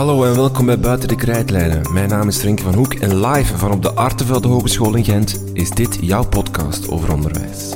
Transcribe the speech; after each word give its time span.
Hallo 0.00 0.24
en 0.24 0.34
welkom 0.34 0.66
bij 0.66 0.80
Buiten 0.80 1.08
de 1.08 1.16
Krijtlijnen. 1.16 1.92
Mijn 1.92 2.08
naam 2.08 2.28
is 2.28 2.42
Renke 2.42 2.62
van 2.62 2.74
Hoek 2.74 2.94
en 2.94 3.26
live 3.26 3.58
van 3.58 3.72
op 3.72 3.82
de 3.82 3.92
Artevelde 3.92 4.48
Hogeschool 4.48 4.94
in 4.94 5.04
Gent 5.04 5.42
is 5.52 5.70
dit 5.70 5.98
jouw 6.00 6.24
podcast 6.24 6.90
over 6.90 7.12
onderwijs. 7.12 7.74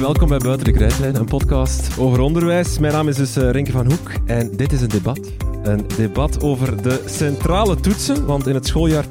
Welkom 0.00 0.28
bij 0.28 0.38
Buiten 0.38 0.64
de 0.64 0.72
Krijtlijnen, 0.72 1.20
een 1.20 1.26
podcast 1.26 1.98
over 1.98 2.20
onderwijs. 2.20 2.78
Mijn 2.78 2.92
naam 2.92 3.08
is 3.08 3.16
dus 3.16 3.36
uh, 3.36 3.50
Renke 3.50 3.70
van 3.70 3.86
Hoek 3.86 4.10
en 4.26 4.56
dit 4.56 4.72
is 4.72 4.80
een 4.80 4.88
debat. 4.88 5.20
Een 5.62 5.84
debat 5.96 6.42
over 6.42 6.82
de 6.82 7.02
centrale 7.06 7.76
toetsen, 7.80 8.26
want 8.26 8.46
in 8.46 8.54
het 8.54 8.66
schooljaar 8.66 9.04
2023-2024 9.04 9.08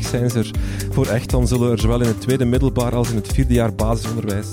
zijn 0.00 0.30
ze 0.30 0.38
er 0.38 0.50
voor 0.90 1.06
echt. 1.06 1.30
Dan 1.30 1.48
zullen 1.48 1.70
er 1.70 1.78
zowel 1.78 2.00
in 2.00 2.06
het 2.06 2.20
tweede 2.20 2.44
middelbaar 2.44 2.94
als 2.94 3.10
in 3.10 3.16
het 3.16 3.32
vierde 3.32 3.54
jaar 3.54 3.74
basisonderwijs 3.74 4.48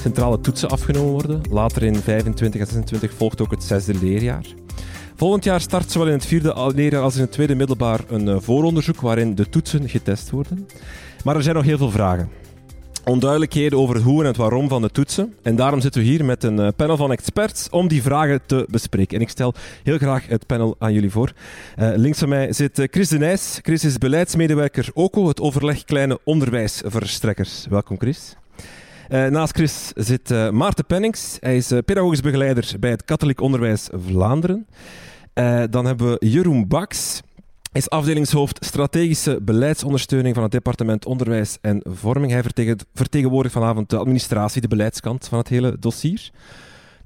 centrale 0.00 0.40
toetsen 0.40 0.68
afgenomen 0.68 1.12
worden. 1.12 1.40
Later 1.50 1.82
in 1.82 1.96
25 1.96 2.60
en 2.60 2.66
26 2.66 3.12
volgt 3.16 3.40
ook 3.40 3.50
het 3.50 3.64
zesde 3.64 3.94
leerjaar. 3.94 4.46
Volgend 5.16 5.44
jaar 5.44 5.60
start 5.60 5.90
zowel 5.90 6.08
in 6.08 6.14
het 6.14 6.26
vierde 6.26 6.72
leerjaar 6.74 7.02
als 7.02 7.14
in 7.14 7.20
het 7.20 7.32
tweede 7.32 7.54
middelbaar 7.54 8.00
een 8.08 8.28
eh, 8.28 8.36
vooronderzoek 8.40 9.00
waarin 9.00 9.34
de 9.34 9.48
toetsen 9.48 9.88
getest 9.88 10.30
worden. 10.30 10.66
Maar 11.24 11.36
er 11.36 11.42
zijn 11.42 11.54
nog 11.54 11.64
heel 11.64 11.78
veel 11.78 11.90
vragen 11.90 12.28
onduidelijkheden 13.04 13.78
over 13.78 13.94
het 13.94 14.04
hoe 14.04 14.20
en 14.20 14.26
het 14.26 14.36
waarom 14.36 14.68
van 14.68 14.82
de 14.82 14.90
toetsen. 14.90 15.34
En 15.42 15.56
daarom 15.56 15.80
zitten 15.80 16.00
we 16.00 16.06
hier 16.06 16.24
met 16.24 16.44
een 16.44 16.58
eh, 16.58 16.68
panel 16.76 16.96
van 16.96 17.12
experts 17.12 17.68
om 17.70 17.88
die 17.88 18.02
vragen 18.02 18.40
te 18.46 18.66
bespreken. 18.70 19.16
En 19.16 19.22
ik 19.22 19.28
stel 19.28 19.54
heel 19.82 19.98
graag 19.98 20.26
het 20.26 20.46
panel 20.46 20.76
aan 20.78 20.92
jullie 20.92 21.10
voor. 21.10 21.32
Uh, 21.78 21.90
links 21.96 22.18
van 22.18 22.28
mij 22.28 22.52
zit 22.52 22.78
eh, 22.78 22.86
Chris 22.90 23.08
de 23.08 23.18
Nijs. 23.18 23.58
Chris 23.62 23.84
is 23.84 23.98
beleidsmedewerker 23.98 24.88
OCO, 24.94 25.28
het 25.28 25.40
overleg 25.40 25.84
kleine 25.84 26.18
onderwijsverstrekkers. 26.24 27.66
Welkom 27.70 27.98
Chris. 27.98 28.34
Naast 29.08 29.54
Chris 29.54 29.92
zit 29.94 30.50
Maarten 30.50 30.86
Pennings. 30.86 31.36
Hij 31.40 31.56
is 31.56 31.72
pedagogisch 31.84 32.20
begeleider 32.20 32.74
bij 32.80 32.90
het 32.90 33.04
Katholiek 33.04 33.40
Onderwijs 33.40 33.88
Vlaanderen. 33.92 34.66
dan 35.70 35.84
hebben 35.84 36.10
we 36.10 36.26
Jeroen 36.26 36.68
Baks 36.68 37.20
is 37.72 37.90
afdelingshoofd 37.90 38.64
strategische 38.64 39.40
beleidsondersteuning 39.42 40.34
van 40.34 40.42
het 40.42 40.52
departement 40.52 41.06
onderwijs 41.06 41.58
en 41.60 41.82
vorming. 41.88 42.32
Hij 42.32 42.42
vertegenwoordigt 42.92 43.54
vanavond 43.54 43.90
de 43.90 43.96
administratie, 43.96 44.60
de 44.60 44.68
beleidskant 44.68 45.28
van 45.28 45.38
het 45.38 45.48
hele 45.48 45.76
dossier. 45.78 46.30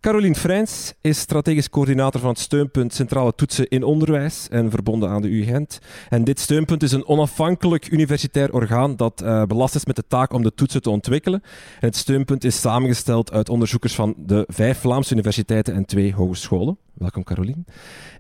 Caroline 0.01 0.35
Freins 0.35 0.93
is 1.01 1.19
strategisch 1.19 1.71
coördinator 1.71 2.21
van 2.21 2.31
het 2.31 2.39
steunpunt 2.39 2.95
Centrale 2.95 3.35
Toetsen 3.35 3.69
in 3.69 3.83
Onderwijs 3.83 4.49
en 4.49 4.71
verbonden 4.71 5.09
aan 5.09 5.23
de 5.23 5.29
U 5.29 5.43
Gent. 5.43 5.79
En 6.09 6.25
dit 6.25 6.41
steunpunt 6.41 6.83
is 6.83 6.93
een 6.93 7.07
onafhankelijk 7.07 7.91
universitair 7.91 8.53
orgaan 8.53 8.97
dat 8.97 9.23
uh, 9.23 9.43
belast 9.43 9.75
is 9.75 9.85
met 9.85 9.97
de 9.97 10.05
taak 10.09 10.33
om 10.33 10.43
de 10.43 10.55
toetsen 10.55 10.83
te 10.83 10.91
ontwikkelen. 10.91 11.41
En 11.81 11.87
het 11.87 11.97
steunpunt 11.97 12.45
is 12.45 12.61
samengesteld 12.61 13.33
uit 13.33 13.49
onderzoekers 13.49 13.95
van 13.95 14.15
de 14.17 14.45
vijf 14.49 14.79
Vlaamse 14.79 15.13
universiteiten 15.13 15.75
en 15.75 15.85
twee 15.85 16.15
hogescholen. 16.15 16.79
Welkom 16.95 17.25
Caroline. 17.25 17.65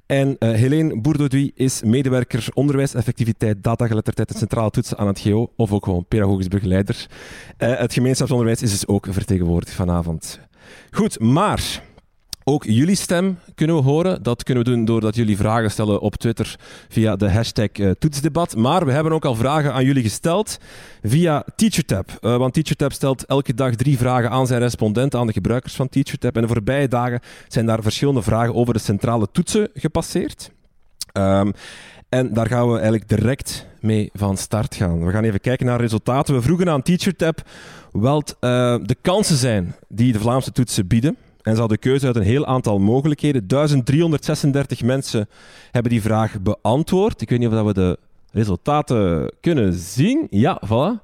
En 0.06 0.36
uh, 0.38 0.50
Helene 0.54 1.00
Bourdoduy 1.00 1.50
is 1.54 1.82
medewerker 1.82 2.46
onderwijseffectiviteit, 2.54 3.62
datageletterdheid 3.62 4.30
en 4.30 4.38
centrale 4.38 4.70
toetsen 4.70 4.98
aan 4.98 5.06
het 5.06 5.20
GO, 5.20 5.52
of 5.56 5.72
ook 5.72 5.84
gewoon 5.84 6.06
pedagogisch 6.08 6.48
begeleider. 6.48 7.06
Uh, 7.58 7.78
het 7.78 7.92
gemeenschapsonderwijs 7.92 8.62
is 8.62 8.70
dus 8.70 8.86
ook 8.86 9.06
vertegenwoordigd 9.10 9.74
vanavond. 9.74 10.40
Goed, 10.90 11.20
maar 11.20 11.82
ook 12.44 12.64
jullie 12.64 12.96
stem 12.96 13.38
kunnen 13.54 13.76
we 13.76 13.82
horen. 13.82 14.22
Dat 14.22 14.42
kunnen 14.42 14.64
we 14.64 14.70
doen 14.70 14.84
doordat 14.84 15.14
jullie 15.14 15.36
vragen 15.36 15.70
stellen 15.70 16.00
op 16.00 16.16
Twitter 16.16 16.56
via 16.88 17.16
de 17.16 17.30
hashtag 17.30 17.68
uh, 17.72 17.90
toetsdebat. 17.90 18.56
Maar 18.56 18.86
we 18.86 18.92
hebben 18.92 19.12
ook 19.12 19.24
al 19.24 19.34
vragen 19.34 19.72
aan 19.72 19.84
jullie 19.84 20.02
gesteld 20.02 20.58
via 21.02 21.44
TeacherTap. 21.56 22.18
Uh, 22.20 22.36
want 22.36 22.54
TeacherTap 22.54 22.92
stelt 22.92 23.24
elke 23.24 23.54
dag 23.54 23.74
drie 23.74 23.98
vragen 23.98 24.30
aan 24.30 24.46
zijn 24.46 24.60
respondenten, 24.60 25.20
aan 25.20 25.26
de 25.26 25.32
gebruikers 25.32 25.74
van 25.74 25.88
TeacherTap. 25.88 26.36
En 26.36 26.42
de 26.42 26.48
voorbije 26.48 26.88
dagen 26.88 27.20
zijn 27.48 27.66
daar 27.66 27.82
verschillende 27.82 28.22
vragen 28.22 28.54
over 28.54 28.74
de 28.74 28.80
centrale 28.80 29.28
toetsen 29.32 29.68
gepasseerd. 29.74 30.50
Um, 31.12 31.52
en 32.08 32.34
daar 32.34 32.46
gaan 32.46 32.66
we 32.66 32.72
eigenlijk 32.72 33.08
direct 33.08 33.66
mee 33.80 34.10
van 34.12 34.36
start 34.36 34.74
gaan. 34.74 35.04
We 35.04 35.12
gaan 35.12 35.24
even 35.24 35.40
kijken 35.40 35.66
naar 35.66 35.80
resultaten. 35.80 36.34
We 36.34 36.42
vroegen 36.42 36.70
aan 36.70 36.82
TeacherTap 36.82 37.42
wat 37.92 38.36
uh, 38.40 38.76
de 38.82 38.96
kansen 39.00 39.36
zijn 39.36 39.74
die 39.88 40.12
de 40.12 40.18
Vlaamse 40.18 40.52
toetsen 40.52 40.86
bieden. 40.86 41.16
En 41.44 41.54
ze 41.54 41.60
hadden 41.60 41.78
keuze 41.78 42.06
uit 42.06 42.16
een 42.16 42.22
heel 42.22 42.46
aantal 42.46 42.78
mogelijkheden. 42.78 43.46
1336 43.46 44.82
mensen 44.82 45.28
hebben 45.70 45.92
die 45.92 46.02
vraag 46.02 46.40
beantwoord. 46.40 47.20
Ik 47.20 47.30
weet 47.30 47.38
niet 47.38 47.48
of 47.48 47.62
we 47.62 47.74
de 47.74 47.98
resultaten 48.32 49.30
kunnen 49.40 49.72
zien. 49.72 50.26
Ja, 50.30 50.62
voilà. 50.66 51.02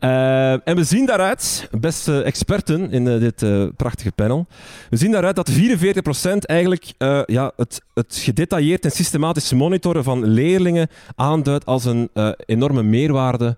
Uh, 0.00 0.68
en 0.68 0.76
we 0.76 0.84
zien 0.84 1.06
daaruit, 1.06 1.68
beste 1.70 2.22
experten 2.22 2.90
in 2.90 3.06
uh, 3.06 3.20
dit 3.20 3.42
uh, 3.42 3.66
prachtige 3.76 4.12
panel, 4.12 4.46
we 4.90 4.96
zien 4.96 5.10
daaruit 5.10 5.36
dat 5.36 5.50
44% 5.50 5.54
eigenlijk 6.38 6.92
ja, 7.26 7.52
het, 7.56 7.82
het 7.94 8.16
gedetailleerd 8.22 8.84
en 8.84 8.90
systematisch 8.90 9.52
monitoren 9.52 10.04
van 10.04 10.24
leerlingen 10.24 10.88
aanduidt 11.16 11.66
als 11.66 11.84
een 11.84 12.10
enorme 12.46 12.82
meerwaarde 12.82 13.56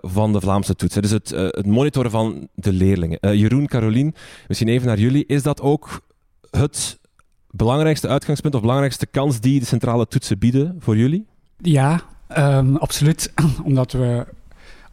van 0.00 0.32
de 0.32 0.40
Vlaamse 0.40 0.74
toetsen. 0.74 1.02
Dus 1.02 1.10
het, 1.10 1.30
het 1.30 1.66
monitoren 1.66 2.10
van 2.10 2.48
de 2.54 2.72
leerlingen. 2.72 3.38
Jeroen, 3.38 3.66
Carolien, 3.66 4.14
misschien 4.48 4.68
even 4.68 4.86
naar 4.86 4.98
jullie. 4.98 5.26
Is 5.26 5.42
dat 5.42 5.60
ook 5.60 6.00
het 6.50 6.98
belangrijkste 7.50 8.08
uitgangspunt 8.08 8.54
of 8.54 8.60
belangrijkste 8.60 9.06
kans 9.06 9.40
die 9.40 9.60
de 9.60 9.66
centrale 9.66 10.06
toetsen 10.06 10.38
bieden 10.38 10.76
voor 10.78 10.96
jullie? 10.96 11.26
Ja, 11.58 12.00
um, 12.38 12.76
absoluut. 12.76 13.32
Omdat 13.64 13.92
we 13.92 14.26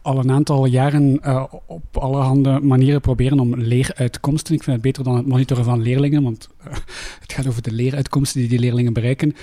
al 0.02 0.18
een 0.18 0.30
aantal 0.30 0.66
jaren 0.66 1.20
uh, 1.26 1.44
op 1.66 1.96
allerhande 1.96 2.60
manieren 2.60 3.00
proberen 3.00 3.40
om 3.40 3.54
leeruitkomsten. 3.54 4.54
Ik 4.54 4.62
vind 4.62 4.76
het 4.76 4.84
beter 4.84 5.04
dan 5.04 5.16
het 5.16 5.26
monitoren 5.26 5.64
van 5.64 5.82
leerlingen, 5.82 6.22
want 6.22 6.48
het 7.22 7.32
gaat 7.32 7.46
over 7.46 7.62
de 7.62 7.72
leeruitkomsten 7.72 8.40
die 8.40 8.48
die 8.48 8.58
leerlingen 8.58 8.92
bereiken. 8.92 9.34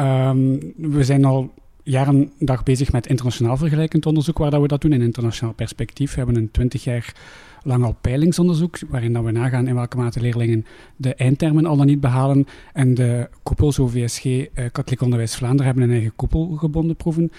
Um, 0.00 0.58
we 0.76 1.04
zijn 1.04 1.24
al 1.24 1.54
jaren 1.88 2.32
dag 2.38 2.62
bezig 2.62 2.92
met 2.92 3.06
internationaal 3.06 3.56
vergelijkend 3.56 4.06
onderzoek, 4.06 4.38
waar 4.38 4.50
dat 4.50 4.60
we 4.60 4.68
dat 4.68 4.80
doen 4.80 4.92
in 4.92 5.00
internationaal 5.00 5.54
perspectief. 5.54 6.10
We 6.10 6.16
hebben 6.16 6.36
een 6.36 6.50
twintig 6.50 6.84
jaar 6.84 7.14
lang 7.62 7.84
al 7.84 7.96
peilingsonderzoek, 8.00 8.78
waarin 8.88 9.12
dat 9.12 9.24
we 9.24 9.30
nagaan 9.30 9.68
in 9.68 9.74
welke 9.74 9.96
mate 9.96 10.20
leerlingen 10.20 10.64
de 10.96 11.14
eindtermen 11.14 11.66
al 11.66 11.76
dan 11.76 11.86
niet 11.86 12.00
behalen. 12.00 12.46
En 12.72 12.94
de 12.94 13.28
koepels 13.42 13.78
OVSG, 13.78 14.24
uh, 14.24 14.46
Katholiek 14.54 15.00
Onderwijs 15.00 15.36
Vlaanderen, 15.36 15.66
hebben 15.66 15.84
een 15.84 15.90
eigen 15.90 16.12
koepelgebonden 16.16 16.96
proeven. 16.96 17.32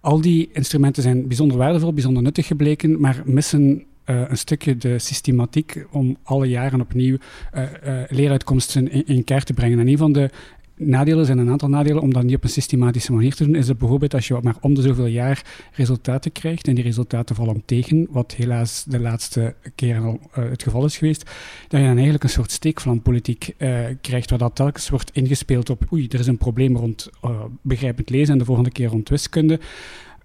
Al 0.00 0.20
die 0.20 0.50
instrumenten 0.52 1.02
zijn 1.02 1.28
bijzonder 1.28 1.56
waardevol, 1.56 1.92
bijzonder 1.92 2.22
nuttig 2.22 2.46
gebleken, 2.46 3.00
maar 3.00 3.22
missen 3.24 3.84
uh, 4.06 4.20
een 4.28 4.38
stukje 4.38 4.76
de 4.76 4.98
systematiek 4.98 5.86
om 5.90 6.16
alle 6.22 6.46
jaren 6.46 6.80
opnieuw 6.80 7.16
uh, 7.54 7.62
uh, 7.62 8.02
leeruitkomsten 8.08 8.90
in, 8.90 9.06
in, 9.06 9.24
kaart 9.24 9.46
te 9.46 9.52
brengen. 9.52 9.78
En 9.78 9.88
een 9.88 9.98
van 9.98 10.12
de 10.12 10.30
nadelen 10.76 11.26
zijn 11.26 11.38
een 11.38 11.50
aantal 11.50 11.68
nadelen 11.68 12.02
om 12.02 12.12
dat 12.12 12.22
niet 12.22 12.36
op 12.36 12.44
een 12.44 12.50
systematische 12.50 13.12
manier 13.12 13.34
te 13.34 13.44
doen. 13.44 13.54
Is 13.54 13.68
het 13.68 13.78
bijvoorbeeld 13.78 14.14
als 14.14 14.28
je 14.28 14.38
maar 14.42 14.56
om 14.60 14.74
de 14.74 14.82
zoveel 14.82 15.06
jaar 15.06 15.44
resultaten 15.72 16.32
krijgt 16.32 16.68
en 16.68 16.74
die 16.74 16.84
resultaten 16.84 17.34
vallen 17.34 17.62
tegen, 17.64 18.06
wat 18.10 18.34
helaas 18.34 18.84
de 18.88 19.00
laatste 19.00 19.54
keren 19.74 20.02
al 20.02 20.20
uh, 20.38 20.50
het 20.50 20.62
geval 20.62 20.84
is 20.84 20.96
geweest, 20.96 21.30
dat 21.68 21.80
je 21.80 21.86
dan 21.86 21.94
eigenlijk 21.94 22.24
een 22.24 22.30
soort 22.30 22.50
steekvlampolitiek 22.50 23.54
uh, 23.58 23.78
krijgt, 24.00 24.30
waar 24.30 24.38
dat 24.38 24.56
telkens 24.56 24.88
wordt 24.88 25.10
ingespeeld 25.12 25.70
op 25.70 25.92
oei, 25.92 26.06
er 26.08 26.20
is 26.20 26.26
een 26.26 26.38
probleem 26.38 26.76
rond 26.76 27.10
uh, 27.24 27.44
begrijpend 27.62 28.10
lezen 28.10 28.32
en 28.32 28.38
de 28.38 28.44
volgende 28.44 28.70
keer 28.70 28.88
rond 28.88 29.08
wiskunde. 29.08 29.60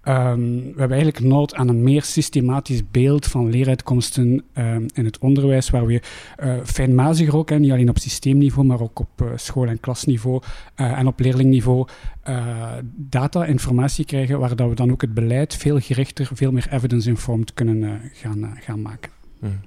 Um, 0.04 0.62
we 0.62 0.78
hebben 0.78 0.96
eigenlijk 0.96 1.20
nood 1.20 1.54
aan 1.54 1.68
een 1.68 1.82
meer 1.82 2.02
systematisch 2.02 2.90
beeld 2.90 3.26
van 3.26 3.50
leeruitkomsten 3.50 4.44
um, 4.54 4.86
in 4.92 5.04
het 5.04 5.18
onderwijs, 5.18 5.70
waar 5.70 5.86
we 5.86 6.02
uh, 6.42 6.54
fijnmaziger 6.64 7.36
ook, 7.36 7.50
hè, 7.50 7.58
niet 7.58 7.70
alleen 7.70 7.88
op 7.88 7.98
systeemniveau, 7.98 8.66
maar 8.66 8.80
ook 8.80 8.98
op 8.98 9.22
uh, 9.22 9.28
school- 9.34 9.66
en 9.66 9.80
klasniveau 9.80 10.42
uh, 10.76 10.98
en 10.98 11.06
op 11.06 11.20
leerlingniveau, 11.20 11.86
data, 12.96 13.44
informatie 13.44 14.04
krijgen, 14.04 14.38
waar 14.38 14.56
dat 14.56 14.68
we 14.68 14.74
dan 14.74 14.90
ook 14.90 15.00
het 15.00 15.14
beleid 15.14 15.54
veel 15.54 15.78
gerichter, 15.80 16.28
veel 16.32 16.52
meer 16.52 16.68
evidence-informed 16.70 17.54
kunnen 17.54 18.00
gaan, 18.12 18.56
gaan 18.60 18.82
maken. 18.82 19.10
Hmm. 19.38 19.60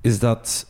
Is 0.00 0.18
dat 0.18 0.66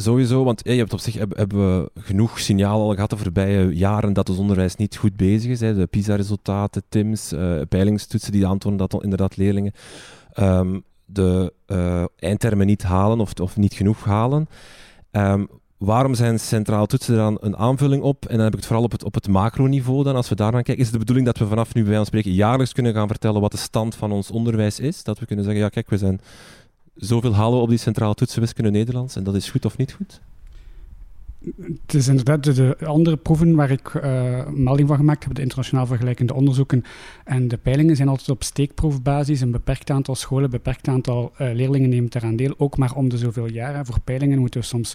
Sowieso, 0.00 0.44
want 0.44 0.60
je 0.64 0.70
hebt 0.72 0.92
op 0.92 1.00
zich 1.00 1.14
hebben 1.14 1.48
we 1.48 1.90
genoeg 2.00 2.38
signalen 2.38 2.86
al 2.86 2.94
gehad 2.94 3.10
de 3.10 3.16
voorbije 3.16 3.76
jaren 3.76 4.12
dat 4.12 4.28
het 4.28 4.38
onderwijs 4.38 4.76
niet 4.76 4.96
goed 4.96 5.16
bezig 5.16 5.50
is. 5.50 5.60
Hè. 5.60 5.74
De 5.74 5.86
PISA-resultaten, 5.86 6.82
TIMS, 6.88 7.32
uh, 7.32 7.60
peilingstoetsen 7.68 8.32
die 8.32 8.46
aantonen 8.46 8.78
dat 8.78 9.02
inderdaad 9.02 9.36
leerlingen 9.36 9.72
um, 10.40 10.82
de 11.04 11.52
uh, 11.66 12.04
eindtermen 12.16 12.66
niet 12.66 12.82
halen 12.82 13.20
of, 13.20 13.32
of 13.40 13.56
niet 13.56 13.74
genoeg 13.74 14.04
halen. 14.04 14.48
Um, 15.12 15.48
waarom 15.78 16.14
zijn 16.14 16.40
centrale 16.40 16.86
toetsen 16.86 17.16
dan 17.16 17.38
een 17.40 17.56
aanvulling 17.56 18.02
op? 18.02 18.26
En 18.26 18.34
dan 18.34 18.44
heb 18.44 18.52
ik 18.52 18.58
het 18.58 18.66
vooral 18.66 18.84
op 18.84 18.92
het, 18.92 19.04
op 19.04 19.14
het 19.14 19.28
macroniveau 19.28 20.04
dan, 20.04 20.16
als 20.16 20.28
we 20.28 20.34
daar 20.34 20.52
naar 20.52 20.62
kijken. 20.62 20.82
Is 20.82 20.90
het 20.90 20.92
de 20.92 20.98
bedoeling 20.98 21.26
dat 21.26 21.38
we 21.38 21.46
vanaf 21.46 21.74
nu 21.74 21.84
bij 21.84 21.98
ons 21.98 22.06
spreken 22.06 22.32
jaarlijks 22.32 22.72
kunnen 22.72 22.94
gaan 22.94 23.08
vertellen 23.08 23.40
wat 23.40 23.50
de 23.50 23.56
stand 23.56 23.94
van 23.94 24.12
ons 24.12 24.30
onderwijs 24.30 24.80
is? 24.80 25.02
Dat 25.02 25.18
we 25.18 25.26
kunnen 25.26 25.44
zeggen, 25.44 25.62
ja 25.62 25.68
kijk, 25.68 25.90
we 25.90 25.98
zijn 25.98 26.20
zoveel 26.98 27.34
halen 27.34 27.56
we 27.56 27.62
op 27.62 27.68
die 27.68 27.78
centrale 27.78 28.14
toetsen 28.14 28.40
wiskunde 28.40 28.70
Nederlands 28.70 29.16
en 29.16 29.24
dat 29.24 29.34
is 29.34 29.50
goed 29.50 29.64
of 29.64 29.76
niet 29.76 29.92
goed? 29.92 30.20
Het 31.86 31.94
is 31.94 32.08
inderdaad 32.08 32.56
de, 32.56 32.76
andere 32.84 33.16
proeven 33.16 33.54
waar 33.54 33.70
ik 33.70 33.94
uh, 33.94 34.46
melding 34.46 34.88
van 34.88 34.96
gemaakt 34.96 35.24
heb, 35.24 35.34
de 35.34 35.42
internationaal 35.42 35.86
vergelijkende 35.86 36.34
onderzoeken 36.34 36.84
en 37.24 37.48
de 37.48 37.56
peilingen, 37.56 37.96
zijn 37.96 38.08
altijd 38.08 38.28
op 38.28 38.42
steekproefbasis. 38.42 39.40
Een 39.40 39.50
beperkt 39.50 39.90
aantal 39.90 40.14
scholen, 40.14 40.44
een 40.44 40.50
beperkt 40.50 40.88
aantal 40.88 41.32
uh, 41.32 41.52
leerlingen 41.52 41.88
neemt 41.88 42.14
eraan 42.14 42.36
deel, 42.36 42.54
ook 42.56 42.76
maar 42.76 42.94
om 42.94 43.08
de 43.08 43.18
zoveel 43.18 43.46
jaren. 43.46 43.86
Voor 43.86 44.00
peilingen 44.00 44.38
moeten 44.38 44.60
we 44.60 44.66
soms 44.66 44.94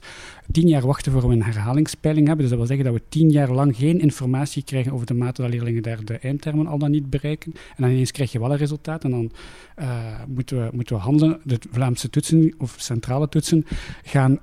tien 0.51 0.67
jaar 0.67 0.85
wachten 0.85 1.11
voor 1.11 1.27
we 1.27 1.33
een 1.33 1.43
herhalingspeiling 1.43 2.27
hebben. 2.27 2.45
Dus 2.45 2.57
dat 2.57 2.67
wil 2.67 2.77
zeggen 2.77 2.93
dat 2.93 3.01
we 3.01 3.09
tien 3.09 3.29
jaar 3.29 3.51
lang 3.51 3.75
geen 3.75 3.99
informatie 3.99 4.63
krijgen 4.63 4.91
over 4.91 5.05
de 5.05 5.13
mate 5.13 5.41
dat 5.41 5.51
leerlingen 5.51 5.83
daar 5.83 6.05
de 6.05 6.17
eindtermen 6.17 6.67
al 6.67 6.77
dan 6.77 6.91
niet 6.91 7.09
bereiken. 7.09 7.53
En 7.53 7.83
dan 7.83 7.89
ineens 7.89 8.11
krijg 8.11 8.31
je 8.31 8.39
wel 8.39 8.51
een 8.51 8.57
resultaat 8.57 9.03
en 9.03 9.11
dan 9.11 9.31
uh, 9.79 9.87
moeten, 10.27 10.57
we, 10.57 10.69
moeten 10.73 10.95
we 10.95 11.01
handelen. 11.01 11.39
De 11.43 11.59
Vlaamse 11.71 12.09
toetsen 12.09 12.53
of 12.57 12.75
centrale 12.77 13.29
toetsen 13.29 13.65
gaan 14.03 14.39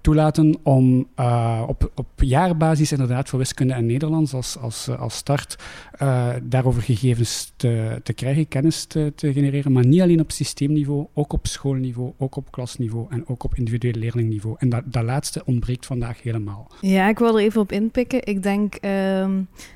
toelaten 0.00 0.56
om 0.62 1.06
uh, 1.44 1.62
op, 1.68 1.90
op 1.94 2.06
jaarbasis 2.16 2.92
inderdaad 2.92 3.28
voor 3.28 3.38
wiskunde 3.38 3.74
en 3.74 3.86
Nederlands 3.86 4.34
als, 4.34 4.58
als, 4.58 4.88
eh, 4.88 5.00
als 5.00 5.16
start 5.16 5.56
uh, 6.02 6.28
daarover 6.42 6.82
gegevens 6.82 7.52
te, 7.56 8.00
te 8.02 8.12
krijgen, 8.12 8.48
kennis 8.48 8.84
te, 8.84 9.12
te, 9.14 9.32
genereren, 9.32 9.72
maar 9.72 9.86
niet 9.86 10.00
alleen 10.00 10.20
op 10.20 10.30
systeemniveau, 10.30 11.06
ook 11.14 11.32
op 11.32 11.46
schoolniveau, 11.46 12.12
ook 12.18 12.36
op 12.36 12.50
klasniveau 12.50 13.06
en 13.10 13.28
ook 13.28 13.44
op 13.44 13.54
individueel 13.54 13.94
leerlingniveau. 13.94 14.56
En 14.58 14.68
dat, 14.68 14.82
dat 14.84 15.02
laatste 15.02 15.42
ontbreekt 15.44 15.86
vandaag 15.86 16.22
helemaal. 16.22 16.70
Ja, 16.80 17.08
ik 17.08 17.18
wil 17.18 17.38
er 17.38 17.44
even 17.44 17.60
op 17.60 17.72
inpikken. 17.72 18.26
Ik 18.26 18.42
denk, 18.42 18.78
uh, 18.80 19.28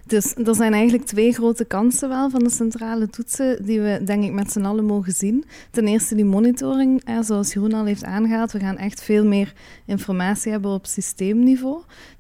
dus 0.07 0.35
er 0.35 0.55
zijn 0.55 0.73
eigenlijk 0.73 1.05
twee 1.05 1.33
grote 1.33 1.65
kansen 1.65 2.09
wel 2.09 2.31
van 2.31 2.43
de 2.45 2.51
centrale 2.51 3.09
toetsen 3.09 3.65
die 3.65 3.81
we 3.81 4.01
denk 4.05 4.25
ik 4.25 4.33
met 4.33 4.53
z'n 4.53 4.65
allen 4.65 4.85
mogen 4.85 5.13
zien. 5.13 5.45
Ten 5.71 5.87
eerste 5.87 6.15
die 6.15 6.25
monitoring, 6.25 7.03
zoals 7.21 7.53
Jeroen 7.53 7.73
al 7.73 7.85
heeft 7.85 8.05
aangehaald, 8.05 8.53
we 8.53 8.59
gaan 8.59 8.77
echt 8.77 9.03
veel 9.03 9.25
meer 9.25 9.53
informatie 9.87 10.53
hebben 10.53 10.71
op 10.71 10.87
systeemniveau. 10.87 11.58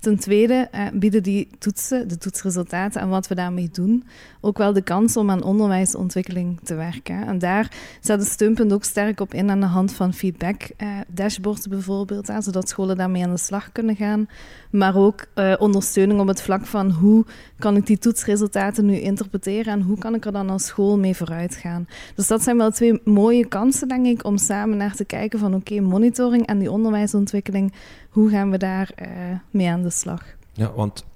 Ten 0.00 0.18
tweede 0.18 0.68
eh, 0.70 0.86
bieden 0.92 1.22
die 1.22 1.48
toetsen, 1.58 2.08
de 2.08 2.18
toetsresultaten 2.18 3.00
en 3.00 3.08
wat 3.08 3.28
we 3.28 3.34
daarmee 3.34 3.68
doen, 3.72 4.04
ook 4.40 4.58
wel 4.58 4.72
de 4.72 4.82
kans 4.82 5.16
om 5.16 5.30
aan 5.30 5.42
onderwijsontwikkeling 5.42 6.60
te 6.62 6.74
werken. 6.74 7.26
En 7.26 7.38
daar 7.38 7.72
zet 8.00 8.20
de 8.20 8.26
steunpunt 8.26 8.72
ook 8.72 8.84
sterk 8.84 9.20
op 9.20 9.34
in 9.34 9.50
aan 9.50 9.60
de 9.60 9.66
hand 9.66 9.92
van 9.92 10.14
feedback 10.14 10.62
eh, 10.76 10.88
dashboards 11.08 11.66
bijvoorbeeld, 11.66 12.30
zodat 12.38 12.68
scholen 12.68 12.96
daarmee 12.96 13.24
aan 13.24 13.30
de 13.30 13.38
slag 13.38 13.72
kunnen 13.72 13.96
gaan. 13.96 14.28
Maar 14.70 14.96
ook 14.96 15.26
eh, 15.34 15.54
ondersteuning 15.58 16.20
op 16.20 16.26
het 16.26 16.42
vlak 16.42 16.66
van 16.66 16.90
hoe 16.90 17.24
kan 17.58 17.76
ik 17.76 17.86
die 17.86 17.98
toetsresultaten 17.98 18.86
nu 18.86 18.94
interpreteren 18.94 19.72
en 19.72 19.82
hoe 19.82 19.98
kan 19.98 20.14
ik 20.14 20.24
er 20.24 20.32
dan 20.32 20.50
als 20.50 20.66
school 20.66 20.98
mee 20.98 21.16
vooruit 21.16 21.54
gaan. 21.54 21.88
Dus 22.14 22.26
dat 22.26 22.42
zijn 22.42 22.56
wel 22.56 22.70
twee 22.70 23.00
mooie 23.04 23.46
kansen, 23.46 23.88
denk 23.88 24.06
ik, 24.06 24.24
om 24.24 24.38
samen 24.38 24.76
naar 24.76 24.94
te 24.94 25.04
kijken 25.04 25.38
van 25.38 25.54
oké, 25.54 25.80
monitoring 25.80 26.46
en 26.46 26.58
die 26.58 26.70
onderwijsontwikkeling, 26.70 27.72
hoe 28.18 28.30
gaan 28.30 28.50
we 28.50 28.58
daar 28.58 28.90
uh, 29.02 29.08
mee 29.50 29.70
aan 29.70 29.82
de 29.82 29.90
slag? 29.90 30.24
Ja, 30.52 30.72
want 30.72 31.04
41% 31.04 31.06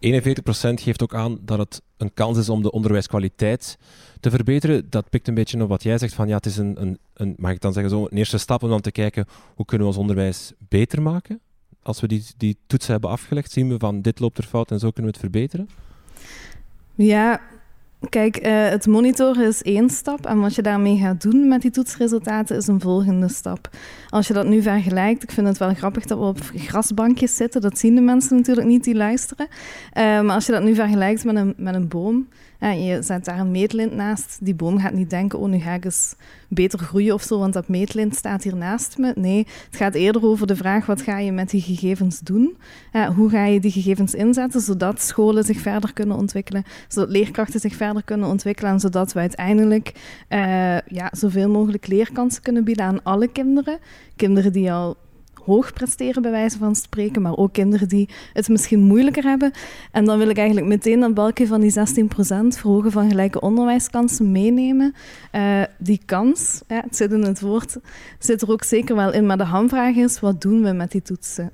geeft 0.75 1.03
ook 1.03 1.15
aan 1.15 1.39
dat 1.41 1.59
het 1.59 1.83
een 1.97 2.15
kans 2.15 2.39
is 2.39 2.49
om 2.49 2.63
de 2.63 2.71
onderwijskwaliteit 2.71 3.79
te 4.21 4.31
verbeteren. 4.31 4.87
Dat 4.91 5.11
pikt 5.11 5.29
een 5.29 5.35
beetje 5.35 5.63
op 5.63 5.69
wat 5.69 5.83
jij 5.83 5.99
zegt 5.99 6.15
van 6.15 6.29
ja, 6.29 6.37
het 6.37 6.47
is 6.47 6.57
een, 6.57 6.83
een, 6.83 6.99
een 7.15 7.35
mag 7.39 7.51
ik 7.51 7.61
dan 7.61 7.73
zeggen, 7.73 7.91
zo, 7.91 8.03
een 8.03 8.17
eerste 8.17 8.39
stap 8.39 8.63
om 8.63 8.69
dan 8.69 8.81
te 8.81 8.93
kijken 8.93 9.27
hoe 9.55 9.65
kunnen 9.65 9.87
we 9.87 9.93
ons 9.93 10.03
onderwijs 10.03 10.53
beter 10.59 11.03
maken. 11.03 11.41
Als 11.83 12.01
we 12.01 12.07
die, 12.07 12.25
die 12.37 12.57
toetsen 12.67 12.93
hebben 12.93 13.11
afgelegd, 13.11 13.53
zien 13.53 13.69
we 13.69 13.79
van 13.79 14.03
dit 14.03 14.19
loopt 14.19 14.39
er 14.39 14.45
fout 14.45 14.71
en 14.71 14.79
zo 14.79 14.91
kunnen 14.91 15.13
we 15.13 15.19
het 15.19 15.31
verbeteren. 15.31 15.69
Ja, 16.95 17.41
Kijk, 18.09 18.47
uh, 18.47 18.69
het 18.69 18.87
monitoren 18.87 19.47
is 19.47 19.63
één 19.63 19.91
stap 19.91 20.27
en 20.27 20.41
wat 20.41 20.55
je 20.55 20.63
daarmee 20.63 20.99
gaat 20.99 21.23
doen 21.23 21.49
met 21.49 21.63
die 21.63 21.71
toetsresultaten 21.71 22.57
is 22.57 22.67
een 22.67 22.81
volgende 22.81 23.29
stap. 23.29 23.69
Als 24.09 24.27
je 24.27 24.33
dat 24.33 24.47
nu 24.47 24.63
vergelijkt, 24.63 25.23
ik 25.23 25.31
vind 25.31 25.47
het 25.47 25.59
wel 25.59 25.75
grappig 25.75 26.05
dat 26.05 26.19
we 26.19 26.25
op 26.25 26.39
grasbankjes 26.55 27.37
zitten, 27.37 27.61
dat 27.61 27.79
zien 27.79 27.95
de 27.95 28.01
mensen 28.01 28.37
natuurlijk 28.37 28.67
niet 28.67 28.85
die 28.85 28.95
luisteren. 28.95 29.47
Uh, 29.51 30.03
maar 30.21 30.35
als 30.35 30.47
je 30.47 30.53
dat 30.53 30.63
nu 30.63 30.75
vergelijkt 30.75 31.25
met 31.25 31.37
een, 31.37 31.55
met 31.57 31.75
een 31.75 31.89
boom, 31.89 32.29
je 32.71 33.03
zet 33.03 33.25
daar 33.25 33.39
een 33.39 33.51
meetlint 33.51 33.95
naast. 33.95 34.39
Die 34.41 34.55
boom 34.55 34.79
gaat 34.79 34.93
niet 34.93 35.11
denken, 35.11 35.39
oh, 35.39 35.49
nu 35.49 35.59
ga 35.59 35.73
ik 35.73 35.85
eens 35.85 36.15
beter 36.49 36.79
groeien 36.79 37.15
of 37.15 37.23
zo, 37.23 37.39
want 37.39 37.53
dat 37.53 37.69
meetlint 37.69 38.17
staat 38.17 38.43
hier 38.43 38.57
naast 38.57 38.99
me. 38.99 39.13
Nee, 39.17 39.47
het 39.67 39.77
gaat 39.77 39.95
eerder 39.95 40.25
over 40.25 40.47
de 40.47 40.57
vraag, 40.57 40.87
wat 40.87 41.03
ga 41.03 41.19
je 41.19 41.33
met 41.33 41.51
die 41.51 41.61
gegevens 41.61 42.21
doen? 42.21 42.57
Hoe 43.17 43.31
ga 43.31 43.45
je 43.45 43.61
die 43.61 43.71
gegevens 43.71 44.15
inzetten, 44.15 44.61
zodat 44.61 45.01
scholen 45.01 45.45
zich 45.45 45.61
verder 45.61 45.93
kunnen 45.93 46.17
ontwikkelen, 46.17 46.65
zodat 46.89 47.11
leerkrachten 47.11 47.61
zich 47.61 47.75
verder 47.75 48.03
kunnen 48.05 48.29
ontwikkelen 48.29 48.73
en 48.73 48.81
zodat 48.81 49.13
we 49.13 49.21
uiteindelijk 49.21 49.93
uh, 50.29 50.39
ja, 50.81 51.11
zoveel 51.13 51.51
mogelijk 51.51 51.87
leerkansen 51.87 52.43
kunnen 52.43 52.65
bieden 52.65 52.85
aan 52.85 53.03
alle 53.03 53.29
kinderen. 53.29 53.79
Kinderen 54.17 54.53
die 54.53 54.73
al 54.73 54.97
hoog 55.45 55.73
presteren, 55.73 56.23
bij 56.23 56.31
wijze 56.31 56.59
van 56.59 56.75
spreken, 56.75 57.23
maar 57.23 57.37
ook 57.37 57.53
kinderen 57.53 57.89
die 57.89 58.09
het 58.33 58.49
misschien 58.49 58.81
moeilijker 58.81 59.23
hebben. 59.23 59.51
En 59.91 60.05
dan 60.05 60.19
wil 60.19 60.29
ik 60.29 60.37
eigenlijk 60.37 60.67
meteen 60.67 61.01
dat 61.01 61.15
balkje 61.15 61.47
van 61.47 61.61
die 61.61 61.73
16% 61.73 61.75
verhogen 62.59 62.91
van 62.91 63.09
gelijke 63.09 63.41
onderwijskansen 63.41 64.33
meenemen. 64.33 64.95
Uh, 65.33 65.63
die 65.79 66.01
kans, 66.05 66.63
ja, 66.69 66.81
het 66.85 66.97
zit 66.97 67.13
in 67.13 67.23
het 67.23 67.41
woord, 67.41 67.77
zit 68.19 68.43
er 68.43 68.51
ook 68.51 68.65
zeker 68.65 68.97
wel 68.97 69.13
in. 69.13 69.27
Maar 69.27 69.39
de 69.39 69.45
hamvraag 69.45 69.95
is, 69.95 70.21
wat 70.21 70.41
doen 70.41 70.63
we 70.63 70.73
met 70.73 70.91
die, 70.91 71.03
toetsen, 71.03 71.51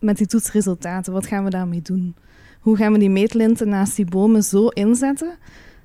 met 0.00 0.16
die 0.16 0.26
toetsresultaten? 0.26 1.12
Wat 1.12 1.26
gaan 1.26 1.44
we 1.44 1.50
daarmee 1.50 1.82
doen? 1.82 2.14
Hoe 2.60 2.76
gaan 2.76 2.92
we 2.92 2.98
die 2.98 3.10
meetlinten 3.10 3.68
naast 3.68 3.96
die 3.96 4.04
bomen 4.04 4.42
zo 4.42 4.68
inzetten, 4.68 5.38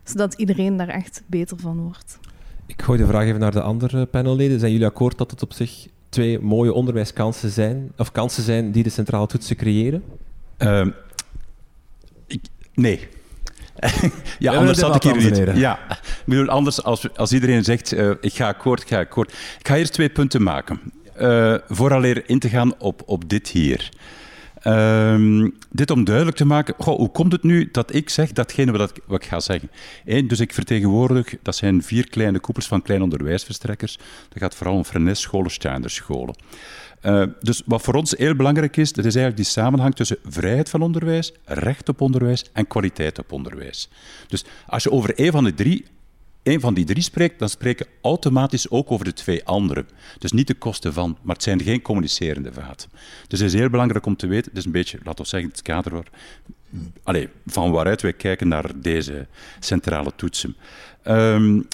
zodat 0.04 0.34
iedereen 0.34 0.78
daar 0.78 0.88
echt 0.88 1.24
beter 1.26 1.60
van 1.60 1.82
wordt? 1.82 2.20
Ik 2.66 2.82
gooi 2.82 3.00
de 3.00 3.08
vraag 3.08 3.26
even 3.26 3.40
naar 3.40 3.52
de 3.52 3.62
andere 3.62 4.06
panelleden. 4.06 4.60
Zijn 4.60 4.72
jullie 4.72 4.88
akkoord 4.88 5.18
dat 5.18 5.32
het 5.32 5.42
op 5.44 5.54
zich 5.54 5.88
twee 6.18 6.40
mooie 6.40 6.74
onderwijskansen 6.74 7.50
zijn, 7.50 7.92
of 7.98 8.12
kansen 8.12 8.44
zijn 8.44 8.72
die 8.72 8.84
de 8.84 8.90
centrale 8.90 9.28
toetsen 9.28 9.56
creëren? 9.56 10.04
Uh, 10.60 10.86
ik, 12.28 12.42
nee. 12.74 13.08
ja, 14.40 14.54
anders 14.54 14.82
had 14.82 14.96
ik 14.96 15.04
hier 15.04 15.16
niet. 15.16 15.58
Ja, 15.58 15.80
ik 15.90 16.24
bedoel, 16.26 16.48
anders 16.48 16.84
als, 16.84 17.16
als 17.16 17.34
iedereen 17.34 17.64
zegt, 17.64 17.94
uh, 17.94 18.12
ik 18.22 18.34
ga 18.34 18.48
akkoord, 18.48 18.82
ik 18.82 18.88
ga 18.88 19.00
akkoord. 19.00 19.32
Ik 19.60 19.68
ga 19.68 19.76
eerst 19.76 19.94
twee 19.94 20.10
punten 20.10 20.44
maken. 20.44 20.80
Uh, 21.22 21.56
vooraleer 21.68 22.30
in 22.30 22.40
te 22.40 22.50
gaan 22.50 22.80
op, 22.80 23.02
op 23.06 23.30
dit 23.30 23.48
hier. 23.48 23.90
Um, 24.68 25.54
dit 25.72 25.92
om 25.92 26.04
duidelijk 26.04 26.38
te 26.38 26.46
maken, 26.46 26.74
goh, 26.78 26.98
hoe 26.98 27.12
komt 27.12 27.32
het 27.32 27.44
nu 27.44 27.70
dat 27.72 27.94
ik 27.94 28.10
zeg 28.10 28.32
datgene 28.32 28.72
wat, 28.72 28.94
ik 29.10 29.26
ga 29.26 29.40
zeggen? 29.40 29.72
Eén, 30.06 30.28
dus 30.28 30.40
ik 30.40 30.54
vertegenwoordig, 30.54 31.36
dat 31.42 31.56
zijn 31.56 31.84
vier 31.84 32.10
kleine 32.10 32.40
koepels 32.40 32.68
van 32.68 32.82
kleine 32.82 33.06
onderwijsverstrekkers. 33.06 33.98
Dat 34.30 34.42
gaat 34.42 34.56
vooral 34.56 34.76
om 34.76 34.84
Fresnes-scholen, 34.84 35.52
Steinderscholen. 35.52 36.36
Uh, 37.04 37.24
dus 37.40 37.62
wat 37.66 37.82
voor 37.82 37.94
ons 37.94 38.14
heel 38.18 38.36
belangrijk 38.36 38.78
is, 38.78 38.94
dat 38.94 39.06
is 39.06 39.16
eigenlijk 39.16 39.44
die 39.44 39.54
samenhang 39.54 39.96
tussen 39.96 40.18
vrijheid 40.24 40.70
van 40.70 40.82
onderwijs, 40.82 41.34
recht 41.46 41.90
op 41.90 42.02
onderwijs 42.02 42.46
en 42.54 42.68
kwaliteit 42.68 43.20
op 43.20 43.32
onderwijs. 43.32 43.90
Dus 44.28 44.46
als 44.68 44.84
je 44.84 44.92
over 44.92 45.12
een 45.16 45.32
van 45.32 45.44
de 45.44 45.54
drie 45.54 45.86
een 46.48 46.60
van 46.60 46.74
die 46.74 46.86
drie 46.86 47.04
spreekt, 47.04 47.40
dan 47.40 47.50
spreken 47.50 47.86
automatisch 48.02 48.70
ook 48.70 48.92
over 48.92 49.06
de 49.06 49.14
twee 49.14 49.46
anderen. 49.46 49.88
Dus 50.20 50.32
niet 50.32 50.48
de 50.48 50.54
kosten 50.54 50.94
van, 50.94 51.18
maar 51.22 51.36
het 51.36 51.44
zijn 51.44 51.62
geen 51.62 51.82
communicerende 51.82 52.54
vaten. 52.54 52.90
Dus 53.28 53.40
het 53.40 53.54
is 53.54 53.60
heel 53.60 53.70
belangrijk 53.70 54.06
om 54.06 54.16
te 54.16 54.28
weten, 54.28 54.50
het 54.50 54.58
is 54.58 54.66
een 54.66 54.72
beetje, 54.72 55.00
laten 55.04 55.24
we 55.24 55.30
zeggen, 55.30 55.50
het 55.50 55.62
kader 55.62 55.94
waar, 57.04 57.28
van 57.46 57.72
waaruit 57.72 58.02
wij 58.02 58.14
kijken 58.14 58.48
naar 58.48 58.72
deze 58.76 59.28
centrale 59.60 60.12
toetsen. 60.16 60.56
Um, 61.08 61.68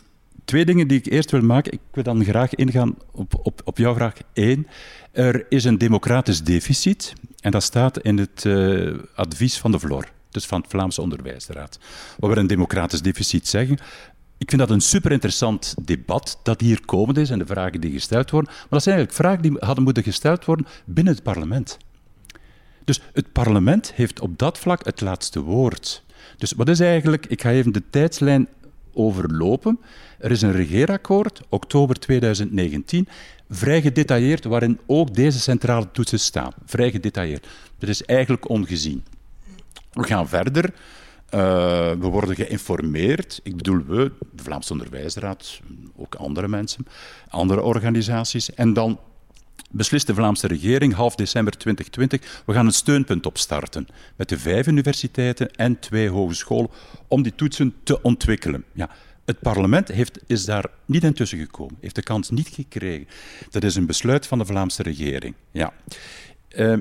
twee 0.45 0.65
dingen 0.65 0.87
die 0.87 0.97
ik 0.97 1.05
eerst 1.05 1.31
wil 1.31 1.41
maken. 1.41 1.73
Ik 1.73 1.79
wil 1.91 2.03
dan 2.03 2.23
graag 2.23 2.55
ingaan 2.55 2.95
op, 3.11 3.39
op, 3.43 3.61
op 3.63 3.77
jouw 3.77 3.93
vraag 3.93 4.13
één. 4.33 4.67
Er 5.11 5.45
is 5.49 5.63
een 5.63 5.77
democratisch 5.77 6.43
deficit 6.43 7.13
en 7.39 7.51
dat 7.51 7.63
staat 7.63 7.99
in 7.99 8.17
het 8.17 8.43
uh, 8.43 8.97
advies 9.15 9.57
van 9.57 9.71
de 9.71 9.79
VLOR 9.79 10.07
dus 10.33 10.45
van 10.45 10.61
het 10.61 10.69
Vlaamse 10.69 11.01
Onderwijsraad. 11.01 11.79
Wat 12.17 12.33
we 12.33 12.39
een 12.39 12.47
democratisch 12.47 13.01
deficit 13.01 13.47
zeggen, 13.47 13.77
ik 14.43 14.49
vind 14.49 14.61
dat 14.61 14.69
een 14.69 14.81
super 14.81 15.11
interessant 15.11 15.75
debat 15.81 16.39
dat 16.43 16.61
hier 16.61 16.85
komend 16.85 17.17
is 17.17 17.29
en 17.29 17.39
de 17.39 17.45
vragen 17.45 17.81
die 17.81 17.91
gesteld 17.91 18.29
worden. 18.29 18.51
Maar 18.53 18.67
dat 18.69 18.83
zijn 18.83 18.95
eigenlijk 18.95 19.25
vragen 19.25 19.41
die 19.41 19.65
hadden 19.67 19.83
moeten 19.83 20.03
gesteld 20.03 20.45
worden 20.45 20.67
binnen 20.85 21.13
het 21.13 21.23
parlement. 21.23 21.77
Dus 22.83 23.01
het 23.13 23.31
parlement 23.31 23.93
heeft 23.93 24.19
op 24.19 24.37
dat 24.37 24.57
vlak 24.57 24.85
het 24.85 25.01
laatste 25.01 25.41
woord. 25.41 26.03
Dus 26.37 26.51
wat 26.51 26.69
is 26.69 26.79
eigenlijk, 26.79 27.25
ik 27.25 27.41
ga 27.41 27.51
even 27.51 27.71
de 27.71 27.83
tijdslijn 27.89 28.47
overlopen. 28.93 29.79
Er 30.19 30.31
is 30.31 30.41
een 30.41 30.51
regeerakkoord, 30.51 31.41
oktober 31.49 31.99
2019, 31.99 33.07
vrij 33.49 33.81
gedetailleerd, 33.81 34.43
waarin 34.43 34.79
ook 34.85 35.13
deze 35.15 35.39
centrale 35.39 35.91
toetsen 35.91 36.19
staan. 36.19 36.51
Vrij 36.65 36.91
gedetailleerd. 36.91 37.47
Dat 37.77 37.89
is 37.89 38.05
eigenlijk 38.05 38.49
ongezien. 38.49 39.03
We 39.91 40.03
gaan 40.03 40.27
verder. 40.27 40.73
Uh, 41.33 41.39
we 41.91 42.07
worden 42.07 42.35
geïnformeerd. 42.35 43.39
Ik 43.43 43.55
bedoel 43.55 43.83
we, 43.85 44.11
de 44.31 44.43
Vlaamse 44.43 44.71
Onderwijsraad, 44.71 45.59
ook 45.95 46.15
andere 46.15 46.47
mensen, 46.47 46.87
andere 47.29 47.61
organisaties. 47.61 48.53
En 48.53 48.73
dan 48.73 48.99
beslist 49.71 50.07
de 50.07 50.13
Vlaamse 50.13 50.47
regering 50.47 50.93
half 50.93 51.15
december 51.15 51.57
2020, 51.57 52.43
we 52.45 52.53
gaan 52.53 52.65
een 52.65 52.71
steunpunt 52.71 53.25
opstarten 53.25 53.87
met 54.15 54.29
de 54.29 54.39
vijf 54.39 54.67
universiteiten 54.67 55.51
en 55.51 55.79
twee 55.79 56.09
hogescholen 56.09 56.69
om 57.07 57.23
die 57.23 57.35
toetsen 57.35 57.73
te 57.83 58.01
ontwikkelen. 58.01 58.63
Ja, 58.71 58.89
het 59.25 59.39
parlement 59.39 59.87
heeft, 59.87 60.19
is 60.27 60.45
daar 60.45 60.65
niet 60.85 61.03
intussen 61.03 61.37
gekomen, 61.37 61.77
heeft 61.81 61.95
de 61.95 62.03
kans 62.03 62.29
niet 62.29 62.47
gekregen. 62.47 63.07
Dat 63.49 63.63
is 63.63 63.75
een 63.75 63.85
besluit 63.85 64.27
van 64.27 64.37
de 64.37 64.45
Vlaamse 64.45 64.83
regering. 64.83 65.35
Ja. 65.51 65.73
Uh, 66.55 66.77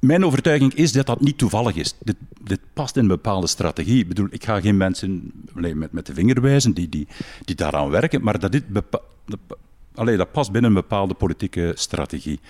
mijn 0.00 0.24
overtuiging 0.24 0.74
is 0.74 0.92
dat 0.92 1.06
dat 1.06 1.20
niet 1.20 1.38
toevallig 1.38 1.76
is. 1.76 1.94
Dit, 2.00 2.16
dit, 2.42 2.60
past 2.72 2.96
in 2.96 3.02
een 3.02 3.08
bepaalde 3.08 3.46
strategie. 3.46 3.98
Ik 3.98 4.08
bedoel, 4.08 4.28
ik 4.30 4.44
ga 4.44 4.60
geen 4.60 4.76
mensen 4.76 5.32
met, 5.52 5.92
met 5.92 6.06
de 6.06 6.14
vinger 6.14 6.40
wijzen 6.40 6.72
die, 6.72 6.88
die, 6.88 7.08
die 7.44 7.54
daaraan 7.54 7.90
werken, 7.90 8.22
maar 8.22 8.38
dat 8.38 8.52
dit 8.52 8.64
Allee, 9.94 10.16
dat 10.16 10.32
past 10.32 10.52
binnen 10.52 10.70
een 10.70 10.76
bepaalde 10.76 11.14
politieke 11.14 11.72
strategie. 11.74 12.40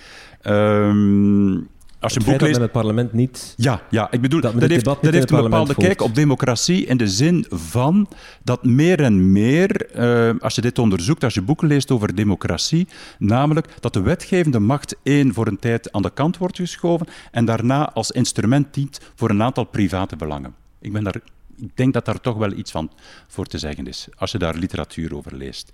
Um, 0.43 1.67
als 2.01 2.13
je 2.13 2.19
een 2.19 2.25
boek 2.25 2.41
leest... 2.41 2.59
het 2.59 2.71
parlement 2.71 3.13
niet... 3.13 3.53
Ja, 3.57 3.81
ja 3.89 4.11
ik 4.11 4.21
bedoel, 4.21 4.41
dat, 4.41 4.59
dat 4.59 4.69
heeft, 4.69 4.85
dat 4.85 4.97
heeft 5.01 5.31
een 5.31 5.41
bepaalde 5.41 5.75
kijk 5.75 6.01
op 6.01 6.15
democratie 6.15 6.85
in 6.85 6.97
de 6.97 7.07
zin 7.07 7.45
van 7.49 8.07
dat 8.43 8.63
meer 8.63 9.01
en 9.01 9.31
meer, 9.31 9.89
uh, 9.95 10.39
als 10.39 10.55
je 10.55 10.61
dit 10.61 10.79
onderzoekt, 10.79 11.23
als 11.23 11.33
je 11.33 11.41
boeken 11.41 11.67
leest 11.67 11.91
over 11.91 12.15
democratie, 12.15 12.87
namelijk 13.17 13.67
dat 13.79 13.93
de 13.93 14.01
wetgevende 14.01 14.59
macht 14.59 14.95
één 15.03 15.33
voor 15.33 15.47
een 15.47 15.59
tijd 15.59 15.91
aan 15.91 16.01
de 16.01 16.11
kant 16.13 16.37
wordt 16.37 16.55
geschoven 16.55 17.07
en 17.31 17.45
daarna 17.45 17.91
als 17.93 18.11
instrument 18.11 18.73
dient 18.73 18.99
voor 19.15 19.29
een 19.29 19.43
aantal 19.43 19.63
private 19.63 20.15
belangen. 20.15 20.55
Ik 20.79 20.93
ben 20.93 21.03
daar 21.03 21.21
ik 21.61 21.77
denk 21.77 21.93
dat 21.93 22.05
daar 22.05 22.21
toch 22.21 22.37
wel 22.37 22.51
iets 22.51 22.71
van 22.71 22.91
voor 23.27 23.45
te 23.45 23.57
zeggen 23.57 23.87
is, 23.87 24.07
als 24.15 24.31
je 24.31 24.37
daar 24.37 24.55
literatuur 24.55 25.15
over 25.15 25.35
leest. 25.35 25.71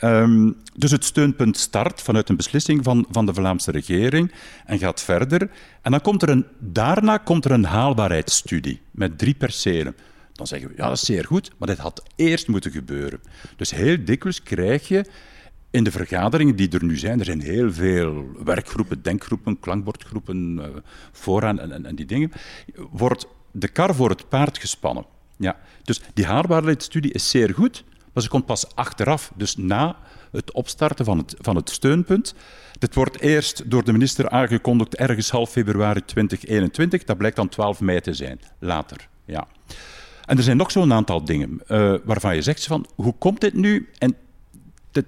Um, 0.00 0.56
dus 0.76 0.90
het 0.90 1.04
steunpunt 1.04 1.56
start 1.56 2.02
vanuit 2.02 2.28
een 2.28 2.36
beslissing 2.36 2.84
van, 2.84 3.06
van 3.10 3.26
de 3.26 3.34
Vlaamse 3.34 3.70
regering 3.70 4.32
en 4.66 4.78
gaat 4.78 5.02
verder. 5.02 5.50
En 5.82 5.90
dan 5.90 6.00
komt 6.00 6.22
er 6.22 6.28
een, 6.28 6.46
daarna 6.58 7.16
komt 7.16 7.44
er 7.44 7.50
een 7.50 7.64
haalbaarheidsstudie 7.64 8.80
met 8.90 9.18
drie 9.18 9.34
percelen. 9.34 9.96
Dan 10.32 10.46
zeggen 10.46 10.68
we, 10.68 10.74
ja, 10.76 10.88
dat 10.88 10.96
is 10.96 11.04
zeer 11.04 11.24
goed, 11.24 11.50
maar 11.58 11.68
dit 11.68 11.78
had 11.78 12.02
eerst 12.16 12.48
moeten 12.48 12.70
gebeuren. 12.70 13.20
Dus 13.56 13.70
heel 13.70 14.04
dikwijls 14.04 14.42
krijg 14.42 14.88
je 14.88 15.04
in 15.70 15.84
de 15.84 15.90
vergaderingen 15.90 16.56
die 16.56 16.68
er 16.70 16.84
nu 16.84 16.96
zijn, 16.96 17.18
er 17.18 17.24
zijn 17.24 17.40
heel 17.40 17.72
veel 17.72 18.24
werkgroepen, 18.44 19.02
denkgroepen, 19.02 19.60
klankbordgroepen, 19.60 20.56
uh, 20.58 20.64
vooraan 21.12 21.60
en, 21.60 21.86
en 21.86 21.94
die 21.94 22.06
dingen, 22.06 22.32
wordt 22.90 23.26
de 23.50 23.68
kar 23.68 23.94
voor 23.94 24.10
het 24.10 24.28
paard 24.28 24.58
gespannen. 24.58 25.06
Ja. 25.44 25.56
Dus 25.82 26.00
die 26.14 26.26
haalbaarheidsstudie 26.26 27.12
is 27.12 27.30
zeer 27.30 27.54
goed, 27.54 27.84
maar 28.12 28.22
ze 28.22 28.28
komt 28.28 28.46
pas 28.46 28.74
achteraf, 28.74 29.32
dus 29.36 29.56
na 29.56 29.96
het 30.32 30.52
opstarten 30.52 31.04
van 31.04 31.18
het, 31.18 31.34
van 31.38 31.56
het 31.56 31.70
steunpunt. 31.70 32.34
Dit 32.78 32.94
wordt 32.94 33.20
eerst 33.20 33.70
door 33.70 33.84
de 33.84 33.92
minister 33.92 34.28
aangekondigd 34.28 34.96
ergens 34.96 35.30
half 35.30 35.50
februari 35.50 36.04
2021. 36.04 37.04
Dat 37.04 37.16
blijkt 37.16 37.36
dan 37.36 37.48
12 37.48 37.80
mei 37.80 38.00
te 38.00 38.14
zijn, 38.14 38.40
later. 38.58 39.08
Ja. 39.24 39.46
En 40.24 40.36
er 40.36 40.42
zijn 40.42 40.56
nog 40.56 40.70
zo'n 40.70 40.92
aantal 40.92 41.24
dingen 41.24 41.60
uh, 41.68 41.94
waarvan 42.04 42.34
je 42.34 42.42
zegt 42.42 42.66
van, 42.66 42.86
hoe 42.94 43.14
komt 43.18 43.40
dit 43.40 43.54
nu? 43.54 43.88
En 43.98 44.16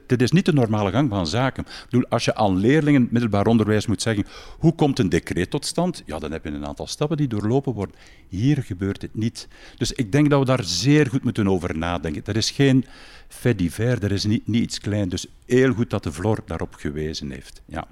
dit, 0.06 0.22
is 0.22 0.30
niet 0.30 0.44
de 0.44 0.52
normale 0.52 0.90
gang 0.90 1.08
van 1.08 1.26
zaken. 1.26 1.64
Ik 1.64 1.86
bedoel, 1.90 2.08
als 2.08 2.24
je 2.24 2.34
aan 2.34 2.56
leerlingen 2.56 3.08
middelbaar 3.10 3.46
onderwijs 3.46 3.86
moet 3.86 4.02
zeggen 4.02 4.26
hoe 4.58 4.74
komt 4.74 4.98
een 4.98 5.08
decreet 5.08 5.50
tot 5.50 5.66
stand, 5.66 6.02
ja, 6.06 6.18
dan 6.18 6.32
heb 6.32 6.44
je 6.44 6.50
een 6.50 6.66
aantal 6.66 6.86
stappen 6.86 7.16
die 7.16 7.28
doorlopen 7.28 7.72
worden. 7.72 7.96
Hier 8.28 8.62
gebeurt 8.62 9.02
het 9.02 9.14
niet. 9.14 9.48
Dus 9.76 9.92
ik 9.92 10.12
denk 10.12 10.30
dat 10.30 10.38
we 10.38 10.44
daar 10.44 10.64
zeer 10.64 11.06
goed 11.06 11.24
moeten 11.24 11.48
over 11.48 11.78
nadenken. 11.78 12.24
Dat 12.24 12.36
is 12.36 12.50
geen 12.50 12.84
fait 13.28 13.58
divers, 13.58 14.00
dat 14.00 14.10
is 14.10 14.24
niet, 14.24 14.42
iets 14.46 14.80
klein. 14.80 15.08
Dus 15.08 15.26
heel 15.46 15.72
goed 15.72 15.90
dat 15.90 16.02
de 16.02 16.12
Vlor 16.12 16.38
daarop 16.46 16.74
gewezen 16.74 17.30
heeft. 17.30 17.62
Ja. 17.64 17.86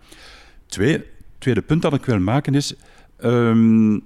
Twee, 0.67 1.05
tweede 1.39 1.63
punt 1.63 1.83
dat 1.83 1.95
ik 1.95 2.05
wil 2.05 2.21
maken 2.21 2.55
is... 2.55 2.75
Um, 3.25 4.03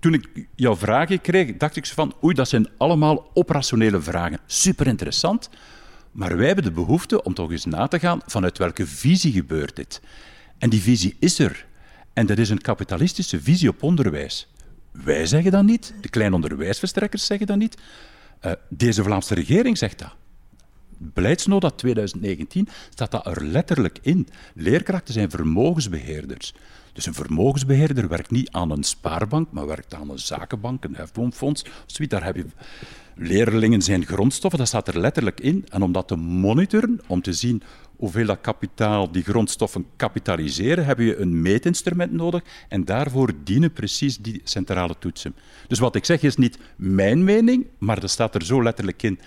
toen 0.00 0.14
ik 0.14 0.46
jouw 0.54 0.76
vragen 0.76 1.20
kreeg, 1.20 1.56
dacht 1.56 1.76
ik 1.76 1.86
van, 1.86 2.14
oei, 2.22 2.34
dat 2.34 2.48
zijn 2.48 2.68
allemaal 2.76 3.30
operationele 3.34 4.00
vragen. 4.00 4.38
Super 4.46 4.86
interessant. 4.86 5.50
Maar 6.16 6.36
wij 6.36 6.46
hebben 6.46 6.64
de 6.64 6.70
behoefte 6.70 7.22
om 7.22 7.34
toch 7.34 7.50
eens 7.50 7.64
na 7.64 7.86
te 7.86 7.98
gaan 7.98 8.20
vanuit 8.26 8.58
welke 8.58 8.86
visie 8.86 9.32
gebeurt 9.32 9.76
dit. 9.76 10.00
En 10.58 10.70
die 10.70 10.80
visie 10.80 11.16
is 11.18 11.38
er. 11.38 11.66
En 12.12 12.26
dat 12.26 12.38
is 12.38 12.50
een 12.50 12.60
kapitalistische 12.60 13.40
visie 13.40 13.68
op 13.68 13.82
onderwijs. 13.82 14.48
Wij 14.90 15.26
zeggen 15.26 15.50
dat 15.50 15.64
niet, 15.64 15.94
de 16.00 16.08
kleine 16.08 16.34
onderwijsverstrekkers 16.34 17.26
zeggen 17.26 17.46
dat 17.46 17.56
niet. 17.56 17.76
Uh, 18.44 18.52
deze 18.68 19.02
Vlaamse 19.02 19.34
regering 19.34 19.78
zegt 19.78 19.98
dat. 19.98 20.14
Beleidsnota 20.98 21.70
2019 21.70 22.68
staat 22.90 23.10
dat 23.10 23.26
er 23.26 23.44
letterlijk 23.44 23.98
in. 24.02 24.28
Leerkrachten 24.54 25.14
zijn 25.14 25.30
vermogensbeheerders. 25.30 26.54
Dus 26.96 27.06
een 27.06 27.14
vermogensbeheerder 27.14 28.08
werkt 28.08 28.30
niet 28.30 28.50
aan 28.50 28.70
een 28.70 28.82
spaarbank, 28.82 29.48
maar 29.50 29.66
werkt 29.66 29.94
aan 29.94 30.10
een 30.10 30.18
zakenbank, 30.18 30.84
een 30.84 30.94
hefboomfonds. 30.94 31.64
Zoiets. 31.86 32.14
Daar 32.14 32.24
heb 32.24 32.36
je 32.36 32.46
leerlingen 33.14 33.82
zijn 33.82 34.06
grondstoffen, 34.06 34.58
dat 34.58 34.68
staat 34.68 34.88
er 34.88 35.00
letterlijk 35.00 35.40
in. 35.40 35.66
En 35.68 35.82
om 35.82 35.92
dat 35.92 36.08
te 36.08 36.16
monitoren, 36.16 37.00
om 37.06 37.22
te 37.22 37.32
zien 37.32 37.62
hoeveel 37.96 38.26
dat 38.26 38.40
kapitaal, 38.40 39.10
die 39.10 39.22
grondstoffen 39.22 39.86
kapitaliseren, 39.96 40.84
heb 40.84 40.98
je 40.98 41.16
een 41.16 41.42
meetinstrument 41.42 42.12
nodig. 42.12 42.42
En 42.68 42.84
daarvoor 42.84 43.32
dienen 43.44 43.72
precies 43.72 44.18
die 44.18 44.40
centrale 44.44 44.94
toetsen. 44.98 45.34
Dus 45.68 45.78
wat 45.78 45.94
ik 45.94 46.04
zeg 46.04 46.22
is 46.22 46.36
niet 46.36 46.58
mijn 46.76 47.24
mening, 47.24 47.66
maar 47.78 48.00
dat 48.00 48.10
staat 48.10 48.34
er 48.34 48.44
zo 48.44 48.62
letterlijk 48.62 49.02
in. 49.02 49.20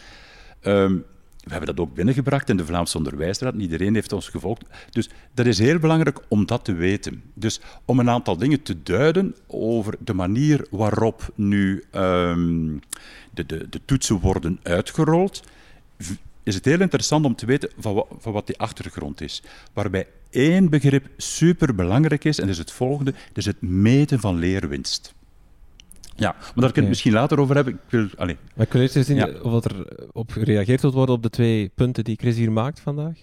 Um, 0.62 1.06
we 1.50 1.56
hebben 1.56 1.76
dat 1.76 1.86
ook 1.86 1.94
binnengebracht 1.94 2.50
in 2.50 2.58
de 2.58 2.66
Vlaamse 2.66 2.98
Onderwijsraad. 2.98 3.56
Iedereen 3.56 3.94
heeft 3.94 4.12
ons 4.12 4.30
gevolgd. 4.30 4.64
Dus 4.90 5.10
dat 5.34 5.46
is 5.46 5.60
heel 5.60 5.80
belangrijk 5.80 6.20
om 6.28 6.46
dat 6.46 6.66
te 6.66 6.74
weten. 6.74 7.24
Dus 7.34 7.60
om 7.86 8.00
een 8.00 8.10
aantal 8.10 8.38
dingen 8.38 8.62
te 8.62 8.84
duiden 8.84 9.36
over 9.48 9.96
de 10.00 10.14
manier 10.14 10.68
waarop 10.70 11.32
nu 11.36 11.84
um, 11.96 12.80
de, 13.34 13.46
de, 13.46 13.70
de 13.70 13.82
toetsen 13.86 14.20
worden 14.20 14.60
uitgerold, 14.64 15.44
is 16.44 16.56
het 16.56 16.66
heel 16.66 16.82
interessant 16.82 17.26
om 17.26 17.36
te 17.36 17.46
weten 17.46 17.70
van 17.78 18.06
van 18.20 18.34
wat 18.34 18.48
die 18.48 18.58
achtergrond 18.58 19.22
is. 19.22 19.44
Waarbij 19.74 20.08
één 20.30 20.70
begrip 20.70 21.08
superbelangrijk 21.18 22.24
is, 22.24 22.38
en 22.38 22.44
dat 22.44 22.54
is 22.54 22.60
het 22.60 22.72
volgende, 22.72 23.12
dat 23.12 23.38
is 23.38 23.46
het 23.46 23.62
meten 23.62 24.20
van 24.20 24.38
leerwinst. 24.38 25.14
Ja, 26.20 26.36
maar 26.40 26.42
daar 26.42 26.54
kunnen 26.56 26.74
we 26.74 26.80
het 26.80 26.90
misschien 26.90 27.14
later 27.14 27.40
over 27.40 27.56
hebben. 27.56 27.74
Ik 27.74 27.80
wil, 27.90 28.08
allez. 28.18 28.36
Maar 28.56 28.66
ik 28.66 28.74
wil 28.74 28.82
eerst 28.82 28.96
eens 28.96 29.08
zien 29.08 29.44
of 29.44 29.66
er 29.66 29.86
op 30.12 30.32
gereageerd 30.32 30.82
wordt 30.82 30.96
worden 30.96 31.16
op 31.16 31.24
de 31.24 31.30
twee 31.30 31.72
punten 31.76 32.04
die 32.04 32.18
Chris 32.20 32.36
hier 32.36 32.52
maakt 32.52 32.80
vandaag. 32.80 33.18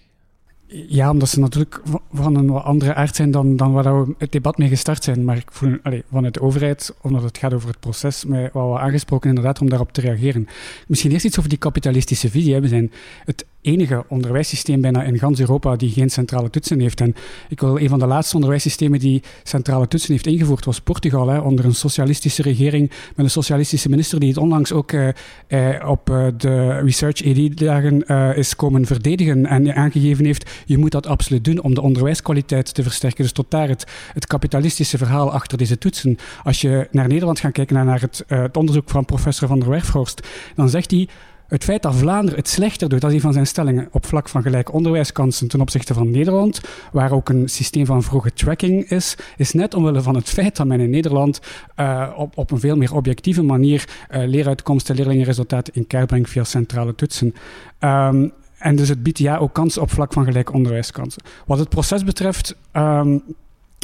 Ja, 0.68 1.10
omdat 1.10 1.28
ze 1.28 1.40
natuurlijk 1.40 1.80
van 2.12 2.36
een 2.36 2.46
wat 2.46 2.64
andere 2.64 2.94
aard 2.94 3.16
zijn 3.16 3.30
dan, 3.30 3.56
dan 3.56 3.72
waar 3.72 4.04
we 4.04 4.14
het 4.18 4.32
debat 4.32 4.58
mee 4.58 4.68
gestart 4.68 5.04
zijn. 5.04 5.24
Maar 5.24 5.36
ik 5.36 5.50
voel 5.50 5.78
allez, 5.82 6.02
vanuit 6.10 6.34
de 6.34 6.40
overheid, 6.40 6.94
omdat 7.02 7.22
het 7.22 7.38
gaat 7.38 7.54
over 7.54 7.68
het 7.68 7.80
proces, 7.80 8.24
mij 8.24 8.50
wel 8.52 8.80
aangesproken 8.80 9.28
inderdaad 9.28 9.60
om 9.60 9.68
daarop 9.68 9.92
te 9.92 10.00
reageren. 10.00 10.48
Misschien 10.86 11.10
eerst 11.10 11.24
iets 11.24 11.38
over 11.38 11.50
die 11.50 11.58
kapitalistische 11.58 12.30
visie. 12.30 12.60
We 12.60 12.68
zijn 12.68 12.92
het 13.24 13.46
enige 13.66 14.04
onderwijssysteem 14.08 14.80
bijna 14.80 15.02
in 15.02 15.18
gans 15.18 15.40
Europa 15.40 15.76
die 15.76 15.90
geen 15.90 16.10
centrale 16.10 16.50
toetsen 16.50 16.80
heeft. 16.80 17.00
En 17.00 17.14
ik 17.48 17.60
wil 17.60 17.78
een 17.78 17.88
van 17.88 17.98
de 17.98 18.06
laatste 18.06 18.34
onderwijssystemen 18.34 18.98
die 18.98 19.22
centrale 19.42 19.88
toetsen 19.88 20.12
heeft 20.12 20.26
ingevoerd 20.26 20.64
was 20.64 20.80
Portugal, 20.80 21.28
hè, 21.28 21.38
onder 21.38 21.64
een 21.64 21.74
socialistische 21.74 22.42
regering 22.42 22.90
met 23.14 23.24
een 23.24 23.30
socialistische 23.30 23.88
minister 23.88 24.20
die 24.20 24.28
het 24.28 24.38
onlangs 24.38 24.72
ook 24.72 24.92
eh, 24.92 25.08
eh, 25.46 25.88
op 25.88 26.10
uh, 26.10 26.26
de 26.36 26.78
Research 26.78 27.22
ED-dagen 27.22 28.06
is 28.36 28.56
komen 28.56 28.86
verdedigen 28.86 29.46
en 29.46 29.74
aangegeven 29.74 30.24
heeft, 30.24 30.50
je 30.66 30.78
moet 30.78 30.90
dat 30.90 31.06
absoluut 31.06 31.44
doen 31.44 31.62
om 31.62 31.74
de 31.74 31.80
onderwijskwaliteit 31.80 32.74
te 32.74 32.82
versterken. 32.82 33.22
Dus 33.22 33.32
tot 33.32 33.50
daar 33.50 33.68
het, 33.68 33.86
het 34.12 34.26
kapitalistische 34.26 34.98
verhaal 34.98 35.32
achter 35.32 35.58
deze 35.58 35.78
toetsen. 35.78 36.16
Als 36.42 36.60
je 36.60 36.88
naar 36.90 37.08
Nederland 37.08 37.40
gaat 37.40 37.52
kijken, 37.52 37.86
naar 37.86 38.00
het, 38.00 38.24
het 38.26 38.56
onderzoek 38.56 38.90
van 38.90 39.04
professor 39.04 39.48
Van 39.48 39.58
der 39.58 39.68
Werfhorst, 39.68 40.26
dan 40.54 40.68
zegt 40.68 40.90
hij 40.90 41.08
het 41.48 41.64
feit 41.64 41.82
dat 41.82 41.94
Vlaanderen 41.94 42.38
het 42.38 42.48
slechter 42.48 42.88
doet, 42.88 43.00
dat 43.00 43.10
is 43.10 43.16
een 43.16 43.22
van 43.22 43.32
zijn 43.32 43.46
stellingen, 43.46 43.88
op 43.90 44.06
vlak 44.06 44.28
van 44.28 44.42
gelijke 44.42 44.72
onderwijskansen 44.72 45.48
ten 45.48 45.60
opzichte 45.60 45.94
van 45.94 46.10
Nederland, 46.10 46.60
waar 46.92 47.12
ook 47.12 47.28
een 47.28 47.48
systeem 47.48 47.86
van 47.86 48.02
vroege 48.02 48.32
tracking 48.32 48.90
is, 48.90 49.16
is 49.36 49.52
net 49.52 49.74
omwille 49.74 50.02
van 50.02 50.14
het 50.14 50.28
feit 50.28 50.56
dat 50.56 50.66
men 50.66 50.80
in 50.80 50.90
Nederland 50.90 51.40
uh, 51.80 52.08
op, 52.16 52.38
op 52.38 52.50
een 52.50 52.60
veel 52.60 52.76
meer 52.76 52.94
objectieve 52.94 53.42
manier 53.42 53.88
uh, 54.10 54.26
leeruitkomsten, 54.26 54.96
leerlingenresultaten 54.96 55.74
in 55.74 55.86
kaart 55.86 56.06
brengt 56.06 56.30
via 56.30 56.44
centrale 56.44 56.94
toetsen. 56.94 57.34
Um, 57.80 58.32
en 58.58 58.76
dus 58.76 58.88
het 58.88 59.02
biedt 59.02 59.18
ja 59.18 59.36
ook 59.36 59.52
kansen 59.52 59.82
op 59.82 59.90
vlak 59.90 60.12
van 60.12 60.24
gelijke 60.24 60.52
onderwijskansen. 60.52 61.22
Wat 61.46 61.58
het 61.58 61.68
proces 61.68 62.04
betreft 62.04 62.56
um, 62.72 63.22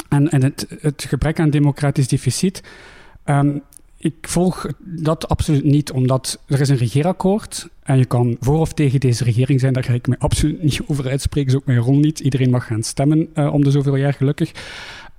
en, 0.09 0.41
het, 0.43 0.67
het 0.79 1.05
gebrek 1.07 1.39
aan 1.39 1.49
democratisch 1.49 2.07
deficit, 2.07 2.63
um, 3.25 3.61
ik 4.03 4.27
volg 4.27 4.65
dat 4.79 5.27
absoluut 5.27 5.63
niet, 5.63 5.91
omdat 5.91 6.39
er 6.45 6.61
is 6.61 6.69
een 6.69 6.77
regeerakkoord 6.77 7.67
en 7.83 7.97
je 7.97 8.05
kan 8.05 8.37
voor 8.39 8.59
of 8.59 8.73
tegen 8.73 8.99
deze 8.99 9.23
regering 9.23 9.59
zijn. 9.59 9.73
Daar 9.73 9.83
ga 9.83 9.93
ik 9.93 10.07
me 10.07 10.15
absoluut 10.19 10.63
niet 10.63 10.81
over 10.87 11.09
uitspreken, 11.09 11.49
is 11.49 11.57
ook 11.57 11.65
mijn 11.65 11.79
rol 11.79 11.97
niet. 11.97 12.19
Iedereen 12.19 12.49
mag 12.49 12.67
gaan 12.67 12.83
stemmen 12.83 13.29
uh, 13.35 13.53
om 13.53 13.63
de 13.63 13.71
zoveel 13.71 13.95
jaar 13.95 14.13
gelukkig. 14.13 14.51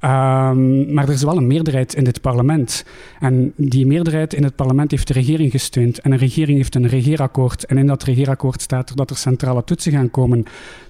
Um, 0.05 0.95
maar 0.95 1.05
er 1.09 1.15
is 1.15 1.23
wel 1.23 1.37
een 1.37 1.47
meerderheid 1.47 1.95
in 1.95 2.05
dit 2.05 2.21
parlement. 2.21 2.85
En 3.21 3.53
die 3.57 3.87
meerderheid 3.87 4.35
in 4.35 4.45
het 4.45 4.57
parlement 4.57 4.91
heeft 4.91 5.07
de 5.07 5.13
regering 5.13 5.51
gesteund. 5.51 6.01
En 6.01 6.13
een 6.13 6.19
regering 6.19 6.57
heeft 6.57 6.75
een 6.75 6.87
regeerakkoord. 6.87 7.65
En 7.65 7.79
in 7.79 7.87
dat 7.87 8.03
regeerakkoord 8.03 8.63
staat 8.63 8.91
er 8.91 8.97
dat 8.97 9.11
er 9.11 9.17
centrale 9.17 9.65
toetsen 9.65 9.93
gaan 9.93 10.11
komen. 10.11 10.45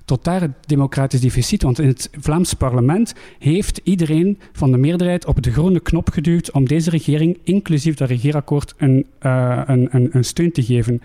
Tot 0.04 0.24
daar 0.24 0.40
het 0.40 0.50
democratisch 0.66 1.20
deficit. 1.20 1.62
Want 1.62 1.78
in 1.78 1.88
het 1.88 2.10
Vlaams 2.20 2.54
parlement 2.54 3.14
heeft 3.38 3.80
iedereen 3.84 4.38
van 4.52 4.70
de 4.70 4.78
meerderheid 4.78 5.26
op 5.26 5.42
de 5.42 5.52
groene 5.52 5.80
knop 5.80 6.10
geduwd 6.10 6.50
om 6.50 6.66
deze 6.66 6.90
regering, 6.90 7.38
inclusief 7.44 7.94
dat 7.94 8.08
regeerakkoord, 8.08 8.74
een, 8.76 9.06
uh, 9.22 9.62
een, 9.66 9.88
een, 9.90 10.08
een 10.12 10.24
steun 10.24 10.52
te 10.52 10.62
geven. 10.62 11.02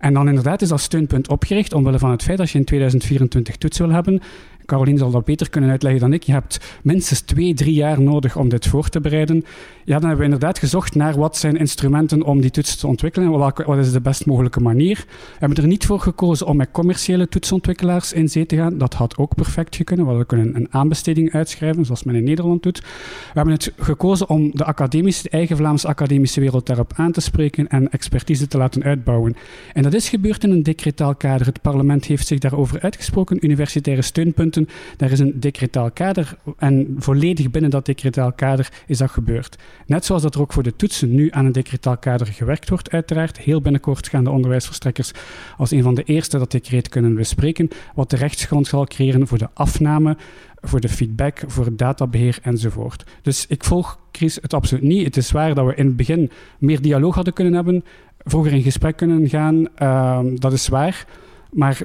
En 0.00 0.14
dan 0.14 0.28
inderdaad 0.28 0.62
is 0.62 0.68
dat 0.68 0.80
steunpunt 0.80 1.28
opgericht 1.28 1.72
omwille 1.72 1.98
van 1.98 2.10
het 2.10 2.22
feit 2.22 2.38
dat 2.38 2.50
je 2.50 2.58
in 2.58 2.64
2024 2.64 3.56
toets 3.56 3.78
wil 3.78 3.90
hebben 3.90 4.20
Caroline 4.70 4.98
zal 4.98 5.10
dat 5.10 5.24
beter 5.24 5.50
kunnen 5.50 5.70
uitleggen 5.70 6.00
dan 6.00 6.12
ik. 6.12 6.22
Je 6.22 6.32
hebt 6.32 6.78
minstens 6.82 7.20
twee, 7.20 7.54
drie 7.54 7.74
jaar 7.74 8.00
nodig 8.00 8.36
om 8.36 8.48
dit 8.48 8.66
voor 8.66 8.88
te 8.88 9.00
bereiden. 9.00 9.44
Ja, 9.84 9.98
dan 9.98 10.08
hebben 10.08 10.18
we 10.18 10.32
inderdaad 10.32 10.58
gezocht 10.58 10.94
naar 10.94 11.18
wat 11.18 11.36
zijn 11.36 11.56
instrumenten 11.56 12.22
om 12.22 12.40
die 12.40 12.50
toets 12.50 12.76
te 12.76 12.86
ontwikkelen 12.86 13.32
en 13.32 13.38
welke, 13.38 13.64
wat 13.64 13.78
is 13.78 13.92
de 13.92 14.00
best 14.00 14.26
mogelijke 14.26 14.60
manier. 14.60 15.04
We 15.06 15.36
hebben 15.38 15.58
er 15.58 15.66
niet 15.66 15.86
voor 15.86 16.00
gekozen 16.00 16.46
om 16.46 16.56
met 16.56 16.70
commerciële 16.70 17.28
toetsontwikkelaars 17.28 18.12
in 18.12 18.28
zee 18.28 18.46
te 18.46 18.56
gaan. 18.56 18.78
Dat 18.78 18.94
had 18.94 19.16
ook 19.16 19.34
perfect 19.34 19.76
gekund. 19.76 20.06
We 20.06 20.24
kunnen 20.26 20.56
een 20.56 20.66
aanbesteding 20.70 21.32
uitschrijven, 21.32 21.84
zoals 21.84 22.04
men 22.04 22.14
in 22.14 22.24
Nederland 22.24 22.62
doet. 22.62 22.78
We 22.78 22.86
hebben 23.32 23.54
het 23.54 23.72
gekozen 23.76 24.28
om 24.28 24.50
de 24.52 24.64
academische, 24.64 25.22
de 25.22 25.28
eigen 25.30 25.56
Vlaamse 25.56 25.88
academische 25.88 26.40
wereld 26.40 26.66
daarop 26.66 26.92
aan 26.96 27.12
te 27.12 27.20
spreken 27.20 27.68
en 27.68 27.90
expertise 27.90 28.48
te 28.48 28.58
laten 28.58 28.82
uitbouwen. 28.82 29.36
En 29.72 29.82
dat 29.82 29.94
is 29.94 30.08
gebeurd 30.08 30.44
in 30.44 30.50
een 30.50 30.62
decretaal 30.62 31.14
kader. 31.14 31.46
Het 31.46 31.62
parlement 31.62 32.04
heeft 32.04 32.26
zich 32.26 32.38
daarover 32.38 32.80
uitgesproken. 32.80 33.44
Universitaire 33.44 34.02
steunpunten, 34.02 34.59
daar 34.96 35.10
is 35.10 35.18
een 35.18 35.40
decretaal 35.40 35.90
kader. 35.90 36.36
En 36.58 36.94
volledig 36.98 37.50
binnen 37.50 37.70
dat 37.70 37.86
decretaal 37.86 38.32
kader 38.32 38.68
is 38.86 38.98
dat 38.98 39.10
gebeurd. 39.10 39.58
Net 39.86 40.04
zoals 40.04 40.22
dat 40.22 40.34
er 40.34 40.40
ook 40.40 40.52
voor 40.52 40.62
de 40.62 40.76
toetsen 40.76 41.14
nu 41.14 41.28
aan 41.30 41.44
een 41.44 41.52
decretaal 41.52 41.96
kader 41.96 42.26
gewerkt 42.26 42.68
wordt, 42.68 42.90
uiteraard. 42.90 43.38
Heel 43.38 43.60
binnenkort 43.60 44.08
gaan 44.08 44.24
de 44.24 44.30
onderwijsverstrekkers 44.30 45.12
als 45.56 45.70
een 45.70 45.82
van 45.82 45.94
de 45.94 46.02
eerste 46.02 46.38
dat 46.38 46.50
decreet 46.50 46.88
kunnen 46.88 47.14
bespreken, 47.14 47.68
wat 47.94 48.10
de 48.10 48.16
rechtsgrond 48.16 48.66
zal 48.66 48.84
creëren 48.86 49.26
voor 49.26 49.38
de 49.38 49.48
afname 49.54 50.16
voor 50.60 50.80
de 50.80 50.88
feedback, 50.88 51.42
voor 51.46 51.64
het 51.64 51.78
databeheer 51.78 52.38
enzovoort. 52.42 53.04
Dus 53.22 53.46
ik 53.48 53.64
volg 53.64 53.98
Chris 54.12 54.38
het 54.42 54.54
absoluut 54.54 54.82
niet. 54.84 55.04
Het 55.04 55.16
is 55.16 55.30
waar 55.30 55.54
dat 55.54 55.66
we 55.66 55.74
in 55.74 55.86
het 55.86 55.96
begin 55.96 56.30
meer 56.58 56.80
dialoog 56.80 57.14
hadden 57.14 57.32
kunnen 57.32 57.54
hebben, 57.54 57.84
vroeger 58.18 58.52
in 58.52 58.62
gesprek 58.62 58.96
kunnen 58.96 59.28
gaan. 59.28 59.68
Ehm, 59.74 60.36
dat 60.36 60.52
is 60.52 60.68
waar. 60.68 61.06
Maar 61.52 61.80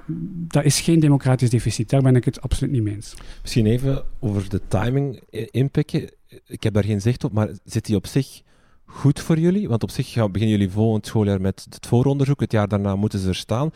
dat 0.47 0.63
is 0.63 0.81
geen 0.81 0.99
democratisch 0.99 1.49
deficit. 1.49 1.89
Daar 1.89 2.01
ben 2.01 2.15
ik 2.15 2.25
het 2.25 2.41
absoluut 2.41 2.73
niet 2.73 2.83
mee 2.83 2.93
eens. 2.95 3.13
Misschien 3.41 3.65
even 3.65 4.03
over 4.19 4.49
de 4.49 4.61
timing 4.67 5.19
inpikken. 5.51 6.09
Ik 6.47 6.63
heb 6.63 6.73
daar 6.73 6.83
geen 6.83 7.01
zicht 7.01 7.23
op, 7.23 7.31
maar 7.31 7.49
zit 7.63 7.85
die 7.85 7.95
op 7.95 8.07
zich 8.07 8.41
goed 8.85 9.19
voor 9.19 9.39
jullie? 9.39 9.67
Want 9.67 9.83
op 9.83 9.91
zich 9.91 10.13
beginnen 10.13 10.57
jullie 10.57 10.69
volgend 10.69 11.05
schooljaar 11.05 11.41
met 11.41 11.67
het 11.69 11.85
vooronderzoek. 11.85 12.39
Het 12.39 12.51
jaar 12.51 12.67
daarna 12.67 12.95
moeten 12.95 13.19
ze 13.19 13.27
er 13.27 13.35
staan. 13.35 13.71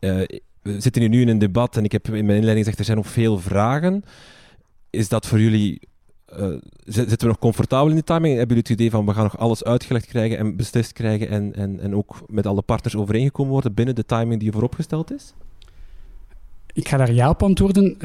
Uh, 0.00 0.22
we 0.62 0.80
zitten 0.80 1.02
hier 1.02 1.10
nu 1.10 1.20
in 1.20 1.28
een 1.28 1.38
debat 1.38 1.76
en 1.76 1.84
ik 1.84 1.92
heb 1.92 2.06
in 2.06 2.12
mijn 2.12 2.38
inleiding 2.38 2.58
gezegd, 2.58 2.78
er 2.78 2.84
zijn 2.84 2.96
nog 2.96 3.06
veel 3.06 3.38
vragen. 3.38 4.02
Is 4.90 5.08
dat 5.08 5.26
voor 5.26 5.40
jullie... 5.40 5.80
Uh, 6.32 6.56
zitten 6.84 7.18
we 7.18 7.26
nog 7.26 7.38
comfortabel 7.38 7.88
in 7.88 7.94
die 7.94 8.04
timing? 8.04 8.36
Hebben 8.36 8.56
jullie 8.56 8.62
het 8.62 8.80
idee 8.80 8.90
van 8.90 9.06
we 9.06 9.12
gaan 9.12 9.22
nog 9.22 9.38
alles 9.38 9.64
uitgelegd 9.64 10.06
krijgen 10.06 10.38
en 10.38 10.56
beslist 10.56 10.92
krijgen 10.92 11.28
en, 11.28 11.54
en, 11.54 11.80
en 11.80 11.94
ook 11.94 12.16
met 12.26 12.46
alle 12.46 12.62
partners 12.62 12.96
overeengekomen 12.96 13.52
worden 13.52 13.74
binnen 13.74 13.94
de 13.94 14.04
timing 14.04 14.40
die 14.40 14.52
vooropgesteld 14.52 15.12
is? 15.12 15.34
Ik 16.72 16.88
ga 16.88 16.96
daar 16.96 17.12
ja 17.12 17.28
op 17.28 17.42
antwoorden, 17.42 17.96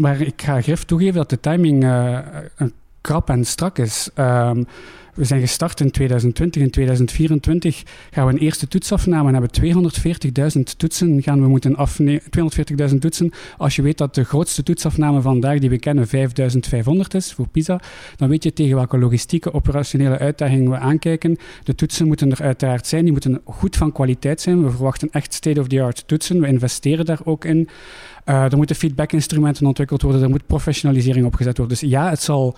maar 0.00 0.20
ik 0.20 0.42
ga 0.42 0.60
grif 0.60 0.84
toegeven 0.84 1.14
dat 1.14 1.30
de 1.30 1.40
timing 1.40 1.84
uh, 1.84 2.18
krap 3.00 3.28
en 3.28 3.44
strak 3.44 3.78
is. 3.78 4.10
Um, 4.14 4.66
we 5.18 5.24
zijn 5.24 5.40
gestart 5.40 5.80
in 5.80 5.90
2020. 5.90 6.62
In 6.62 6.70
2024 6.70 7.82
gaan 8.10 8.26
we 8.26 8.32
een 8.32 8.38
eerste 8.38 8.68
toetsafname 8.68 9.28
en 9.28 9.34
hebben 9.34 9.90
240.000 10.56 10.60
toetsen 10.76 11.22
gaan 11.22 11.40
we 11.40 11.48
moeten 11.48 11.76
afnemen. 11.76 12.22
240.000 12.90 12.98
toetsen. 12.98 13.30
Als 13.56 13.76
je 13.76 13.82
weet 13.82 13.98
dat 13.98 14.14
de 14.14 14.24
grootste 14.24 14.62
toetsafname 14.62 15.20
vandaag 15.20 15.58
die 15.58 15.70
we 15.70 15.78
kennen 15.78 16.06
5.500 16.06 16.12
is 17.08 17.32
voor 17.32 17.48
PISA, 17.48 17.80
dan 18.16 18.28
weet 18.28 18.42
je 18.42 18.52
tegen 18.52 18.76
welke 18.76 18.98
logistieke 18.98 19.52
operationele 19.52 20.18
uitdagingen 20.18 20.70
we 20.70 20.78
aankijken. 20.78 21.36
De 21.64 21.74
toetsen 21.74 22.06
moeten 22.06 22.30
er 22.30 22.42
uiteraard 22.42 22.86
zijn. 22.86 23.02
Die 23.02 23.12
moeten 23.12 23.40
goed 23.44 23.76
van 23.76 23.92
kwaliteit 23.92 24.40
zijn. 24.40 24.64
We 24.64 24.70
verwachten 24.70 25.08
echt 25.10 25.34
state-of-the-art 25.34 26.02
toetsen. 26.06 26.40
We 26.40 26.46
investeren 26.46 27.04
daar 27.04 27.20
ook 27.24 27.44
in. 27.44 27.68
Uh, 28.26 28.52
er 28.52 28.56
moeten 28.56 28.76
feedback-instrumenten 28.76 29.66
ontwikkeld 29.66 30.02
worden. 30.02 30.22
Er 30.22 30.28
moet 30.28 30.46
professionalisering 30.46 31.26
opgezet 31.26 31.56
worden. 31.58 31.78
Dus 31.78 31.90
ja, 31.90 32.10
het 32.10 32.22
zal 32.22 32.56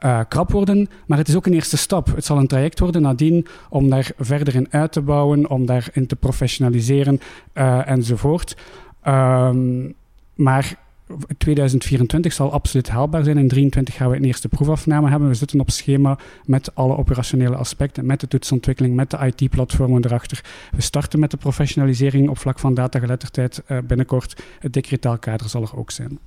uh, 0.00 0.20
krap 0.28 0.50
worden, 0.50 0.88
maar 1.06 1.18
het 1.18 1.28
is 1.28 1.36
ook 1.36 1.46
een 1.46 1.54
eerste 1.54 1.76
stap. 1.76 2.14
Het 2.14 2.24
zal 2.24 2.38
een 2.38 2.46
traject 2.46 2.78
worden 2.78 3.02
nadien 3.02 3.46
om 3.68 3.90
daar 3.90 4.10
verder 4.18 4.54
in 4.54 4.66
uit 4.70 4.92
te 4.92 5.00
bouwen, 5.00 5.50
om 5.50 5.66
daarin 5.66 6.06
te 6.06 6.16
professionaliseren 6.16 7.20
uh, 7.54 7.88
enzovoort. 7.88 8.56
Um, 9.06 9.94
maar 10.34 10.82
2024 11.38 12.32
zal 12.32 12.52
absoluut 12.52 12.88
haalbaar 12.88 13.24
zijn. 13.24 13.38
In 13.38 13.48
2023 13.48 13.94
gaan 13.94 14.10
we 14.10 14.16
een 14.16 14.24
eerste 14.24 14.48
proefafname 14.48 15.10
hebben. 15.10 15.28
We 15.28 15.34
zitten 15.34 15.60
op 15.60 15.70
schema 15.70 16.18
met 16.44 16.74
alle 16.74 16.96
operationele 16.96 17.56
aspecten, 17.56 18.06
met 18.06 18.20
de 18.20 18.28
toetsontwikkeling, 18.28 18.94
met 18.94 19.10
de 19.10 19.32
IT-platformen 19.34 20.04
erachter. 20.04 20.44
We 20.70 20.82
starten 20.82 21.18
met 21.20 21.30
de 21.30 21.36
professionalisering 21.36 22.28
op 22.28 22.38
vlak 22.38 22.58
van 22.58 22.74
datageletterdheid 22.74 23.62
uh, 23.68 23.78
binnenkort. 23.78 24.42
Het 24.58 24.72
decretaal 24.72 25.18
kader 25.18 25.48
zal 25.48 25.62
er 25.62 25.76
ook 25.76 25.90
zijn. 25.90 26.18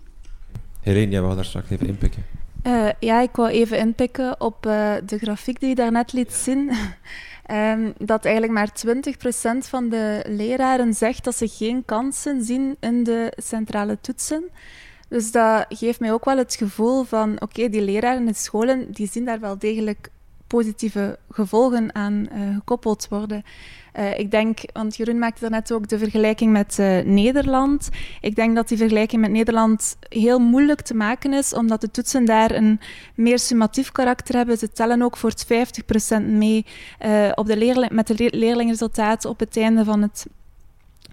Helene, 0.79 1.11
jij 1.11 1.21
wou 1.21 1.35
daar 1.35 1.45
straks 1.45 1.69
even 1.69 1.87
inpikken. 1.87 2.23
Uh, 2.63 2.89
ja, 2.99 3.21
ik 3.21 3.35
wou 3.35 3.49
even 3.49 3.77
inpikken 3.77 4.41
op 4.41 4.65
uh, 4.65 4.93
de 5.05 5.17
grafiek 5.17 5.59
die 5.59 5.69
je 5.69 5.75
daarnet 5.75 6.13
liet 6.13 6.33
zien. 6.33 6.71
um, 7.51 7.93
dat 8.13 8.25
eigenlijk 8.25 8.53
maar 8.53 8.71
20% 9.65 9.67
van 9.69 9.89
de 9.89 10.23
leraren 10.27 10.93
zegt 10.93 11.23
dat 11.23 11.35
ze 11.35 11.47
geen 11.47 11.85
kansen 11.85 12.43
zien 12.43 12.77
in 12.79 13.03
de 13.03 13.33
centrale 13.35 13.97
toetsen. 14.01 14.43
Dus 15.09 15.31
dat 15.31 15.65
geeft 15.69 15.99
mij 15.99 16.13
ook 16.13 16.25
wel 16.25 16.37
het 16.37 16.55
gevoel 16.55 17.03
van, 17.03 17.33
oké, 17.33 17.43
okay, 17.43 17.69
die 17.69 17.81
leraren 17.81 18.27
in 18.27 18.35
scholen, 18.35 18.91
die 18.91 19.09
zien 19.11 19.25
daar 19.25 19.39
wel 19.39 19.57
degelijk 19.57 20.09
positieve 20.47 21.19
gevolgen 21.31 21.95
aan 21.95 22.27
uh, 22.33 22.55
gekoppeld 22.55 23.07
worden. 23.09 23.43
Uh, 23.97 24.19
ik 24.19 24.31
denk, 24.31 24.59
want 24.73 24.95
Jeroen 24.95 25.19
maakte 25.19 25.41
daarnet 25.41 25.71
ook 25.71 25.87
de 25.87 25.97
vergelijking 25.97 26.51
met 26.51 26.77
uh, 26.79 26.99
Nederland. 27.03 27.89
Ik 28.21 28.35
denk 28.35 28.55
dat 28.55 28.67
die 28.67 28.77
vergelijking 28.77 29.21
met 29.21 29.31
Nederland 29.31 29.97
heel 30.09 30.39
moeilijk 30.39 30.81
te 30.81 30.93
maken 30.93 31.33
is, 31.33 31.53
omdat 31.53 31.81
de 31.81 31.91
toetsen 31.91 32.25
daar 32.25 32.51
een 32.51 32.79
meer 33.15 33.39
summatief 33.39 33.91
karakter 33.91 34.35
hebben. 34.35 34.57
Ze 34.57 34.71
tellen 34.71 35.01
ook 35.01 35.17
voor 35.17 35.29
het 35.29 35.45
50% 36.21 36.25
mee 36.25 36.65
uh, 37.05 37.31
op 37.35 37.45
de 37.45 37.87
met 37.91 38.07
de 38.07 38.29
leerlingresultaten 38.33 39.29
op 39.29 39.39
het 39.39 39.57
einde 39.57 39.83
van 39.83 40.01
het 40.01 40.25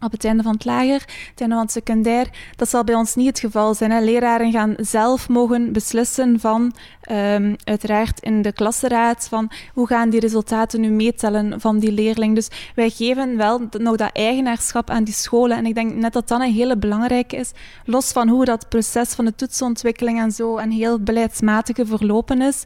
op 0.04 0.12
het 0.12 0.24
einde 0.24 0.42
van 0.42 0.52
het 0.52 0.64
lager, 0.64 1.02
het 1.30 1.40
einde 1.40 1.54
van 1.54 1.64
het 1.64 1.72
secundair. 1.72 2.28
Dat 2.56 2.68
zal 2.68 2.84
bij 2.84 2.94
ons 2.94 3.14
niet 3.14 3.26
het 3.26 3.38
geval 3.38 3.74
zijn. 3.74 3.90
Hè. 3.90 4.00
Leraren 4.00 4.52
gaan 4.52 4.74
zelf 4.76 5.28
mogen 5.28 5.72
beslissen 5.72 6.40
van, 6.40 6.74
um, 7.10 7.56
uiteraard 7.64 8.20
in 8.20 8.42
de 8.42 8.52
klassenraad, 8.52 9.26
van 9.28 9.50
hoe 9.72 9.86
gaan 9.86 10.10
die 10.10 10.20
resultaten 10.20 10.80
nu 10.80 10.90
meetellen 10.90 11.60
van 11.60 11.78
die 11.78 11.92
leerling. 11.92 12.34
Dus 12.34 12.48
wij 12.74 12.90
geven 12.90 13.36
wel 13.36 13.68
nog 13.78 13.96
dat 13.96 14.10
eigenaarschap 14.12 14.90
aan 14.90 15.04
die 15.04 15.14
scholen. 15.14 15.56
En 15.56 15.66
ik 15.66 15.74
denk 15.74 15.94
net 15.94 16.12
dat 16.12 16.28
dat 16.28 16.40
een 16.40 16.52
hele 16.52 16.76
belangrijke 16.76 17.36
is. 17.36 17.52
Los 17.84 18.12
van 18.12 18.28
hoe 18.28 18.44
dat 18.44 18.68
proces 18.68 19.12
van 19.14 19.24
de 19.24 19.34
toetsontwikkeling 19.34 20.20
en 20.20 20.32
zo 20.32 20.58
een 20.58 20.72
heel 20.72 21.00
beleidsmatige 21.00 21.86
verlopen 21.86 22.42
is, 22.42 22.64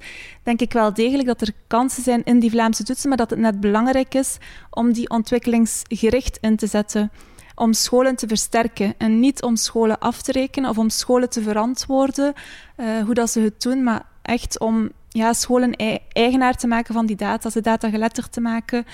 denk 0.49 0.61
ik 0.61 0.73
wel 0.73 0.93
degelijk 0.93 1.29
dat 1.29 1.41
er 1.41 1.53
kansen 1.67 2.03
zijn 2.03 2.25
in 2.25 2.39
die 2.39 2.51
Vlaamse 2.51 2.85
toetsen, 2.85 3.09
maar 3.09 3.19
dat 3.19 3.31
het 3.31 3.39
net 3.39 3.61
belangrijk 3.61 4.15
is 4.15 4.39
om 4.71 4.93
die 4.93 5.11
ontwikkelingsgericht 5.11 6.39
in 6.41 6.57
te 6.57 6.67
zetten. 6.67 7.11
Om 7.55 7.73
scholen 7.73 8.17
te 8.17 8.27
versterken 8.27 8.95
en 8.99 9.21
niet 9.21 9.43
om 9.43 9.57
scholen 9.57 9.99
af 9.99 10.23
te 10.23 10.33
rekenen 10.33 10.71
of 10.71 10.79
om 10.79 10.91
scholen 10.91 11.31
te 11.31 11.43
verantwoorden 11.43 12.33
uh, 12.77 12.87
hoe 13.05 13.15
dat 13.15 13.31
ze 13.31 13.41
het 13.41 13.63
doen, 13.63 13.83
maar 13.83 14.03
echt 14.23 14.59
om 14.59 14.91
ja, 15.09 15.33
scholen 15.33 15.77
eigenaar 16.13 16.57
te 16.57 16.67
maken 16.67 16.95
van 16.95 17.07
die 17.07 17.17
data, 17.17 17.51
ze 17.51 17.61
data 17.61 17.91
geletterd 17.91 18.33
te 18.33 18.41
maken, 18.41 18.87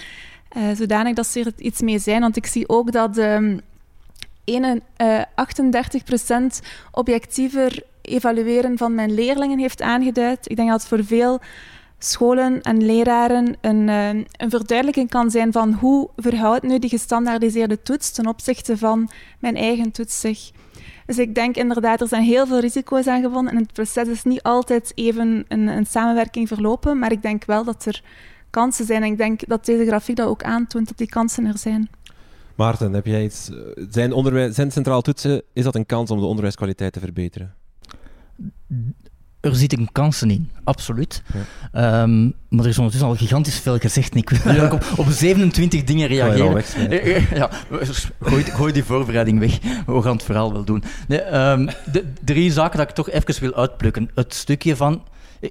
uh, 0.57 0.63
zodanig 0.77 1.15
dat 1.15 1.27
ze 1.27 1.41
er 1.41 1.53
iets 1.57 1.81
mee 1.81 1.99
zijn. 1.99 2.21
Want 2.21 2.37
ik 2.37 2.47
zie 2.47 2.69
ook 2.69 2.93
dat 2.93 3.17
um, 3.17 3.61
uh, 4.45 5.23
38% 6.63 6.67
objectiever 6.91 7.83
evalueren 8.05 8.79
van 8.79 8.95
mijn 8.95 9.15
leerlingen 9.15 9.59
heeft 9.59 9.83
aangeduid. 9.83 10.51
Ik 10.51 10.57
denk 10.57 10.69
dat 10.69 10.81
het 10.81 10.89
voor 10.89 11.05
veel 11.05 11.41
scholen 11.99 12.63
en 12.63 12.85
leraren 12.87 13.57
een, 13.61 13.89
uh, 13.89 14.09
een 14.09 14.51
verduidelijking 14.51 15.11
kan 15.11 15.31
zijn 15.31 15.53
van 15.53 15.73
hoe 15.73 16.09
verhoudt 16.17 16.63
nu 16.63 16.79
die 16.79 16.91
gestandaardiseerde 16.91 17.83
toets 17.83 18.13
ten 18.13 18.27
opzichte 18.27 18.77
van 18.77 19.11
mijn 19.39 19.57
eigen 19.57 19.91
toets 19.91 20.21
zich. 20.21 20.51
Dus 21.07 21.19
ik 21.19 21.35
denk 21.35 21.57
inderdaad, 21.57 22.01
er 22.01 22.09
zijn 22.09 22.23
heel 22.23 22.47
veel 22.47 22.61
risico's 22.61 23.07
aan 23.07 23.23
gewonnen 23.23 23.53
en 23.53 23.59
het 23.59 23.73
proces 23.73 24.09
is 24.09 24.23
niet 24.23 24.43
altijd 24.43 24.93
even 24.95 25.45
een, 25.49 25.67
een 25.67 25.87
samenwerking 25.87 26.49
verlopen, 26.49 26.99
maar 26.99 27.13
ik 27.13 27.23
denk 27.23 27.45
wel 27.45 27.65
dat 27.65 27.85
er 27.85 28.03
kansen 28.51 28.87
zijn 28.87 29.03
en 29.03 29.11
ik 29.11 29.19
denk 29.19 29.49
dat 29.49 29.65
deze 29.65 29.87
grafiek 29.87 30.17
dat 30.17 30.29
ook 30.29 30.43
aantoont, 30.43 30.89
dat 30.89 30.99
die 30.99 31.09
kansen 31.09 31.47
er 31.47 31.59
zijn. 31.59 31.89
Maarten, 32.55 32.93
heb 32.93 33.07
jij 33.07 33.25
iets... 33.25 33.51
Zijn, 33.91 34.13
onderwijs, 34.13 34.55
zijn 34.55 34.71
centraal 34.71 35.03
toetsen, 35.03 35.43
is 35.53 35.65
dat 35.65 35.75
een 35.75 35.87
kans 35.87 36.11
om 36.11 36.21
de 36.21 36.27
onderwijskwaliteit 36.27 36.93
te 36.93 37.01
verbeteren? 37.01 37.55
Er 39.45 39.57
zitten 39.57 39.93
kansen 39.93 40.31
in, 40.31 40.51
absoluut. 40.65 41.23
Ja. 41.73 42.03
Um, 42.03 42.35
maar 42.49 42.65
er 42.65 42.71
is 42.71 42.77
ondertussen 42.77 43.11
al 43.11 43.17
gigantisch 43.17 43.59
veel 43.59 43.79
gezegd. 43.79 44.15
Ik 44.15 44.31
wil 44.31 44.55
ja. 44.55 44.73
op, 44.73 44.85
op 44.97 45.07
27 45.09 45.85
dingen 45.85 46.09
reageren. 46.09 46.65
Eh, 46.91 47.17
eh, 47.17 47.31
ja, 47.33 47.51
gooi, 48.21 48.45
gooi, 48.45 48.73
die 48.73 48.85
voorbereiding 48.85 49.39
weg. 49.39 49.59
We 49.87 50.03
gaan 50.03 50.13
het 50.13 50.23
verhaal 50.23 50.53
wel 50.53 50.65
doen. 50.65 50.83
Nee, 51.09 51.39
um, 51.39 51.69
de 51.93 52.13
drie 52.25 52.53
zaken 52.53 52.79
dat 52.79 52.89
ik 52.89 52.95
toch 52.95 53.11
even 53.11 53.41
wil 53.41 53.55
uitplukken. 53.55 54.11
Het 54.15 54.35
stukje 54.35 54.77
van 54.77 55.03
eh, 55.41 55.51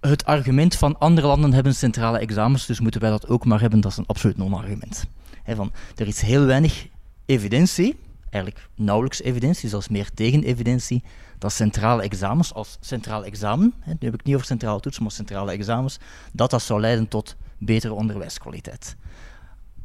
het 0.00 0.24
argument 0.24 0.76
van 0.76 0.98
andere 0.98 1.26
landen 1.26 1.52
hebben 1.52 1.74
centrale 1.74 2.18
examens, 2.18 2.66
dus 2.66 2.80
moeten 2.80 3.00
wij 3.00 3.10
dat 3.10 3.28
ook 3.28 3.44
maar 3.44 3.60
hebben, 3.60 3.80
dat 3.80 3.90
is 3.90 3.96
een 3.96 4.06
absoluut 4.06 4.36
non-argument. 4.36 5.04
Van, 5.46 5.72
er 5.96 6.06
is 6.06 6.20
heel 6.20 6.44
weinig 6.44 6.86
evidentie 7.26 7.96
eigenlijk 8.34 8.68
nauwelijks 8.74 9.22
evidentie, 9.22 9.68
zelfs 9.68 9.88
meer 9.88 10.10
tegen-evidentie, 10.14 11.02
dat 11.38 11.52
centrale 11.52 12.02
examens 12.02 12.54
als 12.54 12.76
centraal 12.80 13.24
examen, 13.24 13.74
hè, 13.80 13.90
nu 13.90 13.98
heb 14.00 14.14
ik 14.14 14.24
niet 14.24 14.34
over 14.34 14.46
centrale 14.46 14.80
toetsen, 14.80 15.02
maar 15.02 15.12
centrale 15.12 15.52
examens, 15.52 15.98
dat 16.32 16.50
dat 16.50 16.62
zou 16.62 16.80
leiden 16.80 17.08
tot 17.08 17.36
betere 17.58 17.92
onderwijskwaliteit. 17.92 18.96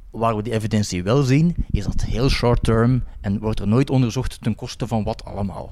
Waar 0.10 0.36
we 0.36 0.42
die 0.42 0.54
evidentie 0.54 1.04
wel 1.04 1.24
zien, 1.24 1.56
is 1.70 1.84
dat 1.84 2.02
heel 2.02 2.30
short 2.30 2.64
term 2.64 3.04
en 3.22 3.40
wordt 3.40 3.60
er 3.60 3.68
nooit 3.68 3.90
onderzocht 3.90 4.42
ten 4.42 4.56
koste 4.56 4.88
van 4.88 5.04
wat 5.04 5.26
allemaal. 5.26 5.72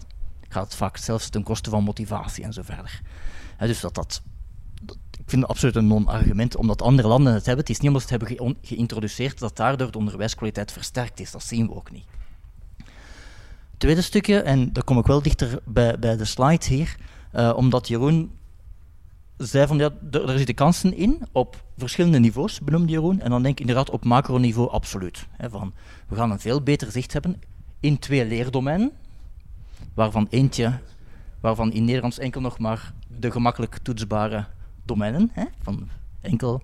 Gaat 0.50 0.76
vaak 0.76 0.98
zelfs 0.98 1.30
ten 1.30 1.44
koste 1.44 1.70
van 1.70 1.84
motivatie 1.84 2.44
en 2.44 2.54
zo 2.54 2.62
verder. 2.62 3.02
dus 3.58 3.80
dat 3.80 3.96
dat 3.96 4.22
ik 5.28 5.34
vind 5.34 5.42
het 5.42 5.52
absoluut 5.52 5.76
een 5.76 5.88
non-argument, 5.88 6.56
omdat 6.56 6.82
andere 6.82 7.08
landen 7.08 7.34
het 7.34 7.46
hebben. 7.46 7.66
Het 7.66 7.74
is 7.74 7.80
niet 7.80 7.88
omdat 7.88 8.08
ze 8.08 8.14
het 8.14 8.22
hebben 8.22 8.58
geïntroduceerd 8.62 9.40
dat 9.40 9.56
daardoor 9.56 9.92
de 9.92 9.98
onderwijskwaliteit 9.98 10.72
versterkt 10.72 11.20
is. 11.20 11.32
Dat 11.32 11.44
zien 11.44 11.68
we 11.68 11.76
ook 11.76 11.92
niet. 11.92 12.06
Tweede 13.78 14.02
stukje, 14.02 14.42
en 14.42 14.74
daar 14.74 14.84
kom 14.84 14.98
ik 14.98 15.06
wel 15.06 15.22
dichter 15.22 15.60
bij, 15.66 16.00
bij 16.00 16.18
de 16.18 16.26
slide 16.26 16.66
hier, 16.66 16.96
uh, 17.34 17.54
omdat 17.56 17.88
Jeroen 17.88 18.32
zei 19.38 19.68
van 19.68 19.78
ja, 19.78 19.90
er 20.12 20.38
zitten 20.38 20.56
kansen 20.56 20.94
in 20.94 21.28
op 21.32 21.64
verschillende 21.78 22.20
niveaus, 22.20 22.60
benoemde 22.60 22.92
Jeroen. 22.92 23.22
En 23.22 23.30
dan 23.30 23.42
denk 23.42 23.54
ik 23.54 23.60
inderdaad 23.60 23.90
op 23.90 24.06
macroniveau 24.06 24.70
absoluut. 24.70 25.28
Hè, 25.32 25.50
van, 25.50 25.74
we 26.08 26.16
gaan 26.16 26.32
een 26.32 26.40
veel 26.40 26.62
beter 26.62 26.92
zicht 26.92 27.14
hebben 27.14 27.42
in 27.80 28.00
twee 28.00 28.26
leerdomeinen, 28.26 28.92
waarvan 29.94 30.28
eentje, 30.30 30.80
waarvan 31.40 31.72
in 31.72 31.86
Nederlands 31.86 32.20
enkel 32.20 32.42
nog 32.42 32.60
maar 32.60 32.94
de 33.20 33.32
gemakkelijk 33.32 33.78
toetsbare 33.78 34.46
domeinen, 34.86 35.30
hè, 35.34 35.44
van 35.62 35.90
enkel 36.22 36.62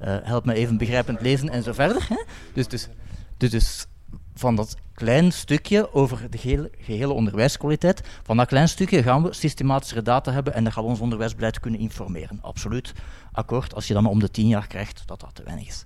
uh, 0.00 0.16
help 0.22 0.44
me 0.44 0.54
even 0.54 0.76
begrijpend 0.76 1.20
lezen 1.20 1.48
en 1.48 1.62
zo 1.62 1.72
verder. 1.72 2.06
Hè. 2.08 2.24
Dus, 2.52 2.68
dus, 2.68 2.88
dus, 3.36 3.50
dus 3.50 3.86
van 4.34 4.56
dat 4.56 4.76
klein 4.94 5.32
stukje 5.32 5.94
over 5.94 6.30
de 6.30 6.38
gehele, 6.38 6.70
gehele, 6.78 7.12
onderwijskwaliteit, 7.12 8.02
van 8.22 8.36
dat 8.36 8.46
klein 8.46 8.68
stukje 8.68 9.02
gaan 9.02 9.22
we 9.22 9.32
systematischere 9.32 10.02
data 10.02 10.32
hebben 10.32 10.54
en 10.54 10.64
dan 10.64 10.72
gaan 10.72 10.82
we 10.82 10.88
ons 10.88 11.00
onderwijsbeleid 11.00 11.60
kunnen 11.60 11.80
informeren. 11.80 12.38
Absoluut 12.42 12.92
akkoord, 13.32 13.74
als 13.74 13.86
je 13.86 13.94
dat 13.94 14.02
maar 14.02 14.12
om 14.12 14.20
de 14.20 14.30
tien 14.30 14.48
jaar 14.48 14.66
krijgt, 14.66 15.02
dat 15.06 15.20
dat 15.20 15.34
te 15.34 15.42
weinig 15.42 15.66
is. 15.66 15.82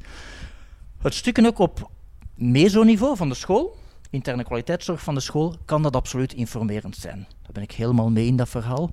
Het 1.02 1.14
stukje 1.14 1.46
ook 1.46 1.58
op 1.58 1.90
mesoniveau 2.34 3.16
van 3.16 3.28
de 3.28 3.34
school, 3.34 3.76
interne 4.10 4.44
kwaliteitszorg 4.44 5.02
van 5.02 5.14
de 5.14 5.20
school, 5.20 5.56
kan 5.64 5.82
dat 5.82 5.96
absoluut 5.96 6.32
informerend 6.32 6.96
zijn. 6.96 7.26
Daar 7.42 7.52
ben 7.52 7.62
ik 7.62 7.72
helemaal 7.72 8.10
mee 8.10 8.26
in 8.26 8.36
dat 8.36 8.48
verhaal. 8.48 8.90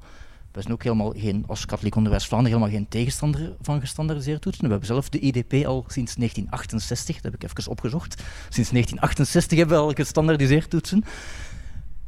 We 0.51 0.61
zijn 0.61 0.73
ook 0.73 0.83
helemaal 0.83 1.13
geen, 1.17 1.43
als 1.47 1.65
katholiek 1.65 1.95
onderwijs 1.95 2.27
Vlaanderen 2.27 2.57
helemaal 2.57 2.79
geen 2.79 2.89
tegenstander 2.89 3.55
van 3.61 3.79
gestandardiseerde 3.79 4.39
toetsen. 4.39 4.63
We 4.63 4.69
hebben 4.69 4.87
zelf 4.87 5.09
de 5.09 5.19
IDP 5.19 5.53
al 5.53 5.83
sinds 5.87 6.15
1968, 6.15 7.15
dat 7.15 7.31
heb 7.31 7.41
ik 7.41 7.43
even 7.43 7.71
opgezocht. 7.71 8.23
Sinds 8.49 8.69
1968 8.69 9.57
hebben 9.57 9.77
we 9.77 9.83
al 9.83 9.91
gestandardiseerd 9.91 10.69
toetsen. 10.69 11.03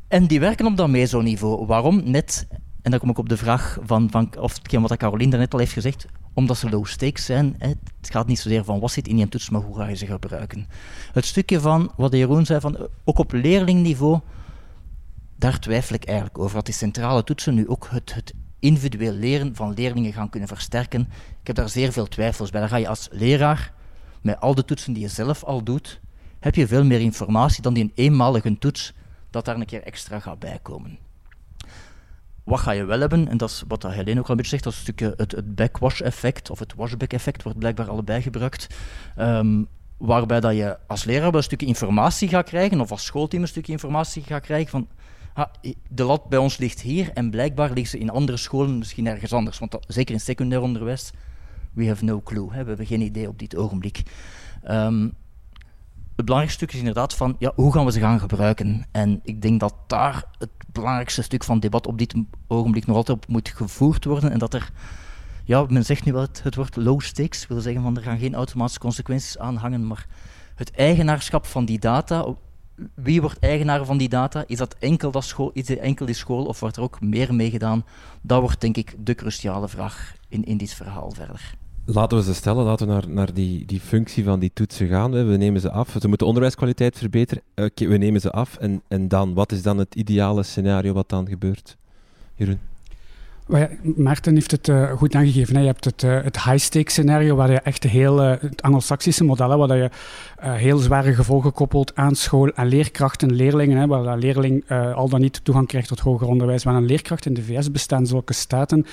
En 0.08 0.28
die 0.28 0.40
werken 0.40 0.66
op 0.66 0.78
dat 0.78 0.90
meso-niveau. 0.90 1.66
Waarom? 1.66 2.02
Net, 2.06 2.48
en 2.82 2.92
dan 2.92 3.00
kom 3.00 3.10
ik 3.10 3.18
op 3.18 3.30
de 3.30 3.38
vraag 3.38 3.78
van, 3.84 4.10
van 4.12 4.30
of 4.40 4.54
hetgeen 4.54 4.82
wat 4.82 4.98
Caroline 4.98 5.30
daarnet 5.30 5.54
al 5.54 5.60
heeft 5.60 5.74
gezegd, 5.74 6.06
omdat 6.34 6.58
ze 6.58 6.70
low 6.70 6.86
stakes 6.86 7.26
zijn. 7.26 7.56
Het 7.58 7.78
gaat 8.02 8.28
niet 8.28 8.40
zozeer 8.40 8.64
van 8.64 8.80
wat 8.80 8.92
zit 8.92 9.08
in 9.08 9.18
je 9.18 9.30
toets, 9.30 9.50
maar 9.50 9.62
hoe 9.62 9.76
ga 9.76 9.88
je 9.88 9.96
ze 9.96 10.06
gebruiken. 10.06 10.68
Het 11.12 11.26
stukje 11.26 11.60
van 11.60 11.92
wat 11.96 12.14
Jeroen 12.14 12.46
zei, 12.46 12.60
van, 12.60 12.88
ook 13.04 13.18
op 13.18 13.32
leerlingniveau 13.32 14.20
daar 15.36 15.60
twijfel 15.60 15.96
ik 15.96 16.06
eigenlijk 16.06 16.38
over. 16.38 16.56
Dat 16.56 16.65
die 16.65 16.74
centrale 16.74 17.24
toetsen 17.24 17.54
nu 17.54 17.67
ook 17.67 17.88
het, 17.91 18.13
het 18.13 18.34
individueel 18.60 19.13
leren 19.13 19.56
van 19.56 19.74
leerlingen 19.74 20.13
gaan 20.13 20.30
kunnen 20.30 20.50
versterken. 20.50 21.02
Ik 21.41 21.48
heb 21.48 21.56
daar 21.56 21.69
zeer 21.69 21.91
veel 21.91 22.08
twijfels 22.08 22.50
bij. 22.50 22.60
Dan 22.60 22.69
ga 22.69 22.78
je 22.78 22.88
als 22.88 23.08
leraar, 23.12 23.74
met 24.22 24.39
al 24.39 24.56
de 24.56 24.65
toetsen 24.65 24.93
die 24.93 25.02
je 25.02 25.10
zelf 25.10 25.43
al 25.43 25.63
doet, 25.63 26.02
heb 26.39 26.56
je 26.56 26.67
veel 26.67 26.84
meer 26.84 27.00
informatie 27.00 27.62
dan 27.62 27.74
die 27.74 27.84
een 27.84 27.91
eenmalige 27.96 28.58
toets, 28.58 28.93
dat 29.30 29.46
daar 29.46 29.56
een 29.56 29.65
keer 29.65 29.84
extra 29.84 30.19
gaat 30.19 30.39
bijkomen. 30.39 30.98
Wat 32.43 32.60
ga 32.60 32.72
je 32.72 32.84
wel 32.84 33.00
hebben, 33.00 33.28
en 33.28 33.38
dat 33.38 33.50
is 33.50 33.63
wat 33.67 33.84
Helene 33.84 34.19
ook 34.19 34.26
al 34.26 34.32
een 34.32 34.36
beetje 34.36 34.52
zegt, 34.52 34.63
dat 34.63 34.74
is 34.74 34.80
een 34.80 34.86
stukje 34.86 35.13
het, 35.17 35.32
het 35.32 35.56
backwash-effect, 35.56 36.50
of 36.50 36.60
het 36.60 36.74
washback-effect, 36.76 37.43
wordt 37.43 37.60
blijkbaar 37.60 37.89
allebei 37.89 38.22
gebruikt. 38.22 38.67
Um, 39.17 39.67
waarbij 39.98 40.39
dat 40.39 40.56
je 40.56 40.78
als 40.88 41.04
leraar 41.04 41.32
wel 41.32 41.36
een 41.36 41.43
stukje 41.43 41.65
informatie 41.65 42.28
gaat 42.28 42.46
krijgen, 42.46 42.82
of 42.82 42.91
als 42.91 43.06
schoolteam 43.06 43.41
een 43.41 43.48
stukje 43.48 43.72
informatie 43.72 44.24
gaat 44.24 44.41
krijgen 44.41 44.69
van 44.69 44.88
de 45.89 46.04
lat 46.04 46.30
bij 46.30 46.39
ons 46.39 46.58
ligt 46.58 46.82
hier 46.82 47.12
en 47.13 47.30
blijkbaar 47.30 47.72
ligt 47.72 47.89
ze 47.89 47.98
in 47.98 48.10
andere 48.10 48.38
scholen 48.38 48.78
misschien 48.78 49.08
ergens 49.08 49.34
anders. 49.34 49.60
Want 49.60 49.78
zeker 49.88 50.13
in 50.13 50.19
secundair 50.19 50.62
onderwijs, 50.62 51.12
we 51.74 51.88
have 51.88 52.04
no 52.04 52.22
clue. 52.22 52.52
Hè, 52.52 52.62
we 52.62 52.67
hebben 52.67 52.86
geen 52.86 53.02
idee 53.02 53.28
op 53.28 53.39
dit 53.39 53.56
ogenblik. 53.56 54.04
Um, 54.69 55.13
het 56.15 56.26
belangrijkste 56.26 56.63
stuk 56.65 56.74
is 56.74 56.80
inderdaad 56.80 57.15
van 57.15 57.36
ja, 57.39 57.52
hoe 57.56 57.74
gaan 57.74 57.86
we 57.86 57.91
ze 57.91 58.00
gaan 58.00 58.19
gebruiken. 58.19 58.86
En 58.91 59.19
ik 59.24 59.41
denk 59.41 59.60
dat 59.60 59.76
daar 59.88 60.24
het 60.38 60.50
belangrijkste 60.72 61.22
stuk 61.22 61.43
van 61.43 61.60
debat 61.60 61.88
op 61.88 61.98
dit 61.98 62.13
ogenblik 62.48 62.86
nog 62.86 62.96
altijd 62.96 63.17
op 63.17 63.28
moet 63.28 63.50
gevoerd 63.50 64.06
worden. 64.06 64.32
En 64.32 64.39
dat 64.39 64.54
er, 64.54 64.72
ja, 65.43 65.65
men 65.69 65.86
zegt 65.86 66.06
nu 66.06 66.13
wel 66.13 66.22
het, 66.22 66.43
het 66.43 66.56
woord 66.56 66.76
low 66.76 67.02
stakes, 67.02 67.48
wil 67.48 67.62
zeggen 67.62 67.82
van 67.82 67.98
er 67.98 68.04
gaan 68.04 68.19
geen 68.19 68.36
automatische 68.36 68.80
consequenties 68.80 69.38
aan 69.38 69.56
hangen, 69.56 69.88
maar 69.88 70.08
het 70.56 70.72
eigenaarschap 70.72 71.46
van 71.46 71.65
die 71.65 71.80
data, 71.80 72.26
wie 72.93 73.22
wordt 73.22 73.39
eigenaar 73.39 73.86
van 73.86 73.98
die 73.98 74.10
data? 74.10 74.43
Is 74.48 74.58
dat 74.58 74.76
enkel, 74.80 75.12
dat 75.12 75.24
school, 75.24 75.52
is 75.54 75.67
het 75.67 75.80
enkel 75.80 76.06
die 76.06 76.15
school 76.15 76.46
of 76.46 76.60
wordt 76.60 76.76
er 76.76 76.84
ook 76.84 77.02
meer 77.02 77.34
mee 77.34 77.50
gedaan? 77.50 77.86
Dat 78.22 78.41
wordt 78.41 78.62
denk 78.62 78.78
ik 78.78 78.96
de 79.00 79.15
cruciale 79.15 79.67
vraag 79.67 80.15
in, 80.30 80.43
in 80.43 80.58
dit 80.58 80.74
verhaal 80.74 81.12
verder. 81.12 81.56
Laten 81.86 82.17
we 82.17 82.24
ze 82.24 82.34
stellen, 82.34 82.63
laten 82.63 82.88
we 82.88 82.93
naar, 82.93 83.10
naar 83.10 83.34
die, 83.34 83.65
die 83.65 83.80
functie 83.80 84.24
van 84.24 84.39
die 84.39 84.52
toetsen 84.54 84.88
gaan. 84.88 85.12
We 85.12 85.38
nemen 85.38 85.62
ze 85.62 85.72
af. 85.72 85.96
Ze 86.00 86.08
moeten 86.08 86.28
onderwijskwaliteit 86.28 86.98
verbeteren. 86.98 87.43
Okay, 87.56 87.88
we 87.88 87.98
nemen 87.98 88.22
ze 88.22 88.32
af. 88.32 88.58
En, 88.58 88.82
en 88.88 89.08
dan, 89.08 89.34
wat 89.34 89.52
is 89.52 89.62
dan 89.62 89.78
het 89.78 89.96
ideale 89.96 90.43
scenario 90.43 90.93
wat 90.93 91.10
dan 91.10 91.28
gebeurt? 91.28 91.78
Jeroen? 92.36 92.60
Maarten 93.96 94.34
heeft 94.34 94.52
het 94.52 94.68
uh, 94.68 94.92
goed 94.92 95.16
aangegeven. 95.16 95.60
Je 95.60 95.66
hebt 95.66 95.86
het, 95.86 96.04
uh, 96.04 96.22
het 96.24 96.44
high-stake 96.44 96.92
scenario, 96.92 97.36
waar 97.36 97.52
je 97.52 97.60
echt 97.60 97.84
heel, 97.84 98.24
uh, 98.24 98.34
het 98.40 98.62
anglo-saxische 98.62 99.24
model, 99.24 99.58
waar 99.58 99.78
je 99.78 99.90
heel 100.42 100.78
zware 100.78 101.14
gevolgen 101.14 101.54
koppelt 101.54 101.96
aan 101.96 102.16
school, 102.16 102.56
aan 102.56 102.68
leerkrachten, 102.68 103.34
leerlingen, 103.34 103.78
hè, 103.78 103.88
waar 103.88 104.06
een 104.06 104.20
leerling 104.20 104.70
al 104.96 105.10
dan 105.10 105.22
niet 105.22 105.40
toegang 105.44 105.68
krijgt 105.68 105.88
tot 105.88 106.00
hoger 106.00 106.28
onderwijs. 106.28 106.64
Waar 106.64 106.76
een 106.76 106.86
leerkracht 106.86 107.26
in 107.26 107.34
de 107.34 107.44
VS 107.44 107.72
bestaan 107.72 108.08
zulke 108.08 108.34
staten 108.34 108.86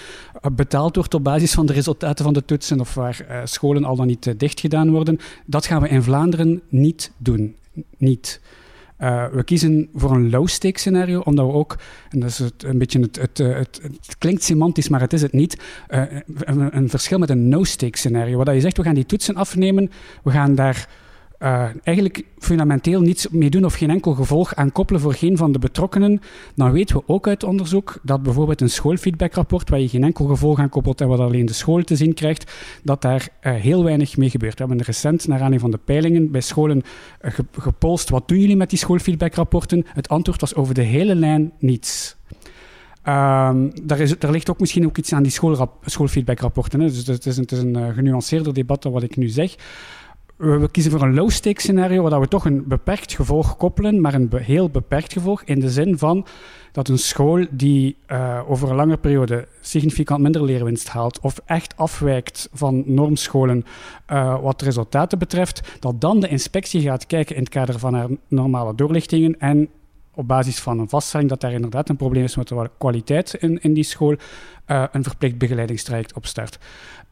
betaald 0.52 0.96
wordt 0.96 1.14
op 1.14 1.24
basis 1.24 1.52
van 1.52 1.66
de 1.66 1.72
resultaten 1.72 2.24
van 2.24 2.34
de 2.34 2.44
toetsen 2.44 2.80
of 2.80 2.94
waar 2.94 3.24
scholen 3.44 3.84
al 3.84 3.96
dan 3.96 4.06
niet 4.06 4.34
dicht 4.36 4.60
gedaan 4.60 4.90
worden. 4.90 5.18
Dat 5.46 5.66
gaan 5.66 5.82
we 5.82 5.88
in 5.88 6.02
Vlaanderen 6.02 6.60
niet 6.68 7.12
doen. 7.16 7.56
Niet. 7.96 8.40
Uh, 9.02 9.26
we 9.32 9.44
kiezen 9.44 9.88
voor 9.94 10.10
een 10.10 10.30
low-stake 10.30 10.78
scenario, 10.78 11.20
omdat 11.20 11.46
we 11.46 11.52
ook, 11.52 11.78
en 12.08 12.20
dat 12.20 12.28
is 12.28 12.38
het, 12.38 12.62
een 12.62 12.78
beetje 12.78 13.00
het, 13.00 13.16
het, 13.16 13.38
het, 13.38 13.80
het, 13.82 14.18
klinkt 14.18 14.42
semantisch, 14.42 14.88
maar 14.88 15.00
het 15.00 15.12
is 15.12 15.22
het 15.22 15.32
niet, 15.32 15.60
uh, 15.88 16.02
een, 16.44 16.88
verschil 16.88 17.18
met 17.18 17.30
een 17.30 17.48
no-stake 17.48 17.98
scenario. 17.98 18.36
Wat 18.36 18.54
je 18.54 18.60
zegt, 18.60 18.76
we 18.76 18.82
gaan 18.82 18.94
die 18.94 19.06
toetsen 19.06 19.34
afnemen, 19.34 19.90
we 20.22 20.30
gaan 20.30 20.54
daar 20.54 20.88
uh, 21.42 21.68
eigenlijk 21.82 22.24
fundamenteel 22.38 23.00
niets 23.00 23.28
mee 23.28 23.50
doen 23.50 23.64
of 23.64 23.74
geen 23.74 23.90
enkel 23.90 24.14
gevolg 24.14 24.54
aan 24.54 24.72
koppelen 24.72 25.00
voor 25.00 25.14
geen 25.14 25.36
van 25.36 25.52
de 25.52 25.58
betrokkenen, 25.58 26.20
dan 26.54 26.72
weten 26.72 26.96
we 26.96 27.02
ook 27.06 27.28
uit 27.28 27.44
onderzoek 27.44 27.98
dat 28.02 28.22
bijvoorbeeld 28.22 28.60
een 28.60 28.70
schoolfeedbackrapport, 28.70 29.70
waar 29.70 29.80
je 29.80 29.88
geen 29.88 30.04
enkel 30.04 30.26
gevolg 30.26 30.58
aan 30.58 30.68
koppelt 30.68 31.00
en 31.00 31.08
wat 31.08 31.18
alleen 31.18 31.46
de 31.46 31.52
school 31.52 31.82
te 31.82 31.96
zien 31.96 32.14
krijgt, 32.14 32.52
dat 32.82 33.02
daar 33.02 33.28
uh, 33.42 33.52
heel 33.54 33.84
weinig 33.84 34.16
mee 34.16 34.30
gebeurt. 34.30 34.58
We 34.58 34.64
hebben 34.64 34.86
recent, 34.86 35.26
naar 35.26 35.40
aanleiding 35.40 35.60
van 35.60 35.70
de 35.70 35.78
peilingen, 35.84 36.30
bij 36.30 36.40
scholen 36.40 36.82
uh, 37.22 37.32
gepolst, 37.52 38.08
wat 38.08 38.28
doen 38.28 38.38
jullie 38.38 38.56
met 38.56 38.70
die 38.70 38.78
schoolfeedbackrapporten? 38.78 39.84
Het 39.86 40.08
antwoord 40.08 40.40
was 40.40 40.54
over 40.54 40.74
de 40.74 40.82
hele 40.82 41.14
lijn 41.14 41.52
niets. 41.58 42.16
Um, 43.08 43.72
daar, 43.82 43.98
is, 44.00 44.14
ligt 44.18 44.50
ook 44.50 44.60
misschien 44.60 44.86
ook 44.86 44.98
iets 44.98 45.12
aan 45.12 45.22
die 45.22 45.32
schoolfeedbackrapporten. 45.84 46.78
Dus 46.78 47.06
het 47.06 47.26
is, 47.26 47.36
een, 47.36 47.42
het 47.42 47.52
is 47.52 47.58
een 47.58 47.94
genuanceerder 47.94 48.54
debat 48.54 48.82
dan 48.82 48.92
wat 48.92 49.02
ik 49.02 49.16
nu 49.16 49.28
zeg 49.28 49.56
we 50.40 50.68
kiezen 50.70 50.92
voor 50.92 51.02
een 51.02 51.14
low-stake 51.14 51.60
scenario, 51.60 52.02
waar 52.02 52.20
we 52.20 52.28
toch 52.28 52.44
een 52.44 52.64
beperkt 52.66 53.12
gevolg 53.12 53.56
koppelen, 53.56 54.00
maar 54.00 54.14
een 54.14 54.30
heel 54.34 54.68
beperkt 54.68 55.12
gevolg, 55.12 55.42
in 55.42 55.60
de 55.60 55.70
zin 55.70 55.98
van 55.98 56.26
dat 56.72 56.88
een 56.88 56.98
school 56.98 57.46
die 57.50 57.96
uh, 58.08 58.40
over 58.48 58.70
een 58.70 58.76
lange 58.76 58.96
periode 58.96 59.48
significant 59.60 60.20
minder 60.20 60.44
leerwinst 60.44 60.88
haalt, 60.88 61.20
of 61.20 61.40
echt 61.46 61.76
afwijkt 61.76 62.48
van 62.52 62.82
normscholen 62.86 63.64
uh, 64.10 64.42
wat 64.42 64.62
resultaten 64.62 65.18
betreft, 65.18 65.76
dat 65.80 66.00
dan 66.00 66.20
de 66.20 66.28
inspectie 66.28 66.80
gaat 66.80 67.06
kijken 67.06 67.36
in 67.36 67.42
het 67.42 67.50
kader 67.50 67.78
van 67.78 67.94
haar 67.94 68.08
normale 68.28 68.74
doorlichtingen 68.74 69.38
en 69.38 69.68
op 70.14 70.28
basis 70.28 70.58
van 70.58 70.78
een 70.78 70.88
vaststelling 70.88 71.28
dat 71.28 71.40
daar 71.40 71.52
inderdaad 71.52 71.88
een 71.88 71.96
probleem 71.96 72.24
is 72.24 72.36
met 72.36 72.48
de 72.48 72.70
kwaliteit 72.78 73.34
in, 73.34 73.60
in 73.62 73.74
die 73.74 73.84
school, 73.84 74.16
uh, 74.66 74.84
een 74.92 75.02
verplicht 75.02 75.38
begeleidingstraject 75.38 76.14
opstart. 76.14 76.58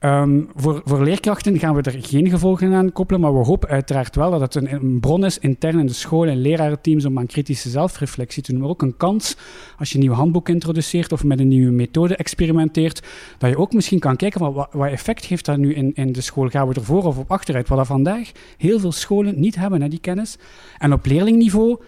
Um, 0.00 0.48
voor, 0.54 0.82
voor 0.84 1.04
leerkrachten 1.04 1.58
gaan 1.58 1.74
we 1.74 1.82
er 1.82 1.98
geen 2.00 2.30
gevolgen 2.30 2.74
aan 2.74 2.92
koppelen, 2.92 3.20
maar 3.20 3.38
we 3.38 3.44
hopen 3.44 3.68
uiteraard 3.68 4.16
wel 4.16 4.30
dat 4.30 4.40
het 4.40 4.54
een, 4.54 5.00
bron 5.00 5.24
is 5.24 5.38
intern 5.38 5.78
in 5.78 5.86
de 5.86 5.92
school 5.92 6.26
en 6.26 6.40
lerarenteams 6.40 7.04
om 7.04 7.18
aan 7.18 7.26
kritische 7.26 7.68
zelfreflectie 7.68 8.42
te 8.42 8.52
doen, 8.52 8.60
maar 8.60 8.70
ook 8.70 8.82
een 8.82 8.96
kans 8.96 9.36
als 9.78 9.88
je 9.88 9.94
een 9.94 10.04
nieuw 10.04 10.12
handboek 10.12 10.48
introduceert 10.48 11.12
of 11.12 11.24
met 11.24 11.38
een 11.40 11.48
nieuwe 11.48 11.72
methode 11.72 12.16
experimenteert, 12.16 13.06
dat 13.38 13.50
je 13.50 13.58
ook 13.58 13.72
misschien 13.72 13.98
kan 13.98 14.16
kijken 14.16 14.40
van 14.40 14.52
wat, 14.52 14.68
wat 14.72 14.90
effect 14.90 15.24
heeft 15.24 15.44
dat 15.44 15.56
nu 15.56 15.74
in, 15.74 15.94
in 15.94 16.12
de 16.12 16.20
school? 16.20 16.48
Gaan 16.48 16.68
we 16.68 16.74
ervoor 16.74 17.04
of 17.04 17.18
op 17.18 17.30
achteruit? 17.30 17.68
Wat 17.68 17.78
dat 17.78 17.86
vandaag 17.86 18.30
heel 18.56 18.80
veel 18.80 18.92
scholen 18.92 19.40
niet 19.40 19.56
hebben, 19.56 19.82
hè, 19.82 19.88
die 19.88 20.00
kennis. 20.00 20.38
En 20.78 20.92
op 20.92 21.06
leerlingniveau 21.06 21.80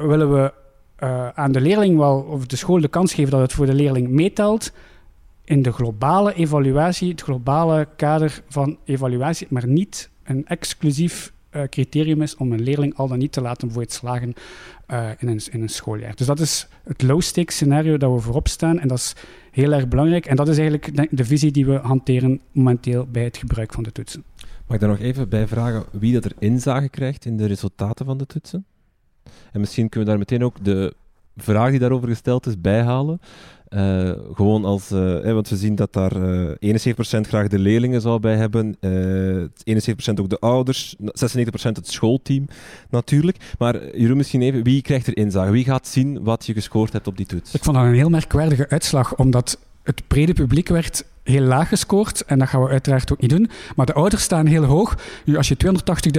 willen 0.00 0.32
we 0.32 0.52
aan 1.34 1.52
de 1.52 1.60
leerling 1.60 1.98
wel, 1.98 2.20
of 2.20 2.46
de 2.46 2.56
school 2.56 2.80
de 2.80 2.88
kans 2.88 3.14
geven 3.14 3.30
dat 3.30 3.40
het 3.40 3.52
voor 3.52 3.66
de 3.66 3.74
leerling 3.74 4.08
meetelt 4.08 4.72
in 5.46 5.62
de 5.62 5.72
globale 5.72 6.34
evaluatie, 6.34 7.10
het 7.10 7.22
globale 7.22 7.88
kader 7.96 8.42
van 8.48 8.78
evaluatie, 8.84 9.46
maar 9.50 9.66
niet 9.66 10.10
een 10.24 10.46
exclusief 10.46 11.32
uh, 11.50 11.62
criterium 11.62 12.22
is 12.22 12.36
om 12.36 12.52
een 12.52 12.62
leerling 12.62 12.96
al 12.96 13.08
dan 13.08 13.18
niet 13.18 13.32
te 13.32 13.40
laten 13.40 13.70
voor 13.70 13.82
het 13.82 13.92
slagen 13.92 14.34
uh, 14.90 15.08
in, 15.18 15.28
een, 15.28 15.40
in 15.50 15.62
een 15.62 15.68
schooljaar. 15.68 16.14
Dus 16.14 16.26
dat 16.26 16.40
is 16.40 16.68
het 16.84 17.02
low-stakes 17.02 17.54
scenario 17.54 17.96
dat 17.96 18.12
we 18.12 18.20
voorop 18.20 18.48
staan 18.48 18.78
en 18.78 18.88
dat 18.88 18.98
is 18.98 19.14
heel 19.50 19.72
erg 19.72 19.88
belangrijk. 19.88 20.26
En 20.26 20.36
dat 20.36 20.48
is 20.48 20.58
eigenlijk 20.58 21.16
de 21.16 21.24
visie 21.24 21.50
die 21.50 21.66
we 21.66 21.74
hanteren 21.74 22.40
momenteel 22.52 23.06
bij 23.06 23.24
het 23.24 23.36
gebruik 23.36 23.72
van 23.72 23.82
de 23.82 23.92
toetsen. 23.92 24.24
Mag 24.66 24.74
ik 24.74 24.80
daar 24.80 24.90
nog 24.90 24.98
even 24.98 25.28
bij 25.28 25.46
vragen 25.46 25.84
wie 25.92 26.12
dat 26.12 26.24
er 26.24 26.32
inzage 26.38 26.88
krijgt 26.88 27.24
in 27.24 27.36
de 27.36 27.46
resultaten 27.46 28.06
van 28.06 28.18
de 28.18 28.26
toetsen? 28.26 28.64
En 29.52 29.60
misschien 29.60 29.88
kunnen 29.88 30.08
we 30.08 30.16
daar 30.16 30.26
meteen 30.28 30.44
ook 30.44 30.64
de 30.64 30.94
vraag 31.36 31.70
die 31.70 31.78
daarover 31.78 32.08
gesteld 32.08 32.46
is 32.46 32.60
bijhalen. 32.60 33.20
Uh, 33.76 34.10
gewoon 34.34 34.64
als, 34.64 34.90
uh, 34.90 35.32
want 35.32 35.48
we 35.48 35.56
zien 35.56 35.74
dat 35.74 35.92
daar 35.92 36.16
uh, 36.16 36.70
eh, 36.70 37.16
71% 37.16 37.20
graag 37.20 37.48
de 37.48 37.58
leerlingen 37.58 38.00
zou 38.00 38.20
bij 38.20 38.36
hebben, 38.36 38.76
71% 38.76 40.20
ook 40.20 40.28
de 40.28 40.38
ouders, 40.40 40.96
96% 40.98 41.02
het 41.62 41.88
schoolteam 41.88 42.46
natuurlijk. 42.90 43.36
Maar 43.58 43.96
Jeroen, 43.96 44.16
misschien 44.16 44.42
even, 44.42 44.62
wie 44.62 44.82
krijgt 44.82 45.06
er 45.06 45.16
inzage? 45.16 45.50
Wie 45.50 45.64
gaat 45.64 45.86
zien 45.86 46.24
wat 46.24 46.46
je 46.46 46.52
gescoord 46.52 46.92
hebt 46.92 47.06
op 47.06 47.16
die 47.16 47.26
toets? 47.26 47.54
Ik 47.54 47.64
vond 47.64 47.76
dat 47.76 47.84
een 47.84 47.94
heel 47.94 48.08
merkwaardige 48.08 48.68
uitslag, 48.68 49.16
omdat 49.16 49.58
het 49.82 50.02
brede 50.06 50.32
publiek 50.32 50.68
werd 50.68 51.04
heel 51.26 51.42
laag 51.42 51.68
gescoord. 51.68 52.24
En 52.24 52.38
dat 52.38 52.48
gaan 52.48 52.62
we 52.62 52.68
uiteraard 52.68 53.12
ook 53.12 53.20
niet 53.20 53.30
doen. 53.30 53.48
Maar 53.76 53.86
de 53.86 53.92
ouders 53.92 54.22
staan 54.22 54.46
heel 54.46 54.64
hoog. 54.64 54.98
Als 55.36 55.48
je 55.48 55.56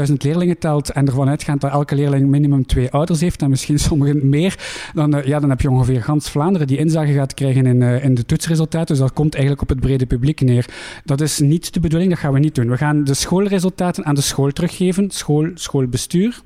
280.000 0.08 0.13
leerlingen 0.17 0.58
telt 0.58 0.89
en 0.89 1.08
ervan 1.08 1.30
uitgaat 1.30 1.62
dat 1.62 1.72
elke 1.72 1.96
leerling 1.96 2.30
minimum 2.30 2.65
twee 2.65 2.91
ouders 2.91 3.22
heeft, 3.22 3.41
en 3.41 3.50
misschien 3.50 3.80
sommigen 3.89 4.30
meer, 4.30 4.56
dan, 4.93 5.15
uh, 5.15 5.26
ja, 5.26 5.39
dan 5.39 5.50
heb 5.50 5.62
je 5.62 5.70
ongeveer 5.70 6.04
gans 6.04 6.30
Vlaanderen 6.30 6.67
die 6.67 6.78
inzage 6.78 7.13
gaat 7.13 7.34
krijgen 7.34 7.65
in, 7.65 7.82
uh, 7.82 8.04
in 8.04 8.15
de 8.15 8.26
toetsresultaten. 8.26 8.88
Dus 8.88 8.98
dat 8.98 9.13
komt 9.13 9.34
eigenlijk 9.34 9.63
op 9.63 9.70
het 9.70 9.80
brede 9.80 10.06
publiek 10.06 10.41
neer. 10.41 10.65
Dat 11.06 11.22
is 11.22 11.39
niet 11.39 11.74
de 11.74 11.80
bedoeling, 11.80 12.10
dat 12.12 12.20
gaan 12.20 12.34
we 12.34 12.39
niet 12.39 12.56
doen. 12.56 12.70
We 12.70 12.78
gaan 12.78 13.04
de 13.04 13.13
schoolresultaten 13.13 14.06
aan 14.06 14.15
de 14.15 14.22
school 14.22 14.52
teruggeven, 14.52 15.12
school, 15.12 15.52
schoolbestuur, 15.54 16.41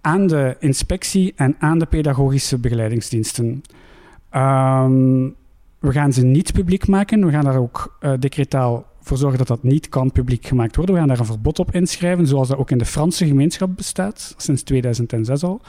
aan 0.00 0.26
de 0.26 0.56
inspectie 0.58 1.32
en 1.36 1.56
aan 1.58 1.78
de 1.78 1.86
pedagogische 1.86 2.58
begeleidingsdiensten. 2.58 3.62
Um, 4.34 5.34
we 5.84 5.92
gaan 5.92 6.12
ze 6.12 6.24
niet 6.24 6.52
publiek 6.52 6.86
maken. 6.86 7.26
We 7.26 7.32
gaan 7.32 7.44
daar 7.44 7.58
ook 7.58 7.96
uh, 8.00 8.12
decretaal 8.18 8.84
voor 9.00 9.16
zorgen 9.16 9.38
dat 9.38 9.46
dat 9.46 9.62
niet 9.62 9.88
kan 9.88 10.12
publiek 10.12 10.46
gemaakt 10.46 10.76
worden. 10.76 10.94
We 10.94 11.00
gaan 11.00 11.10
daar 11.10 11.18
een 11.18 11.24
verbod 11.24 11.58
op 11.58 11.74
inschrijven, 11.74 12.26
zoals 12.26 12.48
dat 12.48 12.58
ook 12.58 12.70
in 12.70 12.78
de 12.78 12.84
Franse 12.84 13.26
gemeenschap 13.26 13.76
bestaat, 13.76 14.34
sinds 14.36 14.62
2006 14.62 15.42
al. 15.42 15.60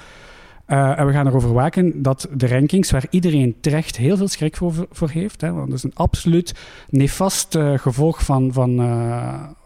Uh, 0.67 0.99
en 0.99 1.05
we 1.05 1.11
gaan 1.11 1.27
erover 1.27 1.53
waken 1.53 2.01
dat 2.01 2.27
de 2.33 2.47
rankings, 2.47 2.91
waar 2.91 3.05
iedereen 3.09 3.55
terecht 3.59 3.97
heel 3.97 4.17
veel 4.17 4.27
schrik 4.27 4.57
voor, 4.57 4.87
voor 4.91 5.09
heeft, 5.09 5.41
hè, 5.41 5.51
want 5.51 5.67
dat 5.67 5.77
is 5.77 5.83
een 5.83 5.95
absoluut 5.95 6.55
nefast 6.89 7.55
uh, 7.55 7.77
gevolg 7.77 8.23
van, 8.23 8.53
van, 8.53 8.75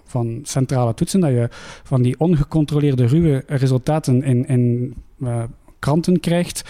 van 0.06 0.40
centrale 0.44 0.94
toetsen, 0.94 1.20
dat 1.20 1.30
je 1.30 1.48
van 1.84 2.02
die 2.02 2.20
ongecontroleerde 2.20 3.06
ruwe 3.06 3.44
resultaten 3.48 4.24
in, 4.24 4.48
in 4.48 4.94
kranten 5.80 6.20
krijgt. 6.20 6.64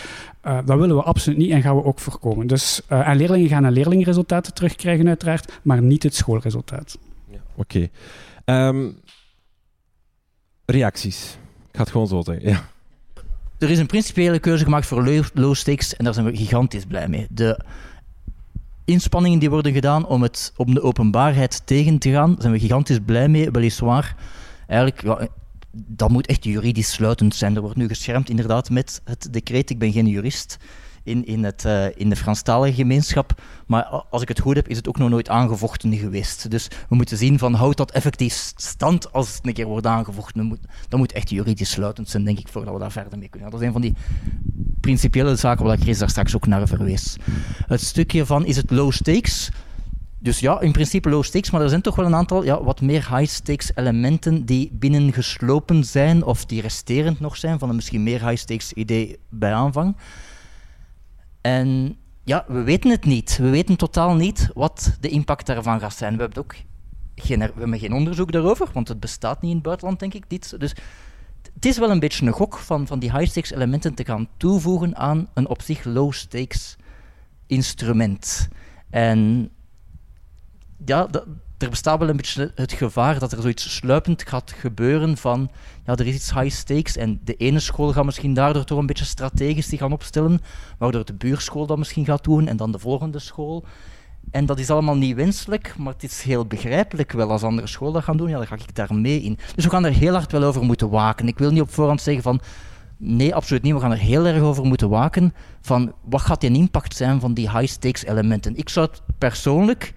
Uh, 0.45 0.59
dat 0.65 0.79
willen 0.79 0.95
we 0.95 1.03
absoluut 1.03 1.37
niet 1.37 1.51
en 1.51 1.61
gaan 1.61 1.75
we 1.75 1.83
ook 1.83 1.99
voorkomen. 1.99 2.47
Dus, 2.47 2.81
uh, 2.91 3.07
en 3.07 3.17
leerlingen 3.17 3.49
gaan 3.49 3.63
een 3.63 3.71
leerlingresultaten 3.71 4.53
terugkrijgen 4.53 5.07
uiteraard, 5.07 5.59
maar 5.61 5.81
niet 5.81 6.03
het 6.03 6.15
schoolresultaat. 6.15 6.97
Ja, 7.31 7.39
Oké. 7.55 7.89
Okay. 8.45 8.67
Um, 8.67 8.85
ehm, 8.85 8.91
reacties. 10.65 11.37
Ik 11.69 11.75
ga 11.75 11.81
het 11.81 11.91
gewoon 11.91 12.07
zo 12.07 12.21
zeggen. 12.21 12.49
Ja. 12.49 12.69
Er 13.57 13.69
is 13.69 13.79
een 13.79 13.85
principiële 13.85 14.39
keuze 14.39 14.63
gemaakt 14.63 14.85
voor 14.85 15.23
low 15.33 15.53
stakes 15.53 15.95
en 15.95 16.03
daar 16.03 16.13
zijn 16.13 16.25
we 16.25 16.35
gigantisch 16.35 16.85
blij 16.85 17.07
mee. 17.07 17.27
De 17.29 17.59
inspanningen 18.85 19.39
die 19.39 19.49
worden 19.49 19.73
gedaan 19.73 20.07
om, 20.07 20.21
het, 20.21 20.53
om 20.55 20.73
de 20.73 20.81
openbaarheid 20.81 21.61
tegen 21.65 21.99
te 21.99 22.11
gaan, 22.11 22.35
zijn 22.39 22.53
we 22.53 22.59
gigantisch 22.59 22.99
blij 23.05 23.27
mee. 23.27 23.51
Weliswaar, 23.51 24.15
eigenlijk, 24.67 25.01
ja, 25.01 25.27
dat 25.71 26.09
moet 26.09 26.27
echt 26.27 26.43
juridisch 26.43 26.91
sluitend 26.91 27.35
zijn. 27.35 27.55
Er 27.55 27.61
wordt 27.61 27.77
nu 27.77 27.87
geschermd 27.87 28.29
inderdaad 28.29 28.69
met 28.69 29.01
het 29.03 29.27
decreet. 29.31 29.69
Ik 29.69 29.79
ben 29.79 29.91
geen 29.91 30.07
jurist 30.07 30.57
in, 31.03 31.25
in, 31.25 31.43
het, 31.43 31.63
uh, 31.65 31.85
in 31.95 32.09
de 32.09 32.15
Franstalige 32.15 32.75
gemeenschap. 32.75 33.41
Maar 33.67 33.83
als 33.85 34.21
ik 34.21 34.27
het 34.27 34.39
goed 34.39 34.55
heb, 34.55 34.67
is 34.67 34.77
het 34.77 34.87
ook 34.87 34.97
nog 34.97 35.09
nooit 35.09 35.29
aangevochten 35.29 35.97
geweest. 35.97 36.51
Dus 36.51 36.67
we 36.89 36.95
moeten 36.95 37.17
zien 37.17 37.39
van 37.39 37.53
houdt 37.53 37.77
dat 37.77 37.91
effectief 37.91 38.51
stand 38.55 39.13
als 39.13 39.35
het 39.35 39.47
een 39.47 39.53
keer 39.53 39.65
wordt 39.65 39.85
aangevochten. 39.85 40.59
Dat 40.87 40.99
moet 40.99 41.11
echt 41.11 41.29
juridisch 41.29 41.69
sluitend 41.69 42.09
zijn, 42.09 42.23
denk 42.23 42.39
ik, 42.39 42.47
voordat 42.47 42.73
we 42.73 42.79
daar 42.79 42.91
verder 42.91 43.19
mee 43.19 43.29
kunnen. 43.29 43.51
Dat 43.51 43.59
is 43.59 43.65
een 43.65 43.73
van 43.73 43.81
die 43.81 43.93
principiële 44.79 45.35
zaken 45.35 45.65
waar 45.65 45.77
Chris 45.77 45.97
daar 45.97 46.09
straks 46.09 46.35
ook 46.35 46.47
naar 46.47 46.67
verwees. 46.67 47.17
Het 47.67 47.81
stukje 47.81 48.25
van 48.25 48.45
is 48.45 48.55
het 48.55 48.71
low 48.71 48.91
stakes 48.91 49.51
dus 50.19 50.39
ja, 50.39 50.59
in 50.59 50.71
principe 50.71 51.09
low 51.09 51.23
stakes, 51.23 51.51
maar 51.51 51.61
er 51.61 51.69
zijn 51.69 51.81
toch 51.81 51.95
wel 51.95 52.05
een 52.05 52.15
aantal 52.15 52.43
ja, 52.43 52.63
wat 52.63 52.81
meer 52.81 53.15
high 53.15 53.31
stakes 53.31 53.71
elementen 53.75 54.45
die 54.45 54.69
binnengeslopen 54.73 55.83
zijn 55.83 56.23
of 56.23 56.45
die 56.45 56.61
resterend 56.61 57.19
nog 57.19 57.37
zijn 57.37 57.59
van 57.59 57.69
een 57.69 57.75
misschien 57.75 58.03
meer 58.03 58.27
high 58.27 58.41
stakes 58.41 58.73
idee 58.73 59.19
bij 59.29 59.53
aanvang. 59.53 59.97
En 61.41 61.97
ja, 62.23 62.45
we 62.47 62.63
weten 62.63 62.89
het 62.89 63.05
niet. 63.05 63.37
We 63.37 63.49
weten 63.49 63.75
totaal 63.75 64.15
niet 64.15 64.49
wat 64.53 64.97
de 64.99 65.09
impact 65.09 65.45
daarvan 65.45 65.79
gaat 65.79 65.95
zijn. 65.95 66.15
We 66.15 66.21
hebben 66.21 66.39
ook 66.39 66.55
geen, 67.15 67.39
we 67.39 67.51
hebben 67.59 67.79
geen 67.79 67.93
onderzoek 67.93 68.31
daarover, 68.31 68.69
want 68.73 68.87
het 68.87 68.99
bestaat 68.99 69.41
niet 69.41 69.49
in 69.49 69.57
het 69.57 69.65
buitenland, 69.65 69.99
denk 69.99 70.13
ik. 70.13 70.29
Dit. 70.29 70.59
Dus 70.59 70.75
het 71.53 71.65
is 71.65 71.77
wel 71.77 71.91
een 71.91 71.99
beetje 71.99 72.25
een 72.25 72.33
gok 72.33 72.57
van, 72.57 72.87
van 72.87 72.99
die 72.99 73.11
high 73.11 73.29
stakes 73.29 73.51
elementen 73.51 73.93
te 73.93 74.05
gaan 74.05 74.27
toevoegen 74.37 74.95
aan 74.95 75.27
een 75.33 75.47
op 75.47 75.61
zich 75.61 75.83
low 75.83 76.11
stakes 76.11 76.75
instrument. 77.47 78.47
En 78.89 79.49
ja, 80.85 81.07
er 81.57 81.69
bestaat 81.69 81.99
wel 81.99 82.09
een 82.09 82.17
beetje 82.17 82.51
het 82.55 82.71
gevaar 82.71 83.19
dat 83.19 83.31
er 83.31 83.41
zoiets 83.41 83.75
sluipend 83.75 84.27
gaat 84.27 84.51
gebeuren 84.51 85.17
van 85.17 85.49
ja, 85.85 85.95
er 85.95 86.07
is 86.07 86.15
iets 86.15 86.33
high 86.33 86.55
stakes 86.55 86.97
en 86.97 87.21
de 87.23 87.35
ene 87.35 87.59
school 87.59 87.91
gaat 87.91 88.05
misschien 88.05 88.33
daardoor 88.33 88.63
toch 88.63 88.77
een 88.77 88.85
beetje 88.85 89.05
strategisch 89.05 89.67
die 89.67 89.79
gaan 89.79 89.91
opstellen, 89.91 90.39
waardoor 90.77 91.05
de 91.05 91.13
buurschool 91.13 91.65
dat 91.65 91.77
misschien 91.77 92.05
gaat 92.05 92.23
doen 92.23 92.47
en 92.47 92.57
dan 92.57 92.71
de 92.71 92.79
volgende 92.79 93.19
school. 93.19 93.65
En 94.31 94.45
dat 94.45 94.59
is 94.59 94.69
allemaal 94.69 94.95
niet 94.95 95.15
wenselijk, 95.15 95.73
maar 95.77 95.93
het 95.93 96.03
is 96.03 96.21
heel 96.21 96.45
begrijpelijk 96.45 97.11
wel 97.11 97.31
als 97.31 97.43
andere 97.43 97.67
scholen 97.67 97.93
dat 97.93 98.03
gaan 98.03 98.17
doen, 98.17 98.29
ja, 98.29 98.37
dan 98.37 98.47
ga 98.47 98.55
ik 98.55 98.75
daar 98.75 98.95
mee 98.95 99.21
in. 99.21 99.37
Dus 99.55 99.63
we 99.63 99.69
gaan 99.69 99.85
er 99.85 99.93
heel 99.93 100.13
hard 100.13 100.31
wel 100.31 100.43
over 100.43 100.63
moeten 100.63 100.89
waken. 100.89 101.27
Ik 101.27 101.37
wil 101.37 101.51
niet 101.51 101.61
op 101.61 101.73
voorhand 101.73 102.01
zeggen 102.01 102.23
van 102.23 102.41
Nee, 103.01 103.35
absoluut 103.35 103.61
niet. 103.61 103.73
We 103.73 103.79
gaan 103.79 103.91
er 103.91 103.97
heel 103.97 104.25
erg 104.25 104.41
over 104.41 104.65
moeten 104.65 104.89
waken 104.89 105.33
van 105.61 105.93
wat 106.03 106.21
gaat 106.21 106.41
de 106.41 106.47
impact 106.47 106.95
zijn 106.95 107.19
van 107.19 107.33
die 107.33 107.49
high-stakes 107.51 108.05
elementen. 108.05 108.55
Ik 108.55 108.69
zou 108.69 108.87
het 108.91 109.01
persoonlijk 109.17 109.93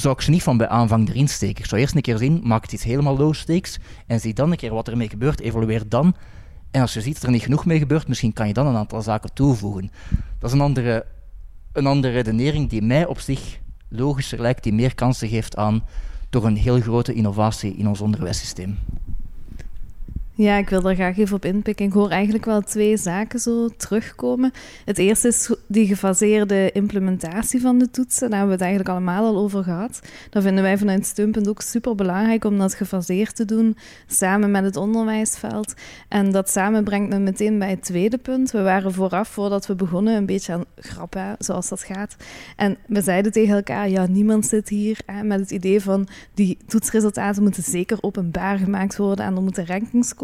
zou 0.00 0.14
ik 0.14 0.20
ze 0.20 0.30
niet 0.30 0.42
van 0.42 0.56
bij 0.56 0.68
aanvang 0.68 1.08
erin 1.08 1.28
steken. 1.28 1.62
Ik 1.62 1.68
zou 1.68 1.80
eerst 1.80 1.94
een 1.94 2.02
keer 2.02 2.18
zien, 2.18 2.40
maak 2.44 2.62
het 2.62 2.72
iets 2.72 2.84
helemaal 2.84 3.16
low 3.16 3.34
en 4.06 4.20
zie 4.20 4.34
dan 4.34 4.50
een 4.50 4.56
keer 4.56 4.74
wat 4.74 4.88
ermee 4.88 5.08
gebeurt, 5.08 5.40
evalueer 5.40 5.88
dan. 5.88 6.14
En 6.70 6.80
als 6.80 6.94
je 6.94 7.00
ziet 7.00 7.14
dat 7.14 7.22
er 7.22 7.30
niet 7.30 7.42
genoeg 7.42 7.66
mee 7.66 7.78
gebeurt, 7.78 8.08
misschien 8.08 8.32
kan 8.32 8.46
je 8.46 8.52
dan 8.52 8.66
een 8.66 8.76
aantal 8.76 9.02
zaken 9.02 9.32
toevoegen. 9.32 9.90
Dat 10.38 10.50
is 10.50 10.56
een 10.56 10.62
andere, 10.62 11.06
een 11.72 11.86
andere 11.86 12.12
redenering 12.12 12.68
die 12.68 12.82
mij 12.82 13.06
op 13.06 13.18
zich 13.18 13.58
logischer 13.88 14.40
lijkt, 14.40 14.62
die 14.62 14.72
meer 14.72 14.94
kansen 14.94 15.28
geeft 15.28 15.56
aan 15.56 15.84
toch 16.30 16.44
een 16.44 16.56
heel 16.56 16.80
grote 16.80 17.12
innovatie 17.12 17.76
in 17.76 17.88
ons 17.88 18.00
onderwijssysteem. 18.00 18.78
Ja, 20.36 20.56
ik 20.56 20.68
wil 20.68 20.82
daar 20.82 20.94
graag 20.94 21.18
even 21.18 21.36
op 21.36 21.44
inpikken. 21.44 21.86
Ik 21.86 21.92
hoor 21.92 22.10
eigenlijk 22.10 22.44
wel 22.44 22.60
twee 22.60 22.96
zaken 22.96 23.38
zo 23.38 23.68
terugkomen. 23.68 24.52
Het 24.84 24.98
eerste 24.98 25.28
is 25.28 25.54
die 25.66 25.86
gefaseerde 25.86 26.72
implementatie 26.72 27.60
van 27.60 27.78
de 27.78 27.90
toetsen. 27.90 28.30
Daar 28.30 28.38
hebben 28.38 28.56
we 28.58 28.64
het 28.64 28.72
eigenlijk 28.72 28.90
allemaal 28.90 29.24
al 29.24 29.42
over 29.42 29.62
gehad. 29.62 30.00
Dat 30.30 30.42
vinden 30.42 30.62
wij 30.62 30.78
vanuit 30.78 31.06
Steunpunt 31.06 31.48
ook 31.48 31.60
super 31.60 31.94
belangrijk 31.94 32.44
om 32.44 32.58
dat 32.58 32.74
gefaseerd 32.74 33.36
te 33.36 33.44
doen, 33.44 33.76
samen 34.06 34.50
met 34.50 34.64
het 34.64 34.76
onderwijsveld. 34.76 35.74
En 36.08 36.32
dat 36.32 36.50
samen 36.50 36.84
brengt 36.84 37.12
me 37.12 37.18
meteen 37.18 37.58
bij 37.58 37.70
het 37.70 37.82
tweede 37.82 38.18
punt. 38.18 38.50
We 38.50 38.62
waren 38.62 38.92
vooraf, 38.92 39.28
voordat 39.28 39.66
we 39.66 39.74
begonnen, 39.74 40.16
een 40.16 40.26
beetje 40.26 40.52
aan 40.52 40.64
grappen, 40.76 41.36
zoals 41.38 41.68
dat 41.68 41.82
gaat. 41.82 42.16
En 42.56 42.76
we 42.86 43.02
zeiden 43.02 43.32
tegen 43.32 43.54
elkaar, 43.54 43.88
ja, 43.88 44.06
niemand 44.06 44.46
zit 44.46 44.68
hier 44.68 44.98
hè, 45.06 45.22
met 45.22 45.40
het 45.40 45.50
idee 45.50 45.80
van 45.80 46.08
die 46.34 46.58
toetsresultaten 46.66 47.42
moeten 47.42 47.62
zeker 47.62 47.98
openbaar 48.00 48.58
gemaakt 48.58 48.96
worden 48.96 49.24
en 49.24 49.36
er 49.36 49.42
moeten 49.42 49.66
rankings 49.66 50.14
komen 50.14 50.22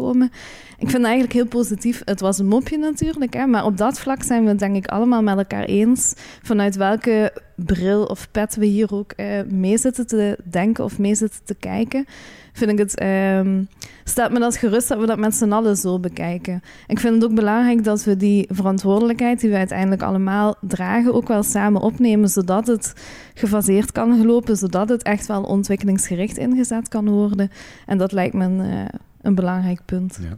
ik 0.77 0.89
vind 0.89 1.03
eigenlijk 1.03 1.33
heel 1.33 1.47
positief. 1.47 2.01
Het 2.05 2.19
was 2.19 2.37
een 2.37 2.47
mopje 2.47 2.77
natuurlijk, 2.77 3.33
hè, 3.33 3.45
maar 3.45 3.65
op 3.65 3.77
dat 3.77 3.99
vlak 3.99 4.23
zijn 4.23 4.43
we 4.43 4.49
het 4.49 4.59
denk 4.59 4.75
ik 4.75 4.87
allemaal 4.87 5.23
met 5.23 5.37
elkaar 5.37 5.63
eens 5.63 6.13
vanuit 6.41 6.75
welke 6.75 7.33
bril 7.55 8.03
of 8.03 8.31
pet 8.31 8.55
we 8.55 8.65
hier 8.65 8.93
ook 8.93 9.13
uh, 9.17 9.25
mee 9.47 9.77
zitten 9.77 10.07
te 10.07 10.37
denken 10.43 10.83
of 10.83 10.99
mee 10.99 11.15
zitten 11.15 11.39
te 11.43 11.55
kijken. 11.55 12.05
Vind 12.53 12.71
ik 12.71 12.77
het, 12.77 13.01
um, 13.01 13.67
staat 14.03 14.31
me 14.31 14.39
dat 14.39 14.57
gerust 14.57 14.87
dat 14.87 14.99
we 14.99 15.05
dat 15.05 15.17
met 15.17 15.35
z'n 15.35 15.51
allen 15.51 15.77
zo 15.77 15.99
bekijken. 15.99 16.61
Ik 16.87 16.99
vind 16.99 17.13
het 17.13 17.23
ook 17.23 17.35
belangrijk 17.35 17.83
dat 17.83 18.03
we 18.03 18.17
die 18.17 18.47
verantwoordelijkheid 18.49 19.39
die 19.39 19.49
we 19.49 19.55
uiteindelijk 19.55 20.01
allemaal 20.01 20.55
dragen 20.61 21.13
ook 21.13 21.27
wel 21.27 21.43
samen 21.43 21.81
opnemen, 21.81 22.29
zodat 22.29 22.67
het 22.67 22.93
gefaseerd 23.33 23.91
kan 23.91 24.19
gelopen, 24.19 24.57
zodat 24.57 24.89
het 24.89 25.03
echt 25.03 25.27
wel 25.27 25.43
ontwikkelingsgericht 25.43 26.37
ingezet 26.37 26.87
kan 26.87 27.09
worden. 27.09 27.51
En 27.85 27.97
dat 27.97 28.11
lijkt 28.11 28.33
me 28.33 28.43
een, 28.43 28.59
uh, 28.59 28.85
een 29.21 29.35
belangrijk 29.35 29.85
punt. 29.85 30.19
Ja. 30.21 30.37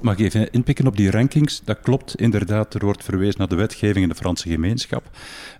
Mag 0.00 0.18
ik 0.18 0.24
even 0.24 0.50
inpikken 0.52 0.86
op 0.86 0.96
die 0.96 1.10
rankings? 1.10 1.60
Dat 1.64 1.80
klopt 1.80 2.14
inderdaad. 2.20 2.74
Er 2.74 2.84
wordt 2.84 3.04
verwezen 3.04 3.38
naar 3.38 3.48
de 3.48 3.54
wetgeving 3.54 4.02
in 4.02 4.08
de 4.08 4.14
Franse 4.14 4.48
gemeenschap. 4.48 5.10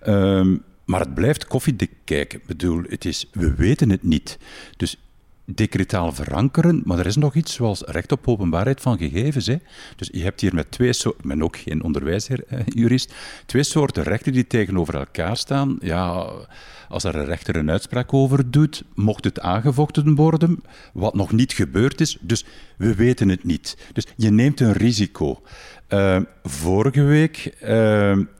Ehm, 0.00 0.56
maar 0.84 1.00
het 1.00 1.14
blijft 1.14 1.46
koffiedik 1.46 1.90
kijken. 2.04 2.38
Ik 2.38 2.46
bedoel, 2.46 2.82
het 2.88 3.04
is, 3.04 3.28
we 3.32 3.54
weten 3.54 3.90
het 3.90 4.02
niet. 4.02 4.38
Dus 4.76 4.96
decretaal 5.54 6.12
verankeren, 6.12 6.82
maar 6.84 6.98
er 6.98 7.06
is 7.06 7.16
nog 7.16 7.34
iets 7.34 7.54
zoals 7.54 7.82
recht 7.86 8.12
op 8.12 8.28
openbaarheid 8.28 8.80
van 8.80 8.98
gegevens. 8.98 9.46
Hè. 9.46 9.56
Dus 9.96 10.08
je 10.12 10.22
hebt 10.22 10.40
hier 10.40 10.54
met 10.54 10.70
twee 10.70 10.92
soorten, 10.92 11.20
ik 11.22 11.28
ben 11.28 11.42
ook 11.42 11.56
geen 11.56 11.82
onderwijsjurist, 11.82 13.14
twee 13.46 13.62
soorten 13.62 14.02
rechten 14.02 14.32
die 14.32 14.46
tegenover 14.46 14.94
elkaar 14.94 15.36
staan. 15.36 15.76
Ja, 15.80 16.30
als 16.88 17.04
er 17.04 17.16
een 17.16 17.24
rechter 17.24 17.56
een 17.56 17.70
uitspraak 17.70 18.12
over 18.12 18.50
doet, 18.50 18.84
mocht 18.94 19.24
het 19.24 19.40
aangevochten 19.40 20.14
worden, 20.14 20.62
wat 20.92 21.14
nog 21.14 21.32
niet 21.32 21.52
gebeurd 21.52 22.00
is. 22.00 22.18
Dus 22.20 22.44
we 22.78 22.94
weten 22.94 23.28
het 23.28 23.44
niet. 23.44 23.76
Dus 23.92 24.06
je 24.16 24.30
neemt 24.30 24.60
een 24.60 24.72
risico. 24.72 25.42
Uh, 25.88 26.18
vorige 26.44 27.02
week, 27.02 27.56
uh, 27.62 27.68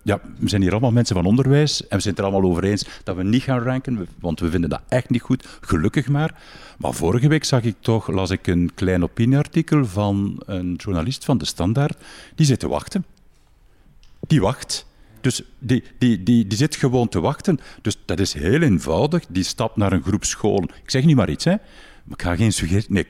ja, 0.03 0.21
we 0.39 0.49
zijn 0.49 0.63
hier 0.63 0.71
allemaal 0.71 0.93
mensen 0.93 1.17
van 1.17 1.25
onderwijs 1.25 1.87
en 1.87 1.97
we 1.97 2.03
zijn 2.03 2.15
het 2.15 2.25
er 2.25 2.31
allemaal 2.31 2.51
over 2.51 2.65
eens 2.65 2.87
dat 3.05 3.17
we 3.17 3.23
niet 3.23 3.43
gaan 3.43 3.59
ranken, 3.59 4.09
want 4.21 4.41
we 4.41 4.51
vinden 4.51 4.71
dat 4.71 4.83
echt 4.89 5.11
niet 5.11 5.23
goed, 5.23 5.59
gelukkig 5.61 6.09
maar. 6.09 6.35
Maar 6.79 6.93
vorige 6.93 7.29
week 7.29 7.45
zag 7.45 7.63
ik 7.63 7.75
toch, 7.81 8.09
las 8.09 8.31
ik 8.31 8.47
een 8.47 8.71
klein 8.75 9.03
opinieartikel 9.03 9.87
van 9.87 10.43
een 10.47 10.75
journalist 10.75 11.25
van 11.25 11.39
De 11.39 11.45
Standaard, 11.45 12.05
die 12.35 12.47
zit 12.47 12.61
te 12.61 12.69
wachten. 12.69 13.05
Die 14.27 14.41
wacht. 14.41 14.87
Dus 15.21 15.43
die, 15.59 15.85
die, 15.99 16.23
die, 16.23 16.47
die 16.47 16.59
zit 16.59 16.77
gewoon 16.77 17.09
te 17.09 17.21
wachten. 17.21 17.59
Dus 17.83 17.99
dat 18.05 18.21
is 18.21 18.33
heel 18.33 18.63
eenvoudig. 18.63 19.25
Die 19.29 19.43
stapt 19.43 19.77
naar 19.77 19.93
een 19.93 20.03
groep 20.03 20.25
scholen. 20.25 20.71
Ik 20.83 20.91
zeg 20.91 21.05
niet 21.05 21.17
maar 21.17 21.31
iets, 21.31 21.45
hè. 21.45 21.55
Ik 22.11 22.23
ga 22.23 22.37
geen 22.37 22.53
suggestie... 22.53 22.93
Nee, 22.93 23.07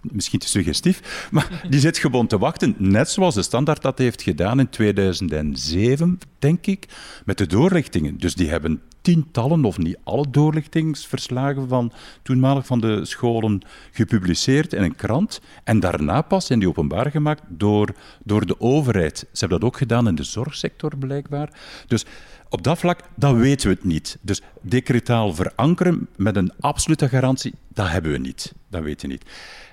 misschien 0.00 0.38
te 0.38 0.48
suggestief. 0.48 1.28
Maar 1.30 1.66
die 1.68 1.80
zit 1.80 1.98
gewoon 1.98 2.26
te 2.26 2.38
wachten, 2.38 2.74
net 2.78 3.10
zoals 3.10 3.34
de 3.34 3.42
standaard 3.42 3.82
dat 3.82 3.98
heeft 3.98 4.22
gedaan 4.22 4.60
in 4.60 4.68
2007, 4.68 6.18
denk 6.38 6.66
ik, 6.66 6.88
met 7.24 7.38
de 7.38 7.46
doorlichtingen. 7.46 8.18
Dus 8.18 8.34
die 8.34 8.48
hebben 8.48 8.82
tientallen, 9.00 9.64
of 9.64 9.78
niet 9.78 9.98
alle 10.04 10.26
doorlichtingsverslagen 10.30 11.68
van 11.68 11.92
toenmalig 12.22 12.66
van 12.66 12.80
de 12.80 13.04
scholen 13.04 13.62
gepubliceerd 13.90 14.72
in 14.72 14.82
een 14.82 14.96
krant. 14.96 15.40
En 15.64 15.80
daarna 15.80 16.22
pas 16.22 16.46
zijn 16.46 16.58
die 16.58 16.68
openbaar 16.68 17.10
gemaakt 17.10 17.42
door, 17.48 17.94
door 18.24 18.46
de 18.46 18.60
overheid. 18.60 19.18
Ze 19.18 19.26
hebben 19.38 19.60
dat 19.60 19.68
ook 19.68 19.76
gedaan 19.76 20.08
in 20.08 20.14
de 20.14 20.22
zorgsector, 20.22 20.96
blijkbaar. 20.96 21.52
Dus 21.86 22.04
op 22.48 22.62
dat 22.62 22.78
vlak, 22.78 23.00
dat 23.16 23.36
weten 23.36 23.68
we 23.68 23.74
het 23.74 23.84
niet. 23.84 24.18
Dus 24.20 24.42
decretaal 24.60 25.34
verankeren 25.34 26.08
met 26.16 26.36
een 26.36 26.52
absolute 26.60 27.08
garantie, 27.08 27.54
dat 27.80 27.90
hebben 27.90 28.12
we 28.12 28.18
niet. 28.18 28.52
Dat 28.68 28.82
weten 28.82 29.08
we 29.08 29.12
niet. 29.12 29.24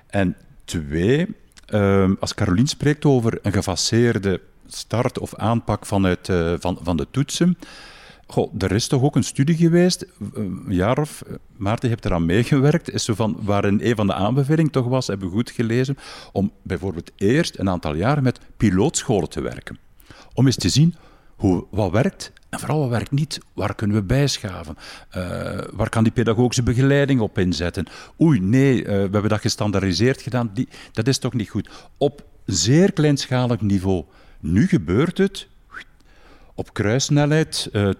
En 0.06 0.36
twee, 0.64 1.26
ehm, 1.66 2.14
als 2.20 2.34
Carolien 2.34 2.66
spreekt 2.66 3.04
over 3.04 3.38
een 3.42 3.52
gefaseerde 3.52 4.40
start 4.66 5.18
of 5.18 5.34
aanpak 5.34 5.86
vanuit, 5.86 6.28
uh, 6.28 6.54
van, 6.58 6.78
van 6.82 6.96
de 6.96 7.06
toetsen. 7.10 7.58
Goh, 8.26 8.54
er 8.58 8.72
is 8.72 8.86
toch 8.86 9.02
ook 9.02 9.16
een 9.16 9.24
studie 9.24 9.56
geweest, 9.56 10.06
een 10.32 10.64
jaar 10.68 10.98
of, 10.98 11.22
Maarten, 11.56 11.88
je 11.88 11.94
hebt 11.94 12.06
eraan 12.06 12.26
meegewerkt, 12.26 12.90
is 12.90 13.04
zo 13.04 13.14
van, 13.14 13.36
waarin 13.40 13.80
een 13.82 13.96
van 13.96 14.06
de 14.06 14.14
aanbevelingen 14.14 14.72
toch 14.72 14.86
was, 14.86 15.06
hebben 15.06 15.28
we 15.28 15.34
goed 15.34 15.50
gelezen, 15.50 15.96
om 16.32 16.52
bijvoorbeeld 16.62 17.10
eerst 17.16 17.58
een 17.58 17.68
aantal 17.68 17.94
jaren 17.94 18.22
met 18.22 18.40
pilootscholen 18.56 19.28
te 19.28 19.40
werken. 19.40 19.78
Om 20.34 20.46
eens 20.46 20.56
te 20.56 20.68
zien 20.68 20.94
hoe, 21.36 21.64
wat 21.70 21.90
werkt 21.90 22.32
en 22.48 22.58
vooral 22.58 22.80
wat 22.80 22.88
werkt 22.88 23.10
niet. 23.10 23.38
Waar 23.54 23.74
kunnen 23.74 23.96
we 23.96 24.02
bijschaven? 24.02 24.76
Uh, 25.16 25.24
waar 25.72 25.88
kan 25.88 26.02
die 26.02 26.12
pedagogische 26.12 26.62
begeleiding 26.62 27.20
op 27.20 27.38
inzetten? 27.38 27.86
Oei, 28.20 28.40
nee, 28.40 28.80
uh, 28.80 28.86
we 28.86 28.92
hebben 28.92 29.28
dat 29.28 29.40
gestandaardiseerd 29.40 30.22
gedaan. 30.22 30.50
Die, 30.54 30.68
dat 30.92 31.06
is 31.06 31.18
toch 31.18 31.32
niet 31.32 31.48
goed. 31.48 31.68
Op 31.96 32.24
zeer 32.44 32.92
kleinschalig 32.92 33.60
niveau. 33.60 34.04
Nu 34.40 34.66
gebeurt 34.66 35.18
het 35.18 35.48
op 36.54 36.72
kruissnelheid. 36.72 37.68
Uh, 37.72 37.90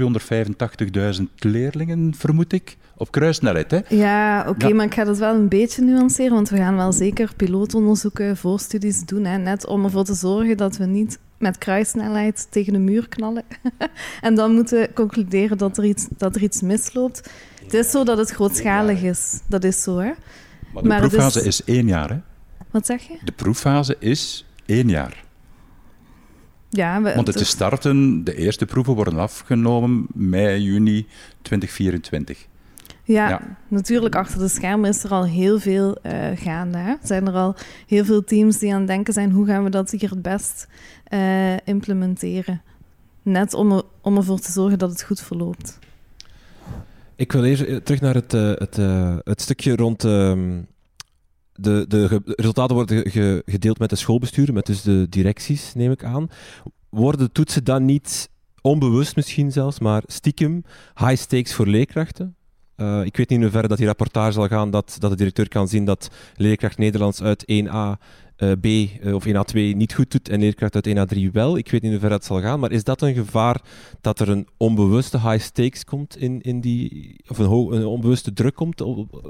285.000 0.00 1.22
leerlingen, 1.38 2.14
vermoed 2.14 2.52
ik. 2.52 2.76
Op 2.96 3.10
kruissnelheid, 3.10 3.70
hè? 3.70 3.78
Ja, 3.88 4.44
oké, 4.48 4.72
maar 4.72 4.86
ik 4.86 4.94
ga 4.94 5.04
dat 5.04 5.18
wel 5.18 5.34
een 5.34 5.48
beetje 5.48 5.82
nuanceren, 5.82 6.32
want 6.32 6.48
we 6.48 6.56
gaan 6.56 6.76
wel 6.76 6.92
zeker 6.92 7.34
pilootonderzoeken, 7.36 8.36
voorstudies 8.36 9.04
doen, 9.04 9.24
hè, 9.24 9.38
net 9.38 9.66
om 9.66 9.84
ervoor 9.84 10.04
te 10.04 10.14
zorgen 10.14 10.56
dat 10.56 10.76
we 10.76 10.84
niet 10.84 11.18
met 11.42 11.58
kruissnelheid 11.58 12.46
tegen 12.50 12.72
de 12.72 12.78
muur 12.78 13.08
knallen. 13.08 13.44
en 14.20 14.34
dan 14.34 14.54
moeten 14.54 14.92
concluderen 14.92 15.58
dat 15.58 15.78
er, 15.78 15.84
iets, 15.84 16.06
dat 16.16 16.36
er 16.36 16.42
iets 16.42 16.60
misloopt. 16.60 17.30
Het 17.64 17.74
is 17.74 17.90
zo 17.90 18.04
dat 18.04 18.18
het 18.18 18.30
grootschalig 18.30 19.02
is. 19.02 19.40
Dat 19.46 19.64
is 19.64 19.82
zo, 19.82 19.98
hè. 19.98 20.12
Maar 20.72 20.82
de 20.82 20.88
maar 20.88 20.98
proeffase 20.98 21.38
is... 21.38 21.46
is 21.46 21.64
één 21.64 21.86
jaar, 21.86 22.10
hè? 22.10 22.18
Wat 22.70 22.86
zeg 22.86 23.02
je? 23.02 23.18
De 23.24 23.32
proeffase 23.32 23.96
is 23.98 24.46
één 24.66 24.88
jaar. 24.88 25.24
Ja, 26.70 27.02
we, 27.02 27.14
Want 27.14 27.26
het 27.26 27.40
is 27.40 27.48
starten, 27.48 28.24
de 28.24 28.36
eerste 28.36 28.66
proeven 28.66 28.94
worden 28.94 29.18
afgenomen 29.18 30.06
mei, 30.14 30.62
juni 30.62 31.06
2024. 31.42 32.46
Ja, 33.12 33.56
natuurlijk, 33.68 34.16
achter 34.16 34.38
de 34.38 34.48
schermen 34.48 34.90
is 34.90 35.04
er 35.04 35.10
al 35.10 35.24
heel 35.24 35.58
veel 35.58 35.96
uh, 36.02 36.12
gaande. 36.34 36.78
Hè? 36.78 36.94
Zijn 37.02 37.26
er 37.26 37.34
al 37.34 37.54
heel 37.86 38.04
veel 38.04 38.24
teams 38.24 38.58
die 38.58 38.72
aan 38.72 38.78
het 38.78 38.88
denken 38.88 39.12
zijn, 39.12 39.30
hoe 39.30 39.46
gaan 39.46 39.64
we 39.64 39.70
dat 39.70 39.90
hier 39.90 40.10
het 40.10 40.22
best 40.22 40.68
uh, 41.12 41.56
implementeren? 41.64 42.62
Net 43.22 43.54
om, 43.54 43.72
er, 43.72 43.82
om 44.00 44.16
ervoor 44.16 44.40
te 44.40 44.52
zorgen 44.52 44.78
dat 44.78 44.90
het 44.90 45.02
goed 45.02 45.20
verloopt. 45.20 45.78
Ik 47.16 47.32
wil 47.32 47.44
even 47.44 47.66
eh, 47.66 47.76
terug 47.76 48.00
naar 48.00 48.14
het, 48.14 48.32
het, 48.32 48.76
het 49.24 49.40
stukje 49.40 49.76
rond... 49.76 50.04
Ehm, 50.04 50.60
de, 51.52 51.84
de 51.88 52.22
resultaten 52.24 52.74
worden 52.74 53.10
gedeeld 53.44 53.78
met 53.78 53.90
de 53.90 53.96
schoolbesturen, 53.96 54.54
met 54.54 54.66
dus 54.66 54.82
de 54.82 55.06
directies, 55.08 55.74
neem 55.74 55.90
ik 55.90 56.04
aan. 56.04 56.28
Worden 56.88 57.32
toetsen 57.32 57.64
dan 57.64 57.84
niet 57.84 58.30
onbewust 58.60 59.16
misschien 59.16 59.52
zelfs, 59.52 59.78
maar 59.78 60.02
stiekem 60.06 60.64
high 60.94 61.16
stakes 61.16 61.54
voor 61.54 61.66
leerkrachten? 61.66 62.36
Uh, 62.82 63.04
ik 63.04 63.16
weet 63.16 63.28
niet 63.28 63.38
in 63.38 63.42
hoeverre 63.42 63.68
dat 63.68 63.78
die 63.78 63.86
rapportage 63.86 64.32
zal 64.32 64.48
gaan 64.48 64.70
dat, 64.70 64.96
dat 64.98 65.10
de 65.10 65.16
directeur 65.16 65.48
kan 65.48 65.68
zien 65.68 65.84
dat 65.84 66.10
leerkracht 66.36 66.78
Nederlands 66.78 67.22
uit 67.22 67.42
1A 67.42 67.64
uh, 67.64 67.92
B 68.60 68.66
uh, 68.66 69.14
of 69.14 69.26
1A2 69.26 69.52
niet 69.52 69.94
goed 69.94 70.10
doet 70.10 70.28
en 70.28 70.40
leerkracht 70.40 70.74
uit 70.74 70.88
1A3 70.88 71.18
wel. 71.32 71.56
Ik 71.56 71.70
weet 71.70 71.82
niet 71.82 71.90
hoe 71.90 72.00
ver 72.00 72.10
dat 72.10 72.24
zal 72.24 72.40
gaan, 72.40 72.60
maar 72.60 72.72
is 72.72 72.84
dat 72.84 73.02
een 73.02 73.14
gevaar 73.14 73.60
dat 74.00 74.20
er 74.20 74.28
een 74.28 74.46
onbewuste 74.56 75.20
high 75.20 75.44
stakes 75.44 75.84
komt 75.84 76.16
in, 76.16 76.40
in 76.40 76.60
die, 76.60 77.16
of 77.28 77.38
een, 77.38 77.86
onbewuste 77.86 78.32
druk 78.32 78.54
komt 78.54 78.80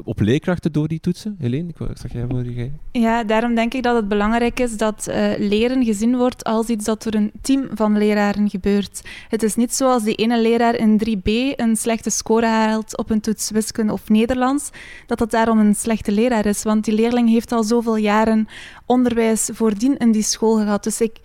op, 0.05 0.20
leerkrachten 0.20 0.72
door 0.72 0.88
die 0.88 1.01
toetsen? 1.01 1.37
Helene, 1.38 1.68
ik 1.68 1.77
zag 1.94 2.12
jij 2.12 2.25
voor 2.29 2.44
je. 2.44 2.70
Ja, 2.92 3.25
daarom 3.25 3.55
denk 3.55 3.75
ik 3.75 3.83
dat 3.83 3.96
het 3.96 4.09
belangrijk 4.09 4.61
is 4.61 4.77
dat 4.77 5.07
uh, 5.09 5.33
leren 5.38 5.85
gezien 5.85 6.16
wordt 6.16 6.44
als 6.44 6.68
iets 6.68 6.85
dat 6.85 7.03
door 7.03 7.14
een 7.14 7.33
team 7.40 7.68
van 7.75 7.98
leraren 7.98 8.51
gebeurt. 8.51 9.01
Het 9.29 9.42
is 9.42 9.55
niet 9.55 9.75
zoals 9.75 10.03
die 10.03 10.14
ene 10.14 10.40
leraar 10.40 10.75
in 10.75 11.01
3B 11.07 11.57
een 11.57 11.77
slechte 11.77 12.11
score 12.11 12.46
haalt 12.46 12.96
op 12.96 13.11
een 13.11 13.20
toets 13.20 13.51
wiskunde 13.51 13.92
of 13.92 14.09
Nederlands, 14.09 14.70
dat 15.07 15.18
dat 15.18 15.31
daarom 15.31 15.59
een 15.59 15.75
slechte 15.75 16.12
leraar 16.12 16.46
is, 16.46 16.62
want 16.62 16.85
die 16.85 16.94
leerling 16.94 17.29
heeft 17.29 17.53
al 17.53 17.62
zoveel 17.62 17.96
jaren 17.96 18.48
onderwijs 18.87 19.51
voordien 19.53 19.97
in 19.97 20.12
die 20.12 20.23
school 20.23 20.57
gehad. 20.57 20.85
Dus 20.85 21.01
ik, 21.01 21.16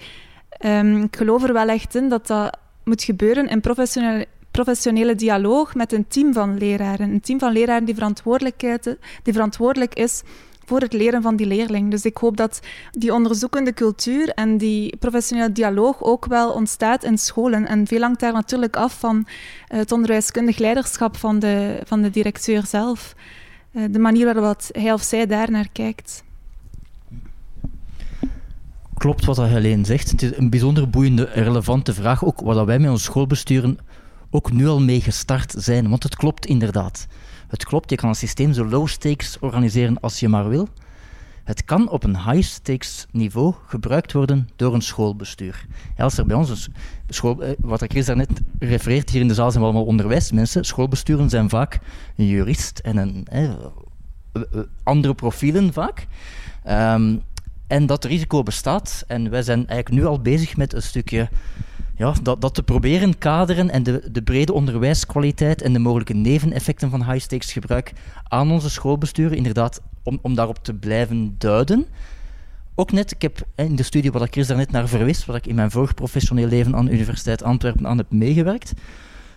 um, 0.66 1.04
ik 1.04 1.16
geloof 1.16 1.44
er 1.44 1.54
wel 1.54 1.68
echt 1.68 1.96
in 1.96 2.10
dat 2.10 2.28
dat 2.28 2.58
moet 2.84 3.04
gebeuren 3.04 3.48
in 3.48 3.62
professionele, 3.62 4.26
professionele 4.52 5.16
dialoog 5.16 5.76
met 5.76 5.94
een 5.94 6.08
team 6.08 6.34
van 6.34 6.58
leraren. 6.58 7.12
Een 7.12 7.22
team 7.22 7.40
van 7.40 7.52
leraren 7.52 7.86
die, 7.86 7.96
die 9.24 9.34
verantwoordelijk 9.34 9.94
is 9.94 10.24
voor 10.66 10.80
het 10.80 10.94
leren 10.94 11.22
van 11.22 11.36
die 11.36 11.48
leerling. 11.48 11.92
Dus 11.92 12.06
ik 12.06 12.18
hoop 12.18 12.38
dat 12.38 12.60
die 12.92 13.14
onderzoekende 13.14 13.74
cultuur 13.74 14.30
en 14.30 14.58
die 14.58 14.98
professionele 14.98 15.52
dialoog 15.52 16.04
ook 16.04 16.26
wel 16.26 16.52
ontstaat 16.52 17.04
in 17.04 17.18
scholen. 17.18 17.68
En 17.68 17.88
veel 17.88 18.02
hangt 18.02 18.20
daar 18.20 18.34
natuurlijk 18.34 18.76
af 18.76 19.00
van 19.00 19.28
het 19.68 19.92
onderwijskundig 19.92 20.58
leiderschap 20.58 21.18
van 21.18 21.40
de, 21.40 21.82
van 21.86 22.02
de 22.02 22.10
directeur 22.10 22.66
zelf. 22.66 23.16
Eh, 23.72 23.84
de 23.90 24.00
manier 24.00 24.34
waarop 24.34 24.62
hij 24.72 24.94
of 24.94 25.02
zij 25.02 25.26
daar 25.26 25.52
naar 25.52 25.70
kijkt 25.72 26.24
klopt 28.98 29.26
wat 29.26 29.38
Helene 29.38 29.86
zegt. 29.86 30.12
Het 30.12 30.22
is 30.22 30.38
een 30.38 30.50
bijzonder 30.50 30.90
boeiende, 30.90 31.30
relevante 31.34 31.94
vraag. 31.94 32.26
Ook 32.26 32.42
waar 32.42 32.66
wij 32.66 32.80
met 32.80 32.90
ons 32.90 33.04
schoolbesturen 33.04 33.78
ook 34.30 34.52
nu 34.52 34.68
al 34.68 34.82
mee 34.82 35.02
gestart 35.02 35.54
zijn. 35.58 35.90
Want 35.90 36.04
het 36.04 36.16
klopt 36.16 36.46
inderdaad. 36.46 37.08
Het 37.48 37.66
klopt, 37.66 37.90
je 37.90 37.96
kan 37.96 38.10
een 38.10 38.16
systeem 38.16 38.54
zo 38.54 38.66
low 38.66 38.88
stakes 38.88 39.40
organiseren 39.40 40.00
als 40.00 40.20
je 40.20 40.28
maar 40.28 40.50
wil. 40.50 40.68
Het 41.44 41.66
kan 41.66 41.90
op 41.90 42.04
een 42.04 42.18
high 42.18 42.48
stakes 42.48 43.06
niveau 43.12 43.54
gebruikt 43.68 44.14
worden 44.14 44.50
door 44.56 44.74
een 44.74 44.82
schoolbestuur. 44.82 45.66
als 45.98 46.18
er 46.18 46.26
bij 46.26 46.36
ons 46.36 46.70
school, 47.10 47.44
eh, 47.44 47.52
wat 47.60 47.82
ik 47.82 48.06
daarnet 48.06 48.42
refereert, 48.60 49.10
hier 49.10 49.22
in 49.22 49.28
de 49.28 49.34
zaal 49.34 49.52
zijn 49.52 49.64
we 49.64 49.70
allemaal 49.70 49.88
onderwijsmensen. 49.88 50.66
Schoolbesturen 50.66 51.30
zijn 51.30 51.50
vaak 51.50 51.80
een 52.16 52.28
jurist 52.28 52.80
en 52.80 52.98
een 52.98 53.26
eh, 53.30 53.52
andere 54.84 55.14
profielen 55.14 55.74
vaak. 55.74 56.08
Um, 56.70 57.22
en 57.68 57.86
dat 57.86 58.06
risico 58.06 58.44
bestaat. 58.44 59.04
En 59.08 59.30
wij 59.30 59.42
zijn 59.42 59.68
eigenlijk 59.68 60.02
nu 60.02 60.06
al 60.06 60.22
bezig 60.22 60.58
met 60.58 60.74
een 60.74 60.82
stukje 60.82 61.30
ja, 61.98 62.14
dat, 62.22 62.42
dat 62.42 62.54
te 62.54 62.64
proberen 62.64 63.18
kaderen 63.18 63.70
en 63.70 63.84
de, 63.84 64.12
de 64.12 64.22
brede 64.22 64.54
onderwijskwaliteit 64.54 65.62
en 65.62 65.74
de 65.74 65.80
mogelijke 65.80 66.14
neveneffecten 66.14 66.90
van 66.90 67.12
high-stakes 67.12 67.52
gebruik 67.52 67.94
aan 68.24 68.52
onze 68.52 68.70
schoolbesturen, 68.70 69.38
inderdaad, 69.38 69.82
om, 70.04 70.20
om 70.22 70.36
daarop 70.36 70.64
te 70.64 70.74
blijven 70.74 71.36
duiden. 71.38 71.86
ook 72.76 72.92
net, 72.92 73.12
ik 73.12 73.22
heb 73.22 73.48
in 73.56 73.76
de 73.76 73.84
studie 73.84 74.12
waar 74.12 74.28
Chris 74.32 74.48
daarnet 74.48 74.72
naar 74.72 74.88
verwees, 74.88 75.26
waar 75.26 75.36
ik 75.36 75.48
in 75.48 75.56
mijn 75.56 75.72
vorig 75.72 75.94
professioneel 75.94 76.48
leven 76.48 76.76
aan 76.76 76.86
de 76.86 76.92
Universiteit 76.92 77.44
Antwerpen 77.44 77.88
aan 77.88 77.98
heb 77.98 78.12
meegewerkt, 78.12 78.74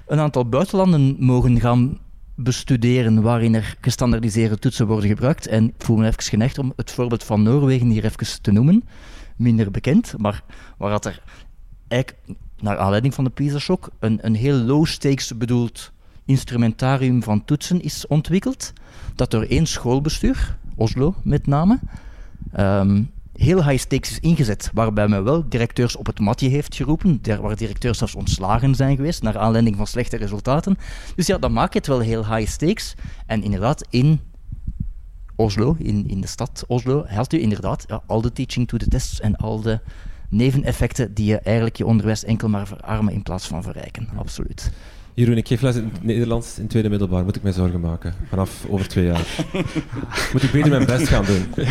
een 0.06 0.18
aantal 0.18 0.48
buitenlanden 0.48 1.16
mogen 1.18 1.60
gaan 1.60 1.98
bestuderen 2.42 3.22
waarin 3.22 3.54
er 3.54 3.76
gestandardiseerde 3.80 4.58
toetsen 4.58 4.86
worden 4.86 5.08
gebruikt. 5.08 5.46
En 5.46 5.64
ik 5.68 5.74
voel 5.78 5.96
me 5.96 6.06
even 6.06 6.22
geneigd 6.22 6.58
om 6.58 6.72
het 6.76 6.90
voorbeeld 6.90 7.24
van 7.24 7.42
Noorwegen 7.42 7.88
hier 7.88 8.04
even 8.04 8.42
te 8.42 8.52
noemen. 8.52 8.84
Minder 9.36 9.70
bekend, 9.70 10.14
maar 10.18 10.42
waar 10.76 10.90
dat 10.90 11.04
er 11.04 11.22
eigenlijk, 11.88 12.22
naar 12.60 12.78
aanleiding 12.78 13.14
van 13.14 13.24
de 13.24 13.30
PISA-shock, 13.30 13.90
een, 13.98 14.18
een 14.22 14.34
heel 14.34 14.56
low-stakes 14.56 15.36
bedoeld 15.36 15.92
instrumentarium 16.24 17.22
van 17.22 17.44
toetsen 17.44 17.82
is 17.82 18.06
ontwikkeld. 18.06 18.72
Dat 19.14 19.30
door 19.30 19.42
één 19.42 19.66
schoolbestuur, 19.66 20.56
Oslo 20.76 21.14
met 21.22 21.46
name, 21.46 21.78
ehm, 22.52 23.02
heel 23.40 23.64
high 23.64 23.78
stakes 23.78 24.10
is 24.10 24.18
ingezet. 24.18 24.70
Waarbij 24.74 25.08
men 25.08 25.24
wel 25.24 25.48
directeurs 25.48 25.96
op 25.96 26.06
het 26.06 26.18
matje 26.18 26.48
heeft 26.48 26.74
geroepen, 26.74 27.20
waar 27.40 27.56
directeurs 27.56 27.98
zelfs 27.98 28.14
ontslagen 28.14 28.74
zijn 28.74 28.96
geweest 28.96 29.22
naar 29.22 29.38
aanleiding 29.38 29.76
van 29.76 29.86
slechte 29.86 30.16
resultaten. 30.16 30.76
Dus 31.16 31.26
ja, 31.26 31.38
dan 31.38 31.52
maakt 31.52 31.74
het 31.74 31.86
wel 31.86 32.00
heel 32.00 32.34
high 32.34 32.50
stakes. 32.50 32.94
En 33.26 33.42
inderdaad, 33.42 33.86
in 33.90 34.20
Oslo, 35.36 35.76
in, 35.78 36.08
in 36.08 36.20
de 36.20 36.26
stad 36.26 36.64
Oslo, 36.66 37.04
helpt 37.06 37.32
u 37.32 37.40
inderdaad 37.40 37.86
al 38.06 38.20
de 38.20 38.32
teaching 38.32 38.68
to 38.68 38.76
the 38.76 38.88
tests 38.88 39.20
en 39.20 39.36
al 39.36 39.60
de 39.60 39.80
neveneffecten 40.28 41.14
die 41.14 41.26
je 41.26 41.38
eigenlijk 41.38 41.76
je 41.76 41.86
onderwijs 41.86 42.24
enkel 42.24 42.48
maar 42.48 42.66
verarmen 42.66 43.12
in 43.12 43.22
plaats 43.22 43.46
van 43.46 43.62
verrijken. 43.62 44.08
Absoluut. 44.16 44.70
Jeroen, 45.20 45.36
ik 45.36 45.48
geef 45.48 45.60
les 45.60 45.76
in 45.76 45.90
het 45.92 46.04
Nederlands 46.04 46.58
in 46.58 46.66
tweede 46.66 46.88
middelbaar. 46.88 47.24
Moet 47.24 47.36
ik 47.36 47.42
mij 47.42 47.52
zorgen 47.52 47.80
maken? 47.80 48.14
Vanaf 48.28 48.66
over 48.68 48.88
twee 48.88 49.04
jaar. 49.04 49.26
Moet 50.32 50.42
ik 50.42 50.50
beter 50.52 50.70
mijn 50.70 50.86
best 50.86 51.08
gaan 51.08 51.24
doen? 51.24 51.66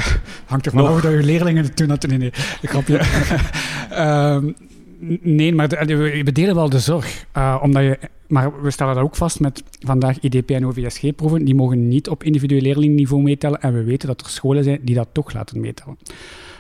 hangt 0.46 0.66
er 0.66 0.72
vanaf 0.72 1.02
dat 1.02 1.12
je 1.12 1.24
leerlingen 1.24 1.64
het 1.64 1.78
doen. 1.78 1.98
Nee, 2.08 2.18
nee, 2.18 2.32
grapje. 2.62 3.02
um, 4.36 4.56
nee, 5.38 5.56
maar 5.56 5.68
we 5.68 6.32
delen 6.32 6.56
wel 6.56 6.70
de 6.70 6.80
zorg. 6.80 7.26
Uh, 7.38 7.60
omdat 7.64 7.84
je, 7.84 8.00
maar 8.28 8.62
we 8.62 8.72
stellen 8.72 8.96
dat 8.96 9.04
ook 9.04 9.16
vast 9.16 9.40
met 9.40 9.64
vandaag 9.80 10.20
IDP 10.20 10.50
en 10.52 10.66
OVSG-proeven. 10.66 11.46
Die 11.46 11.56
mogen 11.56 11.88
niet 11.88 12.10
op 12.10 12.24
individueel 12.24 12.62
leerlingniveau 12.62 13.24
meetellen. 13.24 13.62
En 13.62 13.74
we 13.74 13.84
weten 13.84 14.08
dat 14.08 14.22
er 14.22 14.30
scholen 14.30 14.64
zijn 14.64 14.80
die 14.82 14.96
dat 14.96 15.08
toch 15.12 15.34
laten 15.34 15.60
meetellen. 15.60 15.98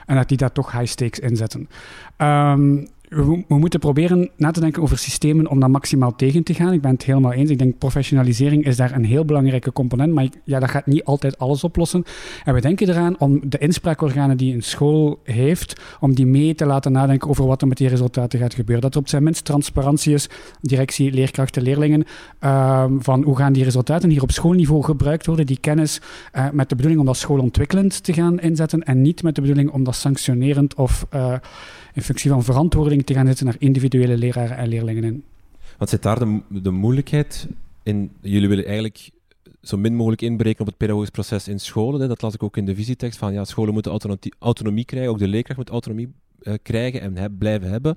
En 0.05 0.15
dat 0.15 0.27
die 0.27 0.37
daar 0.37 0.51
toch 0.51 0.71
high 0.71 0.85
stakes 0.91 1.19
inzetten. 1.19 1.69
Um, 2.17 2.87
we, 3.09 3.43
moeten 3.47 3.79
proberen 3.79 4.29
na 4.35 4.51
te 4.51 4.59
denken 4.59 4.81
over 4.81 4.97
systemen 4.97 5.47
om 5.47 5.59
dat 5.59 5.69
maximaal 5.69 6.15
tegen 6.15 6.43
te 6.43 6.53
gaan. 6.53 6.73
Ik 6.73 6.81
ben 6.81 6.91
het 6.91 7.03
helemaal 7.03 7.33
eens. 7.33 7.49
Ik 7.49 7.57
denk 7.57 7.77
professionalisering 7.77 8.65
is 8.65 8.75
daar 8.75 8.95
een 8.95 9.05
heel 9.05 9.25
belangrijke 9.25 9.73
component, 9.73 10.13
maar 10.13 10.27
ja, 10.43 10.59
dat 10.59 10.69
gaat 10.69 10.85
niet 10.85 11.03
altijd 11.03 11.37
alles 11.37 11.63
oplossen. 11.63 12.03
En 12.45 12.53
we 12.53 12.61
denken 12.61 12.89
eraan 12.89 13.19
om 13.19 13.49
de 13.49 13.57
inspraakorganen 13.57 14.37
die 14.37 14.53
een 14.53 14.61
school 14.61 15.19
heeft, 15.23 15.81
om 15.99 16.15
die 16.15 16.25
mee 16.25 16.55
te 16.55 16.65
laten 16.65 16.91
nadenken 16.91 17.29
over 17.29 17.45
wat 17.45 17.61
er 17.61 17.67
met 17.67 17.77
die 17.77 17.87
resultaten 17.87 18.39
gaat 18.39 18.53
gebeuren. 18.53 18.83
Dat 18.83 18.93
er 18.93 18.99
op 18.99 19.09
zijn 19.09 19.23
minst 19.23 19.45
transparantie 19.45 20.13
is, 20.13 20.29
directie, 20.61 21.11
leerkrachten, 21.11 21.61
leerlingen, 21.61 22.05
ehm, 22.39 22.99
van 22.99 23.23
hoe 23.23 23.37
gaan 23.37 23.53
die 23.53 23.63
resultaten 23.63 24.09
hier 24.09 24.21
op 24.21 24.31
schoolniveau 24.31 24.83
gebruikt 24.83 25.25
worden, 25.25 25.45
die 25.45 25.59
kennis 25.59 26.01
uh, 26.33 26.49
met 26.51 26.69
de 26.69 26.75
bedoeling 26.75 27.01
om 27.01 27.07
dat 27.07 27.17
schoolontwikkelend 27.17 28.03
te 28.03 28.13
gaan 28.13 28.39
inzetten 28.39 28.83
en 28.83 29.01
niet 29.01 29.23
met 29.23 29.35
de 29.35 29.41
bedoeling 29.41 29.71
om 29.71 29.83
dat 29.83 29.95
sanctionerend 29.95 30.75
of 30.75 31.07
uh, 31.13 31.33
in 31.99 32.05
functie 32.05 32.29
van 32.29 32.43
verantwoording 32.43 33.05
te 33.05 33.13
gaan 33.13 33.25
zetten 33.25 33.45
naar 33.45 33.55
individuele 33.59 34.17
leraren 34.17 34.57
en 34.57 34.67
leerlingen 34.67 35.03
in. 35.03 35.23
Wat 35.77 35.89
zit 35.89 36.03
daar 36.03 36.19
de, 36.19 36.41
de 36.49 36.71
moeilijkheid 36.71 37.47
in? 37.83 38.11
Jullie 38.21 38.49
willen 38.49 38.65
eigenlijk 38.65 39.09
zo 39.61 39.77
min 39.77 39.95
mogelijk 39.95 40.21
inbreken 40.21 40.61
op 40.61 40.67
het 40.67 40.77
pedagogisch 40.77 41.09
proces 41.09 41.47
in 41.47 41.59
scholen. 41.59 42.01
Hè. 42.01 42.07
Dat 42.07 42.21
las 42.21 42.33
ik 42.33 42.43
ook 42.43 42.57
in 42.57 42.65
de 42.65 42.75
visietekst 42.75 43.19
van 43.19 43.33
ja, 43.33 43.45
scholen 43.45 43.73
moeten 43.73 43.91
autonomie, 43.91 44.33
autonomie 44.39 44.85
krijgen, 44.85 45.11
ook 45.11 45.19
de 45.19 45.27
leerkracht 45.27 45.59
moet 45.59 45.69
autonomie 45.69 46.13
uh, 46.41 46.53
krijgen 46.61 47.15
en 47.15 47.37
blijven 47.37 47.69
hebben. 47.69 47.95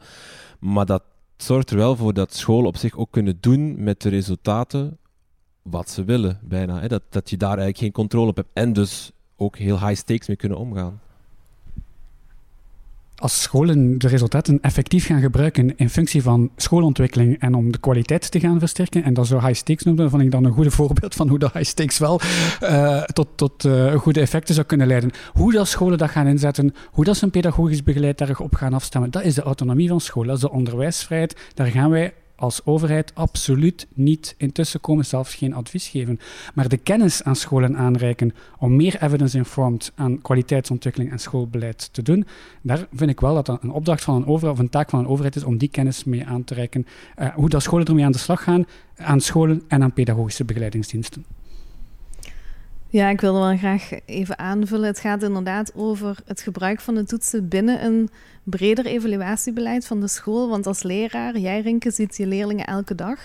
Maar 0.61 0.87
dat 0.87 1.03
zorgt 1.37 1.71
er 1.71 1.77
wel 1.77 1.97
voor 1.97 2.13
dat 2.13 2.35
scholen 2.35 2.67
op 2.67 2.77
zich 2.77 2.97
ook 2.97 3.11
kunnen 3.11 3.37
doen 3.41 3.83
met 3.83 4.03
de 4.03 4.09
resultaten 4.09 4.99
wat 5.63 5.91
ze 5.91 6.05
willen, 6.05 6.39
bijna. 6.43 6.81
Hè. 6.81 6.89
Dat, 6.89 7.03
dat 7.09 7.31
je 7.31 7.37
daar 7.37 7.49
eigenlijk 7.49 7.79
geen 7.79 7.93
controle 7.93 8.31
op 8.31 8.37
hebt 8.37 8.49
en 8.53 8.73
dus 8.73 9.13
ook 9.37 9.57
heel 9.57 9.87
high 9.87 10.01
stakes 10.01 10.29
mee 10.29 10.37
kunnen 10.37 10.59
omgaan 10.59 11.01
als 13.23 13.43
scholen 13.43 13.99
de 13.99 14.09
resultaten 14.09 14.59
effectief 14.61 15.07
gaan 15.07 15.21
gebruiken 15.21 15.77
in 15.77 15.91
functie 15.91 16.23
van 16.23 16.51
schoolontwikkeling 16.57 17.41
en 17.41 17.55
om 17.55 17.73
de 17.73 17.79
kwaliteit 17.79 18.31
te 18.31 18.41
gaan 18.41 18.59
versterken, 18.59 19.03
en 19.03 19.15
dat 19.15 19.27
zo 19.27 19.41
high 19.41 19.55
stakes 19.55 19.85
noemen, 19.85 20.11
vond 20.11 20.23
ik 20.23 20.31
dan 20.31 20.45
een 20.45 20.53
goed 20.53 20.75
voorbeeld 20.81 21.15
van 21.15 21.29
hoe 21.29 21.39
dat 21.39 21.53
high 21.53 21.69
stakes 21.69 21.99
wel 21.99 22.21
uh, 22.63 23.03
tot, 23.03 23.29
tot 23.35 23.65
uh, 23.65 23.95
goede 23.95 24.21
effecten 24.21 24.55
zou 24.55 24.67
kunnen 24.67 24.87
leiden. 24.87 25.11
Hoe 25.33 25.53
dat 25.53 25.69
scholen 25.69 25.99
dat 25.99 26.11
gaan 26.11 26.27
inzetten, 26.27 26.75
hoe 26.91 27.05
dat 27.05 27.17
ze 27.17 27.25
een 27.25 27.31
pedagogisch 27.31 27.83
begeleid 27.83 28.19
daarop 28.19 28.55
gaan 28.55 28.75
afstemmen, 28.75 29.11
dat 29.11 29.23
is 29.23 29.35
de 29.35 29.43
autonomie 29.43 29.89
van 29.89 30.01
scholen, 30.01 30.29
dat 30.29 30.37
is 30.37 30.43
de 30.43 30.51
onderwijsvrijheid. 30.51 31.37
Daar 31.55 31.67
gaan 31.67 31.91
wij 31.91 32.13
als 32.43 32.65
overheid 32.65 33.15
absoluut 33.15 33.87
niet 33.95 34.35
intussen 34.39 34.81
komen, 34.81 35.05
zelfs 35.05 35.35
geen 35.35 35.55
advies 35.55 35.89
geven. 35.89 36.19
Maar 36.55 36.69
de 36.69 36.77
kennis 36.77 37.23
aan 37.23 37.37
scholen 37.37 37.77
aanreiken 37.77 38.35
om 38.59 38.77
meer 38.77 39.03
evidence-informed 39.03 39.93
aan 39.95 40.23
kwaliteitsontwikkeling 40.23 41.11
en 41.11 41.19
schoolbeleid 41.19 41.93
te 41.93 42.03
doen, 42.03 42.27
daar 42.63 42.87
vind 42.93 43.11
ik 43.11 43.21
wel 43.21 43.35
dat 43.35 43.47
dat 43.47 43.63
een 43.63 43.71
opdracht 43.71 44.05
van 44.05 44.15
een 44.15 44.27
overheid 44.27 44.59
of 44.59 44.59
een 44.59 44.71
taak 44.71 44.91
van 44.91 44.99
een 44.99 45.07
overheid 45.07 45.37
is 45.37 45.45
om 45.45 45.59
die 45.59 45.69
kennis 45.69 46.05
mee 46.05 46.27
aan 46.27 46.45
te 46.45 46.55
reiken. 46.55 46.87
Uh, 47.19 47.35
hoe 47.35 47.49
dat 47.49 47.63
scholen 47.63 47.87
ermee 47.87 48.05
aan 48.05 48.13
de 48.13 48.19
slag 48.19 48.43
gaan, 48.43 48.67
aan 48.97 49.21
scholen 49.21 49.63
en 49.69 49.83
aan 49.83 49.93
pedagogische 49.93 50.45
begeleidingsdiensten. 50.45 51.25
Ja, 52.93 53.09
ik 53.09 53.21
wilde 53.21 53.39
wel 53.39 53.57
graag 53.57 53.91
even 54.07 54.39
aanvullen. 54.39 54.87
Het 54.87 54.99
gaat 55.01 55.23
inderdaad 55.23 55.75
over 55.75 56.17
het 56.27 56.41
gebruik 56.41 56.81
van 56.81 56.95
de 56.95 57.05
toetsen 57.05 57.49
binnen 57.49 57.85
een 57.85 58.11
breder 58.43 58.87
evaluatiebeleid 58.87 59.87
van 59.87 60.01
de 60.01 60.09
school. 60.09 60.49
Want 60.49 60.67
als 60.67 60.83
leraar, 60.83 61.39
jij 61.39 61.61
Rinke, 61.61 61.91
ziet 61.91 62.17
je 62.17 62.27
leerlingen 62.27 62.67
elke 62.67 62.95
dag. 62.95 63.19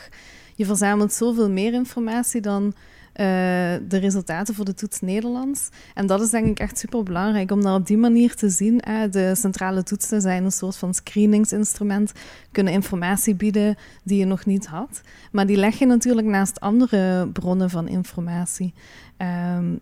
Je 0.55 0.65
verzamelt 0.65 1.13
zoveel 1.13 1.49
meer 1.49 1.73
informatie 1.73 2.41
dan 2.41 2.73
de 3.17 3.97
resultaten 3.97 4.55
voor 4.55 4.65
de 4.65 4.73
toets 4.73 4.99
Nederlands. 4.99 5.69
En 5.93 6.07
dat 6.07 6.21
is 6.21 6.29
denk 6.29 6.45
ik 6.45 6.59
echt 6.59 6.77
super 6.77 7.03
belangrijk 7.03 7.51
om 7.51 7.61
dat 7.61 7.79
op 7.79 7.87
die 7.87 7.97
manier 7.97 8.35
te 8.35 8.49
zien. 8.49 8.77
De 9.11 9.35
centrale 9.35 9.83
toetsen 9.83 10.21
zijn 10.21 10.43
een 10.43 10.51
soort 10.51 10.77
van 10.77 10.93
screeningsinstrument, 10.93 12.11
kunnen 12.51 12.73
informatie 12.73 13.35
bieden 13.35 13.75
die 14.03 14.19
je 14.19 14.25
nog 14.25 14.45
niet 14.45 14.67
had. 14.67 15.01
Maar 15.31 15.45
die 15.45 15.57
leg 15.57 15.79
je 15.79 15.85
natuurlijk 15.85 16.27
naast 16.27 16.59
andere 16.59 17.27
bronnen 17.27 17.69
van 17.69 17.87
informatie. 17.87 18.73
Um, 19.17 19.79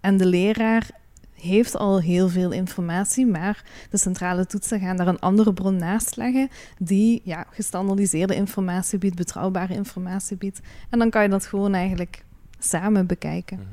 en 0.00 0.16
de 0.16 0.26
leraar 0.26 0.90
heeft 1.34 1.76
al 1.76 2.00
heel 2.00 2.28
veel 2.28 2.50
informatie, 2.50 3.26
maar 3.26 3.64
de 3.90 3.98
centrale 3.98 4.46
toetsen 4.46 4.80
gaan 4.80 4.96
daar 4.96 5.06
een 5.06 5.18
andere 5.18 5.52
bron 5.52 5.76
naast 5.76 6.16
leggen 6.16 6.48
die 6.78 7.20
ja, 7.24 7.46
gestandardiseerde 7.50 8.34
informatie 8.34 8.98
biedt, 8.98 9.16
betrouwbare 9.16 9.74
informatie 9.74 10.36
biedt. 10.36 10.60
En 10.90 10.98
dan 10.98 11.10
kan 11.10 11.22
je 11.22 11.28
dat 11.28 11.46
gewoon 11.46 11.74
eigenlijk 11.74 12.24
samen 12.58 13.06
bekijken. 13.06 13.58
Mhm. 13.58 13.66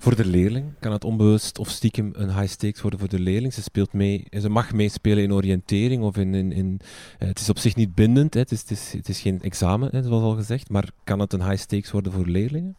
Voor 0.00 0.16
de 0.16 0.26
leerling 0.26 0.72
kan 0.80 0.92
het 0.92 1.04
onbewust 1.04 1.58
of 1.58 1.68
stiekem 1.68 2.10
een 2.14 2.34
high 2.34 2.52
stakes 2.52 2.80
worden 2.80 2.98
voor 2.98 3.08
de 3.08 3.18
leerling. 3.18 3.54
Ze, 3.54 3.62
speelt 3.62 3.92
mee, 3.92 4.26
ze 4.40 4.48
mag 4.48 4.72
meespelen 4.72 5.22
in 5.22 5.32
oriëntering 5.32 6.02
of 6.02 6.16
in. 6.16 6.34
in, 6.34 6.52
in 6.52 6.80
uh, 7.18 7.28
het 7.28 7.38
is 7.38 7.48
op 7.48 7.58
zich 7.58 7.76
niet 7.76 7.94
bindend, 7.94 8.34
hè. 8.34 8.40
Het, 8.40 8.50
is, 8.50 8.60
het, 8.60 8.70
is, 8.70 8.92
het 8.92 9.08
is 9.08 9.20
geen 9.20 9.42
examen, 9.42 9.88
hè, 9.92 10.02
zoals 10.02 10.22
al 10.22 10.34
gezegd, 10.34 10.70
maar 10.70 10.90
kan 11.04 11.18
het 11.18 11.32
een 11.32 11.42
high 11.42 11.62
stakes 11.62 11.90
worden 11.90 12.12
voor 12.12 12.26
leerlingen? 12.26 12.76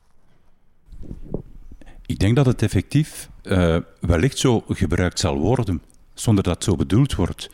Ik 2.06 2.20
denk 2.20 2.36
dat 2.36 2.46
het 2.46 2.62
effectief 2.62 3.30
uh, 3.44 3.78
wellicht 4.00 4.38
zo 4.38 4.64
gebruikt 4.68 5.20
zal 5.20 5.38
worden, 5.38 5.82
zonder 6.14 6.44
dat 6.44 6.54
het 6.54 6.64
zo 6.64 6.76
bedoeld 6.76 7.16
wordt. 7.16 7.50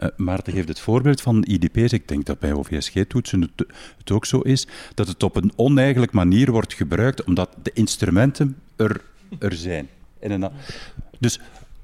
Uh, 0.00 0.08
Maarten 0.16 0.52
geeft 0.52 0.68
het 0.68 0.80
voorbeeld 0.80 1.20
van 1.20 1.44
IDP's. 1.48 1.92
Ik 1.92 2.08
denk 2.08 2.26
dat 2.26 2.38
bij 2.38 2.52
OVSG-toetsen 2.52 3.40
het, 3.40 3.66
het, 3.98 4.10
ook 4.10 4.26
zo 4.26 4.38
is, 4.40 4.66
dat 4.94 5.08
het 5.08 5.22
op 5.22 5.36
een 5.36 5.52
oneigenlijk 5.56 6.12
manier 6.12 6.50
wordt 6.50 6.74
gebruikt, 6.74 7.24
omdat 7.24 7.56
de 7.62 7.70
instrumenten 7.74 8.56
er, 8.76 9.00
er 9.38 9.52
zijn. 9.52 9.88
Dus 11.18 11.40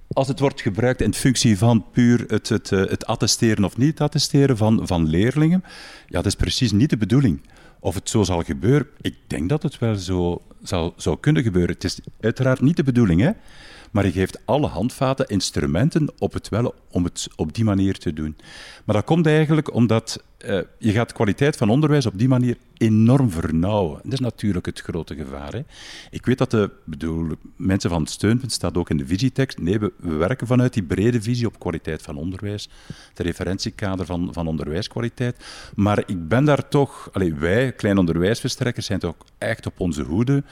als 0.08 0.28
het 0.28 0.40
wordt 0.40 0.60
gebruikt 0.60 1.00
in 1.00 1.14
functie 1.14 1.58
van 1.58 1.84
puur 1.92 2.24
het, 2.28 2.48
het, 2.48 2.72
eh, 2.72 2.78
het 2.78 3.06
attesteren 3.06 3.64
of 3.64 3.76
niet 3.76 4.00
attesteren 4.00 4.56
van, 4.56 4.86
van 4.86 5.08
leerlingen, 5.08 5.64
ja, 6.06 6.16
dat 6.16 6.26
is 6.26 6.34
precies 6.34 6.72
niet 6.72 6.90
de 6.90 6.96
bedoeling. 6.96 7.40
Of 7.80 7.94
het 7.94 8.10
zo 8.10 8.22
zal 8.22 8.42
gebeuren, 8.42 8.86
ik 9.00 9.16
denk 9.26 9.48
dat 9.48 9.62
het 9.62 9.78
wel 9.78 9.94
zo 9.94 10.42
zal, 10.62 10.94
zou 10.96 11.16
kunnen 11.20 11.42
gebeuren. 11.42 11.74
Het 11.74 11.84
is 11.84 12.00
uiteraard 12.20 12.60
niet 12.60 12.76
de 12.76 12.82
bedoeling, 12.82 13.20
hè? 13.20 13.30
Maar 13.92 14.04
je 14.04 14.12
geeft 14.12 14.38
alle 14.44 14.66
handvaten, 14.66 15.26
instrumenten 15.26 16.12
op 16.18 16.32
het 16.32 16.48
om 16.90 17.04
het 17.04 17.28
op 17.36 17.54
die 17.54 17.64
manier 17.64 17.98
te 17.98 18.12
doen. 18.12 18.36
Maar 18.86 18.96
dat 18.96 19.04
komt 19.04 19.26
eigenlijk 19.26 19.74
omdat 19.74 20.24
uh, 20.44 20.60
je 20.78 20.92
gaat 20.92 21.08
de 21.08 21.14
kwaliteit 21.14 21.56
van 21.56 21.68
onderwijs 21.68 22.06
op 22.06 22.18
die 22.18 22.28
manier 22.28 22.56
enorm 22.76 23.30
vernauwen. 23.30 24.00
Dat 24.02 24.12
is 24.12 24.20
natuurlijk 24.20 24.66
het 24.66 24.80
grote 24.80 25.14
gevaar. 25.14 25.52
Hè. 25.52 25.60
Ik 26.10 26.26
weet 26.26 26.38
dat 26.38 26.50
de 26.50 26.70
bedoel, 26.84 27.28
mensen 27.56 27.90
van 27.90 28.00
het 28.00 28.10
steunpunt, 28.10 28.52
staat 28.52 28.76
ook 28.76 28.90
in 28.90 28.96
de 28.96 29.06
visietekst, 29.06 29.58
nee, 29.58 29.78
we, 29.78 29.92
werken 29.96 30.46
vanuit 30.46 30.72
die 30.72 30.82
brede 30.82 31.22
visie 31.22 31.46
op 31.46 31.58
kwaliteit 31.58 32.02
van 32.02 32.16
onderwijs, 32.16 32.68
het 33.08 33.18
referentiekader 33.18 34.06
van, 34.06 34.28
van 34.32 34.46
onderwijskwaliteit. 34.46 35.44
Maar 35.74 36.02
ik 36.06 36.28
ben 36.28 36.44
daar 36.44 36.68
toch, 36.68 37.08
allez, 37.12 37.32
wij, 37.38 37.72
kleine 37.72 38.00
onderwijsverstrekkers, 38.00 38.86
zijn 38.86 38.98
toch 38.98 39.16
echt 39.38 39.66
op 39.66 39.80
onze 39.80 40.02
hoede 40.02 40.44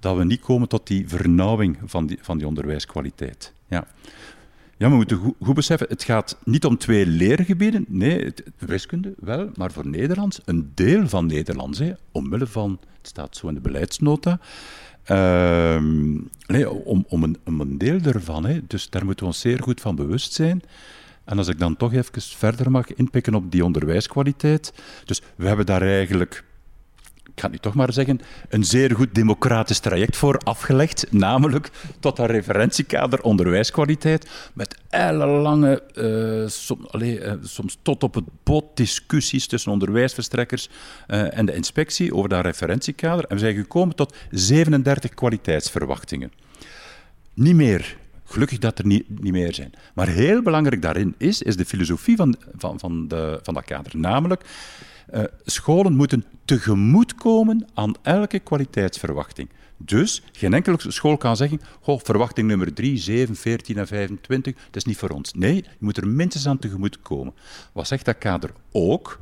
dat 0.00 0.16
we 0.16 0.24
niet 0.24 0.40
komen 0.40 0.68
tot 0.68 0.86
die 0.86 1.08
vernauwing 1.08 1.78
van 1.84 2.06
die, 2.06 2.18
van 2.20 2.38
die 2.38 2.46
onderwijskwaliteit. 2.46 3.52
Ja. 3.68 3.86
Ja, 4.80 4.88
we 4.88 4.94
moeten 4.94 5.16
goed, 5.16 5.34
goed, 5.40 5.54
beseffen, 5.54 5.86
het 5.88 6.02
gaat 6.02 6.38
niet 6.44 6.64
om 6.64 6.78
twee 6.78 7.06
leergebieden. 7.06 7.84
Nee, 7.88 8.24
het, 8.24 8.42
wiskunde 8.58 9.14
wel, 9.18 9.50
maar 9.54 9.72
voor 9.72 9.86
Nederlands 9.86 10.40
een 10.44 10.70
deel 10.74 11.08
van 11.08 11.26
Nederlands. 11.26 11.78
Hè, 11.78 11.92
omwille 12.12 12.46
van, 12.46 12.78
het 12.96 13.06
staat 13.06 13.36
zo 13.36 13.48
in 13.48 13.54
de 13.54 13.60
beleidsnota, 13.60 14.40
Ehm, 15.04 16.12
nee, 16.46 16.70
om, 16.70 17.04
om, 17.08 17.22
een, 17.22 17.38
een 17.44 17.78
deel 17.78 18.00
ervan. 18.00 18.44
Hè. 18.44 18.60
Dus 18.66 18.90
daar 18.90 19.04
moeten 19.04 19.24
we 19.24 19.30
ons 19.30 19.40
zeer 19.40 19.62
goed 19.62 19.80
van 19.80 19.94
bewust 19.94 20.32
zijn. 20.32 20.62
En 21.24 21.38
als 21.38 21.48
ik 21.48 21.58
dan 21.58 21.76
toch 21.76 21.92
even 21.92 22.22
verder 22.22 22.70
mag 22.70 22.94
inpikken 22.94 23.34
op 23.34 23.50
die 23.50 23.64
onderwijskwaliteit. 23.64 24.72
Dus 25.04 25.22
we 25.36 25.46
hebben 25.46 25.66
daar 25.66 25.82
eigenlijk 25.82 26.44
ik 27.34 27.40
ga 27.40 27.48
nu 27.48 27.58
toch 27.58 27.74
maar 27.74 27.92
zeggen, 27.92 28.20
een 28.48 28.64
zeer 28.64 28.94
goed 28.94 29.14
democratisch 29.14 29.78
traject 29.78 30.16
voor 30.16 30.38
afgelegd. 30.38 31.06
Namelijk 31.10 31.70
tot 32.00 32.16
dat 32.16 32.30
referentiekader 32.30 33.22
onderwijskwaliteit. 33.22 34.30
Met 34.52 34.78
ellenlange, 34.88 35.82
uh, 35.94 37.38
soms 37.42 37.78
tot 37.82 38.02
op 38.02 38.14
het 38.14 38.24
bot 38.42 38.76
discussies 38.76 39.46
tussen 39.46 39.72
onderwijsverstrekkers 39.72 40.68
uh, 41.08 41.38
en 41.38 41.46
de 41.46 41.54
inspectie 41.54 42.14
over 42.14 42.28
dat 42.28 42.44
referentiekader. 42.44 43.24
En 43.24 43.34
we 43.34 43.40
zijn 43.40 43.54
gekomen 43.54 43.96
tot 43.96 44.14
37 44.30 45.14
kwaliteitsverwachtingen. 45.14 46.32
Niet 47.34 47.54
meer. 47.54 47.96
Gelukkig 48.24 48.58
dat 48.58 48.78
er 48.78 48.86
niet, 48.86 49.20
niet 49.20 49.32
meer 49.32 49.54
zijn. 49.54 49.72
Maar 49.94 50.08
heel 50.08 50.42
belangrijk 50.42 50.82
daarin 50.82 51.14
is, 51.18 51.42
is 51.42 51.56
de 51.56 51.64
filosofie 51.64 52.16
van, 52.16 52.36
van, 52.56 52.78
van, 52.78 53.08
de, 53.08 53.38
van 53.42 53.54
dat 53.54 53.64
kader. 53.64 53.96
Namelijk, 53.96 54.44
uh, 55.14 55.24
scholen 55.44 55.96
moeten 55.96 56.24
tegemoetkomen 56.44 57.66
aan 57.74 57.94
elke 58.02 58.38
kwaliteitsverwachting. 58.38 59.48
Dus 59.76 60.22
geen 60.32 60.54
enkele 60.54 60.76
school 60.78 61.16
kan 61.16 61.36
zeggen: 61.36 61.60
goh, 61.80 62.00
verwachting 62.02 62.48
nummer 62.48 62.74
3, 62.74 62.98
7, 62.98 63.36
14 63.36 63.78
en 63.78 63.86
25, 63.86 64.54
dat 64.54 64.76
is 64.76 64.84
niet 64.84 64.96
voor 64.96 65.08
ons. 65.10 65.32
Nee, 65.32 65.54
je 65.54 65.64
moet 65.78 65.96
er 65.96 66.08
minstens 66.08 66.46
aan 66.46 66.58
tegemoet 66.58 67.02
komen. 67.02 67.34
Wat 67.72 67.86
zegt 67.86 68.04
dat 68.04 68.18
kader 68.18 68.50
ook? 68.72 69.20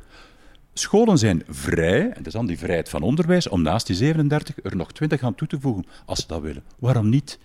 Scholen 0.73 1.17
zijn 1.17 1.43
vrij, 1.47 2.01
en 2.01 2.13
dat 2.17 2.25
is 2.25 2.33
dan 2.33 2.45
die 2.45 2.57
vrijheid 2.57 2.89
van 2.89 3.01
onderwijs, 3.01 3.47
om 3.47 3.61
naast 3.61 3.87
die 3.87 3.95
37 3.95 4.55
er 4.63 4.75
nog 4.75 4.91
20 4.91 5.23
aan 5.23 5.35
toe 5.35 5.47
te 5.47 5.59
voegen, 5.59 5.85
als 6.05 6.19
ze 6.19 6.27
dat 6.27 6.41
willen. 6.41 6.63
Waarom 6.79 7.09
niet? 7.09 7.39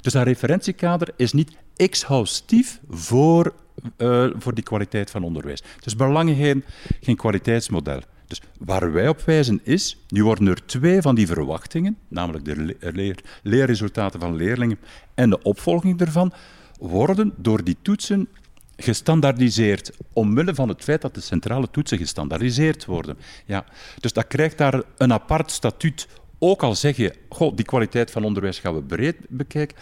Dus 0.00 0.12
dat 0.12 0.24
referentiekader 0.24 1.08
is 1.16 1.32
niet 1.32 1.56
exhaustief 1.76 2.80
voor, 2.88 3.54
uh, 3.98 4.26
voor 4.34 4.54
die 4.54 4.64
kwaliteit 4.64 5.10
van 5.10 5.22
onderwijs. 5.22 5.62
Is 5.84 5.96
belangrijk 5.96 6.38
geen, 6.38 6.64
geen 7.00 7.16
kwaliteitsmodel. 7.16 8.00
Dus 8.26 8.42
waar 8.58 8.92
wij 8.92 9.08
op 9.08 9.20
wijzen 9.20 9.60
is, 9.62 9.96
nu 10.08 10.24
worden 10.24 10.46
er 10.46 10.66
twee 10.66 11.00
van 11.00 11.14
die 11.14 11.26
verwachtingen, 11.26 11.96
namelijk 12.08 12.44
de 12.44 12.76
leer, 12.92 13.18
leerresultaten 13.42 14.20
van 14.20 14.36
leerlingen 14.36 14.78
en 15.14 15.30
de 15.30 15.42
opvolging 15.42 15.98
daarvan, 15.98 16.32
worden 16.78 17.32
door 17.36 17.64
die 17.64 17.76
toetsen 17.82 18.28
gestandaardiseerd, 18.76 19.92
omwille 20.12 20.54
van 20.54 20.68
het 20.68 20.84
feit 20.84 21.00
dat 21.00 21.14
de 21.14 21.20
centrale 21.20 21.70
toetsen 21.70 21.98
gestandaardiseerd 21.98 22.84
worden. 22.84 23.16
Ja, 23.46 23.64
dus 24.00 24.12
dat 24.12 24.26
krijgt 24.26 24.58
daar 24.58 24.82
een 24.96 25.12
apart 25.12 25.50
statuut. 25.50 26.08
Ook 26.38 26.62
al 26.62 26.74
zeg 26.74 26.96
je, 26.96 27.14
goh, 27.28 27.56
die 27.56 27.64
kwaliteit 27.64 28.10
van 28.10 28.24
onderwijs 28.24 28.58
gaan 28.58 28.74
we 28.74 28.82
breed 28.82 29.16
bekijken, 29.28 29.76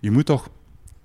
je 0.00 0.10
moet 0.10 0.26
toch 0.26 0.48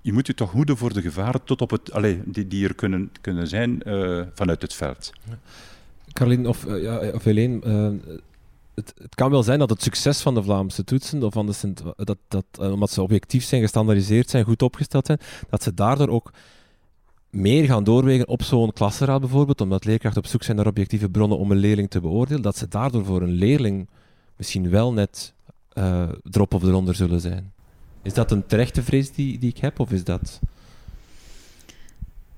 je 0.02 0.12
moet 0.12 0.26
je 0.26 0.34
toch 0.34 0.50
hoeden 0.50 0.76
voor 0.76 0.92
de 0.92 1.02
gevaren 1.02 1.44
tot 1.44 1.60
op 1.60 1.70
het, 1.70 1.92
allez, 1.92 2.16
die, 2.24 2.48
die 2.48 2.68
er 2.68 2.74
kunnen, 2.74 3.10
kunnen 3.20 3.48
zijn 3.48 3.82
uh, 3.86 4.22
vanuit 4.34 4.62
het 4.62 4.74
veld. 4.74 5.12
Caroline 6.12 6.48
of, 6.48 6.64
uh, 6.64 6.82
ja, 6.82 7.10
of 7.10 7.24
Helene, 7.24 8.00
het, 8.74 8.94
kan 9.14 9.30
wel 9.30 9.42
zijn 9.42 9.58
dat 9.58 9.70
het 9.70 9.82
succes 9.82 10.20
van 10.20 10.34
de 10.34 10.42
Vlaamse 10.42 10.84
toetsen, 10.84 11.22
of 11.22 11.32
van 11.32 11.46
de, 11.46 11.72
dat, 11.96 12.18
dat, 12.28 12.44
omdat 12.58 12.90
ze 12.90 13.02
objectief 13.02 13.44
zijn, 13.44 13.62
gestandaardiseerd 13.62 14.30
zijn, 14.30 14.44
goed 14.44 14.62
opgesteld 14.62 15.06
zijn, 15.06 15.18
dat 15.50 15.62
ze 15.62 15.74
daardoor 15.74 16.08
ook 16.08 16.32
meer 17.30 17.64
gaan 17.64 17.84
doorwegen 17.84 18.28
op 18.28 18.42
zo'n 18.42 18.72
klasseraad 18.72 19.20
bijvoorbeeld, 19.20 19.60
omdat 19.60 19.84
leerkrachten 19.84 20.22
op 20.22 20.28
zoek 20.28 20.42
zijn 20.42 20.56
naar 20.56 20.66
objectieve 20.66 21.08
bronnen 21.08 21.38
om 21.38 21.50
een 21.50 21.56
leerling 21.56 21.90
te 21.90 22.00
beoordelen, 22.00 22.42
dat 22.42 22.56
ze 22.56 22.68
daardoor 22.68 23.04
voor 23.04 23.22
een 23.22 23.32
leerling 23.32 23.88
misschien 24.36 24.70
wel 24.70 24.92
net 24.92 25.34
erop 26.30 26.54
of 26.54 26.62
eronder 26.62 26.94
zullen 26.94 27.20
zijn. 27.20 27.52
Is 28.02 28.14
dat 28.14 28.30
een 28.30 28.46
terechte 28.46 28.82
vrees 28.82 29.12
die, 29.12 29.38
die 29.38 29.50
ik 29.50 29.58
heb, 29.58 29.80
of 29.80 29.90
is 29.90 30.04
dat... 30.04 30.40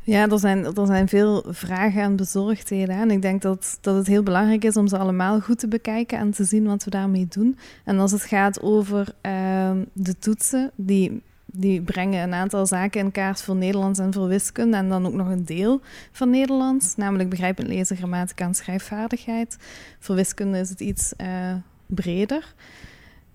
Ja, 0.07 0.29
er 0.29 0.39
zijn, 0.39 0.65
er 0.65 0.87
zijn 0.87 1.09
veel 1.09 1.45
vragen 1.49 2.03
en 2.03 2.17
bezorgdheden. 2.17 2.97
En 2.97 3.11
ik 3.11 3.23
denk 3.23 3.43
dat, 3.43 3.79
dat 3.81 3.97
het 3.97 4.07
heel 4.07 4.23
belangrijk 4.23 4.65
is 4.65 4.77
om 4.77 4.89
ze 4.89 4.99
allemaal 4.99 5.41
goed 5.41 5.59
te 5.59 5.69
bekijken 5.69 6.19
en 6.19 6.31
te 6.31 6.45
zien 6.45 6.65
wat 6.65 6.85
we 6.85 6.91
daarmee 6.91 7.27
doen. 7.29 7.59
En 7.85 7.99
als 7.99 8.13
het 8.13 8.23
gaat 8.23 8.63
over 8.63 9.15
uh, 9.23 9.71
de 9.93 10.19
toetsen, 10.19 10.71
die, 10.75 11.23
die 11.47 11.83
brengen 11.83 12.23
een 12.23 12.35
aantal 12.35 12.67
zaken 12.67 13.01
in 13.01 13.13
kaart 13.13 13.43
voor 13.43 13.57
Nederlands 13.57 13.99
en 13.99 14.13
voor 14.13 14.29
wiskunde. 14.29 14.77
En 14.77 14.89
dan 14.89 15.07
ook 15.07 15.15
nog 15.15 15.29
een 15.29 15.45
deel 15.45 15.81
van 16.13 16.31
Nederlands, 16.31 16.97
namelijk 16.97 17.29
begrijpend 17.29 17.69
lezen, 17.69 17.97
grammatica 17.97 18.45
en 18.45 18.55
schrijfvaardigheid. 18.55 19.57
Voor 19.99 20.15
wiskunde 20.15 20.59
is 20.59 20.69
het 20.69 20.81
iets 20.81 21.13
uh, 21.21 21.55
breder. 21.87 22.55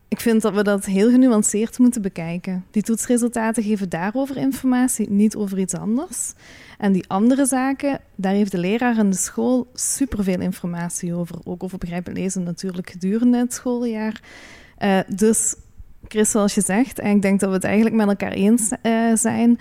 Ik 0.09 0.19
vind 0.19 0.41
dat 0.41 0.53
we 0.53 0.63
dat 0.63 0.85
heel 0.85 1.09
genuanceerd 1.09 1.77
moeten 1.77 2.01
bekijken. 2.01 2.65
Die 2.71 2.83
toetsresultaten 2.83 3.63
geven 3.63 3.89
daarover 3.89 4.37
informatie, 4.37 5.09
niet 5.09 5.35
over 5.35 5.59
iets 5.59 5.73
anders. 5.73 6.33
En 6.77 6.91
die 6.91 7.09
andere 7.09 7.45
zaken, 7.45 7.99
daar 8.15 8.33
heeft 8.33 8.51
de 8.51 8.57
leraar 8.57 8.97
en 8.97 9.09
de 9.09 9.15
school 9.15 9.67
superveel 9.73 10.39
informatie 10.39 11.13
over. 11.13 11.35
Ook 11.43 11.63
over 11.63 11.77
begrijpen 11.77 12.13
lezen 12.13 12.43
natuurlijk 12.43 12.89
gedurende 12.89 13.37
het 13.37 13.53
schooljaar. 13.53 14.21
Uh, 14.79 14.99
dus, 15.07 15.55
Chris, 16.07 16.31
zoals 16.31 16.55
je 16.55 16.61
zegt, 16.61 16.99
en 16.99 17.15
ik 17.15 17.21
denk 17.21 17.39
dat 17.39 17.49
we 17.49 17.55
het 17.55 17.63
eigenlijk 17.63 17.95
met 17.95 18.07
elkaar 18.07 18.31
eens 18.31 18.71
uh, 18.83 19.15
zijn 19.15 19.59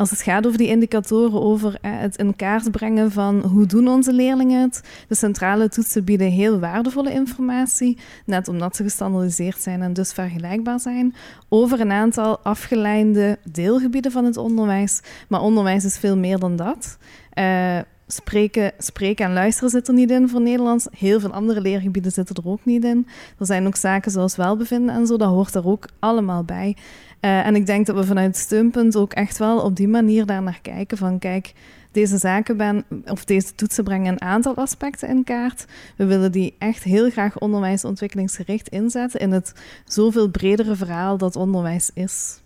als 0.00 0.10
het 0.10 0.22
gaat 0.22 0.46
over 0.46 0.58
die 0.58 0.68
indicatoren, 0.68 1.42
over 1.42 1.78
eh, 1.80 1.90
het 1.94 2.16
in 2.16 2.36
kaart 2.36 2.70
brengen 2.70 3.12
van 3.12 3.40
hoe 3.40 3.66
doen 3.66 3.88
onze 3.88 4.12
leerlingen 4.12 4.62
het. 4.62 4.82
De 5.08 5.14
centrale 5.14 5.68
toetsen 5.68 6.04
bieden 6.04 6.30
heel 6.30 6.58
waardevolle 6.58 7.12
informatie, 7.12 7.98
net 8.26 8.48
omdat 8.48 8.76
ze 8.76 8.82
gestandardiseerd 8.82 9.62
zijn 9.62 9.82
en 9.82 9.92
dus 9.92 10.12
vergelijkbaar 10.12 10.80
zijn, 10.80 11.14
over 11.48 11.80
een 11.80 11.92
aantal 11.92 12.38
afgeleide 12.38 13.38
deelgebieden 13.52 14.12
van 14.12 14.24
het 14.24 14.36
onderwijs. 14.36 15.00
Maar 15.28 15.40
onderwijs 15.40 15.84
is 15.84 15.98
veel 15.98 16.16
meer 16.16 16.38
dan 16.38 16.56
dat. 16.56 16.98
Uh, 17.38 17.78
spreken, 18.10 18.72
spreken 18.78 19.24
en 19.24 19.32
luisteren 19.32 19.70
zit 19.70 19.88
er 19.88 19.94
niet 19.94 20.10
in 20.10 20.28
voor 20.28 20.40
Nederlands. 20.40 20.86
Heel 20.98 21.20
veel 21.20 21.32
andere 21.32 21.60
leergebieden 21.60 22.12
zitten 22.12 22.36
er 22.36 22.50
ook 22.50 22.64
niet 22.64 22.84
in. 22.84 23.06
Er 23.38 23.46
zijn 23.46 23.66
ook 23.66 23.76
zaken 23.76 24.10
zoals 24.10 24.36
welbevinden 24.36 24.94
en 24.94 25.06
zo, 25.06 25.16
dat 25.16 25.28
hoort 25.28 25.54
er 25.54 25.66
ook 25.66 25.88
allemaal 25.98 26.44
bij. 26.44 26.76
Uh, 27.20 27.46
en 27.46 27.54
ik 27.54 27.66
denk 27.66 27.86
dat 27.86 27.96
we 27.96 28.04
vanuit 28.04 28.36
Steunpunt 28.36 28.96
ook 28.96 29.12
echt 29.12 29.38
wel 29.38 29.60
op 29.60 29.76
die 29.76 29.88
manier 29.88 30.26
daar 30.26 30.42
naar 30.42 30.58
kijken 30.62 30.98
van 30.98 31.18
kijk, 31.18 31.52
deze 31.92 32.18
zaken 32.18 32.56
ben, 32.56 32.84
of 33.04 33.24
deze 33.24 33.54
toetsen 33.54 33.84
brengen 33.84 34.12
een 34.12 34.20
aantal 34.20 34.54
aspecten 34.54 35.08
in 35.08 35.24
kaart. 35.24 35.64
We 35.96 36.04
willen 36.04 36.32
die 36.32 36.54
echt 36.58 36.82
heel 36.82 37.10
graag 37.10 37.38
onderwijsontwikkelingsgericht 37.38 38.68
inzetten 38.68 39.20
in 39.20 39.32
het 39.32 39.52
zoveel 39.84 40.28
bredere 40.28 40.76
verhaal 40.76 41.16
dat 41.18 41.36
onderwijs 41.36 41.90
is. 41.94 42.40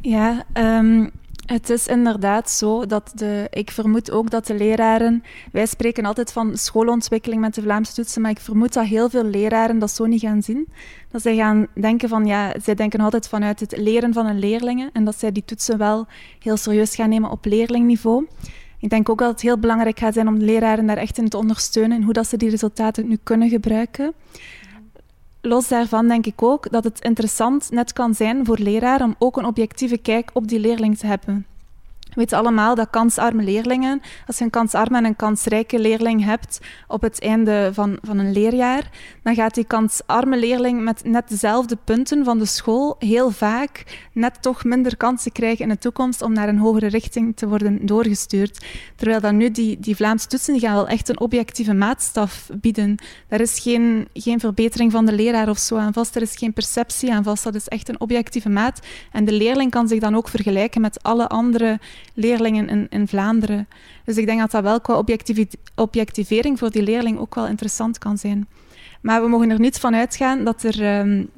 Ja, 0.00 0.44
um, 0.54 1.10
het 1.46 1.70
is 1.70 1.86
inderdaad 1.86 2.50
zo 2.50 2.86
dat 2.86 3.12
de, 3.14 3.46
ik 3.50 3.70
vermoed 3.70 4.10
ook 4.10 4.30
dat 4.30 4.46
de 4.46 4.54
leraren, 4.54 5.22
wij 5.52 5.66
spreken 5.66 6.04
altijd 6.04 6.32
van 6.32 6.56
schoolontwikkeling 6.56 7.40
met 7.40 7.54
de 7.54 7.62
Vlaamse 7.62 7.94
toetsen, 7.94 8.22
maar 8.22 8.30
ik 8.30 8.40
vermoed 8.40 8.72
dat 8.72 8.84
heel 8.84 9.10
veel 9.10 9.24
leraren 9.24 9.78
dat 9.78 9.90
zo 9.90 10.06
niet 10.06 10.20
gaan 10.20 10.42
zien. 10.42 10.68
Dat 11.10 11.22
zij 11.22 11.36
gaan 11.36 11.66
denken 11.74 12.08
van, 12.08 12.26
ja, 12.26 12.54
zij 12.62 12.74
denken 12.74 13.00
altijd 13.00 13.28
vanuit 13.28 13.60
het 13.60 13.76
leren 13.76 14.12
van 14.12 14.26
hun 14.26 14.38
leerlingen 14.38 14.90
en 14.92 15.04
dat 15.04 15.18
zij 15.18 15.32
die 15.32 15.44
toetsen 15.44 15.78
wel 15.78 16.06
heel 16.38 16.56
serieus 16.56 16.94
gaan 16.94 17.08
nemen 17.08 17.30
op 17.30 17.44
leerlingniveau. 17.44 18.26
Ik 18.80 18.90
denk 18.90 19.08
ook 19.08 19.18
dat 19.18 19.30
het 19.30 19.40
heel 19.40 19.58
belangrijk 19.58 19.98
gaat 19.98 20.14
zijn 20.14 20.28
om 20.28 20.38
de 20.38 20.44
leraren 20.44 20.86
daar 20.86 20.96
echt 20.96 21.18
in 21.18 21.28
te 21.28 21.36
ondersteunen 21.36 21.96
en 21.96 22.02
hoe 22.02 22.12
dat 22.12 22.26
ze 22.26 22.36
die 22.36 22.50
resultaten 22.50 23.08
nu 23.08 23.18
kunnen 23.22 23.48
gebruiken 23.48 24.14
los 25.40 25.68
daarvan 25.68 26.08
denk 26.08 26.26
ik 26.26 26.42
ook 26.42 26.70
dat 26.70 26.84
het 26.84 27.00
interessant 27.00 27.70
net 27.70 27.92
kan 27.92 28.14
zijn 28.14 28.44
voor 28.44 28.58
leraren 28.58 29.06
om 29.06 29.14
ook 29.18 29.36
een 29.36 29.44
objectieve 29.44 29.98
kijk 29.98 30.30
op 30.32 30.48
die 30.48 30.60
leerling 30.60 30.98
te 30.98 31.06
hebben. 31.06 31.46
We 32.18 32.24
weten 32.24 32.38
allemaal 32.38 32.74
dat 32.74 32.90
kansarme 32.90 33.42
leerlingen, 33.42 34.00
als 34.26 34.38
je 34.38 34.44
een 34.44 34.50
kansarme 34.50 34.98
en 34.98 35.04
een 35.04 35.16
kansrijke 35.16 35.78
leerling 35.78 36.24
hebt 36.24 36.60
op 36.88 37.02
het 37.02 37.20
einde 37.20 37.70
van, 37.72 37.98
van 38.02 38.18
een 38.18 38.32
leerjaar, 38.32 38.90
dan 39.22 39.34
gaat 39.34 39.54
die 39.54 39.64
kansarme 39.64 40.38
leerling 40.38 40.82
met 40.82 41.04
net 41.04 41.28
dezelfde 41.28 41.76
punten 41.84 42.24
van 42.24 42.38
de 42.38 42.46
school 42.46 42.96
heel 42.98 43.30
vaak 43.30 44.06
net 44.12 44.42
toch 44.42 44.64
minder 44.64 44.96
kansen 44.96 45.32
krijgen 45.32 45.64
in 45.64 45.68
de 45.68 45.78
toekomst 45.78 46.22
om 46.22 46.32
naar 46.32 46.48
een 46.48 46.58
hogere 46.58 46.86
richting 46.86 47.36
te 47.36 47.48
worden 47.48 47.86
doorgestuurd. 47.86 48.64
Terwijl 48.96 49.20
dan 49.20 49.36
nu 49.36 49.50
die, 49.50 49.80
die 49.80 49.96
Vlaamse 49.96 50.26
toetsen 50.26 50.60
gaan 50.60 50.74
wel 50.74 50.88
echt 50.88 51.08
een 51.08 51.20
objectieve 51.20 51.74
maatstaf 51.74 52.50
bieden. 52.60 52.96
Daar 53.28 53.40
is 53.40 53.58
geen, 53.58 54.08
geen 54.12 54.40
verbetering 54.40 54.92
van 54.92 55.06
de 55.06 55.12
leraar 55.12 55.48
of 55.48 55.58
zo 55.58 55.76
aan 55.76 55.92
vast, 55.92 56.16
er 56.16 56.22
is 56.22 56.36
geen 56.36 56.52
perceptie 56.52 57.12
aan 57.12 57.24
vast, 57.24 57.44
dat 57.44 57.54
is 57.54 57.68
echt 57.68 57.88
een 57.88 58.00
objectieve 58.00 58.48
maat. 58.48 58.80
En 59.12 59.24
de 59.24 59.32
leerling 59.32 59.70
kan 59.70 59.88
zich 59.88 60.00
dan 60.00 60.14
ook 60.14 60.28
vergelijken 60.28 60.80
met 60.80 61.02
alle 61.02 61.28
andere 61.28 61.78
leerlingen 62.18 62.68
in, 62.68 62.86
in 62.90 63.08
Vlaanderen. 63.08 63.68
Dus 64.04 64.16
ik 64.16 64.26
denk 64.26 64.40
dat 64.40 64.50
dat 64.50 64.62
wel 64.62 64.80
qua 64.80 65.02
objectivering 65.74 66.58
voor 66.58 66.70
die 66.70 66.82
leerling 66.82 67.18
ook 67.18 67.34
wel 67.34 67.46
interessant 67.46 67.98
kan 67.98 68.18
zijn. 68.18 68.48
Maar 69.00 69.22
we 69.22 69.28
mogen 69.28 69.50
er 69.50 69.60
niet 69.60 69.78
van 69.78 69.94
uitgaan 69.94 70.44
dat, 70.44 70.62
er, 70.62 70.98
um, 71.00 71.28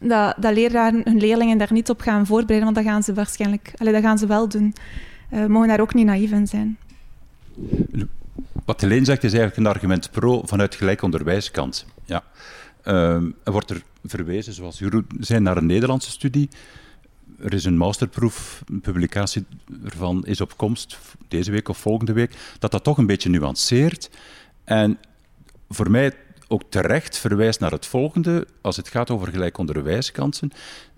dat, 0.00 0.34
dat 0.38 0.54
leraren 0.54 1.00
hun 1.04 1.18
leerlingen 1.18 1.58
daar 1.58 1.72
niet 1.72 1.90
op 1.90 2.00
gaan 2.00 2.26
voorbereiden, 2.26 2.64
want 2.64 2.76
dat 2.76 2.92
gaan 2.92 3.02
ze 3.02 3.14
waarschijnlijk, 3.14 3.72
allee, 3.76 3.92
dat 3.92 4.02
gaan 4.02 4.18
ze 4.18 4.26
wel 4.26 4.48
doen. 4.48 4.74
uh, 5.32 5.46
mogen 5.46 5.68
daar 5.68 5.80
ook 5.80 5.94
niet 5.94 6.06
naïef 6.06 6.30
in 6.30 6.46
zijn. 6.46 6.78
Wat 8.64 8.80
Helene 8.80 9.04
zegt 9.04 9.24
is 9.24 9.32
eigenlijk 9.32 9.60
een 9.60 9.72
argument 9.74 10.10
pro 10.10 10.42
vanuit 10.44 10.74
gelijk 10.74 11.02
onderwijskant. 11.02 11.86
Ja. 12.04 12.22
Uh, 12.84 12.94
er 13.44 13.52
wordt 13.52 13.70
er 13.70 13.82
verwezen, 14.04 14.52
zoals 14.52 14.78
Jeroen 14.78 15.06
zei, 15.20 15.40
naar 15.40 15.56
een 15.56 15.66
Nederlandse 15.66 16.10
studie. 16.10 16.48
Er 17.38 17.54
is 17.54 17.64
een 17.64 17.76
masterproef, 17.76 18.62
een 18.66 18.80
publicatie 18.80 19.44
ervan 19.84 20.26
is 20.26 20.40
op 20.40 20.56
komst, 20.56 20.98
deze 21.28 21.50
week 21.50 21.68
of 21.68 21.78
volgende 21.78 22.12
week, 22.12 22.36
dat 22.58 22.70
dat 22.70 22.84
toch 22.84 22.98
een 22.98 23.06
beetje 23.06 23.28
nuanceert. 23.28 24.10
En 24.64 24.98
voor 25.68 25.90
mij 25.90 26.12
ook 26.48 26.62
terecht 26.68 27.18
verwijst 27.18 27.60
naar 27.60 27.70
het 27.70 27.86
volgende, 27.86 28.46
als 28.60 28.76
het 28.76 28.88
gaat 28.88 29.10
over 29.10 29.28
gelijk 29.28 29.58
onderwijskansen. 29.58 30.50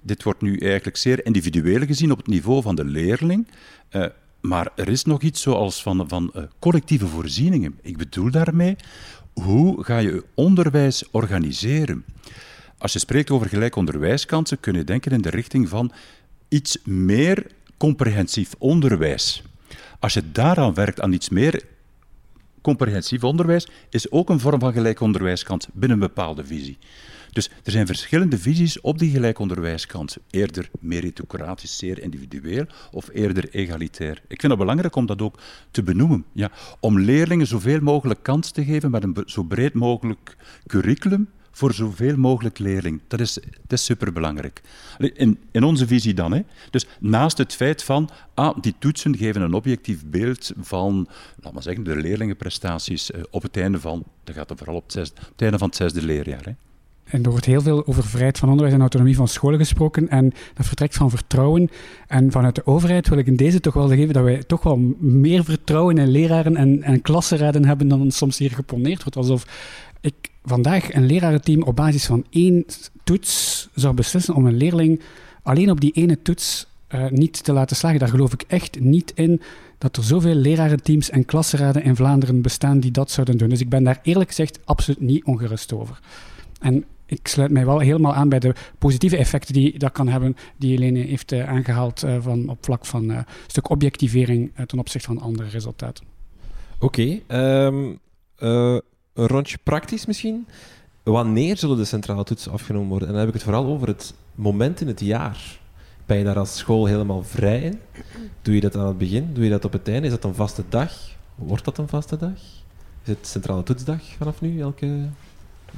Dit 0.03 0.23
wordt 0.23 0.41
nu 0.41 0.59
eigenlijk 0.59 0.97
zeer 0.97 1.27
individueel 1.27 1.87
gezien 1.87 2.11
op 2.11 2.19
het 2.19 2.27
niveau 2.27 2.63
van 2.63 2.75
de 2.75 2.85
leerling. 2.85 3.49
Uh, 3.91 4.07
maar 4.41 4.69
er 4.77 4.89
is 4.89 5.05
nog 5.05 5.23
iets 5.23 5.43
zoals 5.43 5.83
van, 5.83 6.09
van 6.09 6.33
uh, 6.37 6.43
collectieve 6.59 7.07
voorzieningen. 7.07 7.79
Ik 7.83 7.97
bedoel 7.97 8.31
daarmee, 8.31 8.77
hoe 9.33 9.85
ga 9.85 9.99
je 9.99 10.25
onderwijs 10.35 11.11
organiseren? 11.11 12.05
Als 12.79 12.93
je 12.93 12.99
spreekt 12.99 13.31
over 13.31 13.49
gelijk 13.49 13.77
onderwijskansen, 13.77 14.61
kun 14.61 14.75
je 14.75 14.85
denken 14.85 15.13
in 15.13 15.21
de 15.21 15.31
richting 15.31 15.69
van 15.69 15.93
iets 16.57 16.79
meer 16.85 17.47
comprehensief 17.77 18.55
onderwijs. 18.59 19.43
Als 19.99 20.15
je 20.15 20.33
daaraan 20.33 20.75
werkt, 20.75 21.01
aan 21.01 21.13
iets 21.13 21.29
meer 21.29 21.63
comprehensief 22.61 23.25
onderwijs, 23.25 23.69
is 23.91 24.11
ook 24.11 24.29
een 24.29 24.41
vorm 24.41 24.61
van 24.61 24.73
gelijk 24.73 25.01
onderwijskans 25.01 25.67
binnen 25.73 26.01
een 26.01 26.07
bepaalde 26.09 26.45
visie. 26.45 26.79
Dus 27.33 27.51
er 27.65 27.73
zijn 27.73 27.87
verschillende 27.87 28.39
visies 28.39 28.81
op 28.81 28.99
die 28.99 29.11
gelijkonderwijskant. 29.11 30.17
Eerder 30.31 30.71
meritocratisch, 30.81 31.79
zeer 31.79 31.99
individueel, 31.99 32.67
of 32.93 33.09
eerder 33.13 33.49
egalitair. 33.51 34.23
Ik 34.29 34.41
vind 34.41 34.53
het 34.53 34.61
belangrijk 34.61 34.97
om 34.97 35.07
dat 35.07 35.23
ook 35.23 35.39
te 35.71 35.83
benoemen. 35.83 36.25
Ja, 36.33 36.51
om 36.81 37.01
leerlingen 37.01 37.47
zoveel 37.47 37.81
mogelijk 37.81 38.23
kans 38.23 38.51
te 38.51 38.65
geven 38.65 38.91
met 38.91 39.03
een 39.03 39.23
zo 39.27 39.43
breed 39.43 39.75
mogelijk 39.75 40.37
curriculum 40.67 41.29
voor 41.57 41.73
zoveel 41.73 42.17
mogelijk 42.17 42.59
leerling. 42.59 43.01
Dat 43.09 43.21
is, 43.21 43.35
dat 43.35 43.73
is 43.79 43.85
superbelangrijk. 43.85 44.63
In, 44.99 45.39
in 45.51 45.65
onze 45.65 45.87
visie 45.87 46.15
dan. 46.15 46.33
Hè. 46.33 46.41
Dus 46.71 46.87
naast 47.01 47.39
het 47.39 47.55
feit 47.55 47.83
van, 47.83 48.11
ah, 48.35 48.57
die 48.61 48.75
toetsen 48.79 49.17
geven 49.17 49.43
een 49.43 49.55
objectief 49.55 50.07
beeld 50.07 50.53
van, 50.61 51.09
laat 51.41 51.53
maar 51.53 51.63
zeggen, 51.63 51.85
de 51.85 51.97
leerlingenprestaties 51.97 53.11
eh, 53.11 53.23
op 53.31 53.43
het 53.43 53.57
einde 53.57 53.81
van, 53.81 54.05
dat 54.25 54.35
gaat 54.35 54.51
er 54.51 54.57
vooral 54.57 54.77
op 54.77 54.83
het, 54.83 54.93
zesde, 54.93 55.21
op 55.21 55.33
het 55.33 55.43
einde 55.43 55.59
van 55.59 55.69
het 55.69 55.77
zesde 55.77 56.03
leerjaar. 56.03 56.45
Hè. 56.45 56.53
En 57.05 57.23
er 57.23 57.31
wordt 57.31 57.45
heel 57.45 57.61
veel 57.61 57.87
over 57.87 58.05
vrijheid 58.05 58.39
van 58.39 58.49
onderwijs 58.49 58.75
en 58.75 58.81
autonomie 58.81 59.17
van 59.17 59.29
scholen 59.29 59.59
gesproken. 59.59 60.09
En 60.09 60.33
dat 60.55 60.67
vertrekt 60.67 60.95
van 60.95 61.11
vertrouwen. 61.11 61.71
En 62.07 62.33
vanuit 62.33 62.55
de 62.55 62.67
overheid 62.67 63.09
wil 63.09 63.19
ik 63.19 63.27
in 63.27 63.37
deze 63.37 63.61
toch 63.61 63.75
wel 63.75 63.89
geven 63.89 64.15
dat 64.15 64.25
wij 64.25 64.43
toch 64.43 64.63
wel 64.63 64.77
meer 64.99 65.45
vertrouwen 65.45 65.99
in 65.99 66.09
leraren 66.09 66.57
en, 66.57 66.83
en 66.83 67.03
klassenraden 67.03 67.65
hebben 67.65 67.89
dan 67.89 68.11
soms 68.11 68.39
hier 68.39 68.51
geponeerd 68.51 69.03
wordt. 69.03 69.17
Alsof 69.17 69.47
ik 70.01 70.15
vandaag 70.47 70.95
een 70.95 71.07
lerarenteam 71.07 71.63
op 71.63 71.77
basis 71.77 72.07
van 72.07 72.25
één 72.31 72.65
toets 73.05 73.69
zou 73.75 73.95
beslissen 73.95 74.35
om 74.35 74.47
een 74.47 74.57
leerling 74.57 75.01
alleen 75.43 75.71
op 75.71 75.81
die 75.81 75.93
ene 75.93 76.23
toets 76.23 76.67
uh, 76.95 77.09
niet 77.09 77.45
te 77.45 77.53
laten 77.53 77.77
slagen. 77.77 77.99
Daar 77.99 78.09
geloof 78.09 78.33
ik 78.33 78.45
echt 78.47 78.81
niet 78.81 79.13
in 79.15 79.43
dat 79.79 79.97
er 79.97 80.05
zoveel 80.05 80.35
lerarenteams 80.35 81.11
en 81.11 81.25
klassenraden 81.25 81.83
in 81.83 81.97
Vlaanderen 81.97 82.43
bestaan 82.43 82.81
die 82.81 82.91
dat 82.91 83.11
zouden 83.11 83.39
doen. 83.39 83.49
Dus 83.49 83.61
ik 83.61 83.69
ben 83.69 83.85
daar 83.85 84.01
eerlijk 84.03 84.29
gezegd 84.29 84.59
absoluut 84.65 85.01
niet 85.01 85.25
ongerust 85.25 85.73
over. 85.73 86.01
En 86.61 86.85
ik 87.07 87.29
sluit 87.29 87.51
mij 87.51 87.67
wel 87.67 87.79
helemaal 87.79 88.15
aan 88.15 88.29
bij 88.29 88.39
de 88.39 88.55
positieve 88.79 89.17
effecten 89.17 89.55
die 89.55 89.79
dat 89.79 89.93
kan 89.93 90.09
hebben, 90.09 90.37
die 90.57 90.71
Helene 90.71 90.99
heeft 90.99 91.33
uh, 91.33 91.49
aangehaald 91.49 92.05
uh, 92.05 92.17
van, 92.21 92.49
op 92.49 92.65
vlak 92.65 92.87
van 92.87 93.09
een 93.09 93.25
stuk 93.47 93.71
objectivering 93.71 94.53
ten 94.67 94.79
opzichte 94.79 95.07
van 95.07 95.21
andere 95.21 95.49
resultaten. 95.49 96.05
Oké, 96.79 97.21
ehm, 97.27 97.93
een 99.17 99.27
rondje 99.27 99.59
praktisch 99.63 100.07
misschien. 100.07 100.47
Wanneer 101.03 101.57
zullen 101.57 101.77
de 101.77 101.85
centrale 101.85 102.25
toetsen 102.25 102.53
afgenomen 102.53 102.89
worden? 102.89 103.09
En 103.09 103.15
dan 103.15 103.23
heb 103.23 103.35
ik 103.35 103.41
het 103.41 103.49
vooral 103.49 103.67
over 103.67 103.89
het 103.89 104.15
moment 104.35 104.81
in 104.81 104.87
het 104.87 105.01
jaar. 105.01 105.59
Ben 106.07 106.19
je 106.19 106.25
daar 106.25 106.39
als 106.39 106.57
school 106.57 106.87
helemaal 106.87 107.23
vrij 107.23 107.61
in? 107.61 107.81
Doe 108.43 108.55
je 108.55 108.61
dat 108.61 108.77
aan 108.77 108.87
het 108.87 108.99
begin? 108.99 109.35
Doe 109.35 109.45
je 109.45 109.51
dat 109.51 109.65
op 109.65 109.73
het 109.73 109.89
einde? 109.89 110.07
Is 110.07 110.13
dat 110.13 110.25
een 110.25 110.35
vaste 110.35 110.63
dag? 110.69 110.93
Wordt 111.35 111.65
dat 111.65 111.79
een 111.79 111.89
vaste 111.89 112.17
dag? 112.17 112.39
Is 113.03 113.09
het 113.09 113.27
centrale 113.27 113.63
toetsdag 113.63 114.03
vanaf 114.17 114.41
nu, 114.41 114.61
elke 114.61 115.09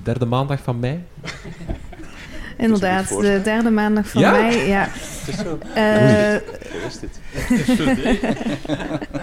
derde 0.02 0.26
maandag 0.26 0.62
van 0.62 0.78
mei? 0.78 1.04
Inderdaad, 2.58 3.08
de 3.08 3.40
derde 3.44 3.70
maandag 3.70 4.08
van 4.08 4.22
mei. 4.22 4.66
Ja. 4.66 4.88
Het 4.90 5.28
is 5.28 5.36
zo. 5.36 5.58
Uh, 5.76 6.34
is 6.86 6.98
dit? 7.00 7.20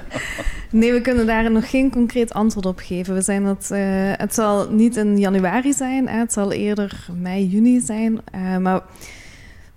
nee, 0.79 0.93
we 0.93 1.01
kunnen 1.01 1.25
daar 1.25 1.51
nog 1.51 1.69
geen 1.69 1.91
concreet 1.91 2.33
antwoord 2.33 2.65
op 2.65 2.79
geven. 2.79 3.13
We 3.13 3.21
zijn 3.21 3.43
dat, 3.43 3.69
uh, 3.71 3.79
het 4.11 4.33
zal 4.33 4.69
niet 4.71 4.95
in 4.95 5.17
januari 5.17 5.73
zijn, 5.73 6.07
het 6.07 6.33
zal 6.33 6.51
eerder 6.51 7.07
mei, 7.21 7.47
juni 7.47 7.79
zijn. 7.79 8.19
Uh, 8.35 8.57
maar 8.57 8.81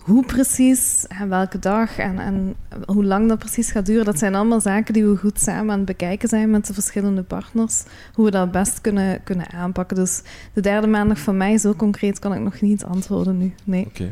hoe 0.09 0.25
precies 0.25 1.07
en 1.09 1.29
welke 1.29 1.59
dag 1.59 1.99
en, 1.99 2.19
en 2.19 2.55
hoe 2.87 3.05
lang 3.05 3.29
dat 3.29 3.39
precies 3.39 3.71
gaat 3.71 3.87
duren, 3.87 4.05
dat 4.05 4.19
zijn 4.19 4.35
allemaal 4.35 4.61
zaken 4.61 4.95
die 4.95 5.05
we 5.05 5.17
goed 5.17 5.41
samen 5.41 5.71
aan 5.71 5.77
het 5.77 5.87
bekijken 5.87 6.29
zijn 6.29 6.51
met 6.51 6.67
de 6.67 6.75
verschillende 6.75 7.23
partners. 7.23 7.85
Hoe 8.15 8.25
we 8.25 8.31
dat 8.31 8.51
best 8.51 8.81
kunnen, 8.81 9.23
kunnen 9.25 9.53
aanpakken. 9.53 9.97
Dus 9.97 10.23
de 10.53 10.61
derde 10.61 10.87
maandag 10.87 11.19
van 11.19 11.37
mei, 11.37 11.59
zo 11.59 11.75
concreet 11.75 12.19
kan 12.19 12.35
ik 12.35 12.41
nog 12.41 12.61
niet 12.61 12.85
antwoorden 12.85 13.39
nu. 13.39 13.55
Nee. 13.65 13.87
Oké. 13.87 14.11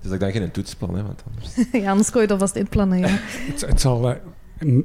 Dus 0.00 0.12
ik 0.12 0.20
denk 0.20 0.32
geen 0.32 0.50
toetsplan, 0.50 0.94
hè, 0.94 1.02
want 1.02 1.22
anders... 1.30 1.68
ja, 1.84 1.90
anders 1.90 2.10
kon 2.10 2.20
je 2.20 2.26
dat 2.26 2.38
vast 2.38 2.56
inplannen, 2.56 2.98
ja. 2.98 3.08
het, 3.50 3.60
het 3.60 3.80
zal... 3.80 4.10
Uh 4.10 4.14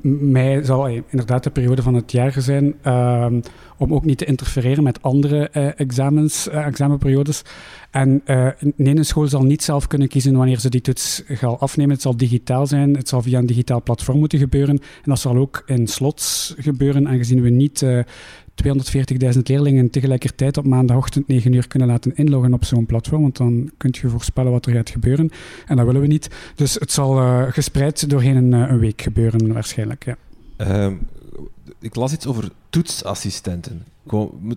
mei 0.02 0.66
zal 0.66 0.88
inderdaad 0.88 1.44
de 1.44 1.50
periode 1.50 1.82
van 1.82 1.94
het 1.94 2.12
jaar 2.12 2.34
zijn 2.38 2.66
um, 2.86 3.42
om 3.84 3.94
ook 3.94 4.06
niet 4.06 4.18
te 4.18 4.26
interfereren 4.26 4.84
met 4.84 5.02
andere 5.02 5.50
uh, 5.54 5.80
examens, 5.80 6.48
uh, 6.48 6.66
examenperiodes. 6.66 7.42
En 7.92 8.22
nee, 8.76 8.96
een 8.96 9.06
school 9.06 9.28
zal 9.28 9.44
niet 9.44 9.64
zelf 9.64 9.88
kunnen 9.88 10.08
kiezen 10.08 10.36
wanneer 10.36 10.60
ze 10.60 10.70
die 10.70 10.82
toets 10.82 11.24
gaan 11.28 11.60
afnemen. 11.60 11.92
Het 11.92 12.02
zal 12.02 12.18
digitaal 12.18 12.68
zijn, 12.68 12.96
het 12.98 13.10
zal 13.10 13.22
via 13.22 13.40
een 13.40 13.46
digitaal 13.46 13.84
platform 13.84 14.20
moeten 14.20 14.40
gebeuren. 14.40 14.78
En 14.78 15.10
dat 15.10 15.20
zal 15.20 15.38
ook 15.38 15.64
in 15.66 15.88
slots 15.88 16.56
gebeuren, 16.58 17.08
aangezien 17.08 17.42
we 17.42 17.50
niet 17.50 17.86
240.000 19.34 19.40
leerlingen 19.44 19.90
tegelijkertijd 19.90 20.58
op 20.58 20.66
maandagochtend 20.66 21.28
9 21.28 21.54
uur 21.54 21.68
kunnen 21.68 21.88
laten 21.88 22.16
inloggen 22.16 22.54
op 22.54 22.66
zo'n 22.66 22.86
platform, 22.86 23.22
want 23.22 23.38
dan 23.38 23.72
kunt 23.78 23.98
je 23.98 24.10
voorspellen 24.10 24.52
wat 24.52 24.66
er 24.66 24.74
gaat 24.74 24.90
gebeuren. 24.90 25.30
En 25.66 25.76
dat 25.76 25.86
willen 25.86 26.02
we 26.02 26.08
niet. 26.08 26.30
Dus 26.56 26.74
het 26.74 26.92
zal 26.92 27.16
gespreid 27.52 28.10
doorheen 28.10 28.36
een, 28.36 28.52
een, 28.52 28.80
week 28.80 29.02
gebeuren 29.02 29.54
waarschijnlijk. 29.54 30.06
Ja. 30.06 30.18
Uh, 30.58 30.94
ik 31.80 31.96
las 31.96 32.14
iets 32.14 32.28
over 32.28 32.52
toetsassistenten. 32.70 33.86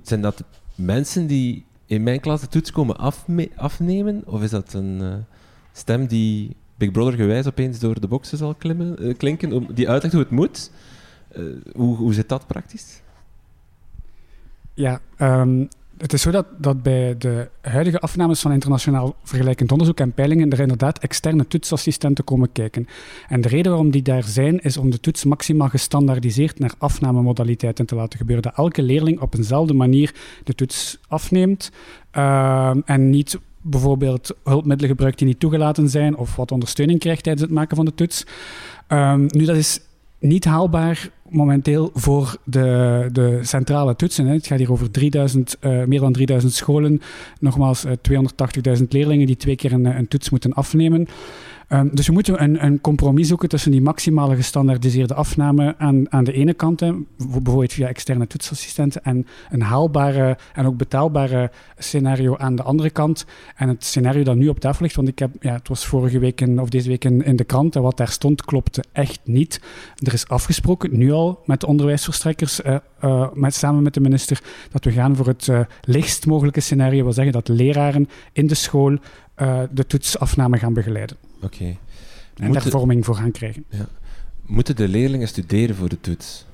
Zijn 0.02 0.20
dat 0.20 0.42
mensen 0.74 1.26
die 1.26 1.64
in 1.86 2.02
mijn 2.02 2.20
klas 2.20 2.40
de 2.40 2.48
toets 2.48 2.72
komen 2.72 2.96
afnemen? 3.56 4.22
Of 4.26 4.42
is 4.42 4.50
dat 4.50 4.72
een 4.72 5.00
uh, 5.00 5.14
stem 5.72 6.06
die 6.06 6.56
Big 6.76 6.90
Brother 6.90 7.14
gewijs 7.14 7.46
opeens 7.46 7.78
door 7.78 8.00
de 8.00 8.08
boxen 8.08 8.38
zal 8.38 8.54
klimmen, 8.54 9.06
uh, 9.06 9.16
klinken, 9.16 9.74
die 9.74 9.88
uitlegt 9.88 10.14
hoe 10.14 10.22
het 10.22 10.32
moet? 10.32 10.70
Uh, 11.36 11.56
hoe, 11.74 11.96
hoe 11.96 12.14
zit 12.14 12.28
dat 12.28 12.46
praktisch? 12.46 13.02
Ja, 14.74 15.00
um, 15.18 15.68
het 15.98 16.12
is 16.12 16.22
zo 16.22 16.42
dat, 16.58 16.82
bij 16.82 17.14
de 17.18 17.48
huidige 17.60 18.00
afnames 18.00 18.40
van 18.40 18.52
internationaal 18.52 19.16
vergelijkend 19.22 19.72
onderzoek 19.72 20.00
en 20.00 20.12
peilingen 20.12 20.50
er 20.50 20.60
inderdaad 20.60 20.98
externe 20.98 21.46
toetsassistenten 21.46 22.24
komen 22.24 22.52
kijken. 22.52 22.88
En 23.28 23.40
de 23.40 23.48
reden 23.48 23.70
waarom 23.72 23.90
die 23.90 24.02
daar 24.02 24.24
zijn, 24.24 24.60
is 24.60 24.76
om 24.76 24.90
de 24.90 25.00
toets 25.00 25.24
maximaal 25.24 25.68
gestandaardiseerd 25.68 26.58
naar 26.58 26.74
afnamemodaliteiten 26.78 27.86
te 27.86 27.94
laten 27.94 28.18
gebeuren. 28.18 28.44
Dat 28.44 28.56
elke 28.56 28.82
leerling 28.82 29.20
op 29.20 29.34
eenzelfde 29.34 29.74
manier 29.74 30.14
de 30.44 30.54
toets 30.54 30.98
afneemt 31.08 31.70
uh, 32.16 32.76
en 32.84 33.10
niet 33.10 33.38
bijvoorbeeld 33.60 34.36
hulpmiddelen 34.44 34.90
gebruikt 34.90 35.18
die 35.18 35.26
niet 35.26 35.40
toegelaten 35.40 35.88
zijn 35.88 36.16
of 36.16 36.36
wat 36.36 36.52
ondersteuning 36.52 36.98
krijgt 36.98 37.22
tijdens 37.22 37.44
het 37.44 37.54
maken 37.54 37.76
van 37.76 37.84
de 37.84 37.94
toets. 37.94 38.26
Um, 38.88 39.26
nu, 39.28 39.44
dat 39.44 39.56
is 39.56 39.80
niet 40.18 40.44
haalbaar 40.44 41.10
momenteel 41.28 41.90
voor 41.94 42.36
de, 42.44 43.08
de 43.12 43.38
centrale 43.42 43.96
toetsen. 43.96 44.26
Hè. 44.26 44.32
Het 44.32 44.46
gaat 44.46 44.58
hier 44.58 44.72
over 44.72 44.90
3000, 44.90 45.56
uh, 45.60 45.80
eh, 45.82 45.88
meer 45.88 46.00
dan 46.00 46.12
3000 46.12 46.52
scholen, 46.52 47.00
nogmaals 47.40 47.84
uh, 47.84 47.92
eh, 47.92 48.78
280.000 48.78 48.84
leerlingen 48.88 49.26
die 49.26 49.36
twee 49.36 49.56
keer 49.56 49.72
een, 49.72 49.84
een 49.84 50.08
toets 50.08 50.30
moeten 50.30 50.52
afnemen. 50.52 51.06
Um, 51.68 51.90
dus 51.92 52.06
we 52.06 52.12
moeten 52.12 52.42
een, 52.42 52.64
een, 52.64 52.80
compromis 52.80 53.28
zoeken 53.28 53.48
tussen 53.48 53.70
die 53.70 53.80
maximale 53.82 54.36
gestandaardiseerde 54.36 55.14
afname 55.14 55.74
aan, 55.78 56.12
aan 56.12 56.24
de 56.24 56.32
ene 56.32 56.54
kant, 56.54 56.80
hè, 56.80 56.92
bijvoorbeeld 57.16 57.72
via 57.72 57.88
externe 57.88 58.26
toetsassistenten, 58.26 59.04
en 59.04 59.26
een 59.50 59.62
haalbare 59.62 60.38
en 60.54 60.66
ook 60.66 60.76
betaalbare 60.76 61.50
scenario 61.78 62.36
aan 62.36 62.56
de 62.56 62.62
andere 62.62 62.90
kant. 62.90 63.26
En 63.56 63.68
het 63.68 63.84
scenario 63.84 64.22
dat 64.22 64.36
nu 64.36 64.48
op 64.48 64.60
tafel 64.60 64.82
ligt, 64.82 64.96
want 64.96 65.08
ik 65.08 65.18
heb, 65.18 65.30
ja, 65.40 65.52
het 65.52 65.68
was 65.68 65.86
vorige 65.86 66.18
week 66.18 66.48
of 66.56 66.68
deze 66.68 66.88
week 66.88 67.04
in, 67.04 67.36
de 67.36 67.44
krant, 67.44 67.76
en 67.76 67.82
wat 67.82 67.96
daar 67.96 68.08
stond 68.08 68.44
klopte 68.44 68.84
echt 68.92 69.20
niet. 69.24 69.60
Er 69.96 70.12
is 70.12 70.28
afgesproken, 70.28 70.98
nu 70.98 71.12
al 71.12 71.42
met 71.46 71.60
de 71.60 71.66
onderwijsverstrekkers, 71.66 72.60
uh, 72.60 72.76
uh, 73.04 73.28
met, 73.32 73.54
samen 73.54 73.82
met 73.82 73.94
de 73.94 74.00
minister, 74.00 74.42
dat 74.70 74.84
we 74.84 74.92
gaan 74.92 75.16
voor 75.16 75.26
het 75.26 75.46
uh, 75.46 75.60
lichtst 75.80 76.26
mogelijke 76.26 76.60
scenario. 76.60 77.02
Wil 77.04 77.12
zeggen 77.12 77.32
dat 77.32 77.48
leraren 77.48 78.08
in 78.32 78.46
de 78.46 78.54
school 78.54 78.96
de 79.70 79.86
toetsafname 79.86 80.58
gaan 80.58 80.72
begeleiden. 80.72 81.16
Oké. 81.42 81.76
En 82.36 82.52
daar 82.52 82.62
vorming 82.62 83.04
voor 83.04 83.14
gaan 83.14 83.30
krijgen. 83.30 83.64
Ja. 83.68 83.86
Moeten 84.46 84.76
de 84.76 84.88
leerlingen 84.88 85.28
studeren 85.28 85.76
voor 85.76 85.88
de 85.88 86.00
toets? 86.00 86.46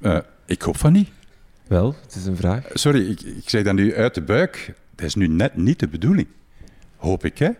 Uh, 0.00 0.18
ik 0.46 0.62
hoop 0.62 0.76
van 0.76 0.92
niet. 0.92 1.08
Wel, 1.66 1.94
het 2.02 2.14
is 2.14 2.26
een 2.26 2.36
vraag. 2.36 2.70
Sorry, 2.72 3.10
ik, 3.10 3.20
ik 3.20 3.48
zeg 3.48 3.64
dat 3.64 3.74
nu 3.74 3.94
uit 3.94 4.14
de 4.14 4.22
buik. 4.22 4.74
Dat 4.94 5.06
is 5.06 5.14
nu 5.14 5.26
net 5.26 5.56
niet 5.56 5.78
de 5.78 5.88
bedoeling. 5.88 6.26
Hoop 6.96 7.24
ik, 7.24 7.38
hè? 7.38 7.50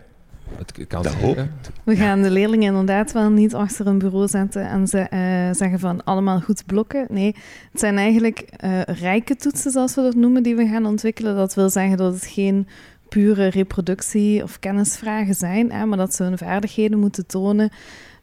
Het 0.57 0.87
kan 0.87 1.03
dat 1.03 1.13
hoop. 1.13 1.47
We 1.83 1.95
gaan 1.95 2.21
de 2.21 2.31
leerlingen 2.31 2.67
inderdaad 2.67 3.11
wel 3.11 3.29
niet 3.29 3.53
achter 3.53 3.87
een 3.87 3.97
bureau 3.97 4.27
zetten 4.27 4.69
en 4.69 4.87
ze 4.87 4.97
uh, 4.97 5.57
zeggen 5.57 5.79
van 5.79 6.03
allemaal 6.03 6.41
goed 6.41 6.65
blokken. 6.65 7.05
Nee, 7.09 7.35
het 7.71 7.79
zijn 7.79 7.97
eigenlijk 7.97 8.49
uh, 8.63 8.81
rijke 8.81 9.35
toetsen, 9.35 9.71
zoals 9.71 9.95
we 9.95 10.01
dat 10.01 10.15
noemen, 10.15 10.43
die 10.43 10.55
we 10.55 10.67
gaan 10.67 10.85
ontwikkelen. 10.85 11.35
Dat 11.35 11.53
wil 11.53 11.69
zeggen 11.69 11.97
dat 11.97 12.13
het 12.13 12.25
geen 12.25 12.67
pure 13.09 13.47
reproductie 13.47 14.43
of 14.43 14.59
kennisvragen 14.59 15.35
zijn, 15.35 15.71
hè, 15.71 15.85
maar 15.85 15.97
dat 15.97 16.13
ze 16.13 16.23
hun 16.23 16.37
vaardigheden 16.37 16.99
moeten 16.99 17.25
tonen 17.25 17.69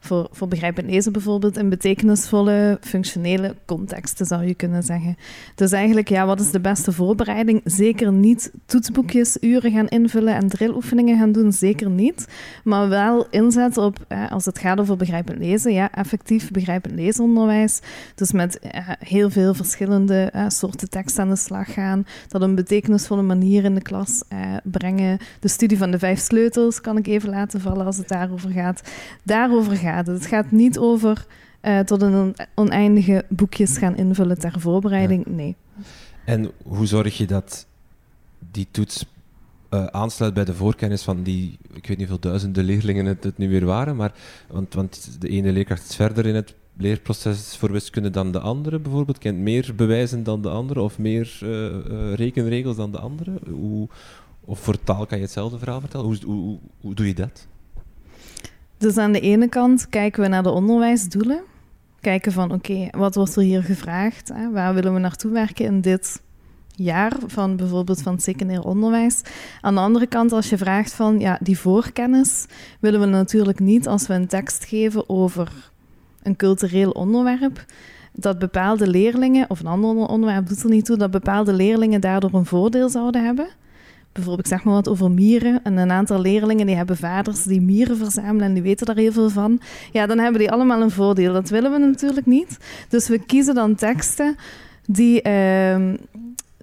voor, 0.04 0.28
voor 0.30 0.48
begrijpend 0.48 0.90
lezen 0.90 1.12
bijvoorbeeld 1.12 1.56
in 1.56 1.68
betekenisvolle, 1.68 2.78
functionele 2.80 3.54
contexten, 3.66 4.26
zou 4.26 4.44
je 4.46 4.54
kunnen 4.54 4.82
zeggen. 4.82 5.16
Dus 5.54 5.72
eigenlijk, 5.72 6.08
ja, 6.08 6.26
wat 6.26 6.40
is 6.40 6.50
de 6.50 6.60
beste 6.60 6.92
voorbereiding? 6.92 7.60
Zeker 7.64 8.12
niet 8.12 8.52
toetsboekjes, 8.66 9.36
uren 9.40 9.72
gaan 9.72 9.88
invullen 9.88 10.34
en 10.34 10.48
drilloefeningen 10.48 11.18
gaan 11.18 11.32
doen, 11.32 11.52
zeker 11.52 11.90
niet. 11.90 12.28
Maar 12.64 12.88
wel 12.88 13.26
inzetten 13.30 13.82
op, 13.82 14.06
als 14.30 14.44
het 14.44 14.58
gaat 14.58 14.80
over 14.80 14.96
begrijpend 14.96 15.38
lezen, 15.38 15.72
ja, 15.72 15.92
effectief 15.92 16.50
begrijpend 16.50 16.94
leesonderwijs. 16.94 17.80
Dus 18.14 18.32
met 18.32 18.58
heel 18.98 19.30
veel 19.30 19.54
verschillende 19.54 20.32
soorten 20.48 20.90
tekst 20.90 21.18
aan 21.18 21.28
de 21.28 21.36
slag 21.36 21.72
gaan, 21.72 22.06
dat 22.28 22.42
een 22.42 22.54
betekenisvolle 22.54 23.22
manier 23.22 23.64
in 23.64 23.74
de 23.74 23.82
klas 23.82 24.22
eh, 24.28 24.38
brengen. 24.64 25.18
De 25.40 25.48
studie 25.48 25.78
van 25.78 25.90
de 25.90 25.98
vijf 25.98 26.20
sleutels 26.20 26.80
kan 26.80 26.96
ik 26.96 27.06
even 27.06 27.28
laten 27.28 27.60
vallen 27.60 27.86
als 27.86 27.96
het 27.96 28.08
daarover 28.08 28.50
gaat. 28.50 28.82
Daarover 29.22 29.76
gaat 29.76 29.90
het. 29.94 30.26
gaat 30.26 30.50
niet 30.50 30.78
over 30.78 31.26
uh, 31.62 31.80
tot 31.80 32.02
een 32.02 32.34
oneindige 32.54 33.24
boekjes 33.28 33.78
gaan 33.78 33.96
invullen 33.96 34.38
ter 34.38 34.60
voorbereiding. 34.60 35.26
Nee. 35.26 35.56
En 36.24 36.50
hoe 36.64 36.86
zorg 36.86 37.18
je 37.18 37.26
dat 37.26 37.66
die 38.50 38.66
toets 38.70 39.06
uh, 39.70 39.86
aansluit 39.86 40.34
bij 40.34 40.44
de 40.44 40.54
voorkennis 40.54 41.02
van 41.02 41.22
die, 41.22 41.58
ik 41.72 41.86
weet 41.86 41.98
niet 41.98 42.08
hoeveel 42.08 42.30
duizenden 42.30 42.64
leerlingen 42.64 43.06
het, 43.06 43.24
het 43.24 43.38
nu 43.38 43.48
weer 43.48 43.64
waren, 43.64 43.96
maar, 43.96 44.12
want, 44.48 44.74
want 44.74 45.20
de 45.20 45.28
ene 45.28 45.52
leerkracht 45.52 45.88
is 45.88 45.96
verder 45.96 46.26
in 46.26 46.34
het 46.34 46.54
leerproces 46.76 47.56
voor 47.56 47.72
wiskunde 47.72 48.10
dan 48.10 48.32
de 48.32 48.40
andere, 48.40 48.78
bijvoorbeeld, 48.78 49.18
kent 49.18 49.38
meer 49.38 49.72
bewijzen 49.76 50.22
dan 50.22 50.42
de 50.42 50.48
andere 50.48 50.80
of 50.80 50.98
meer 50.98 51.38
uh, 51.42 52.14
rekenregels 52.14 52.76
dan 52.76 52.90
de 52.90 52.98
andere. 52.98 53.32
Hoe, 53.50 53.88
of 54.44 54.60
voor 54.60 54.82
taal 54.84 55.06
kan 55.06 55.18
je 55.18 55.24
hetzelfde 55.24 55.58
verhaal 55.58 55.80
vertellen? 55.80 56.06
Hoe, 56.06 56.18
hoe, 56.24 56.58
hoe 56.80 56.94
doe 56.94 57.06
je 57.06 57.14
dat? 57.14 57.46
Dus 58.82 58.96
aan 58.96 59.12
de 59.12 59.20
ene 59.20 59.48
kant 59.48 59.88
kijken 59.88 60.22
we 60.22 60.28
naar 60.28 60.42
de 60.42 60.50
onderwijsdoelen. 60.50 61.40
Kijken 62.00 62.32
van 62.32 62.52
oké, 62.52 62.88
wat 62.90 63.14
wordt 63.14 63.36
er 63.36 63.42
hier 63.42 63.62
gevraagd? 63.62 64.30
Hè? 64.34 64.50
Waar 64.50 64.74
willen 64.74 64.94
we 64.94 65.00
naartoe 65.00 65.30
werken 65.30 65.64
in 65.64 65.80
dit 65.80 66.22
jaar 66.74 67.12
van 67.26 67.56
bijvoorbeeld 67.56 68.02
van 68.02 68.12
het 68.12 68.22
secundair 68.22 68.62
onderwijs. 68.62 69.22
Aan 69.60 69.74
de 69.74 69.80
andere 69.80 70.06
kant, 70.06 70.32
als 70.32 70.48
je 70.48 70.58
vraagt 70.58 70.92
van 70.92 71.18
ja, 71.20 71.38
die 71.42 71.58
voorkennis, 71.58 72.46
willen 72.80 73.00
we 73.00 73.06
natuurlijk 73.06 73.60
niet 73.60 73.88
als 73.88 74.06
we 74.06 74.14
een 74.14 74.26
tekst 74.26 74.64
geven 74.64 75.08
over 75.08 75.70
een 76.22 76.36
cultureel 76.36 76.90
onderwerp, 76.90 77.64
dat 78.12 78.38
bepaalde 78.38 78.86
leerlingen, 78.86 79.50
of 79.50 79.60
een 79.60 79.66
ander 79.66 80.06
onderwerp 80.06 80.48
doet 80.48 80.62
er 80.62 80.70
niet 80.70 80.84
toe, 80.84 80.96
dat 80.96 81.10
bepaalde 81.10 81.52
leerlingen 81.52 82.00
daardoor 82.00 82.34
een 82.34 82.46
voordeel 82.46 82.88
zouden 82.88 83.24
hebben 83.24 83.48
bijvoorbeeld, 84.12 84.46
ik 84.46 84.52
zeg 84.52 84.64
maar 84.64 84.74
wat 84.74 84.88
over 84.88 85.10
mieren. 85.10 85.60
En 85.64 85.76
een 85.76 85.90
aantal 85.90 86.20
leerlingen 86.20 86.66
die 86.66 86.76
hebben 86.76 86.96
vaders 86.96 87.42
die 87.42 87.60
mieren 87.60 87.96
verzamelen 87.96 88.46
en 88.46 88.54
die 88.54 88.62
weten 88.62 88.86
daar 88.86 88.96
heel 88.96 89.12
veel 89.12 89.30
van. 89.30 89.60
Ja, 89.92 90.06
dan 90.06 90.18
hebben 90.18 90.40
die 90.40 90.50
allemaal 90.50 90.82
een 90.82 90.90
voordeel. 90.90 91.32
Dat 91.32 91.48
willen 91.48 91.72
we 91.72 91.78
natuurlijk 91.78 92.26
niet. 92.26 92.58
Dus 92.88 93.08
we 93.08 93.18
kiezen 93.18 93.54
dan 93.54 93.74
teksten 93.74 94.36
die, 94.86 95.28
uh, 95.28 95.76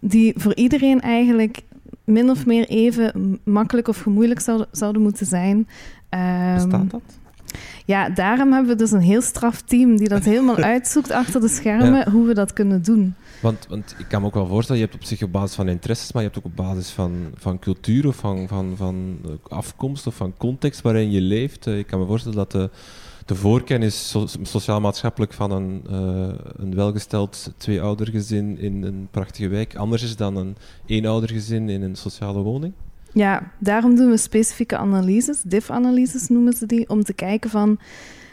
die 0.01 0.33
voor 0.37 0.55
iedereen 0.55 1.01
eigenlijk 1.01 1.61
min 2.03 2.29
of 2.29 2.45
meer 2.45 2.67
even 2.67 3.39
makkelijk 3.43 3.87
of 3.87 3.97
gemoeilijk 3.97 4.39
zouden, 4.39 4.67
zouden 4.71 5.01
moeten 5.01 5.25
zijn. 5.25 5.67
Um, 6.09 6.53
Bestaat 6.53 6.91
dat? 6.91 7.01
Ja, 7.85 8.09
daarom 8.09 8.51
hebben 8.51 8.71
we 8.71 8.77
dus 8.77 8.91
een 8.91 9.01
heel 9.01 9.21
straf 9.21 9.61
team 9.61 9.97
die 9.97 10.07
dat 10.07 10.23
helemaal 10.23 10.57
uitzoekt 10.73 11.11
achter 11.11 11.41
de 11.41 11.47
schermen, 11.47 12.11
hoe 12.11 12.27
we 12.27 12.33
dat 12.33 12.53
kunnen 12.53 12.83
doen. 12.83 13.15
Want, 13.41 13.65
want 13.69 13.95
ik 13.97 14.05
kan 14.07 14.21
me 14.21 14.27
ook 14.27 14.33
wel 14.33 14.47
voorstellen, 14.47 14.81
je 14.81 14.87
hebt 14.87 14.99
op 14.99 15.07
zich 15.07 15.23
op 15.23 15.31
basis 15.31 15.55
van 15.55 15.67
interesses, 15.67 16.11
maar 16.11 16.21
je 16.21 16.27
hebt 16.27 16.39
ook 16.39 16.51
op 16.51 16.55
basis 16.55 16.89
van, 16.89 17.31
van 17.35 17.59
cultuur 17.59 18.07
of 18.07 18.15
van, 18.15 18.47
van, 18.47 18.73
van 18.75 19.19
afkomst 19.47 20.07
of 20.07 20.15
van 20.15 20.33
context 20.37 20.81
waarin 20.81 21.11
je 21.11 21.21
leeft. 21.21 21.67
Eh, 21.67 21.77
ik 21.77 21.87
kan 21.87 21.99
me 21.99 22.05
voorstellen 22.05 22.37
dat 22.37 22.51
de, 22.51 22.69
de 23.25 23.35
voorkennis 23.35 24.15
sociaal-maatschappelijk 24.41 25.33
van 25.33 25.51
een, 25.51 25.83
uh, 25.91 26.29
een 26.55 26.75
welgesteld 26.75 27.53
tweeoudergezin 27.57 28.57
in 28.57 28.83
een 28.83 29.07
prachtige 29.11 29.47
wijk 29.47 29.75
anders 29.75 30.03
is 30.03 30.15
dan 30.15 30.35
een 30.35 30.55
eenoudergezin 30.85 31.69
in 31.69 31.81
een 31.81 31.95
sociale 31.95 32.41
woning. 32.41 32.73
Ja, 33.13 33.51
daarom 33.57 33.95
doen 33.95 34.09
we 34.09 34.17
specifieke 34.17 34.77
analyses, 34.77 35.41
diff-analyses 35.41 36.27
noemen 36.27 36.53
ze 36.53 36.65
die, 36.65 36.89
om 36.89 37.03
te 37.03 37.13
kijken 37.13 37.49
van, 37.49 37.79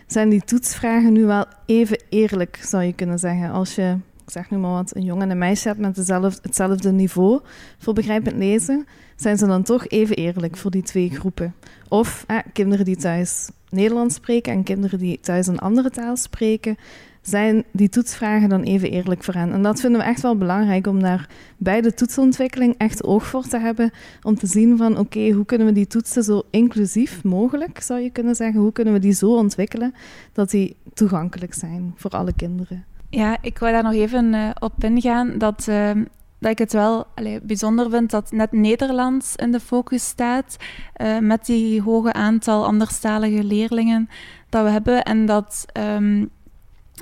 zijn 0.07 0.29
die 0.29 0.45
toetsvragen 0.45 1.13
nu 1.13 1.25
wel 1.25 1.45
even 1.67 2.03
eerlijk, 2.09 2.61
zou 2.63 2.83
je 2.83 2.93
kunnen 2.93 3.19
zeggen. 3.19 3.51
Als 3.51 3.75
je, 3.75 3.97
ik 4.27 4.33
zeg 4.33 4.51
nu 4.51 4.57
maar 4.57 4.71
wat, 4.71 4.97
een 4.97 5.03
jongen 5.03 5.23
en 5.23 5.31
een 5.31 5.39
meisje 5.39 5.69
hebt 5.69 5.81
met 5.81 5.97
hetzelfde 6.43 6.93
niveau 6.93 7.41
voor 7.79 7.95
begrijpend 7.95 8.37
lezen, 8.37 8.87
zijn 9.17 9.39
ze 9.39 9.47
dan 9.47 9.63
toch 9.63 9.87
even 9.87 10.17
eerlijk 10.17 10.57
voor 10.57 10.71
die 10.71 10.83
twee 10.83 11.11
groepen. 11.11 11.55
Of 11.89 12.27
kinderen 12.53 12.85
die 12.85 12.97
thuis 12.97 13.51
Nederlands 13.71 14.15
spreken 14.15 14.53
en 14.53 14.63
kinderen 14.63 14.99
die 14.99 15.21
thuis 15.21 15.47
een 15.47 15.59
andere 15.59 15.91
taal 15.91 16.17
spreken, 16.17 16.77
zijn 17.23 17.65
die 17.73 17.89
toetsvragen 17.89 18.49
dan 18.49 18.63
even 18.63 18.91
eerlijk 18.91 19.25
voor 19.25 19.35
hen? 19.35 19.53
En 19.53 19.63
dat 19.63 19.81
vinden 19.81 20.01
we 20.01 20.07
echt 20.07 20.23
wel 20.23 20.37
belangrijk 20.37 20.87
om 20.87 21.03
daar 21.03 21.29
bij 21.57 21.81
de 21.81 21.95
toetsontwikkeling 21.95 22.75
echt 22.79 23.05
oog 23.05 23.27
voor 23.27 23.47
te 23.47 23.59
hebben. 23.59 23.91
Om 24.23 24.35
te 24.35 24.47
zien 24.47 24.77
van 24.77 24.99
oké, 24.99 25.31
hoe 25.31 25.45
kunnen 25.45 25.67
we 25.67 25.73
die 25.73 25.87
toetsen 25.87 26.25
zo 26.25 26.43
inclusief 26.51 27.25
mogelijk, 27.25 27.81
zou 27.81 28.01
je 28.01 28.11
kunnen 28.11 28.35
zeggen. 28.35 28.61
Hoe 28.61 28.73
kunnen 28.73 28.95
we 28.95 29.01
die 29.01 29.13
zo 29.13 29.37
ontwikkelen 29.37 29.95
dat 30.33 30.51
die 30.51 30.77
toegankelijk 30.95 31.55
zijn 31.55 31.95
voor 31.97 32.11
alle 32.11 32.33
kinderen? 32.33 32.85
Ja, 33.17 33.37
ik 33.41 33.59
wil 33.59 33.73
daar 33.73 33.83
nog 33.83 33.93
even 33.93 34.35
uh, 34.35 34.51
op 34.59 34.85
ingaan 34.85 35.39
dat, 35.39 35.67
uh, 35.69 35.91
dat 36.39 36.51
ik 36.51 36.59
het 36.59 36.73
wel 36.73 37.07
bijzonder 37.43 37.91
vind 37.91 38.11
dat 38.11 38.33
net 38.33 38.53
Nederlands 38.53 39.37
in 39.37 39.53
de 39.53 39.61
focus 39.61 40.05
staat. 40.05 40.57
Uh, 40.97 41.19
met 41.19 41.47
die 41.47 41.83
hoge 41.83 42.13
aantal 42.13 42.67
anderstalige 42.67 43.45
leerlingen 43.45 44.09
dat 44.49 44.65
we 44.65 44.71
hebben. 44.71 45.03
En 45.03 45.27
dat 45.27 45.65
um, 45.73 46.31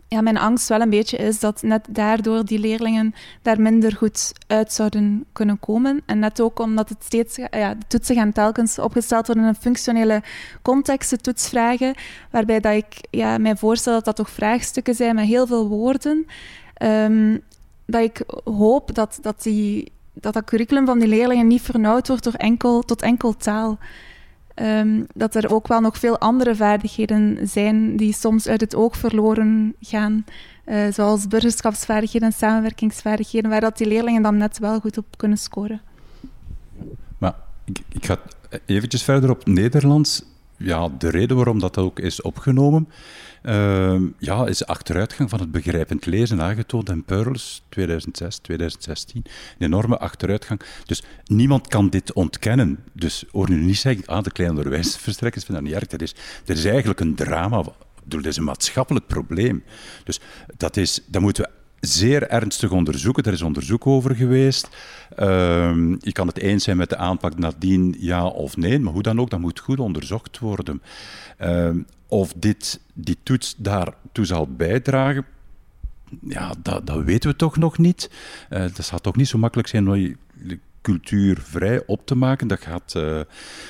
ja, 0.08 0.20
mijn 0.20 0.38
angst 0.38 0.68
wel 0.68 0.80
een 0.80 0.90
beetje 0.90 1.16
is 1.16 1.40
dat 1.40 1.62
net 1.62 1.86
daardoor 1.90 2.44
die 2.44 2.58
leerlingen 2.58 3.14
daar 3.42 3.60
minder 3.60 3.92
goed 3.96 4.32
uit 4.46 4.72
zouden 4.72 5.24
kunnen 5.32 5.58
komen. 5.58 6.02
En 6.06 6.18
net 6.18 6.40
ook 6.40 6.58
omdat 6.58 6.88
het 6.88 7.04
steeds, 7.04 7.36
ja, 7.36 7.74
de 7.74 7.86
toetsen 7.88 8.14
gaan 8.14 8.32
telkens 8.32 8.78
opgesteld 8.78 9.26
worden 9.26 9.44
in 9.44 9.50
een 9.50 9.60
functionele 9.60 10.22
context, 10.62 11.10
de 11.10 11.16
toetsvragen, 11.16 11.94
waarbij 12.30 12.60
dat 12.60 12.74
ik 12.74 13.06
ja, 13.10 13.38
mij 13.38 13.56
voorstel 13.56 13.92
dat 13.92 14.04
dat 14.04 14.16
toch 14.16 14.30
vraagstukken 14.30 14.94
zijn 14.94 15.14
met 15.14 15.26
heel 15.26 15.46
veel 15.46 15.68
woorden. 15.68 16.26
Um, 16.82 17.42
dat 17.86 18.02
ik 18.02 18.22
hoop 18.44 18.94
dat, 18.94 19.18
dat, 19.22 19.42
die, 19.42 19.92
dat 20.12 20.34
dat 20.34 20.44
curriculum 20.44 20.86
van 20.86 20.98
die 20.98 21.08
leerlingen 21.08 21.46
niet 21.46 21.62
vernauwd 21.62 22.08
wordt 22.08 22.24
door 22.24 22.32
enkel, 22.32 22.82
tot 22.82 23.02
enkel 23.02 23.36
taal. 23.36 23.78
Ehm, 24.54 25.02
dat 25.14 25.34
er 25.34 25.54
ook 25.54 25.68
wel 25.68 25.80
nog 25.80 25.98
veel 25.98 26.18
andere 26.18 26.54
vaardigheden 26.54 27.48
zijn 27.48 27.96
die 27.96 28.12
soms 28.12 28.48
uit 28.48 28.60
het 28.60 28.74
oog 28.74 28.96
verloren 28.96 29.74
gaan. 29.80 30.24
Uh, 30.66 30.92
zoals 30.92 31.28
burgerschapsvaardigheden 31.28 32.28
en 32.28 32.34
samenwerkingsvaardigheden, 32.34 33.50
waar 33.50 33.60
dat 33.60 33.78
die 33.78 33.86
leerlingen 33.86 34.22
dan 34.22 34.36
net 34.36 34.58
wel 34.58 34.80
goed 34.80 34.98
op 34.98 35.06
kunnen 35.16 35.38
scoren. 35.38 35.80
Maar 37.18 37.34
ik, 37.64 37.80
ik 37.88 38.06
ga 38.06 38.18
eventjes 38.66 39.02
verder 39.02 39.30
op 39.30 39.46
Nederlands. 39.46 40.24
Ja, 40.56 40.88
de 40.98 41.10
reden 41.10 41.36
waarom 41.36 41.58
dat 41.58 41.78
ook 41.78 41.98
is 41.98 42.22
opgenomen 42.22 42.88
uh, 43.46 44.00
ja, 44.18 44.46
is 44.46 44.66
achteruitgang 44.66 45.30
van 45.30 45.40
het 45.40 45.50
begrijpend 45.50 46.06
lezen 46.06 46.42
aangetoond 46.42 46.88
in 46.88 47.04
Pearls 47.04 47.62
2006, 47.68 48.38
2016. 48.38 49.22
Een 49.58 49.66
enorme 49.66 49.98
achteruitgang. 49.98 50.60
Dus 50.84 51.02
niemand 51.24 51.68
kan 51.68 51.88
dit 51.88 52.12
ontkennen. 52.12 52.78
Dus 52.92 53.24
hoor 53.30 53.50
nu 53.50 53.56
niet 53.56 53.76
zeggen, 53.76 54.06
ah, 54.06 54.22
de 54.22 54.30
kleine 54.30 54.56
onderwijsverstrekkers 54.56 55.44
vinden 55.44 55.64
dat 55.64 55.72
niet 55.72 55.82
erg. 55.82 55.90
Dat 55.90 56.02
is, 56.02 56.14
er 56.46 56.56
is 56.56 56.64
eigenlijk 56.64 57.00
een 57.00 57.14
drama. 57.14 57.64
Dat 58.04 58.24
is 58.24 58.36
een 58.36 58.44
maatschappelijk 58.44 59.06
probleem. 59.06 59.64
Dus 60.04 60.20
dat, 60.56 60.76
is, 60.76 61.00
dat 61.06 61.22
moeten 61.22 61.42
we 61.42 61.50
zeer 61.86 62.28
ernstig 62.28 62.70
onderzoeken. 62.70 63.24
Er 63.24 63.32
is 63.32 63.42
onderzoek 63.42 63.86
over 63.86 64.14
geweest. 64.14 64.68
Uh, 65.18 65.74
je 65.98 66.12
kan 66.12 66.26
het 66.26 66.38
eens 66.38 66.64
zijn 66.64 66.76
met 66.76 66.88
de 66.88 66.96
aanpak 66.96 67.38
nadien, 67.38 67.94
ja 67.98 68.26
of 68.26 68.56
nee. 68.56 68.78
Maar 68.78 68.92
hoe 68.92 69.02
dan 69.02 69.20
ook, 69.20 69.30
dat 69.30 69.40
moet 69.40 69.60
goed 69.60 69.80
onderzocht 69.80 70.38
worden. 70.38 70.82
Uh, 71.40 71.70
of 72.06 72.32
dit, 72.36 72.80
die 72.92 73.16
toets 73.22 73.54
daartoe 73.58 74.24
zal 74.24 74.46
bijdragen, 74.46 75.24
ja, 76.28 76.54
dat, 76.62 76.86
dat 76.86 77.02
weten 77.04 77.30
we 77.30 77.36
toch 77.36 77.56
nog 77.56 77.78
niet. 77.78 78.10
Uh, 78.50 78.60
dat 78.60 78.84
zal 78.84 78.98
toch 78.98 79.16
niet 79.16 79.28
zo 79.28 79.38
makkelijk 79.38 79.68
zijn. 79.68 80.16
Je 80.44 80.58
cultuurvrij 80.84 81.82
op 81.86 82.06
te 82.06 82.14
maken. 82.14 82.48
Dat 82.48 82.60
gaat, 82.60 82.94
uh, 82.96 83.20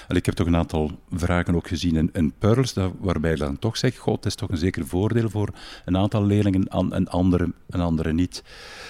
ik 0.08 0.26
heb 0.26 0.34
toch 0.34 0.46
een 0.46 0.56
aantal 0.56 0.90
vragen 1.10 1.54
ook 1.54 1.68
gezien 1.68 1.96
in, 1.96 2.10
in 2.12 2.32
Pearls, 2.38 2.74
waarbij 3.00 3.30
je 3.30 3.36
dan 3.36 3.58
toch 3.58 3.76
zegt, 3.76 3.96
god, 3.96 4.16
het 4.16 4.26
is 4.26 4.34
toch 4.34 4.50
een 4.50 4.56
zeker 4.56 4.86
voordeel 4.86 5.30
voor 5.30 5.48
een 5.84 5.96
aantal 5.96 6.26
leerlingen 6.26 6.68
en 6.68 7.08
andere, 7.08 7.52
en 7.68 7.80
andere 7.80 8.12
niet. 8.12 8.42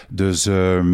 Dus 0.09 0.47
uh, 0.47 0.85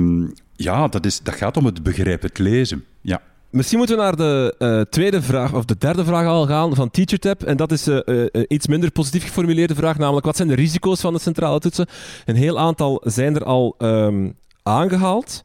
ja, 0.56 0.88
dat, 0.88 1.06
is, 1.06 1.20
dat 1.20 1.34
gaat 1.34 1.56
om 1.56 1.64
het 1.64 1.82
begrijpend 1.82 2.38
lezen. 2.38 2.84
Ja. 3.00 3.20
Misschien 3.50 3.78
moeten 3.78 3.96
we 3.96 4.02
naar 4.02 4.16
de 4.16 4.54
uh, 4.58 4.80
tweede 4.80 5.22
vraag, 5.22 5.54
of 5.54 5.64
de 5.64 5.78
derde 5.78 6.04
vraag 6.04 6.26
al 6.26 6.46
gaan 6.46 6.74
van 6.74 6.90
TeacherTap. 6.90 7.42
En 7.42 7.56
dat 7.56 7.72
is 7.72 7.88
uh, 7.88 8.00
iets 8.48 8.66
minder 8.66 8.90
positief 8.90 9.24
geformuleerde 9.24 9.74
vraag, 9.74 9.98
namelijk 9.98 10.26
wat 10.26 10.36
zijn 10.36 10.48
de 10.48 10.54
risico's 10.54 11.00
van 11.00 11.12
de 11.12 11.20
centrale 11.20 11.58
toetsen? 11.58 11.86
Een 12.24 12.36
heel 12.36 12.58
aantal 12.58 13.02
zijn 13.04 13.34
er 13.34 13.44
al 13.44 13.74
um, 13.78 14.36
aangehaald. 14.62 15.44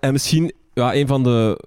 en 0.00 0.12
misschien 0.12 0.52
ja, 0.78 0.94
een 0.94 1.06
van 1.06 1.22
de 1.22 1.58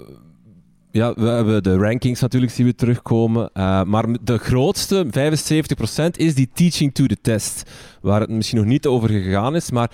ja, 0.92 1.14
we 1.14 1.28
hebben 1.28 1.64
de 1.64 1.78
rankings 1.78 2.22
natuurlijk 2.22 2.52
zien 2.52 2.66
we 2.66 2.76
terugkomen. 2.76 3.50
Uh, 3.54 3.84
maar 3.84 4.06
de 4.22 4.38
grootste, 4.38 5.06
75%, 5.06 5.10
is 6.12 6.36
die 6.36 6.50
teaching 6.54 6.94
to 6.94 7.06
the 7.06 7.18
test. 7.22 7.72
Waar 8.02 8.22
het 8.22 8.30
misschien 8.30 8.58
nog 8.58 8.68
niet 8.68 8.86
over 8.86 9.10
gegaan 9.10 9.56
is. 9.56 9.72
Maar 9.72 9.92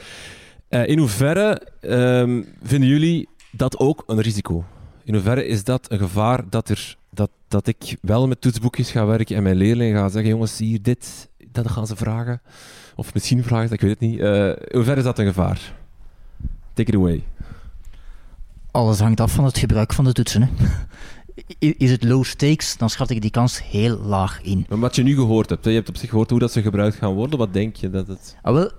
uh, 0.69 0.87
in 0.87 0.97
hoeverre 0.97 1.61
um, 1.81 2.45
vinden 2.63 2.89
jullie 2.89 3.29
dat 3.51 3.77
ook 3.79 4.03
een 4.07 4.21
risico? 4.21 4.65
In 5.03 5.13
hoeverre 5.13 5.45
is 5.45 5.63
dat 5.63 5.91
een 5.91 5.97
gevaar 5.97 6.49
dat, 6.49 6.69
er, 6.69 6.97
dat, 7.09 7.29
dat 7.47 7.67
ik 7.67 7.97
wel 8.01 8.27
met 8.27 8.41
toetsboekjes 8.41 8.91
ga 8.91 9.05
werken 9.05 9.35
en 9.35 9.43
mijn 9.43 9.55
leerlingen 9.55 9.97
ga 9.97 10.09
zeggen: 10.09 10.31
jongens, 10.31 10.57
hier 10.57 10.81
dit, 10.81 11.29
dat 11.51 11.69
gaan 11.69 11.87
ze 11.87 11.95
vragen. 11.95 12.41
Of 12.95 13.13
misschien 13.13 13.43
vragen 13.43 13.67
ze, 13.67 13.73
ik 13.73 13.81
weet 13.81 13.89
het 13.89 13.99
niet. 13.99 14.19
Uh, 14.19 14.47
in 14.47 14.55
hoeverre 14.71 14.97
is 14.97 15.03
dat 15.03 15.19
een 15.19 15.25
gevaar? 15.25 15.73
Take 16.73 16.89
it 16.91 16.95
away. 16.95 17.23
Alles 18.77 18.99
hangt 18.99 19.19
af 19.19 19.31
van 19.31 19.45
het 19.45 19.57
gebruik 19.57 19.93
van 19.93 20.05
de 20.05 20.11
toetsen. 20.11 20.41
Hè. 20.41 20.49
Is 21.77 21.91
het 21.91 22.03
low 22.03 22.23
stakes, 22.23 22.77
dan 22.77 22.89
schat 22.89 23.09
ik 23.09 23.21
die 23.21 23.31
kans 23.31 23.63
heel 23.63 23.97
laag 23.97 24.41
in. 24.41 24.65
Maar 24.69 24.79
wat 24.79 24.95
je 24.95 25.03
nu 25.03 25.15
gehoord 25.15 25.49
hebt, 25.49 25.65
je 25.65 25.71
hebt 25.71 25.89
op 25.89 25.97
zich 25.97 26.09
gehoord 26.09 26.29
hoe 26.29 26.39
dat 26.39 26.51
ze 26.51 26.61
gebruikt 26.61 26.95
gaan 26.95 27.13
worden. 27.13 27.39
Wat 27.39 27.53
denk 27.53 27.75
je 27.75 27.89
dat 27.89 28.07
het... 28.07 28.37
Ah, 28.41 28.53
wel, 28.53 28.71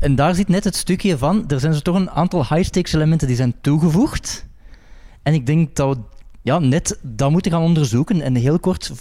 en 0.00 0.14
daar 0.14 0.34
zit 0.34 0.48
net 0.48 0.64
het 0.64 0.76
stukje 0.76 1.18
van, 1.18 1.48
er 1.48 1.60
zijn 1.60 1.74
zo 1.74 1.80
toch 1.80 1.94
een 1.94 2.10
aantal 2.10 2.46
high-stakes 2.46 2.92
elementen 2.92 3.26
die 3.26 3.36
zijn 3.36 3.54
toegevoegd. 3.60 4.46
En 5.22 5.34
ik 5.34 5.46
denk 5.46 5.76
dat 5.76 5.96
we 5.96 6.02
ja, 6.42 6.58
net 6.58 6.98
dat 7.02 7.30
moeten 7.30 7.52
gaan 7.52 7.62
onderzoeken. 7.62 8.20
En 8.20 8.34
heel 8.34 8.58
kort, 8.58 8.92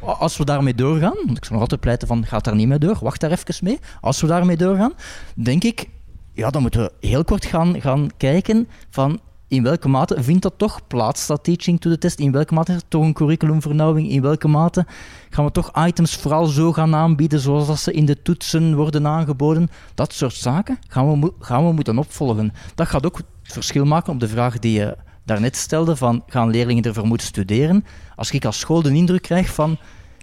als 0.00 0.36
we 0.36 0.44
daarmee 0.44 0.74
doorgaan, 0.74 1.16
want 1.24 1.36
ik 1.36 1.44
zou 1.44 1.52
nog 1.52 1.60
altijd 1.60 1.80
pleiten 1.80 2.08
van, 2.08 2.26
gaat 2.26 2.44
daar 2.44 2.54
niet 2.54 2.68
mee 2.68 2.78
door, 2.78 2.98
wacht 3.00 3.20
daar 3.20 3.30
even 3.30 3.64
mee. 3.64 3.78
Als 4.00 4.20
we 4.20 4.26
daarmee 4.26 4.56
doorgaan, 4.56 4.92
denk 5.34 5.64
ik, 5.64 5.88
ja, 6.32 6.50
dan 6.50 6.62
moeten 6.62 6.80
we 6.80 7.06
heel 7.06 7.24
kort 7.24 7.44
gaan, 7.44 7.80
gaan 7.80 8.10
kijken 8.16 8.68
van, 8.90 9.20
in 9.52 9.62
welke 9.62 9.88
mate 9.88 10.22
vindt 10.22 10.42
dat 10.42 10.54
toch 10.56 10.86
plaats, 10.86 11.26
dat 11.26 11.44
teaching 11.44 11.80
to 11.80 11.90
the 11.90 11.98
test? 11.98 12.18
In 12.18 12.32
welke 12.32 12.54
mate 12.54 12.72
is 12.72 12.80
toch 12.88 13.02
een 13.02 13.12
curriculumvernauwing? 13.12 14.10
In 14.10 14.22
welke 14.22 14.48
mate 14.48 14.86
gaan 15.30 15.44
we 15.44 15.50
toch 15.50 15.86
items 15.86 16.16
vooral 16.16 16.46
zo 16.46 16.72
gaan 16.72 16.94
aanbieden 16.94 17.40
zoals 17.40 17.82
ze 17.82 17.92
in 17.92 18.06
de 18.06 18.22
toetsen 18.22 18.74
worden 18.76 19.06
aangeboden? 19.06 19.68
Dat 19.94 20.12
soort 20.12 20.34
zaken 20.34 20.78
gaan 20.88 21.20
we, 21.20 21.32
gaan 21.38 21.66
we 21.66 21.72
moeten 21.72 21.98
opvolgen. 21.98 22.52
Dat 22.74 22.88
gaat 22.88 23.06
ook 23.06 23.16
het 23.16 23.26
verschil 23.42 23.84
maken 23.84 24.12
op 24.12 24.20
de 24.20 24.28
vraag 24.28 24.58
die 24.58 24.72
je 24.72 24.96
daarnet 25.24 25.56
stelde 25.56 25.96
van 25.96 26.22
gaan 26.26 26.50
leerlingen 26.50 26.82
ervoor 26.82 27.06
moeten 27.06 27.26
studeren? 27.26 27.84
Als 28.16 28.30
ik 28.30 28.44
als 28.44 28.58
school 28.58 28.82
de 28.82 28.92
indruk 28.92 29.22
krijg 29.22 29.54
van 29.54 29.76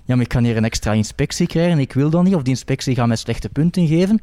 ja, 0.05 0.19
ik 0.19 0.27
kan 0.27 0.43
hier 0.43 0.57
een 0.57 0.65
extra 0.65 0.91
inspectie 0.91 1.47
krijgen, 1.47 1.79
ik 1.79 1.93
wil 1.93 2.09
dat 2.09 2.23
niet, 2.23 2.35
of 2.35 2.41
die 2.41 2.53
inspectie 2.53 2.95
gaat 2.95 3.07
mij 3.07 3.15
slechte 3.15 3.49
punten 3.49 3.87
geven, 3.87 4.21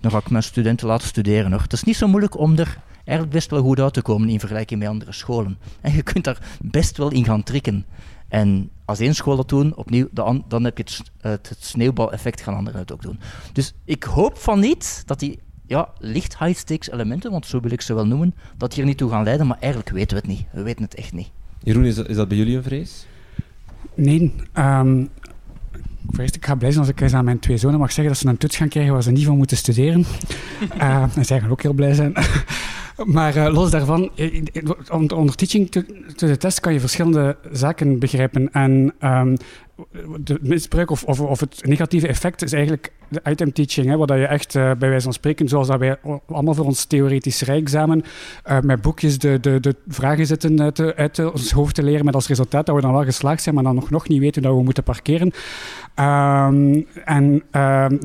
dan 0.00 0.10
ga 0.10 0.18
ik 0.18 0.30
mijn 0.30 0.42
studenten 0.42 0.86
laten 0.86 1.08
studeren. 1.08 1.50
Hoor. 1.50 1.60
Het 1.60 1.72
is 1.72 1.82
niet 1.82 1.96
zo 1.96 2.08
moeilijk 2.08 2.38
om 2.38 2.58
er 2.58 2.78
eigenlijk 3.08 3.30
best 3.30 3.50
wel 3.50 3.62
goed 3.62 3.80
uit 3.80 3.92
te 3.92 4.02
komen 4.02 4.28
in 4.28 4.38
vergelijking 4.38 4.80
met 4.80 4.88
andere 4.88 5.12
scholen. 5.12 5.58
En 5.80 5.92
je 5.92 6.02
kunt 6.02 6.24
daar 6.24 6.56
best 6.60 6.96
wel 6.96 7.10
in 7.10 7.24
gaan 7.24 7.42
trikken. 7.42 7.86
En 8.28 8.70
als 8.84 8.98
één 8.98 9.14
school 9.14 9.36
dat 9.36 9.48
doen, 9.48 9.76
opnieuw, 9.76 10.08
dan, 10.10 10.44
dan 10.48 10.64
heb 10.64 10.76
je 10.76 10.82
het, 10.82 11.02
het, 11.20 11.48
het 11.48 11.64
sneeuwbaleffect 11.64 12.40
gaan 12.40 12.54
anderen 12.54 12.80
het 12.80 12.92
ook 12.92 13.02
doen. 13.02 13.18
Dus 13.52 13.74
ik 13.84 14.02
hoop 14.02 14.38
van 14.38 14.60
niet 14.60 15.02
dat 15.06 15.18
die 15.18 15.38
ja, 15.66 15.88
licht 15.98 16.38
high-stakes 16.38 16.90
elementen, 16.90 17.30
want 17.30 17.46
zo 17.46 17.60
wil 17.60 17.70
ik 17.70 17.80
ze 17.80 17.94
wel 17.94 18.06
noemen, 18.06 18.34
dat 18.56 18.74
hier 18.74 18.84
niet 18.84 18.96
toe 18.96 19.10
gaan 19.10 19.24
leiden, 19.24 19.46
maar 19.46 19.58
eigenlijk 19.60 19.92
weten 19.92 20.16
we 20.16 20.22
het 20.26 20.38
niet. 20.38 20.46
We 20.52 20.62
weten 20.62 20.84
het 20.84 20.94
echt 20.94 21.12
niet. 21.12 21.30
Jeroen, 21.62 21.84
is 21.84 21.94
dat, 21.94 22.08
is 22.08 22.16
dat 22.16 22.28
bij 22.28 22.36
jullie 22.36 22.56
een 22.56 22.62
vrees? 22.62 23.06
Nee. 23.94 24.34
Um, 24.54 25.08
ik 26.16 26.44
ga 26.44 26.54
blij 26.54 26.70
zijn 26.70 26.84
als 26.84 26.92
ik 26.92 27.00
eens 27.00 27.14
aan 27.14 27.24
mijn 27.24 27.38
twee 27.38 27.56
zonen 27.56 27.78
mag 27.78 27.92
zeggen 27.92 28.14
dat 28.14 28.22
ze 28.22 28.28
een 28.28 28.36
toets 28.36 28.56
gaan 28.56 28.68
krijgen 28.68 28.92
waar 28.92 29.02
ze 29.02 29.10
niet 29.10 29.24
van 29.24 29.36
moeten 29.36 29.56
studeren. 29.56 30.04
uh, 30.76 31.02
en 31.16 31.24
zij 31.24 31.40
gaan 31.40 31.50
ook 31.50 31.62
heel 31.62 31.72
blij 31.72 31.94
zijn. 31.94 32.12
Maar 33.04 33.36
uh, 33.36 33.52
los 33.52 33.70
daarvan, 33.70 34.10
onder 34.90 35.34
teaching 35.34 35.70
to, 35.70 35.82
the 36.16 36.36
test 36.36 36.60
kan 36.60 36.72
je 36.72 36.80
verschillende 36.80 37.36
zaken 37.52 37.98
begrijpen. 37.98 38.52
En 38.52 38.94
um, 39.00 39.36
de 40.20 40.38
misbruik 40.42 40.90
of, 40.90 41.04
of, 41.04 41.20
of, 41.20 41.40
het 41.40 41.66
negatieve 41.66 42.08
effect 42.08 42.42
is 42.42 42.52
eigenlijk 42.52 42.92
de 43.08 43.20
item 43.24 43.52
teaching. 43.52 43.86
Hè, 43.86 43.96
waar 43.96 44.18
je 44.18 44.26
echt 44.26 44.54
uh, 44.54 44.62
bij 44.62 44.88
wijze 44.88 45.04
van 45.04 45.12
spreken, 45.12 45.48
zoals 45.48 45.66
dat 45.66 45.78
wij 45.78 45.96
allemaal 46.26 46.54
voor 46.54 46.64
ons 46.64 46.84
theoretisch 46.84 47.42
rijexamen 47.42 48.02
uh, 48.46 48.60
met 48.60 48.82
boekjes 48.82 49.18
de, 49.18 49.40
de, 49.40 49.60
de 49.60 49.74
vragen 49.88 50.26
zitten 50.26 50.62
uit, 50.62 50.94
uit 50.94 51.32
ons 51.32 51.50
hoofd 51.50 51.74
te 51.74 51.82
leren, 51.82 52.04
met 52.04 52.14
als 52.14 52.28
resultaat 52.28 52.66
dat 52.66 52.74
we 52.74 52.80
dan 52.80 52.92
wel 52.92 53.04
geslaagd 53.04 53.42
zijn, 53.42 53.54
maar 53.54 53.64
dan 53.64 53.74
nog, 53.74 53.90
nog 53.90 54.08
niet 54.08 54.20
weten 54.20 54.42
dat 54.42 54.54
we 54.54 54.62
moeten 54.62 54.82
parkeren. 54.82 55.32
Um, 55.96 56.86
en 57.04 57.42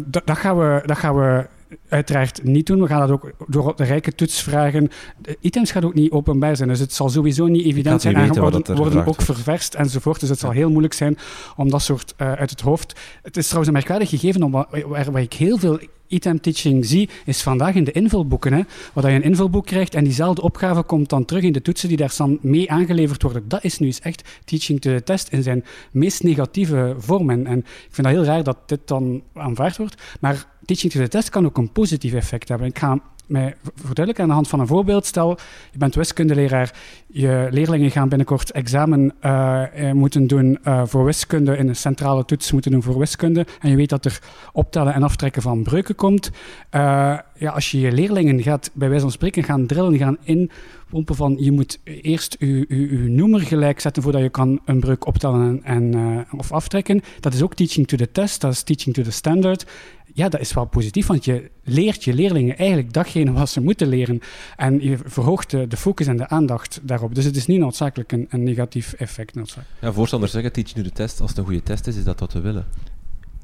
dat, 0.06 0.38
gaan 0.38 0.58
we, 0.58 0.82
dat 0.86 0.98
gaan 0.98 1.16
we 1.16 1.46
uiteraard 1.89 2.43
niet 2.43 2.65
doen. 2.65 2.82
We 2.82 2.88
gaan 2.88 2.99
dat 2.99 3.11
ook 3.11 3.32
door 3.47 3.74
de 3.76 3.84
rijke 3.84 4.15
toets 4.15 4.41
vragen. 4.41 4.89
De 5.21 5.38
items 5.39 5.71
gaan 5.71 5.84
ook 5.84 5.93
niet 5.93 6.11
openbaar 6.11 6.55
zijn, 6.55 6.69
dus 6.69 6.80
het 6.80 6.93
zal 6.93 7.09
sowieso 7.09 7.47
niet 7.47 7.65
evident 7.65 8.01
zijn. 8.01 8.15
En 8.15 8.39
worden, 8.39 8.76
worden 8.76 9.05
ook 9.05 9.21
ververst 9.21 9.74
enzovoort. 9.74 10.19
Dus 10.19 10.30
het 10.30 10.39
zal 10.39 10.51
heel 10.51 10.69
moeilijk 10.69 10.93
zijn 10.93 11.17
om 11.55 11.69
dat 11.69 11.82
soort 11.82 12.13
uh, 12.17 12.32
uit 12.32 12.49
het 12.49 12.61
hoofd. 12.61 12.99
Het 13.21 13.38
is 13.38 13.43
trouwens 13.43 13.67
een 13.67 13.78
merkwaardig 13.78 14.09
gegeven, 14.09 14.51
waar, 14.51 15.11
waar 15.11 15.21
ik 15.21 15.34
heel 15.34 15.57
veel 15.57 15.80
item 16.07 16.41
teaching 16.41 16.86
zie, 16.86 17.09
is 17.26 17.41
vandaag 17.41 17.76
in 17.76 17.84
de 17.84 17.91
invulboeken. 17.91 18.53
Hè, 18.53 18.61
waar 18.93 19.09
je 19.11 19.15
een 19.15 19.24
invulboek 19.24 19.65
krijgt 19.65 19.95
en 19.95 20.03
diezelfde 20.03 20.41
opgave 20.41 20.84
komt 20.84 21.09
dan 21.09 21.26
terug 21.26 21.43
in 21.43 21.51
de 21.51 21.61
toetsen 21.61 21.88
die 21.88 21.97
daar 21.97 22.13
dan 22.17 22.38
mee 22.41 22.71
aangeleverd 22.71 23.21
worden. 23.24 23.47
Dat 23.47 23.63
is 23.63 23.80
nu 23.80 23.88
eens 23.88 23.99
echt 23.99 24.39
teaching 24.45 24.82
to 24.82 24.91
the 24.91 25.03
test 25.03 25.30
in 25.30 25.43
zijn 25.43 25.65
meest 25.91 26.24
negatieve 26.24 26.95
vorm. 26.97 27.30
En, 27.30 27.47
en 27.47 27.59
ik 27.59 27.89
vind 27.89 28.07
dat 28.07 28.15
heel 28.15 28.26
raar 28.26 28.43
dat 28.43 28.57
dit 28.65 28.88
dan 28.88 29.24
aanvaard 29.34 29.78
wordt. 29.78 30.01
Maar 30.19 30.45
teaching 30.66 30.91
to 30.91 30.99
the 30.99 31.07
test 31.07 31.30
kan 31.30 31.45
ook 31.45 31.57
een 31.57 31.72
positief 31.72 32.14
effect 32.14 32.49
hebben. 32.49 32.68
Ik 32.68 32.80
ga 32.80 33.01
mij 33.26 33.55
verduidelijken 33.64 34.24
aan 34.24 34.30
de 34.30 34.36
hand 34.36 34.47
van 34.47 34.59
een 34.59 34.68
voorbeeld. 34.68 35.05
Stel, 35.05 35.38
je 35.72 35.78
bent 35.78 35.95
wiskundeleraar, 35.95 36.74
je 37.07 37.47
leerlingen 37.51 37.91
gaan 37.91 38.09
binnenkort 38.09 38.51
examen 38.51 39.14
uh, 39.26 39.91
moeten 39.91 40.28
doen 40.28 40.59
uh, 40.68 40.82
voor 40.86 41.05
wiskunde, 41.05 41.57
in 41.57 41.68
een 41.68 41.76
centrale 41.76 42.26
toets 42.26 42.51
moeten 42.51 42.72
doen 42.72 42.84
voor 42.84 42.97
wiskunde, 42.97 43.45
en 43.59 43.70
je 43.70 43.76
weet 43.76 43.89
dat 43.89 44.05
er 44.05 44.20
optellen 44.51 44.93
en 44.93 45.03
aftrekken 45.03 45.41
van 45.41 45.64
breuken 45.64 45.95
komt. 45.95 46.32
ja, 46.72 47.51
als 47.53 47.72
je 47.72 47.80
je 47.80 47.91
leerlingen 47.91 48.41
gaat, 48.41 48.70
bij 48.74 48.88
wijze 48.88 49.03
van 49.03 49.11
spreken, 49.11 49.43
gaan 49.43 49.66
drillen, 49.66 49.97
gaan 49.97 50.18
inpompen 50.24 51.16
van 51.16 51.36
je 51.39 51.51
moet 51.51 51.80
eerst 51.84 52.36
je 52.39 53.05
noemer 53.07 53.39
gelijk 53.39 53.80
zetten 53.80 54.03
voordat 54.03 54.22
je 54.22 54.30
kan 54.30 54.59
een 54.66 54.80
breuk 54.80 55.05
optellen 55.05 55.64
en, 55.64 55.93
en 55.93 56.26
of 56.38 56.51
aftrekken. 56.51 57.01
Dat 57.20 57.34
is 57.34 57.41
ook 57.41 57.53
teaching 57.53 57.88
to 57.88 57.97
the 57.97 58.11
test, 58.11 58.41
dat 58.41 58.51
is 58.51 58.64
teaching 58.64 58.95
to 58.95 59.01
the 59.01 59.11
standard 59.11 59.66
ja, 60.14 60.30
dat 60.30 60.39
is 60.39 60.53
wel 60.53 60.66
positief, 60.66 61.07
want 61.07 61.26
je 61.26 61.51
leert 61.64 62.03
je 62.03 62.14
leerlingen 62.14 62.57
eigenlijk 62.57 62.93
datgene 62.93 63.32
wat 63.32 63.49
ze 63.49 63.61
moeten 63.61 63.88
leren. 63.88 64.20
En 64.55 64.82
je 64.82 64.97
verhoogt 65.05 65.49
de, 65.49 65.68
de 65.68 65.78
focus 65.78 66.07
en 66.07 66.18
de 66.18 66.28
aandacht 66.28 66.80
daarop. 66.84 67.16
Dus 67.16 67.26
het 67.26 67.36
is 67.36 67.45
niet 67.45 67.59
noodzakelijk 67.59 68.11
een, 68.11 68.28
een 68.30 68.43
negatief 68.43 68.93
effect. 68.93 69.36
Noodzakelijk. 69.36 69.70
Ja, 69.82 69.91
voorstanders 69.91 70.32
zeggen, 70.32 70.51
teach 70.51 70.76
nu 70.76 70.84
de 70.84 70.91
test. 70.91 71.22
Als 71.22 71.30
het 71.30 71.39
een 71.39 71.45
goede 71.45 71.64
test 71.64 71.88
is, 71.88 71.95
is 71.95 72.03
dat 72.03 72.20
wat 72.20 72.34
we 72.34 72.39
willen. 72.39 72.66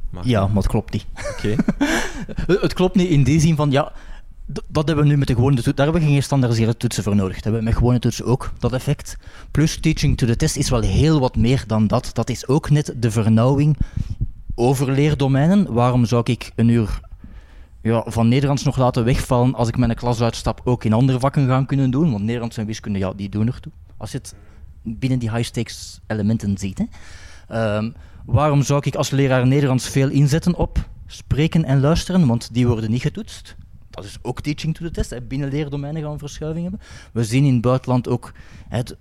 Maar... 0.09 0.28
Ja, 0.28 0.47
maar 0.47 0.55
het 0.55 0.67
klopt 0.67 0.93
niet. 0.93 1.05
Oké. 1.32 1.55
het 2.65 2.74
klopt 2.74 2.95
niet 2.95 3.09
in 3.09 3.24
die 3.24 3.39
zin 3.39 3.55
van, 3.55 3.72
ja, 3.72 3.91
dat 4.67 4.88
hebben 4.88 5.05
we 5.05 5.11
nu 5.11 5.17
met 5.17 5.28
de 5.28 5.34
gewone 5.34 5.55
toetsen. 5.55 5.76
Daar 5.76 5.86
hebben 5.86 6.03
we 6.03 6.09
geen 6.09 6.24
standaardiseerde 6.24 6.78
toetsen 6.78 7.03
voor 7.03 7.15
nodig. 7.15 7.36
Dat 7.36 7.43
hebben 7.43 7.61
we 7.61 7.67
met 7.67 7.78
gewone 7.78 7.99
toetsen 7.99 8.26
ook, 8.26 8.51
dat 8.59 8.74
effect. 8.74 9.17
Plus 9.51 9.80
teaching 9.80 10.17
to 10.17 10.26
the 10.28 10.36
test 10.36 10.57
is 10.57 10.70
wel 10.70 10.82
heel 10.82 11.20
wat 11.20 11.36
meer 11.36 11.63
dan 11.67 11.88
dat. 11.88 12.09
Dat 12.13 12.30
is 12.30 12.47
ook 12.47 12.70
net 12.70 12.93
de 12.97 13.11
vernauwing 13.11 13.78
overleerdomeinen. 14.56 15.74
Waarom 15.74 16.06
zou 16.06 16.22
ik 16.26 16.52
een 16.56 16.70
uur 16.70 17.00
ja, 17.82 18.04
van 18.08 18.28
Nederlands 18.28 18.64
nog 18.64 18.78
laten 18.78 19.04
wegvallen 19.04 19.56
als 19.56 19.68
ik 19.68 19.78
mijn 19.78 19.95
klas 19.95 20.22
uitstap 20.22 20.62
ook 20.64 20.84
in 20.84 20.93
andere 20.93 21.20
vakken 21.20 21.47
gaan 21.47 21.66
kunnen 21.66 21.91
doen? 21.91 22.12
Want 22.12 22.24
Nederlands 22.24 22.58
en 22.58 22.66
wiskunde, 22.66 23.00
ja, 23.00 23.14
die 23.14 23.30
doen 23.30 23.47
ertoe. 23.47 23.72
Als 23.97 24.12
je 24.12 24.18
het 24.18 24.36
binnen 24.84 25.20
die 25.20 25.32
high-stakes 25.32 26.00
elementen 26.08 26.58
ziet. 26.58 26.78
Hè. 26.78 26.86
Ehm, 27.47 27.91
waarom 28.26 28.62
zou 28.62 28.82
ik 28.84 28.95
als 28.95 29.10
leraar 29.10 29.47
Nederlands 29.47 29.89
veel 29.89 30.10
inzetten 30.10 30.56
op 30.56 30.89
spreken 31.06 31.66
en 31.66 31.80
luisteren? 31.80 32.28
Want 32.28 32.54
die 32.54 32.68
worden 32.68 32.91
niet 32.91 33.02
getoetst. 33.02 33.56
Dat 33.89 34.04
is 34.04 34.18
ook 34.22 34.41
teaching 34.41 34.76
to 34.76 34.86
the 34.86 34.91
test. 34.91 35.10
Hè. 35.10 35.22
Binnen 35.22 35.50
leerdomeinen 35.50 36.02
gaan 36.02 36.12
we 36.12 36.18
verschuiving 36.18 36.64
hebben. 36.70 36.88
We 37.14 37.24
zien 37.24 37.45
in 37.45 37.54
het 37.54 37.62
buitenland 37.62 38.08
ook 38.08 38.32
het 38.70 38.97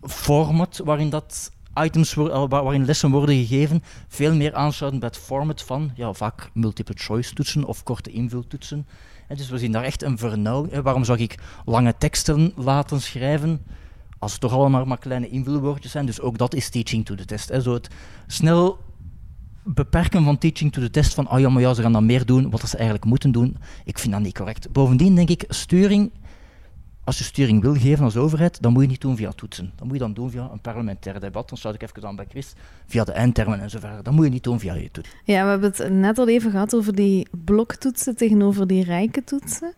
format 0.00 0.80
waarin 0.84 1.10
dat 1.10 1.50
items 1.84 2.14
waarin 2.48 2.84
lessen 2.84 3.10
worden 3.10 3.34
gegeven 3.34 3.82
veel 4.08 4.34
meer 4.34 4.54
aansluiten 4.54 5.00
bij 5.00 5.08
het 5.08 5.18
format 5.18 5.62
van 5.62 5.90
ja, 5.94 6.12
vaak 6.12 6.50
multiple 6.52 6.94
choice 6.98 7.34
toetsen 7.34 7.64
of 7.64 7.82
korte 7.82 8.10
invultoetsen. 8.10 8.86
En 9.28 9.36
dus 9.36 9.50
we 9.50 9.58
zien 9.58 9.72
daar 9.72 9.84
echt 9.84 10.02
een 10.02 10.18
vernauwing. 10.18 10.82
Waarom 10.82 11.04
zou 11.04 11.18
ik 11.18 11.38
lange 11.64 11.94
teksten 11.98 12.52
laten 12.56 13.00
schrijven 13.00 13.60
als 14.18 14.32
het 14.32 14.40
toch 14.40 14.52
allemaal 14.52 14.84
maar 14.84 14.98
kleine 14.98 15.28
invulwoordjes 15.28 15.92
zijn. 15.92 16.06
Dus 16.06 16.20
ook 16.20 16.38
dat 16.38 16.54
is 16.54 16.68
teaching 16.68 17.04
to 17.04 17.14
the 17.14 17.24
test. 17.24 17.48
Hè. 17.48 17.60
Zo 17.60 17.74
het 17.74 17.88
snel 18.26 18.78
beperken 19.66 20.24
van 20.24 20.38
teaching 20.38 20.72
to 20.72 20.80
the 20.80 20.90
test, 20.90 21.14
van 21.14 21.30
oh 21.30 21.38
ja, 21.38 21.48
maar 21.48 21.62
ja, 21.62 21.74
ze 21.74 21.82
gaan 21.82 21.92
dan 21.92 22.06
meer 22.06 22.26
doen 22.26 22.50
wat 22.50 22.68
ze 22.68 22.76
eigenlijk 22.76 23.06
moeten 23.06 23.32
doen, 23.32 23.56
ik 23.84 23.98
vind 23.98 24.12
dat 24.12 24.22
niet 24.22 24.36
correct. 24.36 24.72
Bovendien 24.72 25.14
denk 25.14 25.28
ik, 25.28 25.44
sturing, 25.48 26.10
als 27.06 27.18
je 27.18 27.24
sturing 27.24 27.62
wil 27.62 27.74
geven 27.74 28.04
als 28.04 28.16
overheid, 28.16 28.62
dan 28.62 28.72
moet 28.72 28.82
je 28.82 28.88
niet 28.88 29.00
doen 29.00 29.16
via 29.16 29.32
toetsen. 29.32 29.72
Dan 29.76 29.86
moet 29.86 29.96
je 29.96 30.02
dan 30.02 30.14
doen 30.14 30.30
via 30.30 30.48
een 30.52 30.60
parlementair 30.60 31.20
debat. 31.20 31.48
Dan 31.48 31.58
sluit 31.58 31.74
ik 31.74 31.82
even 31.82 32.08
aan 32.08 32.16
bij 32.16 32.26
Chris, 32.28 32.52
via 32.86 33.04
de 33.04 33.12
eindtermen 33.12 33.60
en 33.60 33.70
zo 33.70 33.78
verder. 33.78 34.02
Dat 34.02 34.12
moet 34.12 34.24
je 34.24 34.30
niet 34.30 34.44
doen 34.44 34.60
via 34.60 34.74
je 34.74 34.90
toetsen. 34.90 35.14
Ja, 35.24 35.42
we 35.44 35.50
hebben 35.50 35.72
het 35.76 35.92
net 35.92 36.18
al 36.18 36.28
even 36.28 36.50
gehad 36.50 36.74
over 36.74 36.94
die 36.94 37.28
bloktoetsen 37.44 38.16
tegenover 38.16 38.66
die 38.66 38.84
rijke 38.84 39.24
toetsen. 39.24 39.74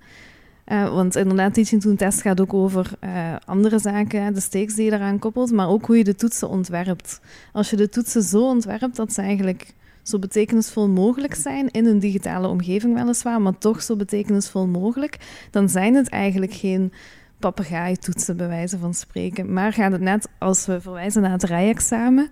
Uh, 0.67 0.93
want 0.95 1.17
inderdaad, 1.17 1.55
teaching 1.55 1.83
to 1.83 1.95
test 1.95 2.21
gaat 2.21 2.41
ook 2.41 2.55
over 2.55 2.91
uh, 3.01 3.37
andere 3.45 3.79
zaken, 3.79 4.35
de 4.35 4.41
stakes 4.41 4.75
die 4.75 4.85
je 4.85 4.91
daaraan 4.91 5.19
koppelt, 5.19 5.53
maar 5.53 5.69
ook 5.69 5.87
hoe 5.87 5.97
je 5.97 6.05
de 6.05 6.15
toetsen 6.15 6.49
ontwerpt. 6.49 7.21
Als 7.53 7.71
je 7.71 7.77
de 7.77 7.89
toetsen 7.89 8.23
zo 8.23 8.49
ontwerpt 8.49 8.97
dat 8.97 9.13
ze 9.13 9.23
eigenlijk 9.23 9.75
zo 10.09 10.19
betekenisvol 10.19 10.89
mogelijk 10.89 11.35
zijn 11.35 11.71
in 11.71 11.87
een 11.87 11.99
digitale 11.99 12.49
omgeving 12.49 12.95
weliswaar, 12.95 13.41
maar 13.43 13.59
toch 13.59 13.83
zo 13.83 13.97
betekenisvol 13.97 14.67
mogelijk, 14.67 15.17
dan 15.51 15.69
zijn 15.69 15.95
het 15.95 16.09
eigenlijk 16.09 16.53
geen 16.53 16.93
papegaaitoetsen 17.39 18.37
bij 18.37 18.49
wijze 18.49 18.79
van 18.79 18.95
spreken. 18.95 19.53
Maar 19.53 19.73
gaat 19.73 19.93
het 19.93 20.01
net 20.01 20.29
als 20.39 20.67
we 20.67 20.81
verwijzen 20.81 21.23
naar 21.23 21.31
het 21.31 21.43
rijexamen, 21.43 22.31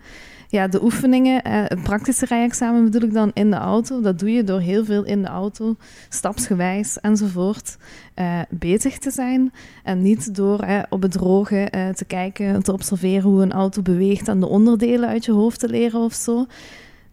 ja, 0.48 0.68
de 0.68 0.82
oefeningen, 0.82 1.42
eh, 1.42 1.52
het 1.64 1.82
praktische 1.82 2.26
rijexamen 2.26 2.84
bedoel 2.84 3.08
ik 3.08 3.12
dan 3.12 3.30
in 3.34 3.50
de 3.50 3.56
auto. 3.56 4.00
Dat 4.00 4.18
doe 4.18 4.32
je 4.32 4.44
door 4.44 4.60
heel 4.60 4.84
veel 4.84 5.04
in 5.04 5.22
de 5.22 5.28
auto, 5.28 5.76
stapsgewijs 6.08 7.00
enzovoort, 7.00 7.76
uh, 8.16 8.40
bezig 8.50 8.98
te 8.98 9.10
zijn. 9.10 9.52
En 9.82 10.02
niet 10.02 10.34
door 10.34 10.60
eh, 10.60 10.82
op 10.88 11.02
het 11.02 11.12
droge 11.12 11.56
eh, 11.56 11.88
te 11.88 12.04
kijken, 12.04 12.62
te 12.62 12.72
observeren 12.72 13.30
hoe 13.30 13.42
een 13.42 13.52
auto 13.52 13.82
beweegt 13.82 14.28
en 14.28 14.40
de 14.40 14.46
onderdelen 14.46 15.08
uit 15.08 15.24
je 15.24 15.32
hoofd 15.32 15.60
te 15.60 15.68
leren 15.68 16.00
of 16.00 16.14
zo. 16.14 16.46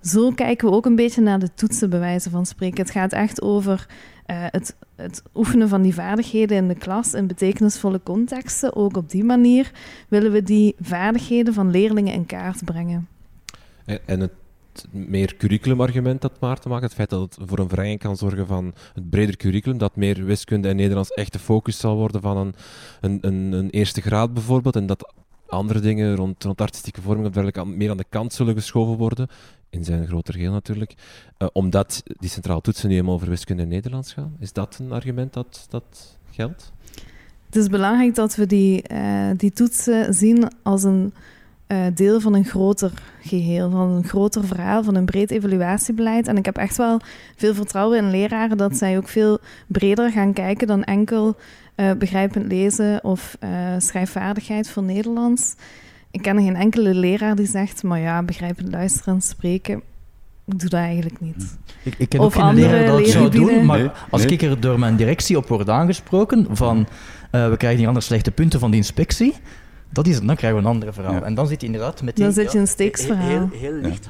Zo 0.03 0.31
kijken 0.31 0.69
we 0.69 0.75
ook 0.75 0.85
een 0.85 0.95
beetje 0.95 1.21
naar 1.21 1.39
de 1.39 1.53
toetsen, 1.53 1.89
bij 1.89 1.99
wijze 1.99 2.29
van 2.29 2.45
spreken. 2.45 2.81
Het 2.81 2.91
gaat 2.91 3.13
echt 3.13 3.41
over 3.41 3.87
uh, 4.27 4.37
het, 4.49 4.75
het, 4.95 5.23
oefenen 5.35 5.69
van 5.69 5.81
die 5.81 5.93
vaardigheden 5.93 6.57
in 6.57 6.67
de 6.67 6.75
klas 6.75 7.13
in 7.13 7.27
betekenisvolle 7.27 8.01
contexten. 8.03 8.75
Ook 8.75 8.97
op 8.97 9.09
die 9.09 9.23
manier 9.23 9.71
willen 10.07 10.31
we 10.31 10.43
die 10.43 10.75
vaardigheden 10.79 11.53
van 11.53 11.71
leerlingen 11.71 12.13
in 12.13 12.25
kaart 12.25 12.65
brengen. 12.65 13.07
En, 13.85 13.99
en 14.05 14.19
het 14.19 14.31
meer 14.91 15.35
curriculumargument 15.37 16.21
dat 16.21 16.39
Maarten 16.39 16.69
maakt, 16.69 16.83
het 16.83 16.93
feit 16.93 17.09
dat 17.09 17.21
het 17.21 17.37
voor 17.49 17.59
een 17.59 17.69
verrijking 17.69 17.99
kan 17.99 18.17
zorgen 18.17 18.47
van 18.47 18.73
het 18.93 19.09
breder 19.09 19.37
curriculum, 19.37 19.77
dat 19.77 19.95
meer 19.95 20.25
wiskunde 20.25 20.67
en 20.67 20.75
Nederlands 20.75 21.09
echt 21.09 21.33
de 21.33 21.39
focus 21.39 21.77
zal 21.77 21.95
worden 21.95 22.21
van 22.21 22.37
een, 22.37 22.53
een, 23.01 23.17
een, 23.21 23.51
een 23.51 23.69
eerste 23.69 24.01
graad 24.01 24.33
bijvoorbeeld, 24.33 24.75
en 24.75 24.85
dat 24.85 25.13
andere 25.47 25.79
dingen 25.79 26.15
rond, 26.15 26.43
rond 26.43 26.61
artistieke 26.61 27.01
vorming 27.01 27.27
of 27.27 27.33
dergelijke 27.33 27.65
meer 27.65 27.89
aan 27.89 27.97
de 27.97 28.05
kant 28.09 28.33
zullen 28.33 28.55
geschoven 28.55 28.97
worden, 28.97 29.27
in 29.73 29.83
zijn 29.83 30.07
groter 30.07 30.33
geheel 30.33 30.51
natuurlijk, 30.51 30.93
uh, 31.37 31.47
omdat 31.53 32.03
die 32.05 32.29
centrale 32.29 32.61
toetsen 32.61 32.87
nu 32.87 32.93
helemaal 32.93 33.15
over 33.15 33.29
wiskunde 33.29 33.63
en 33.63 33.69
Nederlands 33.69 34.13
gaan. 34.13 34.35
Is 34.39 34.53
dat 34.53 34.77
een 34.79 34.91
argument 34.91 35.33
dat, 35.33 35.65
dat 35.69 36.17
geldt? 36.31 36.71
Het 37.45 37.55
is 37.55 37.67
belangrijk 37.67 38.15
dat 38.15 38.35
we 38.35 38.45
die, 38.45 38.83
uh, 38.91 39.29
die 39.37 39.51
toetsen 39.51 40.13
zien 40.13 40.47
als 40.63 40.83
een 40.83 41.13
uh, 41.67 41.85
deel 41.93 42.19
van 42.19 42.33
een 42.33 42.45
groter 42.45 42.91
geheel, 43.21 43.69
van 43.69 43.89
een 43.89 44.03
groter 44.03 44.45
verhaal, 44.45 44.83
van 44.83 44.95
een 44.95 45.05
breed 45.05 45.31
evaluatiebeleid. 45.31 46.27
En 46.27 46.37
ik 46.37 46.45
heb 46.45 46.57
echt 46.57 46.77
wel 46.77 46.99
veel 47.35 47.53
vertrouwen 47.53 47.97
in 47.97 48.09
leraren 48.09 48.57
dat 48.57 48.77
zij 48.77 48.97
ook 48.97 49.07
veel 49.07 49.39
breder 49.67 50.11
gaan 50.11 50.33
kijken 50.33 50.67
dan 50.67 50.83
enkel 50.83 51.35
begrijpend 51.97 52.51
lezen 52.51 53.03
of 53.03 53.37
schrijfvaardigheid 53.77 54.69
voor 54.69 54.83
Nederlands. 54.83 55.55
Ik 56.13 56.21
ken 56.21 56.37
geen 56.37 56.55
enkele 56.55 56.93
leraar 56.93 57.35
die 57.35 57.47
zegt, 57.47 57.83
maar 57.83 57.99
ja, 57.99 58.23
begrijpend 58.23 58.71
luisteren 58.71 59.13
en 59.13 59.21
spreken, 59.21 59.75
ik 60.45 60.59
doe 60.59 60.69
dat 60.69 60.79
eigenlijk 60.79 61.19
niet. 61.19 61.57
Ik, 61.83 61.95
ik 61.97 62.09
ken 62.09 62.19
of 62.19 62.25
ook 62.25 62.33
geen 62.33 62.55
leraar 62.55 62.85
dat 62.85 63.07
zou 63.07 63.29
doen, 63.29 63.65
maar 63.65 64.07
als 64.09 64.25
ik 64.25 64.41
er 64.41 64.59
door 64.59 64.79
mijn 64.79 64.95
directie 64.95 65.37
op 65.37 65.47
word 65.47 65.69
aangesproken 65.69 66.47
van 66.51 66.77
uh, 67.31 67.49
we 67.49 67.57
krijgen 67.57 67.79
hier 67.79 67.87
anders 67.87 68.05
slechte 68.05 68.31
punten 68.31 68.59
van 68.59 68.71
de 68.71 68.77
inspectie, 68.77 69.33
dat 69.89 70.07
is 70.07 70.15
het, 70.15 70.27
dan 70.27 70.35
krijgen 70.35 70.59
we 70.59 70.65
een 70.65 70.73
ander 70.73 70.93
verhaal. 70.93 71.23
En 71.23 71.33
dan 71.33 71.47
zit 71.47 71.61
je 71.61 71.65
inderdaad 71.65 72.01
met 72.01 72.15
die... 72.15 72.23
Dan 72.23 72.33
zit 72.33 72.51
je 72.51 72.59
een 72.59 72.67
stakes-verhaal. 72.67 73.27
Heel, 73.27 73.49
heel, 73.51 73.73
licht. 73.73 74.09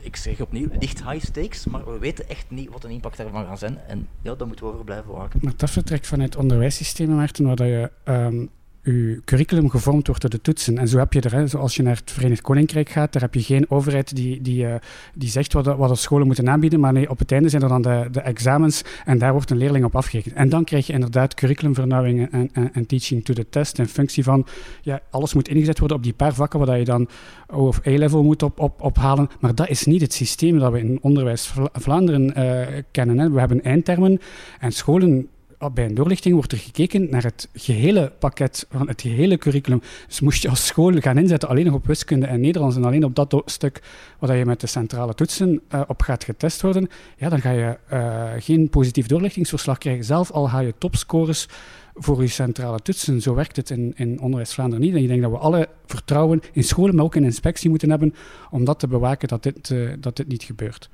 ik 0.00 0.16
zeg 0.16 0.40
opnieuw, 0.40 0.68
licht 0.80 1.04
high 1.10 1.24
stakes, 1.24 1.66
maar 1.66 1.84
we 1.92 1.98
weten 1.98 2.28
echt 2.28 2.46
niet 2.48 2.70
wat 2.70 2.82
de 2.82 2.88
impact 2.88 3.16
daarvan 3.16 3.46
gaat 3.46 3.58
zijn. 3.58 3.78
En 3.86 4.08
ja, 4.22 4.34
daar 4.34 4.46
moeten 4.46 4.66
we 4.66 4.72
over 4.72 4.84
blijven 4.84 5.12
waken. 5.12 5.40
Maar 5.42 5.52
dat 5.56 5.70
vertrekt 5.70 6.06
vanuit 6.06 6.36
onderwijssystemen, 6.36 7.16
Maarten, 7.16 7.56
waar 7.56 7.66
je 7.66 7.90
um, 8.04 8.50
je 8.82 9.20
curriculum 9.24 9.70
gevormd 9.70 10.06
wordt 10.06 10.22
door 10.22 10.30
de 10.30 10.40
toetsen. 10.40 10.78
En 10.78 10.88
zo 10.88 10.98
heb 10.98 11.12
je 11.12 11.20
er, 11.20 11.48
zoals 11.48 11.76
je 11.76 11.82
naar 11.82 11.96
het 11.96 12.10
Verenigd 12.10 12.40
Koninkrijk 12.40 12.88
gaat, 12.88 13.12
daar 13.12 13.22
heb 13.22 13.34
je 13.34 13.42
geen 13.42 13.70
overheid 13.70 14.16
die, 14.16 14.40
die, 14.40 14.64
uh, 14.64 14.74
die 15.14 15.28
zegt 15.28 15.52
wat 15.52 15.66
wat 15.76 15.88
de 15.88 15.94
scholen 15.94 16.26
moeten 16.26 16.48
aanbieden, 16.48 16.80
maar 16.80 16.92
nee, 16.92 17.10
op 17.10 17.18
het 17.18 17.32
einde 17.32 17.48
zijn 17.48 17.62
er 17.62 17.68
dan 17.68 17.82
de, 17.82 18.08
de 18.12 18.20
examens 18.20 18.82
en 19.04 19.18
daar 19.18 19.32
wordt 19.32 19.50
een 19.50 19.56
leerling 19.56 19.84
op 19.84 19.96
afgerekend. 19.96 20.34
En 20.34 20.48
dan 20.48 20.64
krijg 20.64 20.86
je 20.86 20.92
inderdaad 20.92 21.34
curriculumvernauwing 21.34 22.30
en, 22.30 22.50
en, 22.52 22.74
en 22.74 22.86
teaching 22.86 23.24
to 23.24 23.34
the 23.34 23.48
test 23.48 23.78
in 23.78 23.86
functie 23.86 24.24
van, 24.24 24.46
ja, 24.82 25.00
alles 25.10 25.34
moet 25.34 25.48
ingezet 25.48 25.78
worden 25.78 25.96
op 25.96 26.02
die 26.02 26.12
paar 26.12 26.34
vakken 26.34 26.60
waar 26.60 26.78
je 26.78 26.84
dan 26.84 27.08
O 27.46 27.66
of 27.66 27.86
A-level 27.86 28.22
moet 28.22 28.42
op, 28.42 28.60
op, 28.60 28.82
ophalen. 28.82 29.28
Maar 29.40 29.54
dat 29.54 29.68
is 29.68 29.84
niet 29.84 30.00
het 30.00 30.12
systeem 30.12 30.58
dat 30.58 30.72
we 30.72 30.78
in 30.78 30.98
onderwijs 31.00 31.52
Vlaanderen 31.72 32.34
uh, 32.38 32.66
kennen. 32.90 33.32
We 33.32 33.38
hebben 33.38 33.62
eindtermen 33.62 34.20
en 34.60 34.72
scholen 34.72 35.28
bij 35.70 35.84
een 35.84 35.94
doorlichting 35.94 36.34
wordt 36.34 36.52
er 36.52 36.58
gekeken 36.58 37.10
naar 37.10 37.22
het 37.22 37.48
gehele 37.54 38.12
pakket 38.18 38.66
van 38.70 38.88
het 38.88 39.00
gehele 39.00 39.38
curriculum. 39.38 39.82
Dus 40.06 40.20
moest 40.20 40.42
je 40.42 40.48
als 40.48 40.66
school 40.66 40.92
gaan 40.92 41.18
inzetten 41.18 41.48
alleen 41.48 41.64
nog 41.64 41.74
op 41.74 41.86
wiskunde 41.86 42.26
en 42.26 42.40
Nederlands 42.40 42.76
en 42.76 42.84
alleen 42.84 43.04
op 43.04 43.14
dat 43.14 43.42
stuk 43.44 43.82
waar 44.18 44.36
je 44.36 44.44
met 44.44 44.60
de 44.60 44.66
centrale 44.66 45.14
toetsen 45.14 45.60
uh, 45.74 45.80
op 45.86 46.02
gaat 46.02 46.24
getest 46.24 46.62
worden, 46.62 46.88
ja, 47.16 47.28
dan 47.28 47.40
ga 47.40 47.50
je 47.50 47.78
uh, 47.92 48.30
geen 48.38 48.68
positief 48.68 49.06
doorlichtingsverslag 49.06 49.78
krijgen. 49.78 50.04
Zelf 50.04 50.30
al 50.30 50.48
ga 50.48 50.58
je 50.58 50.74
topscores 50.78 51.48
voor 51.94 52.22
je 52.22 52.28
centrale 52.28 52.78
toetsen. 52.78 53.20
Zo 53.20 53.34
werkt 53.34 53.56
het 53.56 53.70
in, 53.70 53.92
in 53.96 54.20
Onderwijs 54.20 54.54
Vlaanderen 54.54 54.84
niet. 54.84 54.94
En 54.94 55.02
ik 55.02 55.08
denk 55.08 55.22
dat 55.22 55.30
we 55.30 55.36
alle 55.36 55.68
vertrouwen 55.86 56.40
in 56.52 56.64
scholen, 56.64 56.94
maar 56.94 57.04
ook 57.04 57.16
in 57.16 57.24
inspectie 57.24 57.70
moeten 57.70 57.90
hebben 57.90 58.14
om 58.50 58.64
dat 58.64 58.78
te 58.78 58.88
bewaken 58.88 59.28
dat 59.28 59.42
dit, 59.42 59.70
uh, 59.70 59.92
dat 59.98 60.16
dit 60.16 60.28
niet 60.28 60.42
gebeurt. 60.42 60.90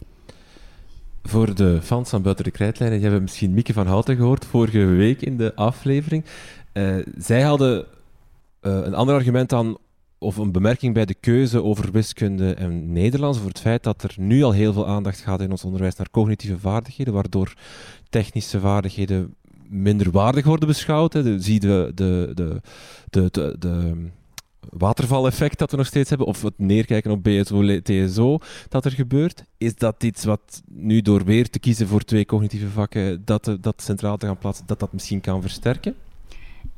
Voor 1.22 1.54
de 1.54 1.78
fans 1.82 2.10
van 2.10 2.22
Buiten 2.22 2.44
de 2.44 2.50
Krijtlijnen, 2.50 2.96
die 2.96 3.06
hebben 3.06 3.22
misschien 3.24 3.54
Mieke 3.54 3.72
van 3.72 3.86
Houten 3.86 4.16
gehoord 4.16 4.44
vorige 4.44 4.84
week 4.84 5.22
in 5.22 5.36
de 5.36 5.54
aflevering. 5.54 6.24
Uh, 6.72 6.96
zij 7.18 7.42
hadden 7.42 7.78
uh, 8.62 8.80
een 8.84 8.94
ander 8.94 9.14
argument 9.14 9.52
aan, 9.52 9.76
of 10.18 10.36
een 10.36 10.52
bemerking 10.52 10.94
bij 10.94 11.04
de 11.04 11.14
keuze 11.14 11.62
over 11.62 11.92
wiskunde 11.92 12.54
en 12.54 12.92
Nederlands, 12.92 13.38
over 13.38 13.50
het 13.50 13.60
feit 13.60 13.82
dat 13.82 14.02
er 14.02 14.14
nu 14.16 14.42
al 14.42 14.52
heel 14.52 14.72
veel 14.72 14.86
aandacht 14.86 15.20
gaat 15.20 15.40
in 15.40 15.50
ons 15.50 15.64
onderwijs 15.64 15.96
naar 15.96 16.10
cognitieve 16.10 16.58
vaardigheden, 16.58 17.12
waardoor 17.12 17.54
technische 18.08 18.60
vaardigheden 18.60 19.34
minder 19.68 20.10
waardig 20.10 20.44
worden 20.44 20.68
beschouwd. 20.68 21.12
Hè. 21.12 21.40
Zie 21.40 21.60
de, 21.60 21.92
de, 21.94 22.30
de, 22.34 22.60
de, 23.10 23.28
de, 23.30 23.56
de 23.58 23.94
watervaleffect 24.70 25.58
dat 25.58 25.70
we 25.70 25.76
nog 25.76 25.86
steeds 25.86 26.08
hebben, 26.08 26.26
of 26.26 26.42
het 26.42 26.54
neerkijken 26.56 27.10
op 27.10 27.22
BSO, 27.22 27.80
TSO, 27.80 28.38
dat 28.68 28.84
er 28.84 28.90
gebeurt. 28.90 29.44
Is 29.58 29.74
dat 29.74 30.02
iets 30.02 30.24
wat 30.24 30.62
nu 30.68 31.00
door 31.00 31.24
weer 31.24 31.50
te 31.50 31.58
kiezen 31.58 31.88
voor 31.88 32.02
twee 32.02 32.24
cognitieve 32.24 32.68
vakken, 32.68 33.24
dat, 33.24 33.56
dat 33.60 33.82
centraal 33.82 34.16
te 34.16 34.26
gaan 34.26 34.38
plaatsen, 34.38 34.66
dat 34.66 34.80
dat 34.80 34.92
misschien 34.92 35.20
kan 35.20 35.40
versterken? 35.40 35.94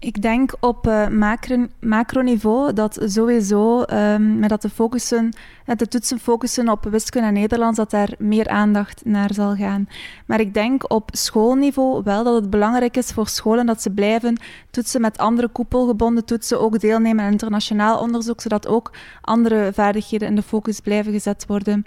Ik 0.01 0.23
denk 0.23 0.53
op 0.61 0.87
uh, 0.87 1.09
macro, 1.09 1.67
macroniveau 1.81 2.73
dat 2.73 2.99
sowieso, 3.05 3.83
um, 3.93 4.39
met 4.39 4.49
dat 4.49 4.63
de, 4.63 5.29
de 5.77 5.89
toetsen 5.89 6.19
focussen 6.19 6.69
op 6.69 6.85
wiskunde 6.85 7.29
en 7.29 7.35
Nederlands, 7.35 7.77
dat 7.77 7.91
daar 7.91 8.15
meer 8.19 8.49
aandacht 8.49 9.05
naar 9.05 9.35
zal 9.35 9.55
gaan. 9.55 9.89
Maar 10.27 10.41
ik 10.41 10.55
denk 10.55 10.93
op 10.93 11.09
schoolniveau 11.13 12.03
wel 12.05 12.25
dat 12.25 12.35
het 12.35 12.51
belangrijk 12.51 12.97
is 12.97 13.11
voor 13.11 13.29
scholen 13.29 13.67
dat 13.67 13.83
ze 13.83 13.91
blijven 13.91 14.41
toetsen 14.71 15.01
met 15.01 15.19
andere 15.19 15.49
koepelgebonden 15.49 16.25
toetsen, 16.25 16.61
ook 16.61 16.81
deelnemen 16.81 17.25
aan 17.25 17.33
internationaal 17.33 18.01
onderzoek, 18.01 18.41
zodat 18.41 18.67
ook 18.67 18.93
andere 19.21 19.71
vaardigheden 19.75 20.29
in 20.29 20.35
de 20.35 20.43
focus 20.43 20.81
blijven 20.81 21.13
gezet 21.13 21.45
worden. 21.47 21.87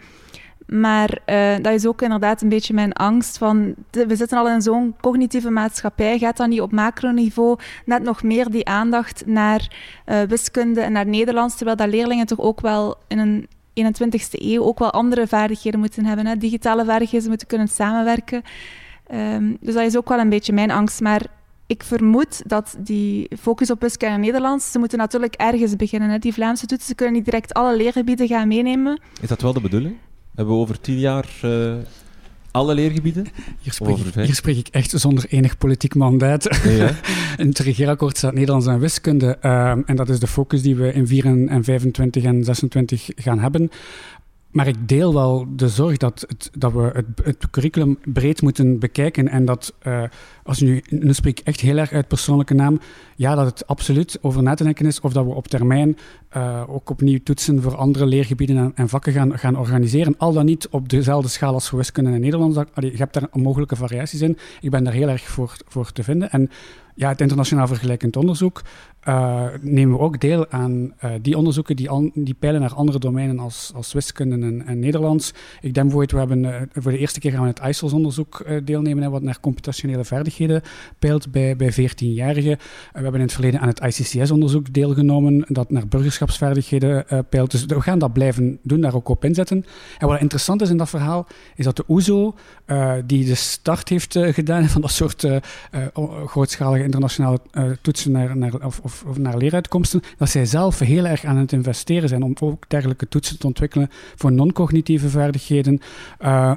Maar 0.68 1.20
uh, 1.26 1.55
dat 1.61 1.74
is 1.74 1.86
ook 1.86 2.01
inderdaad 2.01 2.41
een 2.41 2.49
beetje 2.49 2.74
mijn 2.74 2.93
angst 2.93 3.38
van... 3.38 3.76
we 3.91 4.16
zitten 4.16 4.38
al 4.38 4.49
in 4.49 4.61
zo'n 4.61 4.95
cognitieve 5.01 5.49
maatschappij. 5.49 6.18
Gaat 6.18 6.38
dan 6.38 6.49
niet 6.49 6.61
op 6.61 6.72
macroniveau 6.72 7.57
net 7.86 8.03
nog 8.03 8.24
meer 8.24 8.49
die 8.49 8.68
aandacht 8.68 9.26
naar 9.26 9.68
uh, 10.05 10.22
wiskunde 10.22 10.82
en 10.82 10.91
naar 10.91 11.07
Nederlands, 11.07 11.55
terwijl 11.55 11.78
dat 11.78 11.89
leerlingen 11.89 12.26
toch 12.26 12.39
ook 12.39 12.61
wel 12.61 12.95
in 13.07 13.20
een 13.20 13.47
21ste 13.93 14.41
eeuw 14.41 14.64
ook 14.64 14.80
wel 14.80 14.91
andere 14.91 15.28
vaardigheden 15.28 15.80
moeten 15.80 16.05
hebben. 16.05 16.26
Hè? 16.26 16.38
Digitale 16.38 16.86
vaardigheden 16.86 17.28
moeten 17.28 17.47
kunnen 17.47 17.68
samenwerken. 17.68 18.41
Um, 19.14 19.57
dus 19.59 19.74
dat 19.74 19.84
is 19.84 19.97
ook 19.97 20.09
wel 20.09 20.20
een 20.20 20.30
beetje 20.30 20.53
mijn 20.53 20.72
angst. 20.72 21.01
Maar 21.01 21.26
ik 21.68 21.84
vermoed 21.84 22.49
dat 22.49 22.76
die 22.80 23.28
focus 23.39 23.72
op 23.72 23.82
wiskunde 23.82 24.16
en 24.16 24.22
Nederlands, 24.22 24.72
ze 24.72 24.80
moeten 24.80 24.97
natuurlijk 24.97 25.36
ergens 25.36 25.76
beginnen. 25.76 26.09
Hè? 26.09 26.20
Die 26.20 26.34
Vlaamse 26.34 26.66
toetsen, 26.66 26.95
kunnen 26.95 27.16
niet 27.16 27.26
direct 27.26 27.53
alle 27.53 27.78
leergebieden 27.78 28.28
gaan 28.28 28.47
meenemen. 28.47 29.01
Is 29.22 29.28
dat 29.28 29.41
wel 29.41 29.53
de 29.53 29.61
bedoeling? 29.61 29.95
Hebben 30.36 30.54
we 30.54 30.62
over 30.62 30.80
tien 30.80 31.00
jaar 31.00 31.30
uh, 31.46 31.74
alle 32.52 32.74
leergebieden? 32.74 33.26
Hier 33.62 33.74
spreek, 33.74 33.98
ik, 33.98 34.14
hier 34.14 34.36
spreek 34.36 34.58
ik 34.58 34.68
echt 34.68 34.92
zonder 34.92 35.26
enig 35.30 35.58
politiek 35.58 35.96
mandaat. 35.96 36.60
Ja. 36.64 36.90
in 37.38 37.48
het 37.48 37.60
regeerakkoord 37.60 38.18
staat 38.18 38.34
Nederlands 38.34 38.68
en 38.68 38.80
wiskunde. 38.80 39.38
Ehm, 39.42 39.82
en 39.86 39.96
dat 39.96 40.10
is 40.10 40.20
de 40.20 40.28
focus 40.28 40.62
die 40.62 40.76
we 40.76 40.94
in 40.94 41.08
4 41.08 41.26
en 41.26 41.64
25 41.64 42.24
en 42.24 42.44
26 42.44 43.10
gaan 43.16 43.40
hebben. 43.40 43.72
Maar 44.54 44.68
ik 44.68 44.88
deel 44.88 45.14
wel 45.14 45.47
de 45.56 45.70
zorg 45.70 45.97
dat, 45.97 46.26
het, 46.28 46.49
dat 46.58 46.74
we 46.74 46.82
het, 46.93 47.06
het, 47.24 47.49
curriculum 47.49 47.97
breed 48.04 48.41
moeten 48.41 48.80
bekijken. 48.80 49.28
En 49.28 49.45
dat, 49.45 49.74
uh, 49.88 50.04
als 50.43 50.60
nu, 50.60 50.84
nu 50.89 51.14
spreek 51.14 51.39
ik 51.39 51.45
echt 51.45 51.60
heel 51.60 51.78
erg 51.78 51.91
uit 51.91 52.08
persoonlijke 52.08 52.54
naam, 52.54 52.80
ja, 53.16 53.36
dat 53.36 53.45
het 53.45 53.68
absoluut 53.68 54.18
over 54.22 54.43
na 54.43 54.54
te 54.54 54.64
denken 54.64 54.86
is 54.86 54.99
of 54.99 55.14
dat 55.14 55.26
we 55.26 55.34
op 55.34 55.47
termijn 55.47 55.97
uh, 56.38 56.64
ook 56.68 56.89
opnieuw 56.89 57.20
toetsen 57.24 57.62
voor 57.62 57.76
andere 57.76 58.06
leergebieden 58.06 58.58
en, 58.58 58.72
en, 58.76 58.89
vakken 58.89 59.14
gaan, 59.14 59.39
gaan 59.39 59.58
organiseren. 59.58 60.18
Al 60.18 60.34
dan 60.34 60.45
niet 60.45 60.68
op 60.68 60.89
dezelfde 60.89 61.30
schaal 61.30 61.54
als 61.54 61.70
voor 61.70 61.78
wiskunde 61.78 62.12
en 62.12 62.22
Nederlands. 62.22 62.58
je 62.76 62.91
hebt 62.95 63.14
daar 63.14 63.28
mogelijke 63.32 63.76
variaties 63.76 64.22
in. 64.22 64.38
Ik 64.62 64.72
ben 64.72 64.84
daar 64.84 64.93
heel 64.93 65.10
erg 65.10 65.24
voor, 65.24 65.58
voor 65.68 65.91
te 65.91 66.04
vinden. 66.04 66.32
En 66.32 66.49
ja, 66.95 67.10
het 67.10 67.22
internationaal 67.22 67.68
vergelijkend 67.68 68.16
onderzoek 68.16 68.62
uh, 69.08 69.45
nemen 69.62 69.97
we 69.97 70.04
ook 70.04 70.20
deel 70.20 70.49
aan 70.49 70.93
uh, 71.04 71.12
die 71.22 71.38
onderzoeken 71.38 71.76
die, 71.76 72.12
die 72.14 72.34
peilen 72.34 72.62
naar 72.62 72.74
andere 72.74 72.99
domeinen 72.99 73.39
als, 73.39 73.72
als 73.76 73.93
wiskunde 73.93 74.45
en, 74.45 74.66
en 74.66 74.80
Nederlands. 74.80 75.34
Ik 75.62 75.74
denk 75.74 75.74
bijvoorbeeld, 75.74 76.12
we 76.12 76.18
hebben 76.18 76.43
uh, 76.43 76.82
voor 76.82 76.91
de 76.91 76.97
eerste 76.97 77.20
keer 77.20 77.32
gaan 77.32 77.41
we 77.41 77.47
het 77.47 77.60
ICELS-onderzoek 77.60 78.45
deelnemen, 78.64 79.04
hè, 79.04 79.10
wat 79.10 79.22
naar 79.22 79.39
computationele 79.39 80.06
vaardigheden 80.06 80.62
peilt 80.99 81.32
bij, 81.32 81.56
bij 81.56 81.74
14-jarigen. 81.74 82.58
we 82.91 83.01
hebben 83.01 83.14
in 83.14 83.22
het 83.22 83.34
verleden 83.34 83.60
aan 83.60 83.68
het 83.68 83.80
ICCS-onderzoek 83.80 84.74
deelgenomen, 84.74 85.45
dat 85.47 85.72
naar 85.72 85.88
burgerschapsvaardigheden 85.88 87.06
peilt. 87.30 87.51
Dus 87.51 87.66
we 87.66 87.82
gaan 87.82 87.99
dat 87.99 88.14
blijven 88.14 88.60
doen, 88.62 88.82
daar 88.82 88.95
ook 88.95 89.10
op 89.10 89.26
inzetten. 89.26 89.66
En 89.97 90.08
wat 90.08 90.22
interessant 90.22 90.62
is 90.62 90.70
in 90.70 90.78
dat 90.78 90.89
verhaal, 90.89 91.28
is 91.56 91.66
dat 91.66 91.76
de 91.76 91.84
OESO, 91.88 92.36
die 93.05 93.26
de 93.26 93.36
start 93.36 93.89
heeft 93.89 94.17
gedaan 94.19 94.65
van 94.69 94.82
dat 94.82 94.91
soort 94.91 95.28
grootschalige 96.26 96.84
internationale 96.84 97.39
toetsen 97.82 98.11
naar, 98.11 98.38
naar 98.38 98.53
of, 98.53 98.80
of, 98.80 99.03
of, 99.07 99.17
naar 99.17 99.38
leeruitkomsten, 99.38 100.01
dat 100.17 100.30
zij 100.30 100.45
zelf 100.45 100.80
heel 100.80 101.05
erg 101.05 101.26
aan 101.26 101.38
het 101.38 101.51
investeren 101.51 102.09
zijn 102.09 102.24
om 102.24 102.36
ook 102.39 102.69
dergelijke 102.69 103.07
toetsen 103.07 103.39
te 103.39 103.47
ontwikkelen 103.47 103.89
voor 104.15 104.32
non-cognitieve 104.32 105.09
vaardigheden 105.09 105.82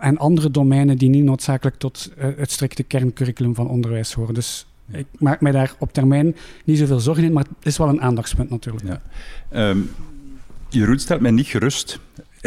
en 0.01 0.19
andere 0.19 0.51
domeinen 0.51 0.99
die 0.99 1.09
niet 1.09 1.25
noodzakelijk 1.25 1.77
tot 1.77 2.11
het 2.17 2.51
strikte 2.51 2.83
kerncurriculum 2.83 3.55
van 3.55 3.69
onderwijs 3.69 4.13
horen. 4.13 4.35
Dus 4.35 4.67
ik 4.93 5.07
maak 5.19 5.41
mij 5.41 5.53
daar 5.53 5.75
op 5.79 5.93
termijn 5.93 6.37
niet 6.65 6.79
zoveel 6.79 7.01
zorgen 7.01 7.25
in, 7.25 7.33
maar 7.33 7.45
het 7.45 7.67
is 7.67 7.79
wel 7.79 7.89
een 7.89 8.01
aandachtspunt 8.01 8.51
natuurlijk. 8.51 8.87
Ja. 8.87 9.01
Um, 9.69 9.91
Jeroen 10.69 10.99
stelt 10.99 11.21
mij 11.21 11.31
niet 11.31 11.47
gerust. 11.47 11.99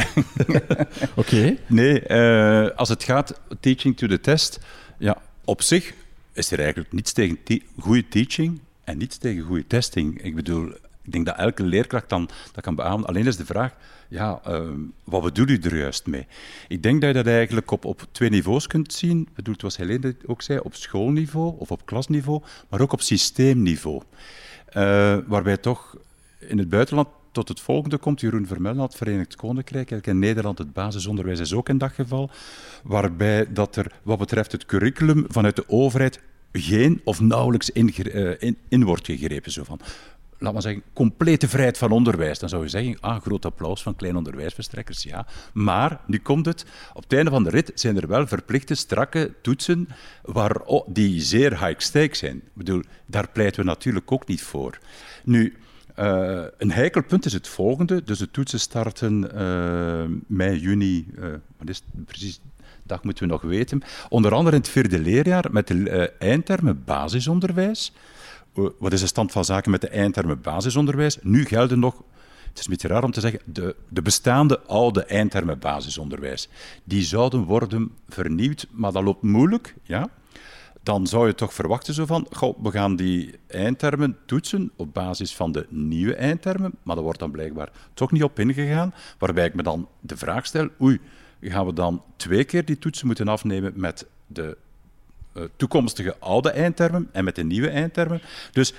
Oké. 1.16 1.58
Nee, 1.68 2.04
uh, 2.08 2.70
als 2.70 2.90
het 2.90 3.04
gaat 3.04 3.42
teaching 3.60 3.98
to 3.98 4.08
the 4.08 4.20
test, 4.20 4.60
ja, 4.98 5.22
op 5.46 5.62
zich 5.62 5.94
is 6.34 6.52
er 6.52 6.60
eigenlijk 6.60 6.94
niets 6.94 7.12
tegen 7.12 7.38
goede 7.80 8.08
teaching 8.08 8.60
en 8.84 8.98
niets 8.98 9.18
tegen 9.18 9.44
goede 9.44 9.68
testing. 9.68 10.22
Ik 10.22 10.36
bedoel, 10.36 10.70
ik 11.02 11.12
denk 11.12 11.26
dat 11.26 11.38
elke 11.38 11.64
leerkracht 11.64 12.10
dan 12.10 12.30
dat 12.52 12.64
kan 12.64 12.76
beamen. 12.76 13.06
Alleen 13.06 13.28
is 13.28 13.38
de 13.38 13.46
vraag, 13.46 13.74
ja, 14.08 14.42
uh, 14.48 14.70
wat 15.04 15.24
bedoel 15.24 15.48
je 15.48 15.60
er 15.60 15.78
juist 15.78 16.06
mee? 16.06 16.28
Ik 16.68 16.84
denk 16.84 17.02
dat 17.02 17.10
je 17.10 17.24
dat 17.24 17.34
eigenlijk 17.34 17.72
op, 17.72 17.86
op 17.86 18.08
twee 18.12 18.30
niveaus 18.30 18.68
kunt 18.68 18.94
zien. 18.94 19.22
Ik 19.22 19.34
bedoel, 19.34 19.56
zoals 19.58 19.78
Helene 19.78 20.16
ook 20.26 20.42
zei, 20.42 20.60
op 20.60 20.76
schoolniveau 20.76 21.56
of 21.58 21.72
op 21.72 21.86
klasniveau, 21.86 22.42
maar 22.70 22.82
ook 22.82 22.94
op 22.94 23.02
systeemniveau. 23.02 24.02
Uh, 24.74 25.18
waarbij 25.28 25.58
toch 25.58 25.98
in 26.40 26.58
het 26.58 26.70
buitenland 26.70 27.08
tot 27.32 27.48
het 27.48 27.60
volgende 27.60 27.98
komt. 27.98 28.20
Jeroen 28.22 28.48
Vermeulen 28.48 28.80
had 28.80 28.96
Verenigd 28.96 29.36
Koninkrijk. 29.36 30.08
In 30.08 30.20
Nederland 30.20 30.58
het 30.58 30.74
basisonderwijs 30.74 31.40
is 31.40 31.54
ook 31.54 31.70
in 31.70 31.78
dat 31.78 31.92
geval. 31.92 32.30
Waarbij 32.84 33.54
dat 33.54 33.76
er 33.76 33.92
wat 34.04 34.18
betreft 34.18 34.52
het 34.52 34.66
curriculum 34.66 35.26
vanuit 35.28 35.56
de 35.56 35.64
overheid 35.68 36.20
geen 36.52 37.02
of 37.04 37.20
nauwelijks 37.20 37.70
in, 37.70 37.94
uh, 37.98 38.32
in, 38.40 38.58
in 38.68 38.84
wordt 38.84 39.06
gegrepen. 39.06 39.52
Zo 39.52 39.64
van, 39.64 39.80
laat 40.40 40.54
maar 40.54 40.62
zeggen, 40.62 40.84
complete 40.94 41.48
vrijheid 41.48 41.78
van 41.78 41.92
onderwijs. 41.92 42.40
Dan 42.40 42.50
zou 42.50 42.64
je 42.64 42.70
zeggen, 42.70 42.98
ah, 43.00 43.22
groot 43.22 43.46
applaus 43.46 43.82
van 43.82 43.96
kleine 43.96 44.18
onderwijsverstrekkers, 44.18 45.04
ja. 45.04 45.28
Maar, 45.54 46.00
nu 46.08 46.18
komt 46.18 46.46
het, 46.46 46.66
op 46.94 47.04
het 47.04 47.14
einde 47.14 47.30
van 47.30 47.44
de 47.44 47.50
rit 47.50 47.72
zijn 47.76 47.98
er 47.98 48.08
wel 48.08 48.28
verplichte, 48.28 48.76
strakke 48.76 49.34
toetsen 49.42 49.88
waar, 50.24 50.62
die 50.88 51.22
zeer 51.22 51.66
high 51.66 51.80
stakes 51.80 52.20
zijn. 52.20 52.36
Ik 52.36 52.54
bedoel, 52.54 52.82
daar 53.06 53.30
pleiten 53.30 53.60
we 53.62 53.66
natuurlijk 53.66 54.12
ook 54.12 54.28
niet 54.28 54.44
voor. 54.44 54.80
Nu, 55.24 55.58
uh, 56.00 56.44
een 56.58 56.72
heikel 56.72 57.04
punt 57.04 57.26
is 57.26 57.34
het 57.34 57.48
volgende. 57.48 58.04
Dus 58.04 58.18
de 58.18 58.32
toetsen 58.32 58.60
starten 58.60 59.32
uh, 59.36 60.18
mei, 60.28 60.60
juni, 60.60 61.08
uh, 61.18 61.26
wat 61.58 61.70
is 61.70 61.84
het 61.94 62.06
precies 62.06 62.40
dat 62.84 63.04
moeten 63.04 63.24
we 63.24 63.30
nog 63.30 63.42
weten. 63.42 63.82
Onder 64.10 64.34
andere 64.34 64.56
in 64.56 64.62
het 64.62 64.72
vierde 64.72 65.00
leerjaar 65.00 65.46
met 65.52 65.68
de 65.68 66.12
eindtermen 66.20 66.84
basisonderwijs. 66.86 67.94
Wat 68.80 68.94
is 68.94 69.00
de 69.00 69.08
stand 69.08 69.32
van 69.32 69.46
zaken 69.46 69.72
met 69.72 69.82
de 69.82 69.90
eindtermen 69.90 70.42
basisonderwijs? 70.42 71.18
Nu 71.22 71.46
gelden 71.46 71.80
nog, 71.80 72.04
het 72.48 72.60
is 72.60 72.66
een 72.66 72.72
beetje 72.72 72.88
raar 72.88 73.04
om 73.04 73.12
te 73.12 73.20
zeggen, 73.20 73.40
de, 73.46 73.76
de 73.90 74.02
bestaande 74.02 74.60
oude 74.60 75.04
eindtermen 75.04 75.60
basisonderwijs. 75.60 76.50
Die 76.84 77.04
zouden 77.04 77.44
worden 77.44 77.92
vernieuwd, 78.08 78.68
maar 78.72 78.92
dat 78.92 79.04
loopt 79.04 79.24
moeilijk. 79.24 79.76
Ja? 79.84 80.10
Dan 80.84 81.08
zou 81.08 81.28
je 81.28 81.36
toch 81.36 81.54
verwachten 81.54 81.94
zo 81.94 82.06
van, 82.06 82.28
goh, 82.32 82.64
we 82.64 82.72
gaan 82.72 82.96
die 82.96 83.40
eindtermen 83.48 84.18
toetsen 84.26 84.72
op 84.76 84.94
basis 84.94 85.36
van 85.36 85.52
de 85.52 85.66
nieuwe 85.70 86.16
eindtermen, 86.16 86.76
maar 86.84 86.96
daar 86.96 87.04
wordt 87.04 87.20
dan 87.20 87.32
blijkbaar 87.32 87.72
toch 87.94 88.12
niet 88.12 88.24
op 88.24 88.40
ingegaan, 88.40 88.94
waarbij 89.18 89.46
ik 89.46 89.54
me 89.54 89.64
dan 89.64 89.88
de 90.00 90.18
vraag 90.18 90.46
stel, 90.46 90.70
oei, 90.82 91.00
gaan 91.42 91.66
we 91.66 91.74
dan 91.74 92.04
twee 92.16 92.44
keer 92.44 92.66
die 92.66 92.80
toetsen 92.80 93.08
moeten 93.08 93.28
afnemen 93.28 93.74
met 93.76 94.06
de 94.28 94.58
uh, 95.34 95.44
toekomstige 95.56 96.16
oude 96.20 96.50
eindtermen 96.50 97.10
en 97.12 97.24
met 97.24 97.36
de 97.36 97.44
nieuwe 97.44 97.70
eindtermen. 97.70 98.22
Dus 98.52 98.74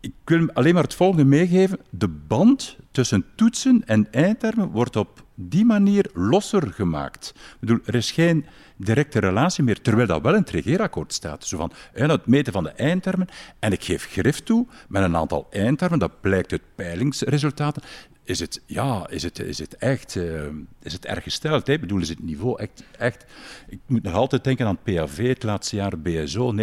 ik 0.00 0.12
wil 0.24 0.50
alleen 0.52 0.74
maar 0.74 0.82
het 0.82 0.94
volgende 0.94 1.24
meegeven. 1.24 1.78
De 1.90 2.08
band 2.08 2.76
tussen 2.90 3.24
toetsen 3.34 3.82
en 3.86 4.12
eindtermen 4.12 4.70
wordt 4.70 4.96
op 4.96 5.26
die 5.40 5.64
manier 5.64 6.10
losser 6.14 6.72
gemaakt. 6.72 7.32
Ik 7.34 7.56
bedoel, 7.60 7.78
er 7.84 7.94
is 7.94 8.10
geen 8.10 8.46
directe 8.76 9.18
relatie 9.18 9.64
meer, 9.64 9.80
terwijl 9.80 10.06
dat 10.06 10.22
wel 10.22 10.34
in 10.34 10.40
het 10.40 10.50
regeerakkoord 10.50 11.12
staat. 11.12 11.44
Zo 11.44 11.56
van, 11.56 11.72
het 11.92 12.26
meten 12.26 12.52
van 12.52 12.62
de 12.62 12.70
eindtermen, 12.70 13.28
en 13.58 13.72
ik 13.72 13.84
geef 13.84 14.06
grif 14.06 14.42
toe 14.42 14.66
met 14.88 15.02
een 15.02 15.16
aantal 15.16 15.46
eindtermen, 15.50 15.98
dat 15.98 16.20
blijkt 16.20 16.52
uit 16.52 16.62
peilingsresultaten, 16.74 17.82
is 18.28 18.40
het, 18.40 18.62
ja, 18.66 19.06
is 19.08 19.22
het, 19.22 19.38
is 19.38 19.58
het 19.58 19.76
echt 19.76 20.14
uh, 20.14 20.42
is 20.82 20.92
het 20.92 21.06
erg 21.06 21.22
gesteld. 21.22 21.66
Hè? 21.66 21.72
Ik 21.72 21.80
bedoel, 21.80 22.00
is 22.00 22.08
het 22.08 22.22
niveau 22.22 22.58
echt, 22.60 22.84
echt... 22.98 23.24
Ik 23.68 23.78
moet 23.86 24.02
nog 24.02 24.14
altijd 24.14 24.44
denken 24.44 24.66
aan 24.66 24.78
het 24.82 24.94
PAV, 24.94 25.28
het 25.28 25.42
laatste 25.42 25.76
jaar 25.76 25.98
BSO, 25.98 26.54
39% 26.54 26.58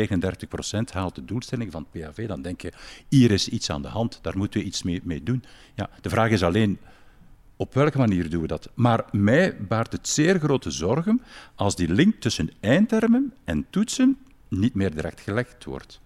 haalt 0.92 1.16
de 1.16 1.26
doelstelling 1.26 1.72
van 1.72 1.88
het 1.92 2.02
PAV. 2.02 2.28
Dan 2.28 2.42
denk 2.42 2.62
je, 2.62 2.72
hier 3.10 3.32
is 3.32 3.48
iets 3.48 3.70
aan 3.70 3.82
de 3.82 3.88
hand, 3.88 4.20
daar 4.22 4.38
moeten 4.38 4.60
we 4.60 4.66
iets 4.66 4.84
mee, 4.84 5.02
mee 5.04 5.24
doen. 5.24 5.44
Ja, 5.74 5.90
de 6.02 6.10
vraag 6.10 6.30
is 6.30 6.44
alleen, 6.44 6.80
op 7.56 7.74
welke 7.74 7.98
manier 7.98 8.30
doen 8.30 8.42
we 8.42 8.48
dat? 8.48 8.70
Maar 8.74 9.06
mij 9.12 9.58
baart 9.58 9.92
het 9.92 10.08
zeer 10.08 10.40
grote 10.40 10.72
zorgen 10.72 11.22
als 11.56 11.76
die 11.76 11.90
link 11.90 12.16
tussen 12.20 12.50
eindtermen 12.60 13.34
en 13.44 13.66
toetsen 13.70 14.18
niet 14.48 14.74
meer 14.76 14.96
direct 14.96 15.22
gelegd 15.22 15.64
wordt. 15.64 16.02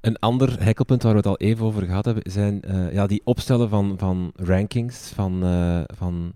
Een 0.00 0.18
ander 0.18 0.62
hekkelpunt 0.62 1.02
waar 1.02 1.12
we 1.12 1.18
het 1.18 1.26
al 1.26 1.36
even 1.36 1.66
over 1.66 1.82
gehad 1.82 2.04
hebben, 2.04 2.32
zijn 2.32 2.62
uh, 2.66 2.92
ja, 2.92 3.06
die 3.06 3.20
opstellen 3.24 3.68
van, 3.68 3.94
van 3.98 4.32
rankings, 4.36 5.12
van, 5.14 5.44
uh, 5.44 5.80
van 5.86 6.34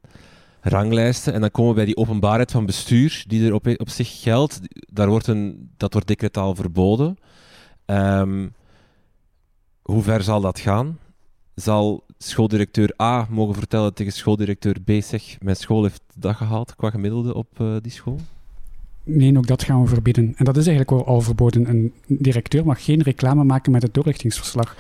ranglijsten. 0.61 1.33
En 1.33 1.41
dan 1.41 1.51
komen 1.51 1.71
we 1.71 1.77
bij 1.77 1.85
die 1.85 1.97
openbaarheid 1.97 2.51
van 2.51 2.67
bestuur, 2.67 3.25
die 3.27 3.47
er 3.47 3.55
op, 3.55 3.89
zich 3.89 4.21
geldt. 4.21 4.61
Daar 4.71 5.09
wordt 5.09 5.27
een, 5.27 5.71
dat 5.77 5.93
wordt 5.93 6.09
decretaal 6.09 6.55
verboden. 6.55 7.19
Um, 7.87 8.55
hoe 9.83 10.03
ver 10.03 10.23
zal 10.23 10.41
dat 10.41 10.61
gaan? 10.61 10.99
Zal 11.61 12.05
schooldirecteur 12.19 12.95
A 13.03 13.27
mogen 13.31 13.55
vertellen 13.55 13.95
tegen 13.95 14.13
schooldirecteur 14.13 14.77
B, 14.85 14.91
zeg, 15.01 15.37
mijn 15.41 15.57
school 15.57 15.83
heeft 15.83 16.03
dat 16.15 16.37
gehaald 16.37 16.77
qua 16.77 16.91
gemiddelde 16.91 17.35
op 17.35 17.59
uh, 17.61 17.77
die 17.83 17.93
school? 17.93 18.21
nee, 19.09 19.37
ook 19.37 19.47
dat 19.47 19.63
gaan 19.63 19.83
we 19.83 19.89
verbieden. 19.89 20.33
En 20.37 20.45
dat 20.45 20.57
is 20.57 20.67
eigenlijk 20.67 21.07
al 21.07 21.21
verboden. 21.21 21.69
Een 21.69 21.93
directeur 22.07 22.65
mag 22.65 22.85
geen 22.85 23.03
reclame 23.03 23.45
maken 23.45 23.73
met 23.73 23.83
het 23.83 23.95
doorlichtingsverslag. 23.95 24.77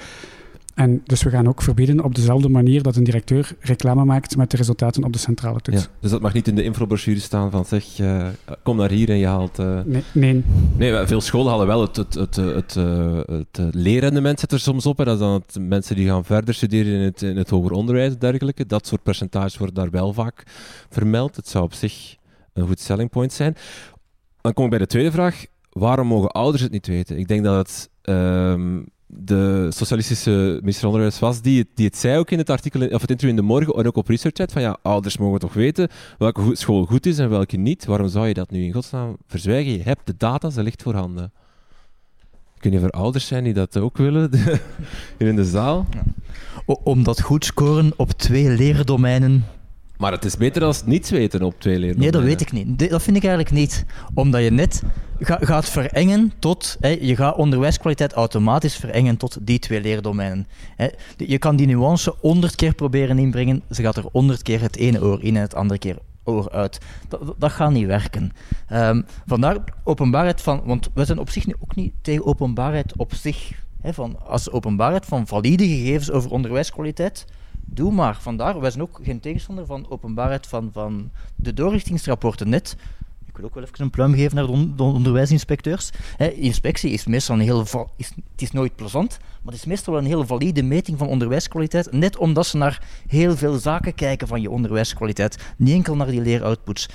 En 0.78 1.00
dus 1.04 1.22
we 1.22 1.30
gaan 1.30 1.48
ook 1.48 1.62
verbieden 1.62 2.04
op 2.04 2.14
dezelfde 2.14 2.48
manier 2.48 2.82
dat 2.82 2.96
een 2.96 3.04
directeur 3.04 3.56
reclame 3.60 4.04
maakt 4.04 4.36
met 4.36 4.50
de 4.50 4.56
resultaten 4.56 5.04
op 5.04 5.12
de 5.12 5.18
centrale 5.18 5.60
toets. 5.60 5.82
Ja, 5.82 5.88
dus 6.00 6.10
dat 6.10 6.20
mag 6.20 6.32
niet 6.32 6.48
in 6.48 6.54
de 6.54 6.62
infobrochure 6.62 7.20
staan 7.20 7.50
van 7.50 7.64
zeg, 7.64 7.98
uh, 7.98 8.26
kom 8.62 8.76
naar 8.76 8.90
hier 8.90 9.08
en 9.08 9.16
je 9.16 9.26
haalt... 9.26 9.58
Uh... 9.58 9.80
Nee, 9.84 10.02
nee. 10.12 10.44
nee. 10.76 11.06
veel 11.06 11.20
scholen 11.20 11.50
halen 11.50 11.66
wel 11.66 11.80
het, 11.80 11.96
het, 11.96 12.14
het, 12.14 12.36
het, 12.36 12.74
uh, 12.74 13.20
het 13.26 13.74
leerrendement 13.74 14.40
zit 14.40 14.52
er 14.52 14.60
soms 14.60 14.86
op. 14.86 14.98
Hè. 14.98 15.04
Dat 15.04 15.14
is 15.14 15.20
dan 15.20 15.32
het, 15.32 15.56
mensen 15.60 15.96
die 15.96 16.06
gaan 16.06 16.24
verder 16.24 16.54
studeren 16.54 16.92
in 16.92 17.00
het, 17.00 17.22
in 17.22 17.36
het 17.36 17.50
hoger 17.50 17.72
onderwijs 17.72 18.12
en 18.12 18.18
dergelijke. 18.18 18.66
Dat 18.66 18.86
soort 18.86 19.02
percentages 19.02 19.56
worden 19.56 19.76
daar 19.76 19.90
wel 19.90 20.12
vaak 20.12 20.42
vermeld. 20.90 21.36
Het 21.36 21.48
zou 21.48 21.64
op 21.64 21.72
zich 21.72 22.16
een 22.52 22.66
goed 22.66 22.80
selling 22.80 23.10
point 23.10 23.32
zijn. 23.32 23.56
Dan 24.40 24.52
kom 24.52 24.64
ik 24.64 24.70
bij 24.70 24.78
de 24.78 24.86
tweede 24.86 25.10
vraag. 25.10 25.44
Waarom 25.70 26.06
mogen 26.06 26.30
ouders 26.30 26.62
het 26.62 26.72
niet 26.72 26.86
weten? 26.86 27.18
Ik 27.18 27.28
denk 27.28 27.44
dat 27.44 27.56
het, 27.56 27.90
um, 28.14 28.86
de 29.10 29.66
socialistische 29.68 30.30
minister 30.60 30.80
van 30.80 30.88
Onderwijs 30.88 31.18
was, 31.18 31.40
die, 31.40 31.66
die 31.74 31.86
het 31.86 31.96
zei 31.96 32.18
ook 32.18 32.30
in 32.30 32.38
het 32.38 32.50
artikel, 32.50 32.80
of 32.80 33.00
het 33.00 33.10
interview 33.10 33.28
in 33.28 33.36
de 33.36 33.42
morgen 33.42 33.74
en 33.74 33.86
ook 33.86 33.96
op 33.96 34.08
ResearchChat, 34.08 34.52
van 34.52 34.62
ja, 34.62 34.78
ouders 34.82 35.18
mogen 35.18 35.38
toch 35.38 35.52
weten 35.52 35.88
welke 36.18 36.50
school 36.52 36.84
goed 36.84 37.06
is 37.06 37.18
en 37.18 37.30
welke 37.30 37.56
niet. 37.56 37.84
Waarom 37.84 38.08
zou 38.08 38.26
je 38.26 38.34
dat 38.34 38.50
nu 38.50 38.64
in 38.64 38.72
godsnaam 38.72 39.16
verzwijgen? 39.26 39.72
Je 39.72 39.82
hebt 39.82 40.06
de 40.06 40.14
data, 40.16 40.50
ze 40.50 40.62
ligt 40.62 40.82
voorhanden. 40.82 41.32
Kun 42.58 42.72
je 42.72 42.80
voor 42.80 42.90
ouders 42.90 43.26
zijn 43.26 43.44
die 43.44 43.52
dat 43.52 43.76
ook 43.76 43.96
willen, 43.96 44.30
hier 45.18 45.28
in 45.28 45.36
de 45.36 45.44
zaal? 45.44 45.86
Ja. 45.90 46.02
Omdat 46.82 47.20
goed 47.20 47.44
scoren 47.44 47.92
op 47.96 48.10
twee 48.10 48.48
leerdomeinen 48.48 49.44
maar 49.98 50.12
het 50.12 50.24
is 50.24 50.36
beter 50.36 50.64
als 50.64 50.84
niets 50.84 51.10
weten 51.10 51.42
op 51.42 51.60
twee 51.60 51.78
leerdomeinen. 51.78 52.00
Nee, 52.00 52.10
dat 52.10 52.22
weet 52.22 52.40
ik 52.40 52.52
niet. 52.52 52.90
Dat 52.90 53.02
vind 53.02 53.16
ik 53.16 53.24
eigenlijk 53.24 53.54
niet. 53.54 53.84
Omdat 54.14 54.42
je 54.42 54.50
net 54.50 54.82
gaat 55.20 55.68
verengen 55.68 56.32
tot... 56.38 56.76
Hè, 56.80 56.88
je 57.00 57.16
gaat 57.16 57.36
onderwijskwaliteit 57.36 58.12
automatisch 58.12 58.76
verengen 58.76 59.16
tot 59.16 59.38
die 59.40 59.58
twee 59.58 59.80
leerdomeinen. 59.80 60.46
Hè. 60.76 60.88
Je 61.16 61.38
kan 61.38 61.56
die 61.56 61.66
nuance 61.66 62.14
honderd 62.20 62.54
keer 62.54 62.74
proberen 62.74 63.18
inbrengen. 63.18 63.62
Ze 63.70 63.82
gaat 63.82 63.96
er 63.96 64.04
honderd 64.12 64.42
keer 64.42 64.60
het 64.60 64.76
ene 64.76 65.02
oor 65.02 65.22
in 65.22 65.36
en 65.36 65.42
het 65.42 65.54
andere 65.54 65.78
keer 65.78 65.96
oor 66.24 66.50
uit. 66.50 66.78
Dat, 67.08 67.34
dat 67.38 67.52
gaat 67.52 67.70
niet 67.70 67.86
werken. 67.86 68.32
Um, 68.72 69.04
vandaar 69.26 69.56
openbaarheid 69.84 70.40
van... 70.40 70.62
Want 70.64 70.88
we 70.94 71.04
zijn 71.04 71.18
op 71.18 71.30
zich 71.30 71.46
nu 71.46 71.54
ook 71.60 71.74
niet 71.74 71.92
tegen 72.02 72.26
openbaarheid 72.26 72.96
op 72.96 73.14
zich. 73.14 73.52
Hè, 73.80 73.92
van, 73.92 74.26
als 74.26 74.50
openbaarheid 74.50 75.06
van 75.06 75.26
valide 75.26 75.68
gegevens 75.68 76.10
over 76.10 76.30
onderwijskwaliteit 76.30 77.26
doe 77.70 77.92
maar. 77.92 78.20
Vandaar, 78.20 78.60
wij 78.60 78.70
zijn 78.70 78.82
ook 78.82 79.00
geen 79.02 79.20
tegenstander 79.20 79.66
van 79.66 79.86
openbaarheid 79.88 80.46
van, 80.46 80.70
van 80.72 81.10
de 81.36 81.54
doorrichtingsrapporten 81.54 82.48
net. 82.48 82.76
Ik 83.26 83.36
wil 83.36 83.44
ook 83.44 83.54
wel 83.54 83.64
even 83.64 83.84
een 83.84 83.90
pluim 83.90 84.14
geven 84.14 84.36
naar 84.36 84.46
de, 84.76 84.82
onderwijsinspecteurs. 84.82 85.90
inspectie 86.34 86.90
is 86.90 87.06
meestal 87.06 87.34
een 87.34 87.40
heel... 87.40 87.66
Is, 87.96 88.12
het 88.32 88.42
is 88.42 88.52
nooit 88.52 88.76
plezant, 88.76 89.18
maar 89.20 89.52
het 89.52 89.62
is 89.62 89.64
meestal 89.64 89.98
een 89.98 90.04
heel 90.04 90.26
valide 90.26 90.62
meting 90.62 90.98
van 90.98 91.08
onderwijskwaliteit. 91.08 91.92
Net 91.92 92.16
omdat 92.16 92.46
ze 92.46 92.56
naar 92.56 92.82
heel 93.06 93.36
veel 93.36 93.58
zaken 93.58 93.94
kijken 93.94 94.28
van 94.28 94.40
je 94.40 94.50
onderwijskwaliteit. 94.50 95.54
Niet 95.56 95.74
enkel 95.74 95.96
naar 95.96 96.10
die 96.10 96.20
leeroutputs. 96.20 96.88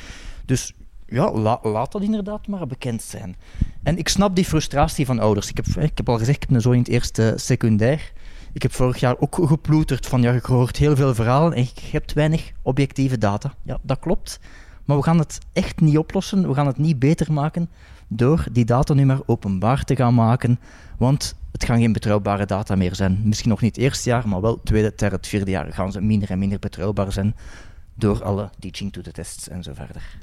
Dus 0.46 0.74
ja, 1.08 1.32
laat 1.64 1.92
dat 1.92 2.02
inderdaad 2.02 2.48
maar 2.48 2.68
bekend 2.68 3.02
zijn. 3.02 3.36
En 3.84 3.98
ik 3.98 4.10
snap 4.10 4.36
die 4.36 4.46
frustratie 4.46 5.06
van 5.06 5.20
ouders. 5.20 5.50
Ik 5.50 5.58
heb, 5.58 5.66
ik 5.66 5.98
heb 5.98 6.10
al 6.10 6.18
gezegd, 6.18 6.44
ik 6.44 6.50
heb 6.50 6.64
een 6.66 6.72
in 6.72 6.80
het 6.80 6.88
eerste 6.88 7.34
secundair. 7.36 8.12
Ik 8.54 8.62
heb 8.62 8.74
vorig 8.74 9.00
jaar 9.00 9.16
ook 9.20 9.36
geploeterd 9.42 10.06
van 10.06 10.22
ja, 10.22 10.32
je 10.32 10.40
hoort 10.44 10.78
heel 10.78 10.96
veel 10.96 11.16
verhalen 11.16 11.54
en 11.54 11.64
je 11.64 11.90
hebt 11.92 12.14
weinig 12.14 12.52
objectieve 12.62 13.18
data. 13.18 13.54
Ja, 13.64 13.80
dat 13.82 14.00
klopt. 14.00 14.40
Maar 14.86 14.98
we 14.98 15.04
gaan 15.04 15.20
het 15.20 15.40
echt 15.54 15.82
niet 15.82 15.98
oplossen, 15.98 16.48
we 16.48 16.54
gaan 16.54 16.68
het 16.68 16.78
niet 16.78 17.00
beter 17.00 17.34
maken 17.34 17.70
door 18.08 18.46
die 18.52 18.66
data 18.66 18.94
nu 18.94 19.06
maar 19.06 19.20
openbaar 19.26 19.84
te 19.84 19.96
gaan 19.96 20.14
maken. 20.14 20.60
Want 20.98 21.36
het 21.52 21.66
gaan 21.66 21.80
geen 21.80 21.94
betrouwbare 21.94 22.46
data 22.46 22.76
meer 22.76 22.96
zijn. 22.96 23.22
Misschien 23.24 23.50
nog 23.50 23.62
niet 23.62 23.76
het 23.76 23.84
eerste 23.84 24.10
jaar, 24.10 24.28
maar 24.28 24.42
wel 24.42 24.54
het 24.54 24.66
tweede, 24.66 24.94
derde, 24.96 25.16
het 25.16 25.28
vierde 25.28 25.52
jaar 25.52 25.74
gaan 25.74 25.92
ze 25.92 26.02
minder 26.02 26.30
en 26.30 26.40
minder 26.40 26.60
betrouwbaar 26.60 27.12
zijn 27.12 27.36
door 27.94 28.24
alle 28.24 28.50
teaching 28.60 28.94
to 28.94 29.02
the 29.02 29.12
tests 29.12 29.50
en 29.50 29.64
zo 29.64 29.74
verder. 29.74 30.18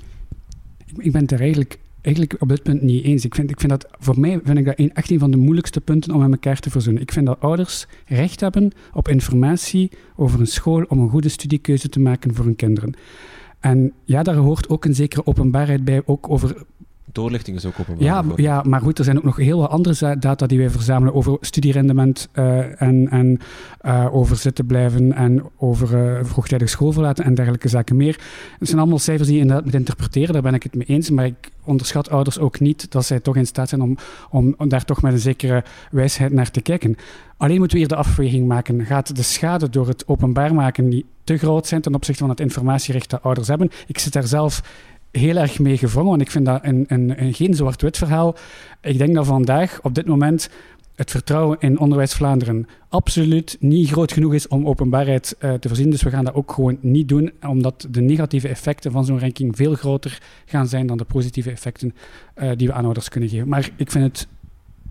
Ik 0.97 1.13
ben 1.13 1.27
er 1.27 1.41
eigenlijk 1.41 1.79
eigenlijk 2.03 2.37
op 2.39 2.49
dit 2.49 2.63
punt 2.63 2.83
niet 2.83 3.05
eens. 3.05 3.25
Ik 3.25 3.35
vind, 3.35 3.51
ik 3.51 3.61
vind 3.61 3.71
dat, 3.71 3.87
voor 3.99 4.21
mij 4.21 4.41
vind 4.45 4.59
ik 4.59 4.65
dat 4.65 4.79
een, 4.79 4.95
echt 4.95 5.11
een 5.11 5.19
van 5.19 5.31
de 5.31 5.37
moeilijkste 5.37 5.81
punten 5.81 6.15
om 6.15 6.21
met 6.21 6.31
elkaar 6.31 6.61
te 6.61 6.71
verzoenen. 6.71 7.03
Ik 7.03 7.13
vind 7.13 7.27
dat 7.27 7.41
ouders 7.41 7.87
recht 8.07 8.41
hebben 8.41 8.73
op 8.93 9.09
informatie 9.09 9.91
over 10.17 10.41
een 10.41 10.47
school 10.47 10.85
om 10.89 10.99
een 10.99 11.11
goede 11.11 11.29
studiekeuze 11.29 11.89
te 11.89 12.01
maken 12.01 12.35
voor 12.35 12.45
hun 12.45 12.57
kinderen. 12.57 12.95
En 13.61 13.93
ja, 14.05 14.23
daar 14.23 14.35
hoort 14.35 14.69
ook 14.69 14.85
een 14.85 14.95
zekere 14.95 15.27
openbaarheid 15.27 15.85
bij, 15.85 16.03
ook 16.05 16.31
over 16.31 16.65
Doorlichting 17.13 17.57
is 17.57 17.67
ook 17.67 17.81
openbaar. 17.81 18.05
Ja, 18.05 18.25
ja, 18.37 18.63
maar 18.67 18.81
goed, 18.81 18.99
er 18.99 19.05
zijn 19.05 19.17
ook 19.17 19.25
nog 19.25 19.37
heel 19.37 19.59
wat 19.59 19.71
andere 19.71 20.19
data 20.19 20.47
die 20.47 20.59
wij 20.59 20.71
verzamelen 20.71 21.15
over 21.15 21.37
studierendement 21.41 22.29
uh, 22.35 22.83
en, 22.83 23.09
en 23.11 23.39
uh, 23.87 24.15
over 24.15 24.37
zitten 24.37 24.67
blijven 24.67 25.13
en 25.13 25.43
over 25.57 26.17
uh, 26.17 26.25
vroegtijdig 26.25 26.69
schoolverlaten 26.69 27.25
en 27.25 27.35
dergelijke 27.35 27.69
zaken 27.69 27.97
meer. 27.97 28.21
Het 28.59 28.69
zijn 28.69 28.81
allemaal 28.81 28.99
cijfers 28.99 29.27
die 29.29 29.37
je 29.37 29.43
inderdaad 29.43 29.65
moet 29.65 29.75
interpreteren, 29.75 30.33
daar 30.33 30.43
ben 30.43 30.55
ik 30.55 30.63
het 30.63 30.75
mee 30.75 30.87
eens, 30.87 31.11
maar 31.11 31.25
ik 31.25 31.51
onderschat 31.65 32.11
ouders 32.11 32.39
ook 32.39 32.61
niet 32.61 32.91
dat 32.91 33.05
zij 33.05 33.21
toch 33.21 33.37
in 33.37 33.47
staat 33.47 33.69
zijn 33.69 33.81
om, 33.81 33.97
om, 34.31 34.55
om 34.59 34.69
daar 34.69 34.85
toch 34.85 35.03
met 35.03 35.13
een 35.13 35.19
zekere 35.19 35.65
wijsheid 35.91 36.33
naar 36.33 36.51
te 36.51 36.61
kijken. 36.61 36.97
Alleen 37.37 37.59
moeten 37.59 37.77
we 37.77 37.79
hier 37.79 37.89
de 37.89 37.97
afweging 37.97 38.47
maken. 38.47 38.87
Gaat 38.87 39.17
de 39.17 39.23
schade 39.23 39.69
door 39.69 39.89
het 39.89 40.09
openbaar 40.09 40.55
maken 40.55 40.89
niet 40.89 41.05
te 41.25 41.37
groot 41.37 41.67
zijn 41.67 41.81
ten 41.81 41.95
opzichte 41.95 42.21
van 42.21 42.31
het 42.31 42.41
informatierecht 42.41 43.11
dat 43.11 43.23
ouders 43.23 43.49
hebben? 43.49 43.71
Ik 43.87 43.99
zit 43.99 44.13
daar 44.13 44.27
zelf 44.27 44.63
heel 45.11 45.37
erg 45.37 45.59
mee 45.59 45.77
gevangen, 45.77 46.09
want 46.09 46.21
ik 46.21 46.31
vind 46.31 46.47
dat 46.47 46.65
een, 46.65 46.85
een, 46.89 47.23
een 47.23 47.35
geen 47.35 47.55
zwart-wit 47.55 47.97
verhaal. 47.99 48.37
Ik 48.81 48.99
denk 48.99 49.15
dat 49.15 49.27
vandaag, 49.27 49.79
op 49.83 49.95
dit 49.95 50.07
moment, 50.07 50.51
het 50.95 51.11
vertrouwen 51.11 51.57
in 51.61 51.79
Onderwijs 51.79 52.13
Vlaanderen 52.13 52.67
absoluut 52.89 53.57
niet 53.61 53.91
groot 53.91 54.13
genoeg 54.13 54.35
is 54.35 54.49
om 54.49 54.67
openbaarheid 54.67 55.37
uh, 55.41 55.53
te 55.53 55.69
voorzien. 55.69 55.91
Dus 55.91 56.03
we 56.03 56.11
gaan 56.11 56.25
dat 56.25 56.35
ook 56.35 56.53
gewoon 56.53 56.79
niet 56.81 57.09
doen, 57.09 57.33
omdat 57.47 57.87
de 57.91 58.01
negatieve 58.01 58.49
effecten 58.49 58.93
van 58.93 59.05
zo'n 59.05 59.21
ranking 59.21 59.57
veel 59.57 59.75
groter 59.75 60.23
gaan 60.45 60.67
zijn 60.69 60.87
dan 60.87 60.97
de 60.97 61.05
positieve 61.05 61.51
effecten 61.51 61.95
uh, 62.37 62.51
die 62.57 62.67
we 62.67 62.73
aan 62.73 62.85
ouders 62.85 63.09
kunnen 63.09 63.29
geven. 63.29 63.49
Maar 63.49 63.71
ik 63.77 63.91
vind 63.91 64.05
het 64.05 64.29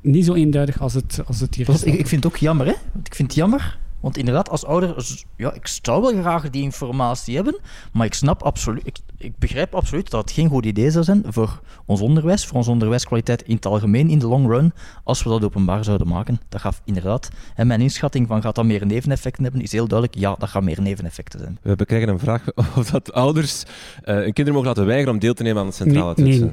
niet 0.02 0.26
zo 0.26 0.34
eenduidig 0.34 0.82
als 0.82 0.94
het, 0.94 1.22
als 1.26 1.40
het 1.40 1.56
hier 1.56 1.70
is. 1.70 1.84
Ik, 1.84 1.94
ik 1.94 2.08
vind 2.08 2.24
het 2.24 2.34
ook 2.34 2.40
jammer, 2.40 2.66
hè? 2.66 2.74
Ik 3.04 3.16
vind 3.16 3.28
het 3.28 3.38
jammer 3.38 3.78
want 4.00 4.18
inderdaad, 4.18 4.50
als 4.50 4.66
ouder, 4.66 5.16
ja, 5.38 5.54
ik 5.54 5.68
zou 5.68 6.02
wel 6.02 6.22
graag 6.22 6.50
die 6.50 6.64
informatie 6.64 7.36
hebben, 7.36 7.58
maar 7.94 8.06
ik 8.06 8.14
snap 8.14 8.44
absoluut, 8.44 8.88
ik, 8.88 8.98
ik, 9.18 9.38
begrijp 9.38 9.76
absoluut 9.76 10.10
dat 10.10 10.22
het 10.22 10.32
geen 10.32 10.50
goed 10.50 10.66
idee 10.66 10.92
zou 10.92 11.04
zijn 11.04 11.24
voor 11.28 11.62
ons 11.86 12.02
onderwijs, 12.02 12.46
voor 12.46 12.58
onze 12.58 12.72
onderwijskwaliteit 12.72 13.42
in 13.42 13.56
het 13.56 13.66
algemeen, 13.66 14.10
in 14.10 14.20
de 14.20 14.28
long 14.28 14.48
run, 14.48 14.74
als 15.04 15.24
we 15.24 15.30
dat 15.30 15.44
openbaar 15.44 15.84
zouden 15.84 16.08
maken. 16.08 16.40
Dat 16.50 16.62
gaat 16.62 16.82
inderdaad, 16.86 17.30
en 17.56 17.68
mijn 17.68 17.82
inschatting 17.82 18.28
van 18.28 18.42
gaat 18.42 18.56
dat 18.56 18.66
meer 18.66 18.86
neveneffecten 18.86 19.44
hebben, 19.44 19.62
is 19.62 19.72
heel 19.72 19.88
duidelijk, 19.88 20.20
ja, 20.20 20.36
dat 20.38 20.50
gaat 20.50 20.64
meer 20.64 20.82
neveneffecten 20.82 21.40
zijn. 21.40 21.58
We 21.62 21.86
krijgen 21.86 22.10
een 22.10 22.20
vraag 22.20 22.44
of 22.78 22.90
dat 22.90 23.14
ouders 23.14 23.64
uh, 23.64 24.06
hun 24.06 24.24
kinderen 24.24 24.54
mogen 24.54 24.68
laten 24.68 24.86
weigeren 24.86 25.14
om 25.14 25.20
deel 25.20 25.34
te 25.34 25.44
nemen 25.44 25.62
aan 25.62 25.68
de 25.68 25.74
centrale 25.74 26.14
nee, 26.18 26.40
Nee. 26.40 26.52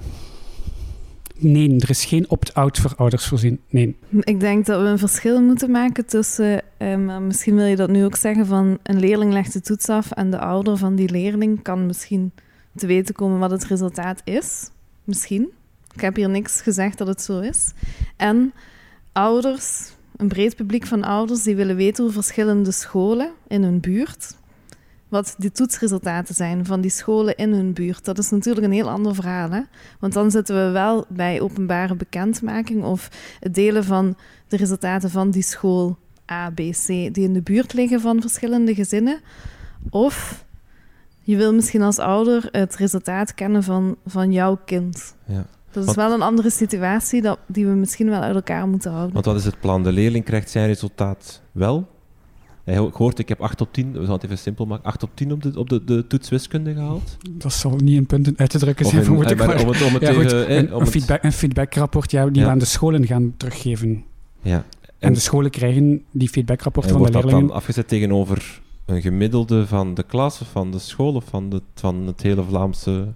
Nee, 1.38 1.80
er 1.80 1.90
is 1.90 2.04
geen 2.04 2.30
opt-out 2.30 2.78
voor 2.78 2.94
ouders 2.96 3.26
voorzien. 3.26 3.60
Nee. 3.68 3.96
Ik 4.20 4.40
denk 4.40 4.66
dat 4.66 4.80
we 4.80 4.86
een 4.86 4.98
verschil 4.98 5.42
moeten 5.42 5.70
maken 5.70 6.06
tussen, 6.06 6.62
um, 6.78 7.26
misschien 7.26 7.54
wil 7.54 7.64
je 7.64 7.76
dat 7.76 7.90
nu 7.90 8.04
ook 8.04 8.16
zeggen, 8.16 8.46
van 8.46 8.78
een 8.82 8.98
leerling 8.98 9.32
legt 9.32 9.52
de 9.52 9.60
toets 9.60 9.88
af 9.88 10.10
en 10.10 10.30
de 10.30 10.38
ouder 10.38 10.76
van 10.76 10.94
die 10.94 11.10
leerling 11.10 11.62
kan 11.62 11.86
misschien 11.86 12.32
te 12.76 12.86
weten 12.86 13.14
komen 13.14 13.38
wat 13.38 13.50
het 13.50 13.64
resultaat 13.64 14.20
is. 14.24 14.70
Misschien. 15.04 15.48
Ik 15.94 16.00
heb 16.00 16.16
hier 16.16 16.28
niks 16.28 16.60
gezegd 16.60 16.98
dat 16.98 17.06
het 17.06 17.22
zo 17.22 17.38
is. 17.38 17.72
En 18.16 18.52
ouders, 19.12 19.90
een 20.16 20.28
breed 20.28 20.56
publiek 20.56 20.86
van 20.86 21.04
ouders, 21.04 21.42
die 21.42 21.56
willen 21.56 21.76
weten 21.76 22.04
hoe 22.04 22.12
verschillende 22.12 22.72
scholen 22.72 23.32
in 23.48 23.62
hun 23.62 23.80
buurt 23.80 24.36
wat 25.08 25.34
die 25.38 25.52
toetsresultaten 25.52 26.34
zijn 26.34 26.64
van 26.64 26.80
die 26.80 26.90
scholen 26.90 27.36
in 27.36 27.52
hun 27.52 27.72
buurt. 27.72 28.04
Dat 28.04 28.18
is 28.18 28.30
natuurlijk 28.30 28.66
een 28.66 28.72
heel 28.72 28.90
ander 28.90 29.14
verhaal. 29.14 29.50
Hè? 29.50 29.60
Want 30.00 30.12
dan 30.12 30.30
zitten 30.30 30.66
we 30.66 30.70
wel 30.70 31.04
bij 31.08 31.40
openbare 31.40 31.94
bekendmaking 31.94 32.84
of 32.84 33.08
het 33.40 33.54
delen 33.54 33.84
van 33.84 34.16
de 34.48 34.56
resultaten 34.56 35.10
van 35.10 35.30
die 35.30 35.42
school 35.42 35.98
A, 36.30 36.50
B, 36.50 36.56
C, 36.56 36.86
die 36.86 37.18
in 37.18 37.32
de 37.32 37.42
buurt 37.42 37.72
liggen 37.72 38.00
van 38.00 38.20
verschillende 38.20 38.74
gezinnen. 38.74 39.20
Of 39.90 40.44
je 41.20 41.36
wil 41.36 41.54
misschien 41.54 41.82
als 41.82 41.98
ouder 41.98 42.48
het 42.50 42.76
resultaat 42.76 43.34
kennen 43.34 43.62
van, 43.62 43.96
van 44.06 44.32
jouw 44.32 44.58
kind. 44.64 45.14
Ja. 45.24 45.46
Dat 45.70 45.88
is 45.88 45.94
wel 45.94 46.12
een 46.12 46.22
andere 46.22 46.50
situatie 46.50 47.22
dat, 47.22 47.38
die 47.46 47.66
we 47.66 47.72
misschien 47.72 48.08
wel 48.08 48.20
uit 48.20 48.34
elkaar 48.34 48.68
moeten 48.68 48.90
houden. 48.90 49.12
Want 49.12 49.24
wat 49.24 49.36
is 49.36 49.44
het 49.44 49.60
plan? 49.60 49.82
De 49.82 49.92
leerling 49.92 50.24
krijgt 50.24 50.50
zijn 50.50 50.66
resultaat 50.66 51.42
wel 51.52 51.88
ik 52.74 52.94
hoort, 52.94 53.18
ik 53.18 53.28
heb 53.28 53.40
8 53.40 53.60
op 53.60 53.72
10, 53.72 53.92
we 53.92 54.04
gaan 54.04 54.12
het 54.12 54.24
even 54.24 54.38
simpel 54.38 54.66
maken, 54.66 54.84
8 54.84 55.02
op 55.02 55.10
10 55.14 55.32
op 55.32 55.42
de, 55.42 55.58
op 55.58 55.68
de, 55.68 55.84
de 55.84 56.06
toets 56.06 56.28
wiskunde 56.28 56.72
gehaald. 56.72 57.16
Dat 57.30 57.52
zal 57.52 57.76
niet 57.76 57.96
in 57.96 58.06
punten 58.06 58.34
uit 58.36 58.50
te 58.50 58.58
drukken 58.58 58.86
zijn, 58.86 59.04
vermoed 59.04 59.30
ik. 59.30 59.36
Maar, 59.36 59.60
om 59.60 59.68
het, 59.68 59.82
om 59.82 59.92
het 59.92 60.02
ja, 60.02 60.12
goed, 60.12 60.32
een, 60.32 60.80
een, 60.80 60.86
feedback, 60.86 61.22
een 61.22 61.32
feedbackrapport 61.32 62.10
ja, 62.10 62.26
die 62.26 62.42
we 62.42 62.48
aan 62.48 62.58
de 62.58 62.64
scholen 62.64 63.06
gaan 63.06 63.34
teruggeven. 63.36 64.04
Ja. 64.42 64.64
En, 64.98 65.12
de 65.12 65.20
scholen 65.20 65.50
krijgen 65.50 66.04
die 66.10 66.28
feedbackrapport 66.28 66.86
van 66.86 66.96
de 66.96 67.02
leerlingen. 67.02 67.30
wordt 67.30 67.40
dat 67.40 67.48
dan 67.48 67.56
afgezet 67.56 67.88
tegenover 67.88 68.60
een 68.84 69.02
gemiddelde 69.02 69.66
van 69.66 69.94
de 69.94 70.02
klas 70.02 70.40
of 70.40 70.48
van 70.48 70.70
de 70.70 70.78
school 70.78 71.14
of 71.14 71.24
van, 71.24 71.50
de, 71.50 71.62
van 71.74 72.06
het 72.06 72.22
hele 72.22 72.42
Vlaamse 72.42 73.06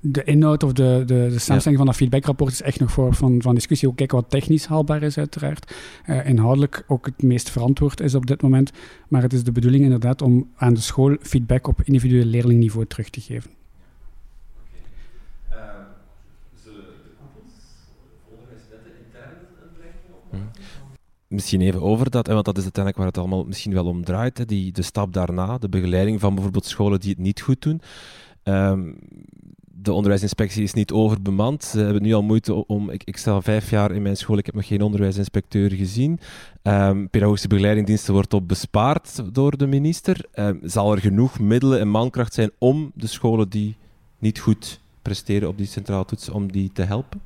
de 0.00 0.24
inhoud 0.24 0.62
of 0.62 0.72
de, 0.72 1.02
de, 1.06 1.28
de 1.30 1.38
samenstelling 1.38 1.76
van 1.76 1.86
dat 1.86 1.96
feedbackrapport 1.96 2.52
is 2.52 2.62
echt 2.62 2.80
nog 2.80 2.92
voor 2.92 3.14
van, 3.14 3.42
van 3.42 3.54
discussie. 3.54 3.88
Ook 3.88 3.96
kijken 3.96 4.16
wat 4.16 4.30
technisch 4.30 4.66
haalbaar 4.66 5.02
is, 5.02 5.18
uiteraard. 5.18 5.74
Uh, 6.06 6.28
inhoudelijk 6.28 6.84
ook 6.86 7.06
het 7.06 7.22
meest 7.22 7.50
verantwoord 7.50 8.00
is 8.00 8.14
op 8.14 8.26
dit 8.26 8.42
moment. 8.42 8.70
Maar 9.08 9.22
het 9.22 9.32
is 9.32 9.44
de 9.44 9.52
bedoeling 9.52 9.84
inderdaad 9.84 10.22
om 10.22 10.50
aan 10.56 10.74
de 10.74 10.80
school 10.80 11.16
feedback 11.20 11.66
op 11.66 11.82
individueel 11.82 12.24
leerlingniveau 12.24 12.86
terug 12.86 13.10
te 13.10 13.20
geven. 13.20 13.50
Misschien 21.28 21.60
even 21.60 21.82
over 21.82 22.10
dat, 22.10 22.26
want 22.26 22.44
dat 22.44 22.56
is 22.56 22.62
uiteindelijk 22.62 22.96
waar 22.96 23.12
het 23.12 23.18
allemaal 23.18 23.44
misschien 23.44 23.72
wel 23.72 23.86
om 23.86 24.04
draait. 24.04 24.38
Hè, 24.38 24.44
die, 24.44 24.72
de 24.72 24.82
stap 24.82 25.12
daarna, 25.12 25.58
de 25.58 25.68
begeleiding 25.68 26.20
van 26.20 26.34
bijvoorbeeld 26.34 26.66
scholen 26.66 27.00
die 27.00 27.10
het 27.10 27.18
niet 27.18 27.40
goed 27.40 27.62
doen. 27.62 27.80
Um, 28.44 28.98
de 29.86 29.92
onderwijsinspectie 29.92 30.62
is 30.62 30.72
niet 30.72 30.92
overbemand. 30.92 31.64
Ze 31.64 31.78
hebben 31.78 32.02
nu 32.02 32.12
al 32.12 32.22
moeite 32.22 32.66
om... 32.66 32.90
Ik, 32.90 33.04
ik 33.04 33.16
sta 33.16 33.40
vijf 33.40 33.70
jaar 33.70 33.90
in 33.92 34.02
mijn 34.02 34.16
school, 34.16 34.38
ik 34.38 34.46
heb 34.46 34.54
nog 34.54 34.66
geen 34.66 34.82
onderwijsinspecteur 34.82 35.72
gezien. 35.72 36.20
Um, 36.62 37.08
pedagogische 37.08 37.48
begeleidingdiensten 37.48 38.12
wordt 38.12 38.34
op 38.34 38.48
bespaard 38.48 39.22
door 39.32 39.56
de 39.56 39.66
minister. 39.66 40.24
Um, 40.34 40.60
zal 40.62 40.92
er 40.92 41.00
genoeg 41.00 41.38
middelen 41.38 41.80
en 41.80 41.88
mankracht 41.88 42.34
zijn 42.34 42.50
om 42.58 42.90
de 42.94 43.06
scholen 43.06 43.48
die 43.48 43.76
niet 44.18 44.38
goed 44.38 44.80
presteren 45.02 45.48
op 45.48 45.56
die 45.58 45.66
centrale 45.66 46.04
toetsen, 46.04 46.32
om 46.32 46.52
die 46.52 46.70
te 46.72 46.82
helpen? 46.82 47.20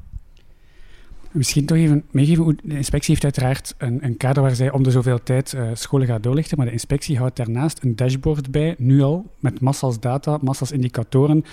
Misschien 1.33 1.67
toch 1.67 1.77
even 1.77 2.05
meegeven. 2.11 2.59
De 2.63 2.77
inspectie 2.77 3.11
heeft 3.11 3.25
uiteraard 3.25 3.75
een, 3.79 4.05
een 4.05 4.17
kader 4.17 4.43
waar 4.43 4.55
zij 4.55 4.71
om 4.71 4.83
de 4.83 4.91
zoveel 4.91 5.23
tijd 5.23 5.53
uh, 5.53 5.71
scholen 5.73 6.07
gaat 6.07 6.23
doorlichten. 6.23 6.57
Maar 6.57 6.67
de 6.67 6.73
inspectie 6.73 7.19
houdt 7.19 7.37
daarnaast 7.37 7.83
een 7.83 7.97
dashboard 7.97 8.51
bij, 8.51 8.75
nu 8.79 9.03
al, 9.03 9.31
met 9.39 9.61
massas 9.61 10.01
data, 10.01 10.39
massas 10.43 10.73
indicatoren. 10.73 11.45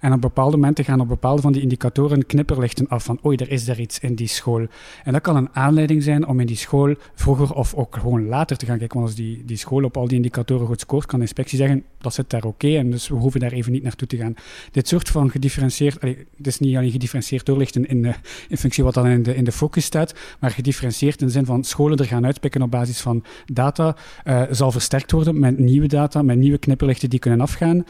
En 0.00 0.12
op 0.12 0.20
bepaalde 0.20 0.56
momenten 0.56 0.84
gaan 0.84 1.00
op 1.00 1.08
bepaalde 1.08 1.42
van 1.42 1.52
die 1.52 1.62
indicatoren 1.62 2.26
knipperlichten 2.26 2.88
af 2.88 3.04
van 3.04 3.18
oei, 3.24 3.36
er 3.36 3.50
is 3.50 3.64
daar 3.64 3.80
iets 3.80 3.98
in 3.98 4.14
die 4.14 4.26
school. 4.26 4.66
En 5.04 5.12
dat 5.12 5.22
kan 5.22 5.36
een 5.36 5.48
aanleiding 5.52 6.02
zijn 6.02 6.26
om 6.26 6.40
in 6.40 6.46
die 6.46 6.56
school 6.56 6.94
vroeger 7.14 7.54
of 7.54 7.74
ook 7.74 7.96
gewoon 7.96 8.26
later 8.26 8.56
te 8.56 8.66
gaan 8.66 8.78
kijken. 8.78 8.96
Want 8.96 9.10
als 9.10 9.18
die, 9.18 9.44
die 9.44 9.56
school 9.56 9.84
op 9.84 9.96
al 9.96 10.08
die 10.08 10.16
indicatoren 10.16 10.66
goed 10.66 10.80
scoort, 10.80 11.06
kan 11.06 11.18
de 11.18 11.24
inspectie 11.24 11.58
zeggen 11.58 11.84
dat 12.00 12.14
zit 12.14 12.30
daar 12.30 12.44
oké 12.44 12.76
en 12.76 12.90
dus 12.90 13.08
we 13.08 13.14
hoeven 13.14 13.40
daar 13.40 13.52
even 13.52 13.72
niet 13.72 13.82
naartoe 13.82 14.08
te 14.08 14.16
gaan. 14.16 14.34
Dit 14.70 14.88
soort 14.88 15.08
van 15.08 15.30
gedifferentieerd, 15.30 16.00
allee, 16.00 16.26
het 16.36 16.46
is 16.46 16.58
niet 16.58 16.76
alleen 16.76 16.90
gedifferentieerd 16.90 17.46
doorlichten 17.46 17.86
in, 17.86 18.14
in 18.48 18.56
functie 18.56 18.84
wat 18.84 18.94
dan 18.94 19.06
in 19.06 19.25
in 19.34 19.44
de 19.44 19.52
focus 19.52 19.84
staat, 19.84 20.14
maar 20.40 20.50
gedifferentieerd 20.50 21.20
in 21.20 21.26
de 21.26 21.32
zin 21.32 21.44
van 21.44 21.64
scholen 21.64 21.98
er 21.98 22.04
gaan 22.04 22.26
uitpikken 22.26 22.62
op 22.62 22.70
basis 22.70 23.00
van 23.00 23.24
data, 23.46 23.96
uh, 24.24 24.42
zal 24.50 24.72
versterkt 24.72 25.12
worden 25.12 25.38
met 25.38 25.58
nieuwe 25.58 25.86
data, 25.86 26.22
met 26.22 26.36
nieuwe 26.36 26.58
knipperlichten 26.58 27.10
die 27.10 27.18
kunnen 27.18 27.40
afgaan. 27.40 27.84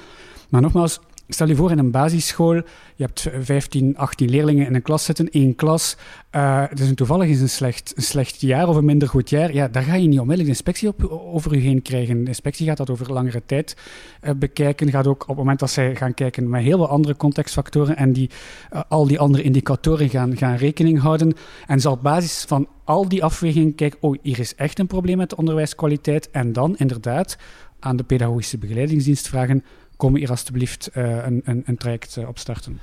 Maar 0.48 0.60
nogmaals, 0.60 1.00
Stel 1.28 1.48
je 1.48 1.56
voor 1.56 1.70
in 1.70 1.78
een 1.78 1.90
basisschool, 1.90 2.54
je 2.94 3.04
hebt 3.04 3.28
15, 3.40 3.96
18 3.96 4.30
leerlingen 4.30 4.66
in 4.66 4.74
een 4.74 4.82
klas 4.82 5.04
zitten, 5.04 5.30
één 5.30 5.54
klas. 5.54 5.96
Uh, 6.32 6.64
een 6.68 6.94
toevallig 6.94 7.28
is 7.28 7.40
een 7.40 7.48
slecht, 7.48 7.92
een 7.96 8.02
slecht 8.02 8.40
jaar 8.40 8.68
of 8.68 8.76
een 8.76 8.84
minder 8.84 9.08
goed 9.08 9.30
jaar. 9.30 9.54
Ja, 9.54 9.68
daar 9.68 9.82
ga 9.82 9.94
je 9.94 10.08
niet 10.08 10.20
onmiddellijk 10.20 10.48
de 10.48 10.56
inspectie 10.56 10.88
op, 10.88 11.04
over 11.10 11.54
je 11.54 11.60
heen 11.60 11.82
krijgen. 11.82 12.20
De 12.20 12.28
inspectie 12.28 12.66
gaat 12.66 12.76
dat 12.76 12.90
over 12.90 13.12
langere 13.12 13.42
tijd 13.46 13.76
uh, 14.22 14.30
bekijken. 14.36 14.90
Gaat 14.90 15.06
ook 15.06 15.22
op 15.22 15.28
het 15.28 15.36
moment 15.36 15.58
dat 15.58 15.70
zij 15.70 15.96
gaan 15.96 16.14
kijken 16.14 16.48
met 16.48 16.62
heel 16.62 16.76
veel 16.76 16.88
andere 16.88 17.16
contextfactoren 17.16 17.96
en 17.96 18.12
die, 18.12 18.30
uh, 18.72 18.80
al 18.88 19.06
die 19.06 19.18
andere 19.18 19.42
indicatoren 19.42 20.08
gaan, 20.08 20.36
gaan 20.36 20.56
rekening 20.56 21.00
houden. 21.00 21.34
En 21.66 21.80
zal 21.80 21.92
op 21.92 22.02
basis 22.02 22.44
van 22.48 22.68
al 22.84 23.08
die 23.08 23.24
afwegingen 23.24 23.74
kijken, 23.74 23.98
oh, 24.02 24.16
hier 24.22 24.38
is 24.38 24.54
echt 24.54 24.78
een 24.78 24.86
probleem 24.86 25.16
met 25.16 25.30
de 25.30 25.36
onderwijskwaliteit. 25.36 26.30
En 26.30 26.52
dan 26.52 26.76
inderdaad 26.76 27.36
aan 27.80 27.96
de 27.96 28.04
pedagogische 28.04 28.58
begeleidingsdienst 28.58 29.28
vragen 29.28 29.64
kom 29.96 30.16
hier 30.16 30.30
alstublieft 30.30 30.90
uh, 30.94 31.24
een, 31.24 31.42
een, 31.44 31.62
een, 31.66 31.76
traject 31.76 32.16
uh, 32.16 32.28
opstarten? 32.28 32.80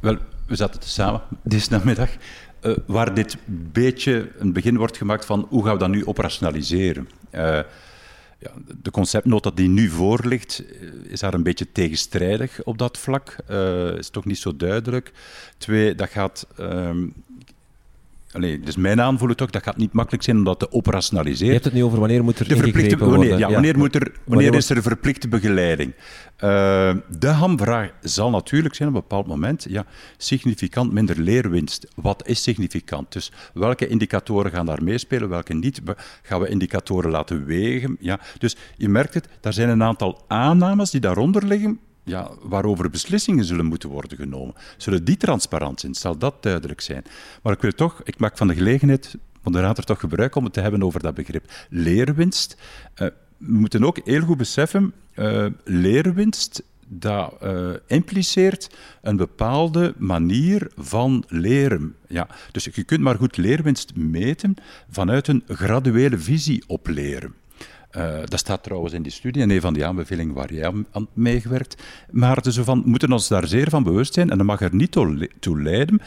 Wel, 0.00 0.16
we 0.46 0.56
zaten 0.56 0.82
samen 0.82 1.22
deze 1.42 1.70
namiddag, 1.70 2.10
uh, 2.62 2.76
waar 2.86 3.14
dit 3.14 3.36
beetje 3.48 4.30
een 4.38 4.52
begin 4.52 4.76
wordt 4.76 4.96
gemaakt 4.96 5.24
van 5.24 5.46
hoe 5.48 5.64
gaan 5.64 5.72
we 5.72 5.78
dat 5.78 5.88
nu 5.88 6.06
operationaliseren. 6.06 7.08
Ja, 8.38 8.52
de 8.82 8.90
conceptnota 8.90 9.50
die 9.50 9.68
nu 9.68 9.88
voor 9.88 10.20
ligt, 10.24 10.62
is 11.02 11.20
daar 11.20 11.34
een 11.34 11.42
beetje 11.42 11.72
tegenstrijdig 11.72 12.62
op 12.62 12.78
dat 12.78 12.98
vlak. 12.98 13.36
is 13.98 14.10
toch 14.10 14.24
niet 14.24 14.38
zo 14.38 14.56
duidelijk. 14.56 15.12
Twee, 15.58 15.94
dat 15.94 16.08
gaat 16.08 16.46
um, 16.60 17.14
Allee, 18.36 18.60
dus 18.60 18.76
mijn 18.76 19.00
aanvoelen 19.00 19.36
toch, 19.36 19.50
dat 19.50 19.62
gaat 19.62 19.76
niet 19.76 19.92
makkelijk 19.92 20.22
zijn 20.24 20.36
om 20.36 20.44
dat 20.44 20.58
te 20.58 20.72
operationaliseren. 20.72 21.46
Je 21.46 21.52
hebt 21.52 21.64
het 21.64 21.74
niet 21.74 21.82
over 21.82 21.98
wanneer 21.98 22.24
moet 22.24 22.38
er 22.38 22.48
de 22.48 22.56
verplichte, 22.56 22.96
wanneer, 22.96 23.38
ja, 23.38 23.50
wanneer, 23.50 23.78
Moet 23.78 23.94
er, 23.94 24.12
wanneer, 24.24 24.54
is 24.54 24.70
er 24.70 24.82
verplichte 24.82 25.28
begeleiding? 25.28 25.92
Uh, 25.94 26.94
de 27.18 27.28
hamvraag 27.28 27.90
zal 28.02 28.30
natuurlijk 28.30 28.74
zijn 28.74 28.88
op 28.88 28.94
een 28.94 29.00
bepaald 29.00 29.26
moment, 29.26 29.66
ja, 29.68 29.84
significant 30.16 30.92
minder 30.92 31.20
leerwinst. 31.20 31.86
Wat 31.94 32.26
is 32.28 32.42
significant? 32.42 33.12
Dus 33.12 33.32
welke 33.54 33.86
indicatoren 33.86 34.50
gaan 34.50 34.66
daar 34.66 34.82
meespelen, 34.82 35.28
welke 35.28 35.54
niet? 35.54 35.80
Gaan 36.22 36.40
we 36.40 36.48
indicatoren 36.48 37.10
laten 37.10 37.44
wegen? 37.44 37.96
Ja. 38.00 38.20
Dus 38.38 38.56
je 38.76 38.88
merkt 38.88 39.14
het, 39.14 39.28
daar 39.40 39.52
zijn 39.52 39.68
een 39.68 39.82
aantal 39.82 40.24
aannames 40.26 40.90
die 40.90 41.00
daaronder 41.00 41.44
liggen, 41.44 41.80
ja, 42.06 42.30
waarover 42.42 42.90
beslissingen 42.90 43.44
zullen 43.44 43.66
moeten 43.66 43.88
worden 43.88 44.18
genomen. 44.18 44.54
Zullen 44.76 45.04
die 45.04 45.16
transparant 45.16 45.80
zijn? 45.80 45.94
Zal 45.94 46.18
dat 46.18 46.42
duidelijk 46.42 46.80
zijn? 46.80 47.04
Maar 47.42 47.52
ik 47.52 47.60
wil 47.60 47.72
toch, 47.72 48.00
ik 48.04 48.18
maak 48.18 48.36
van 48.36 48.48
de 48.48 48.54
gelegenheid, 48.54 49.16
moderator, 49.42 49.84
toch 49.84 50.00
gebruik 50.00 50.34
om 50.34 50.44
het 50.44 50.52
te 50.52 50.60
hebben 50.60 50.82
over 50.82 51.00
dat 51.00 51.14
begrip 51.14 51.50
leerwinst. 51.70 52.56
Uh, 52.56 53.08
we 53.36 53.58
moeten 53.58 53.84
ook 53.84 53.98
heel 54.04 54.20
goed 54.20 54.36
beseffen, 54.36 54.92
uh, 55.14 55.46
leerwinst 55.64 56.62
dat 56.88 57.34
uh, 57.42 57.70
impliceert 57.86 58.70
een 59.02 59.16
bepaalde 59.16 59.94
manier 59.96 60.70
van 60.76 61.24
leren. 61.28 61.94
Ja, 62.08 62.28
dus 62.52 62.64
je 62.64 62.84
kunt 62.84 63.00
maar 63.00 63.16
goed 63.16 63.36
leerwinst 63.36 63.96
meten 63.96 64.54
vanuit 64.90 65.28
een 65.28 65.42
graduele 65.48 66.18
visie 66.18 66.64
op 66.66 66.88
leren. 66.88 67.34
Uh, 67.96 68.18
dat 68.24 68.38
staat 68.38 68.62
trouwens 68.62 68.92
in 68.92 69.02
die 69.02 69.12
studie, 69.12 69.42
en 69.42 69.50
een 69.50 69.60
van 69.60 69.74
die 69.74 69.86
aanbevelingen 69.86 70.34
waar 70.34 70.52
jij 70.52 70.72
aan 70.90 71.08
meegewerkt. 71.12 71.82
Maar 72.10 72.42
dus 72.42 72.58
van, 72.58 72.82
moeten 72.84 73.12
ons 73.12 73.28
daar 73.28 73.46
zeer 73.46 73.70
van 73.70 73.82
bewust 73.82 74.14
zijn, 74.14 74.30
en 74.30 74.36
dat 74.36 74.46
mag 74.46 74.60
er 74.60 74.74
niet 74.74 74.92
toe 75.40 75.62
leiden 75.62 76.00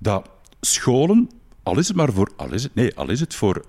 dat 0.00 0.28
scholen, 0.60 1.30
al 1.62 1.78
is 1.78 1.88
het 1.88 1.96
maar 1.96 2.12
voor, 2.12 2.32
al 2.36 2.52
is 2.52 2.62
het, 2.62 2.74
nee, 2.74 2.94
al 2.96 3.10
is 3.10 3.20
het 3.20 3.34
voor, 3.34 3.64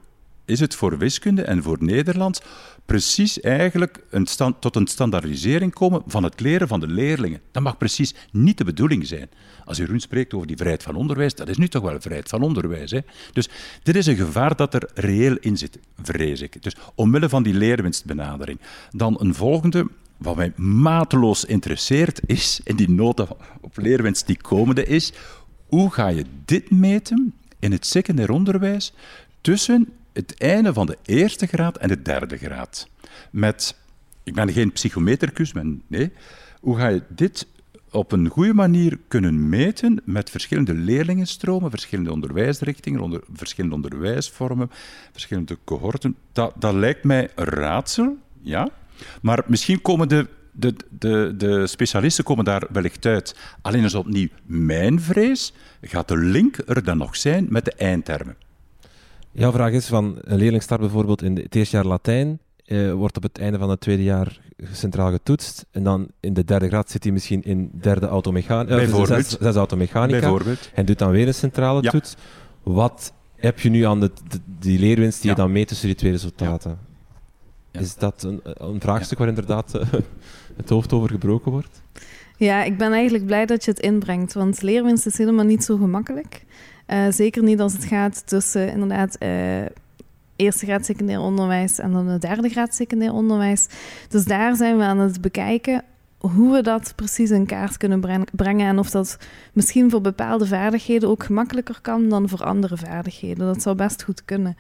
is 0.45 0.59
het 0.59 0.75
voor 0.75 0.97
wiskunde 0.97 1.41
en 1.41 1.63
voor 1.63 1.77
Nederlands, 1.79 2.41
precies 2.85 3.39
eigenlijk 3.39 4.03
een 4.09 4.27
tot 4.59 4.75
een 4.75 4.87
standaardisering 4.87 5.73
komen 5.73 6.03
van 6.07 6.23
het 6.23 6.39
leren 6.39 6.67
van 6.67 6.79
de 6.79 6.87
leerlingen. 6.87 7.41
Dat 7.51 7.63
mag 7.63 7.77
precies 7.77 8.15
niet 8.31 8.57
de 8.57 8.63
bedoeling 8.63 9.07
zijn. 9.07 9.29
Als 9.65 9.77
Jeroen 9.77 9.99
spreekt 9.99 10.33
over 10.33 10.47
die 10.47 10.57
vrijheid 10.57 10.83
van 10.83 10.95
onderwijs, 10.95 11.35
dat 11.35 11.49
is 11.49 11.57
nu 11.57 11.67
toch 11.67 11.83
wel 11.83 12.01
vrijheid 12.01 12.29
van 12.29 12.41
onderwijs. 12.41 12.91
Hè? 12.91 12.99
Dus 13.33 13.49
dit 13.83 13.95
is 13.95 14.05
een 14.05 14.15
gevaar 14.15 14.55
dat 14.55 14.73
er 14.73 14.89
reëel 14.93 15.37
in 15.39 15.57
zit, 15.57 15.79
vrees 16.01 16.41
ik. 16.41 16.63
Dus 16.63 16.75
omwille 16.95 17.29
van 17.29 17.43
die 17.43 17.53
leerwinstbenadering. 17.53 18.59
Dan 18.91 19.19
een 19.19 19.33
volgende, 19.33 19.87
wat 20.17 20.35
mij 20.35 20.53
mateloos 20.55 21.45
interesseert, 21.45 22.21
is, 22.25 22.59
in 22.63 22.75
die 22.75 22.89
nota 22.89 23.27
op 23.61 23.77
leerwinst 23.77 24.27
die 24.27 24.41
komende 24.41 24.85
is, 24.85 25.13
hoe 25.67 25.91
ga 25.91 26.07
je 26.07 26.25
dit 26.45 26.71
meten 26.71 27.33
in 27.59 27.71
het 27.71 27.85
secundair 27.85 28.31
onderwijs 28.31 28.93
tussen 29.41 29.87
het 30.13 30.37
einde 30.37 30.73
van 30.73 30.85
de 30.85 30.97
eerste 31.05 31.47
graad 31.47 31.77
en 31.77 31.87
de 31.87 32.01
derde 32.01 32.37
graad. 32.37 32.87
Met, 33.31 33.75
ik 34.23 34.33
ben 34.33 34.51
geen 34.51 34.71
psychometricus, 34.71 35.53
maar 35.53 35.65
nee, 35.87 36.11
hoe 36.59 36.77
ga 36.77 36.87
je 36.87 37.03
dit 37.09 37.47
op 37.95 38.11
een 38.11 38.27
goede 38.27 38.53
manier 38.53 38.99
kunnen 39.07 39.49
meten 39.49 40.01
met 40.03 40.29
verschillende 40.29 40.73
leerlingenstromen, 40.73 41.69
verschillende 41.69 42.11
onderwijsrichtingen, 42.11 42.99
onder, 42.99 43.21
verschillende 43.33 43.75
onderwijsvormen, 43.75 44.69
verschillende 45.11 45.57
cohorten. 45.63 46.15
Dat, 46.31 46.53
dat 46.59 46.73
lijkt 46.73 47.03
mij 47.03 47.29
een 47.35 47.45
raadsel, 47.45 48.17
ja. 48.41 48.69
Maar 49.21 49.43
misschien 49.47 49.81
komen 49.81 50.09
de, 50.09 50.27
de, 50.51 50.73
de, 50.89 51.33
de 51.37 51.67
specialisten 51.67 52.23
komen 52.23 52.45
daar 52.45 52.67
wellicht 52.71 53.05
uit. 53.05 53.35
Alleen 53.61 53.83
is 53.83 53.95
opnieuw 53.95 54.27
mijn 54.45 55.01
vrees, 55.01 55.53
gaat 55.81 56.07
de 56.07 56.17
link 56.17 56.57
er 56.65 56.83
dan 56.83 56.97
nog 56.97 57.15
zijn 57.15 57.45
met 57.49 57.65
de 57.65 57.73
eindtermen. 57.73 58.35
Jouw 59.31 59.51
vraag 59.51 59.71
is 59.71 59.85
van 59.85 60.17
een 60.21 60.37
leerling 60.37 60.63
start 60.63 60.79
bijvoorbeeld 60.79 61.21
in 61.21 61.35
het 61.35 61.55
eerste 61.55 61.75
jaar 61.75 61.85
Latijn, 61.85 62.39
eh, 62.65 62.93
wordt 62.93 63.17
op 63.17 63.23
het 63.23 63.39
einde 63.39 63.57
van 63.57 63.69
het 63.69 63.79
tweede 63.79 64.03
jaar 64.03 64.39
centraal 64.71 65.11
getoetst 65.11 65.65
en 65.71 65.83
dan 65.83 66.07
in 66.19 66.33
de 66.33 66.43
derde 66.43 66.67
graad 66.67 66.91
zit 66.91 67.03
hij 67.03 67.13
misschien 67.13 67.43
in 67.43 67.69
derde 67.73 68.07
automechanica, 68.07 68.81
uh, 68.81 69.05
zes, 69.05 69.29
zes 69.29 69.55
automechanica 69.55 70.19
Bijvoorbeeld. 70.19 70.69
en 70.73 70.85
doet 70.85 70.99
dan 70.99 71.11
weer 71.11 71.27
een 71.27 71.33
centrale 71.33 71.81
toets. 71.81 72.15
Wat 72.63 73.13
heb 73.35 73.59
je 73.59 73.69
nu 73.69 73.83
aan 73.83 73.99
de, 73.99 74.11
die 74.59 74.79
leerwinst 74.79 75.21
die 75.21 75.29
je 75.29 75.35
dan 75.35 75.51
meet 75.51 75.67
tussen 75.67 75.87
die 75.87 75.95
twee 75.95 76.11
resultaten? 76.11 76.77
Is 77.71 77.95
dat 77.95 78.23
een, 78.23 78.41
een 78.43 78.81
vraagstuk 78.81 79.17
waar 79.17 79.27
inderdaad 79.27 79.75
uh, 79.75 79.81
het 80.57 80.69
hoofd 80.69 80.93
over 80.93 81.09
gebroken 81.09 81.51
wordt? 81.51 81.81
Ja, 82.37 82.63
ik 82.63 82.77
ben 82.77 82.91
eigenlijk 82.91 83.25
blij 83.25 83.45
dat 83.45 83.65
je 83.65 83.71
het 83.71 83.79
inbrengt, 83.79 84.33
want 84.33 84.61
leerwinst 84.61 85.05
is 85.05 85.17
helemaal 85.17 85.45
niet 85.45 85.63
zo 85.63 85.77
gemakkelijk. 85.77 86.45
Uh, 86.87 87.05
zeker 87.09 87.43
niet 87.43 87.59
als 87.59 87.73
het 87.73 87.85
gaat 87.85 88.27
tussen 88.27 88.71
inderdaad 88.71 89.17
uh, 89.23 89.65
eerste 90.35 90.65
graad 90.65 90.85
secundair 90.85 91.19
onderwijs 91.19 91.79
en 91.79 91.91
dan 91.91 92.07
de 92.07 92.17
derde 92.17 92.49
graad 92.49 92.75
secundair 92.75 93.13
onderwijs. 93.13 93.67
Dus 94.09 94.25
daar 94.25 94.55
zijn 94.55 94.77
we 94.77 94.83
aan 94.83 94.99
het 94.99 95.21
bekijken 95.21 95.83
hoe 96.17 96.53
we 96.53 96.61
dat 96.61 96.93
precies 96.95 97.29
in 97.29 97.45
kaart 97.45 97.77
kunnen 97.77 98.25
brengen 98.31 98.67
en 98.67 98.79
of 98.79 98.89
dat 98.89 99.17
misschien 99.53 99.89
voor 99.89 100.01
bepaalde 100.01 100.45
vaardigheden 100.45 101.09
ook 101.09 101.23
gemakkelijker 101.23 101.79
kan 101.81 102.09
dan 102.09 102.29
voor 102.29 102.43
andere 102.43 102.77
vaardigheden. 102.77 103.45
Dat 103.45 103.61
zou 103.61 103.75
best 103.75 104.03
goed 104.03 104.25
kunnen. 104.25 104.57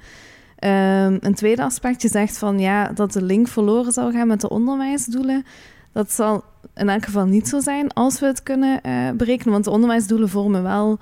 Um, 0.59 1.17
een 1.21 1.33
tweede 1.35 1.63
aspect, 1.63 2.01
je 2.01 2.07
zegt 2.07 2.37
van 2.37 2.59
ja, 2.59 2.87
dat 2.87 3.13
de 3.13 3.21
link 3.21 3.47
verloren 3.47 3.91
zou 3.91 4.11
gaan 4.11 4.27
met 4.27 4.41
de 4.41 4.49
onderwijsdoelen. 4.49 5.45
Dat 5.91 6.11
zal 6.11 6.43
in 6.75 6.89
elk 6.89 7.05
geval 7.05 7.25
niet 7.25 7.47
zo 7.47 7.59
zijn 7.59 7.93
als 7.93 8.19
we 8.19 8.25
het 8.25 8.43
kunnen 8.43 8.79
uh, 8.85 9.11
berekenen, 9.11 9.53
want 9.53 9.63
de 9.63 9.71
onderwijsdoelen 9.71 10.29
vormen 10.29 10.63
wel 10.63 10.99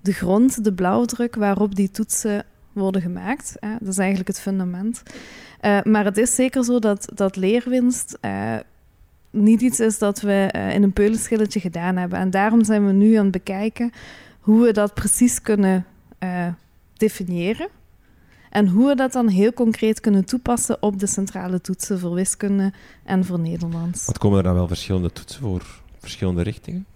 de 0.00 0.12
grond, 0.12 0.64
de 0.64 0.72
blauwdruk 0.72 1.34
waarop 1.34 1.74
die 1.74 1.90
toetsen 1.90 2.44
worden 2.74 3.00
gemaakt. 3.00 3.56
Hè. 3.60 3.76
Dat 3.78 3.88
is 3.88 3.98
eigenlijk 3.98 4.28
het 4.28 4.40
fundament. 4.40 5.02
Uh, 5.62 5.82
maar 5.82 6.04
het 6.04 6.16
is 6.16 6.34
zeker 6.34 6.64
zo 6.64 6.78
dat, 6.78 7.08
dat 7.14 7.36
leerwinst 7.36 8.18
uh, 8.20 8.56
niet 9.30 9.60
iets 9.60 9.80
is 9.80 9.98
dat 9.98 10.20
we 10.20 10.48
in 10.72 10.82
een 10.82 10.92
peulenschilletje 10.92 11.60
gedaan 11.60 11.96
hebben. 11.96 12.18
En 12.18 12.30
daarom 12.30 12.64
zijn 12.64 12.86
we 12.86 12.92
nu 12.92 13.14
aan 13.14 13.22
het 13.22 13.32
bekijken 13.32 13.92
hoe 14.40 14.64
we 14.64 14.72
dat 14.72 14.94
precies 14.94 15.42
kunnen 15.42 15.86
definiëren. 16.92 17.68
En 18.50 18.68
hoe 18.68 18.86
we 18.86 18.94
dat 18.94 19.12
dan 19.12 19.28
heel 19.28 19.52
concreet 19.52 20.00
kunnen 20.00 20.24
toepassen 20.24 20.82
op 20.82 20.98
de 20.98 21.06
centrale 21.06 21.60
toetsen 21.60 21.98
voor 21.98 22.14
wiskunde 22.14 22.72
en 23.04 23.24
voor 23.24 23.38
Nederlands. 23.38 24.06
Wat 24.06 24.18
komen 24.18 24.38
er 24.38 24.44
dan 24.44 24.54
wel 24.54 24.68
verschillende 24.68 25.12
toetsen 25.12 25.40
voor 25.40 25.80
verschillende 25.98 26.42
richtingen? 26.42 26.86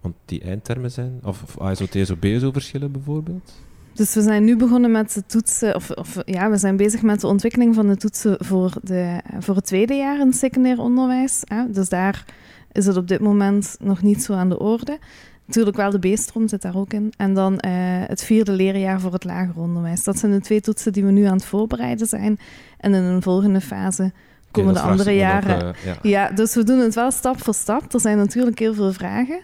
Want 0.00 0.14
die 0.24 0.42
eindtermen 0.42 0.90
zijn, 0.90 1.20
of, 1.22 1.42
of 1.42 1.58
ASO, 1.58 1.86
TSO, 1.86 2.16
BSO 2.16 2.52
verschillen 2.52 2.92
bijvoorbeeld? 2.92 3.52
Dus 3.94 4.14
we 4.14 4.22
zijn 4.22 4.44
nu 4.44 4.56
begonnen 4.56 4.90
met 4.90 5.12
de 5.12 5.26
toetsen, 5.26 5.74
of, 5.74 5.90
of, 5.90 6.16
ja, 6.24 6.50
we 6.50 6.56
zijn 6.56 6.76
bezig 6.76 7.02
met 7.02 7.20
de 7.20 7.26
ontwikkeling 7.26 7.74
van 7.74 7.88
de 7.88 7.96
toetsen 7.96 8.36
voor, 8.44 8.72
de, 8.82 9.20
voor 9.38 9.54
het 9.54 9.66
tweede 9.66 9.94
jaar 9.94 10.20
in 10.20 10.26
het 10.26 10.36
secundair 10.36 10.78
onderwijs. 10.78 11.42
Hè. 11.44 11.70
Dus 11.70 11.88
daar 11.88 12.24
is 12.72 12.86
het 12.86 12.96
op 12.96 13.08
dit 13.08 13.20
moment 13.20 13.76
nog 13.80 14.02
niet 14.02 14.22
zo 14.22 14.32
aan 14.32 14.48
de 14.48 14.58
orde. 14.58 14.98
Natuurlijk 15.44 15.76
wel 15.76 15.90
de 15.90 16.12
B-stroom 16.12 16.48
zit 16.48 16.62
daar 16.62 16.76
ook 16.76 16.92
in. 16.92 17.12
En 17.16 17.34
dan 17.34 17.52
uh, 17.52 17.60
het 18.06 18.24
vierde 18.24 18.52
leerjaar 18.52 19.00
voor 19.00 19.12
het 19.12 19.24
lager 19.24 19.58
onderwijs. 19.58 20.04
Dat 20.04 20.18
zijn 20.18 20.32
de 20.32 20.40
twee 20.40 20.60
toetsen 20.60 20.92
die 20.92 21.04
we 21.04 21.10
nu 21.10 21.24
aan 21.24 21.36
het 21.36 21.44
voorbereiden 21.44 22.06
zijn. 22.06 22.38
En 22.78 22.94
in 22.94 23.02
een 23.02 23.22
volgende 23.22 23.60
fase 23.60 24.12
komen 24.50 24.74
de 24.74 24.80
andere 24.80 25.14
jaren. 25.14 25.68
Ook, 25.68 25.74
uh, 25.74 25.84
ja. 25.84 25.96
ja, 26.02 26.30
dus 26.30 26.54
we 26.54 26.64
doen 26.64 26.78
het 26.78 26.94
wel 26.94 27.10
stap 27.10 27.42
voor 27.42 27.54
stap. 27.54 27.92
Er 27.92 28.00
zijn 28.00 28.16
natuurlijk 28.16 28.58
heel 28.58 28.74
veel 28.74 28.92
vragen. 28.92 29.40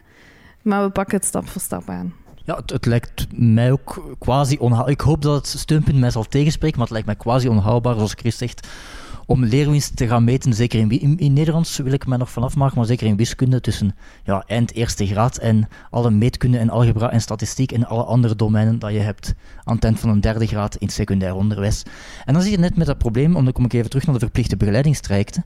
Maar 0.62 0.84
we 0.84 0.90
pakken 0.90 1.16
het 1.16 1.26
stap 1.26 1.48
voor 1.48 1.60
stap 1.60 1.88
aan. 1.88 2.14
Ja, 2.48 2.60
het, 2.66 2.86
lijkt 2.86 3.26
mij 3.36 3.72
ook 3.72 4.16
quasi 4.18 4.56
onhaalbaar. 4.58 4.90
Ik 4.90 5.00
hoop 5.00 5.22
dat 5.22 5.36
het 5.36 5.60
steunpunt 5.60 5.98
mij 5.98 6.10
zal 6.10 6.24
tegenspreken, 6.24 6.76
maar 6.76 6.86
het 6.86 6.92
lijkt 6.92 7.06
mij 7.06 7.16
quasi 7.16 7.48
onhaalbaar, 7.48 7.94
zoals 7.94 8.12
Chris 8.12 8.38
zegt, 8.38 8.68
om 9.26 9.44
leerwinst 9.44 9.96
te 9.96 10.06
gaan 10.06 10.24
meten. 10.24 10.54
Zeker 10.54 10.78
in, 10.80 11.18
in, 11.18 11.32
Nederlands 11.32 11.76
wil 11.76 11.92
ik 11.92 12.06
me 12.06 12.16
nog 12.16 12.30
vanaf 12.30 12.56
maken, 12.56 12.76
maar 12.76 12.86
zeker 12.86 13.06
in 13.06 13.16
wiskunde 13.16 13.60
tussen 13.60 13.96
ja, 14.24 14.44
eind 14.46 14.72
eerste 14.72 15.06
graad 15.06 15.36
en 15.36 15.68
alle 15.90 16.10
meetkunde 16.10 16.58
en 16.58 16.70
algebra 16.70 17.10
en 17.10 17.20
statistiek 17.20 17.72
en 17.72 17.86
alle 17.86 18.02
andere 18.02 18.36
domeinen 18.36 18.78
dat 18.78 18.92
je 18.92 18.98
hebt 18.98 19.34
aan 19.64 19.74
het 19.74 19.84
eind 19.84 20.00
van 20.00 20.10
een 20.10 20.20
derde 20.20 20.46
graad 20.46 20.76
in 20.76 20.88
secundair 20.88 21.34
onderwijs. 21.34 21.82
En 22.24 22.32
dan 22.32 22.42
zie 22.42 22.50
je 22.50 22.58
net 22.58 22.76
met 22.76 22.86
dat 22.86 22.98
probleem, 22.98 23.36
om 23.36 23.44
dan 23.44 23.52
kom 23.52 23.64
ik 23.64 23.72
even 23.72 23.90
terug 23.90 24.04
naar 24.04 24.14
de 24.14 24.20
verplichte 24.20 24.56
begeleidingstrajecten. 24.56 25.44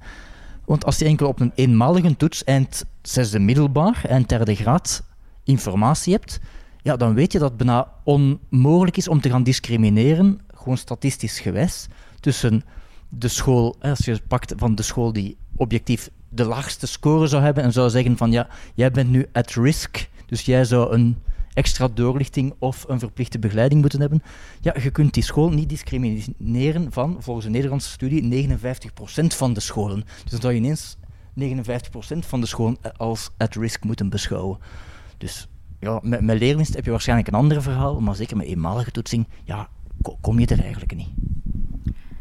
Want 0.64 0.84
als 0.84 0.98
je 0.98 1.04
enkel 1.04 1.28
op 1.28 1.40
een 1.40 1.52
eenmalige 1.54 2.16
toets 2.16 2.44
eind 2.44 2.84
zesde 3.02 3.38
middelbaar, 3.38 4.02
eind 4.08 4.28
derde 4.28 4.54
graad 4.54 5.02
informatie 5.44 6.12
hebt, 6.12 6.40
ja, 6.82 6.96
dan 6.96 7.14
weet 7.14 7.32
je 7.32 7.38
dat 7.38 7.48
het 7.48 7.58
bijna 7.58 7.92
onmogelijk 8.04 8.96
is 8.96 9.08
om 9.08 9.20
te 9.20 9.30
gaan 9.30 9.42
discrimineren, 9.42 10.40
gewoon 10.54 10.76
statistisch 10.76 11.40
gewijs, 11.40 11.86
tussen 12.20 12.62
de 13.08 13.28
school, 13.28 13.76
als 13.80 13.98
je 13.98 14.20
pakt 14.28 14.54
van 14.56 14.74
de 14.74 14.82
school 14.82 15.12
die 15.12 15.36
objectief 15.56 16.10
de 16.28 16.44
laagste 16.44 16.86
score 16.86 17.26
zou 17.26 17.42
hebben 17.42 17.64
en 17.64 17.72
zou 17.72 17.90
zeggen 17.90 18.16
van 18.16 18.32
ja, 18.32 18.48
jij 18.74 18.90
bent 18.90 19.10
nu 19.10 19.26
at 19.32 19.50
risk, 19.50 20.08
dus 20.26 20.42
jij 20.42 20.64
zou 20.64 20.92
een 20.92 21.16
extra 21.54 21.88
doorlichting 21.88 22.54
of 22.58 22.84
een 22.88 22.98
verplichte 22.98 23.38
begeleiding 23.38 23.80
moeten 23.80 24.00
hebben. 24.00 24.22
Ja, 24.60 24.74
je 24.82 24.90
kunt 24.90 25.14
die 25.14 25.22
school 25.22 25.50
niet 25.50 25.68
discrimineren 25.68 26.92
van, 26.92 27.16
volgens 27.18 27.46
een 27.46 27.52
Nederlandse 27.52 27.90
studie, 27.90 28.48
59% 28.48 28.88
van 29.26 29.52
de 29.52 29.60
scholen. 29.60 30.04
Dus 30.22 30.30
dan 30.30 30.40
zou 30.40 30.52
je 30.52 30.58
ineens 30.58 30.96
59% 31.40 32.18
van 32.18 32.40
de 32.40 32.46
scholen 32.46 32.76
als 32.96 33.30
at 33.36 33.54
risk 33.54 33.84
moeten 33.84 34.08
beschouwen. 34.08 34.58
Dus 35.18 35.48
ja, 35.82 36.00
met, 36.02 36.20
met 36.20 36.38
leerlingst 36.38 36.74
heb 36.74 36.84
je 36.84 36.90
waarschijnlijk 36.90 37.28
een 37.28 37.34
ander 37.34 37.62
verhaal, 37.62 38.00
maar 38.00 38.14
zeker 38.14 38.36
met 38.36 38.46
eenmalige 38.46 38.90
toetsing, 38.90 39.26
ja, 39.44 39.68
kom 40.20 40.38
je 40.38 40.46
er 40.46 40.60
eigenlijk 40.60 40.94
niet. 40.94 41.08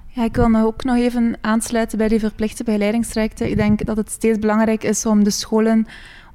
Ja, 0.07 0.23
ik 0.23 0.35
wil 0.35 0.55
ook 0.55 0.83
nog 0.83 0.95
even 0.95 1.37
aansluiten 1.41 1.97
bij 1.97 2.07
die 2.07 2.19
verplichte 2.19 2.63
begeleidingstrajecten. 2.63 3.49
Ik 3.49 3.55
denk 3.55 3.85
dat 3.85 3.97
het 3.97 4.11
steeds 4.11 4.39
belangrijk 4.39 4.83
is 4.83 5.05
om 5.05 5.23
de 5.23 5.29
scholen 5.29 5.87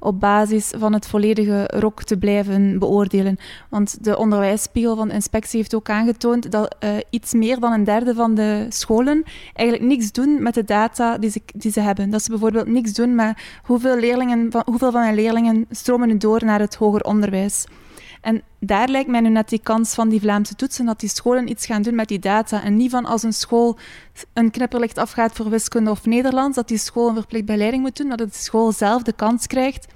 op 0.07 0.19
basis 0.19 0.73
van 0.77 0.93
het 0.93 1.07
volledige 1.07 1.63
ROC 1.67 2.03
te 2.03 2.17
blijven 2.17 2.79
beoordelen. 2.79 3.37
Want 3.69 4.03
de 4.03 4.17
onderwijsspiegel 4.17 4.95
van 4.95 5.07
de 5.07 5.13
inspectie 5.13 5.59
heeft 5.59 5.75
ook 5.75 5.89
aangetoond 5.89 6.51
dat 6.51 6.75
uh, 6.79 6.89
iets 7.09 7.33
meer 7.33 7.59
dan 7.59 7.71
een 7.71 7.83
derde 7.83 8.13
van 8.13 8.35
de 8.35 8.65
scholen 8.69 9.23
eigenlijk 9.53 9.89
niks 9.89 10.11
doen 10.11 10.43
met 10.43 10.53
de 10.53 10.63
data 10.63 11.17
die 11.17 11.29
ze, 11.29 11.41
die 11.55 11.71
ze 11.71 11.79
hebben. 11.79 12.09
Dat 12.09 12.23
ze 12.23 12.29
bijvoorbeeld 12.29 12.67
niks 12.67 12.93
doen 12.93 13.15
met 13.15 13.37
hoeveel, 13.63 13.97
leerlingen 13.97 14.51
van, 14.51 14.61
hoeveel 14.65 14.91
van 14.91 15.03
hun 15.03 15.15
leerlingen 15.15 15.65
stromen 15.69 16.19
door 16.19 16.45
naar 16.45 16.59
het 16.59 16.75
hoger 16.75 17.01
onderwijs. 17.01 17.65
En 18.21 18.41
daar 18.59 18.87
lijkt 18.87 19.09
mij 19.09 19.19
nu 19.19 19.29
net 19.29 19.49
die 19.49 19.59
kans 19.63 19.93
van 19.93 20.09
die 20.09 20.19
Vlaamse 20.19 20.55
toetsen, 20.55 20.85
dat 20.85 20.99
die 20.99 21.09
scholen 21.09 21.49
iets 21.49 21.65
gaan 21.65 21.81
doen 21.81 21.95
met 21.95 22.07
die 22.07 22.19
data. 22.19 22.63
En 22.63 22.75
niet 22.75 22.91
van 22.91 23.05
als 23.05 23.23
een 23.23 23.33
school 23.33 23.77
een 24.33 24.51
knipperlicht 24.51 24.97
afgaat 24.97 25.33
voor 25.33 25.49
wiskunde 25.49 25.91
of 25.91 26.05
Nederlands, 26.05 26.55
dat 26.55 26.67
die 26.67 26.77
school 26.77 27.07
een 27.07 27.15
verplicht 27.15 27.45
begeleiding 27.45 27.83
moet 27.83 27.97
doen, 27.97 28.09
dat 28.09 28.17
de 28.17 28.27
school 28.31 28.71
zelf 28.71 29.03
de 29.03 29.13
kans 29.13 29.47
krijgt 29.47 29.87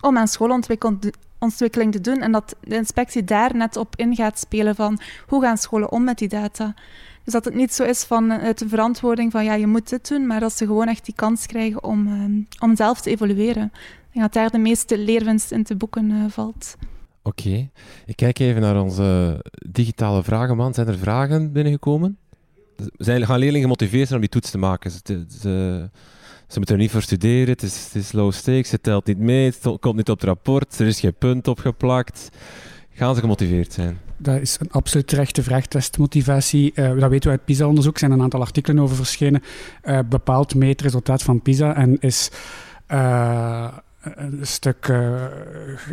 om 0.00 0.18
aan 0.18 0.28
schoolontwikkeling 0.28 1.92
te 1.92 2.00
doen 2.00 2.20
en 2.20 2.32
dat 2.32 2.56
de 2.60 2.76
inspectie 2.76 3.24
daar 3.24 3.56
net 3.56 3.76
op 3.76 3.96
in 3.96 4.14
gaat 4.14 4.38
spelen 4.38 4.74
van 4.74 5.00
hoe 5.26 5.42
gaan 5.42 5.58
scholen 5.58 5.92
om 5.92 6.04
met 6.04 6.18
die 6.18 6.28
data. 6.28 6.74
Dus 7.24 7.32
dat 7.32 7.44
het 7.44 7.54
niet 7.54 7.72
zo 7.72 7.84
is 7.84 8.04
van 8.04 8.32
uit 8.32 8.58
de 8.58 8.68
verantwoording 8.68 9.32
van 9.32 9.44
ja, 9.44 9.54
je 9.54 9.66
moet 9.66 9.88
dit 9.88 10.08
doen, 10.08 10.26
maar 10.26 10.40
dat 10.40 10.52
ze 10.52 10.66
gewoon 10.66 10.88
echt 10.88 11.04
die 11.04 11.14
kans 11.14 11.46
krijgen 11.46 11.84
om, 11.84 12.06
um, 12.06 12.48
om 12.58 12.76
zelf 12.76 13.00
te 13.00 13.10
evolueren. 13.10 13.72
Denk 14.12 14.24
dat 14.24 14.32
daar 14.32 14.50
de 14.50 14.58
meeste 14.58 14.98
leerwinst 14.98 15.52
in 15.52 15.64
te 15.64 15.76
boeken 15.76 16.10
uh, 16.10 16.24
valt. 16.28 16.76
Oké, 17.22 17.68
ik 18.06 18.16
kijk 18.16 18.38
even 18.38 18.60
naar 18.60 18.80
onze 18.82 19.40
digitale 19.70 20.22
vragenman. 20.22 20.74
Zijn 20.74 20.88
er 20.88 20.98
vragen 20.98 21.52
binnengekomen? 21.52 22.18
Zijn, 22.96 23.26
gaan 23.26 23.38
leerlingen 23.38 23.62
gemotiveerd 23.62 24.08
zijn 24.08 24.20
om 24.20 24.20
die 24.20 24.40
toets 24.40 24.50
te 24.50 24.58
maken? 24.58 24.90
Ze, 25.40 25.90
ze 26.46 26.56
moeten 26.56 26.74
er 26.74 26.80
niet 26.80 26.90
voor 26.90 27.02
studeren, 27.02 27.48
het 27.48 27.62
is, 27.62 27.90
het 27.92 28.12
low 28.12 28.32
stakes, 28.32 28.70
het 28.70 28.82
telt 28.82 29.06
niet 29.06 29.18
mee, 29.18 29.44
het 29.44 29.78
komt 29.80 29.96
niet 29.96 30.10
op 30.10 30.20
het 30.20 30.28
rapport, 30.28 30.78
er 30.78 30.86
is 30.86 31.00
geen 31.00 31.14
punt 31.14 31.48
opgeplakt. 31.48 32.28
Gaan 32.90 33.14
ze 33.14 33.20
gemotiveerd 33.20 33.72
zijn? 33.72 33.98
Dat 34.16 34.40
is 34.40 34.56
een 34.60 34.70
absoluut 34.70 35.06
terechte 35.06 35.42
vraag, 35.42 35.66
testmotivatie. 35.66 36.72
Uh, 36.74 37.00
dat 37.00 37.10
weten 37.10 37.30
we 37.30 37.36
uit 37.36 37.44
PISA-onderzoek, 37.44 37.92
er 37.92 37.98
zijn 37.98 38.12
een 38.12 38.22
aantal 38.22 38.40
artikelen 38.40 38.82
over 38.82 38.96
verschenen. 38.96 39.42
Uh, 39.84 39.98
bepaald 40.08 40.54
meetresultaat 40.54 41.22
van 41.22 41.42
PISA 41.42 41.74
en 41.74 42.00
is... 42.00 42.30
Uh, 42.90 43.68
een 44.14 44.46
stuk, 44.46 44.88
uh, 44.88 45.24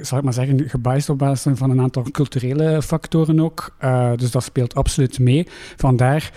zal 0.01 0.17
ik 0.17 0.23
maar 0.23 0.33
zeggen, 0.33 0.69
gebiased 0.69 1.09
op 1.09 1.17
basis 1.17 1.57
van 1.57 1.69
een 1.69 1.81
aantal 1.81 2.03
culturele 2.11 2.81
factoren 2.81 3.39
ook. 3.39 3.75
Uh, 3.83 4.11
dus 4.15 4.31
dat 4.31 4.43
speelt 4.43 4.75
absoluut 4.75 5.19
mee. 5.19 5.47
Vandaar 5.75 6.31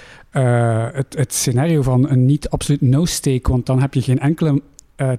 het, 0.92 1.14
het, 1.16 1.32
scenario 1.32 1.82
van 1.82 2.08
een 2.08 2.26
niet 2.26 2.48
absoluut 2.48 2.80
no-stake, 2.80 3.50
want 3.50 3.66
dan 3.66 3.80
heb 3.80 3.94
je 3.94 4.02
geen 4.02 4.18
enkele 4.18 4.62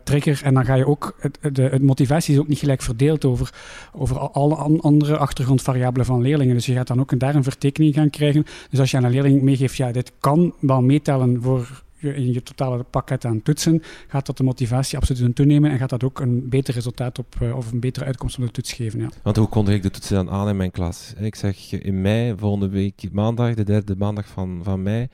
trigger 0.03 0.41
en 0.43 0.53
dan 0.53 0.65
ga 0.65 0.73
je 0.73 0.87
ook, 0.87 1.15
het, 1.19 1.39
de 1.55 1.61
het 1.61 1.81
motivatie 1.81 2.33
is 2.33 2.39
ook 2.39 2.47
niet 2.47 2.59
gelijk 2.59 2.81
verdeeld 2.81 3.25
over, 3.25 3.53
over 3.93 4.17
alle 4.17 4.55
andere 4.81 5.17
achtergrondvariabelen 5.17 6.05
van 6.05 6.21
leerlingen. 6.21 6.55
Dus 6.55 6.65
je 6.65 6.73
gaat 6.73 6.87
dan 6.87 6.99
ook 6.99 7.19
daar 7.19 7.35
een 7.35 7.43
vertekening 7.43 7.93
gaan 7.93 8.09
krijgen. 8.09 8.45
Dus 8.69 8.79
als 8.79 8.91
je 8.91 8.97
aan 8.97 9.03
een 9.03 9.11
leerling 9.11 9.41
meegeeft, 9.41 9.75
ja, 9.75 9.91
dit 9.91 10.11
kan 10.19 10.53
wel 10.59 10.81
meetellen 10.81 11.41
voor 11.41 11.83
in 11.99 12.33
je 12.33 12.43
totale 12.43 12.83
pakket 12.83 13.25
aan 13.25 13.41
toetsen, 13.41 13.83
gaat 14.07 14.25
dat 14.25 14.37
de 14.37 14.43
motivatie 14.43 14.97
absoluut 14.97 15.35
toenemen 15.35 15.71
en 15.71 15.77
gaat 15.77 15.89
dat 15.89 16.03
ook 16.03 16.19
een 16.19 16.49
beter 16.49 16.73
resultaat 16.73 17.19
op, 17.19 17.35
eh, 17.41 17.55
of 17.55 17.71
een 17.71 17.79
betere 17.79 18.05
uitkomst 18.05 18.37
op 18.37 18.45
de 18.45 18.51
toets 18.51 18.73
geven. 18.73 18.99
Ja. 18.99 19.09
Want 19.23 19.35
hoe 19.35 19.47
kondig 19.47 19.75
ik 19.75 19.81
de 19.81 19.89
toetsen 19.89 20.15
dan 20.15 20.29
aan 20.29 20.49
in 20.49 20.57
mijn 20.57 20.71
klas? 20.71 21.13
Ik 21.17 21.35
zeg 21.35 21.71
in 21.71 22.01
mei, 22.01 22.33
volgende 22.37 22.69
week 22.69 23.09
maandag, 23.11 23.53
de 23.53 23.63
derde 23.63 23.95
maandag 23.95 24.27
van, 24.27 24.59
van 24.63 24.83
mei, 24.83 25.07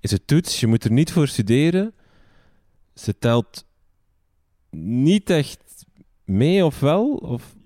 is 0.00 0.10
het 0.10 0.26
toets. 0.26 0.60
Je 0.60 0.66
moet 0.66 0.84
er 0.84 0.92
niet 0.92 1.12
voor 1.12 1.28
studeren. 1.28 1.92
Ze 2.94 3.18
telt 3.18 3.64
niet 4.70 5.30
echt 5.30 5.84
mee 6.24 6.64
of 6.64 6.80
wel, 6.80 7.14
of 7.14 7.56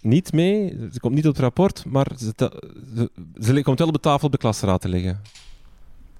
niet 0.00 0.32
mee. 0.32 0.76
Ze 0.92 1.00
komt 1.00 1.14
niet 1.14 1.26
op 1.26 1.32
het 1.32 1.42
rapport, 1.42 1.84
maar 1.84 2.06
ze, 2.18 2.32
ze, 2.36 3.10
ze 3.40 3.62
komt 3.62 3.78
wel 3.78 3.88
op 3.88 3.94
de 3.94 4.00
tafel 4.00 4.26
op 4.26 4.32
de 4.32 4.38
klasraad 4.38 4.80
te 4.80 4.88
liggen. 4.88 5.20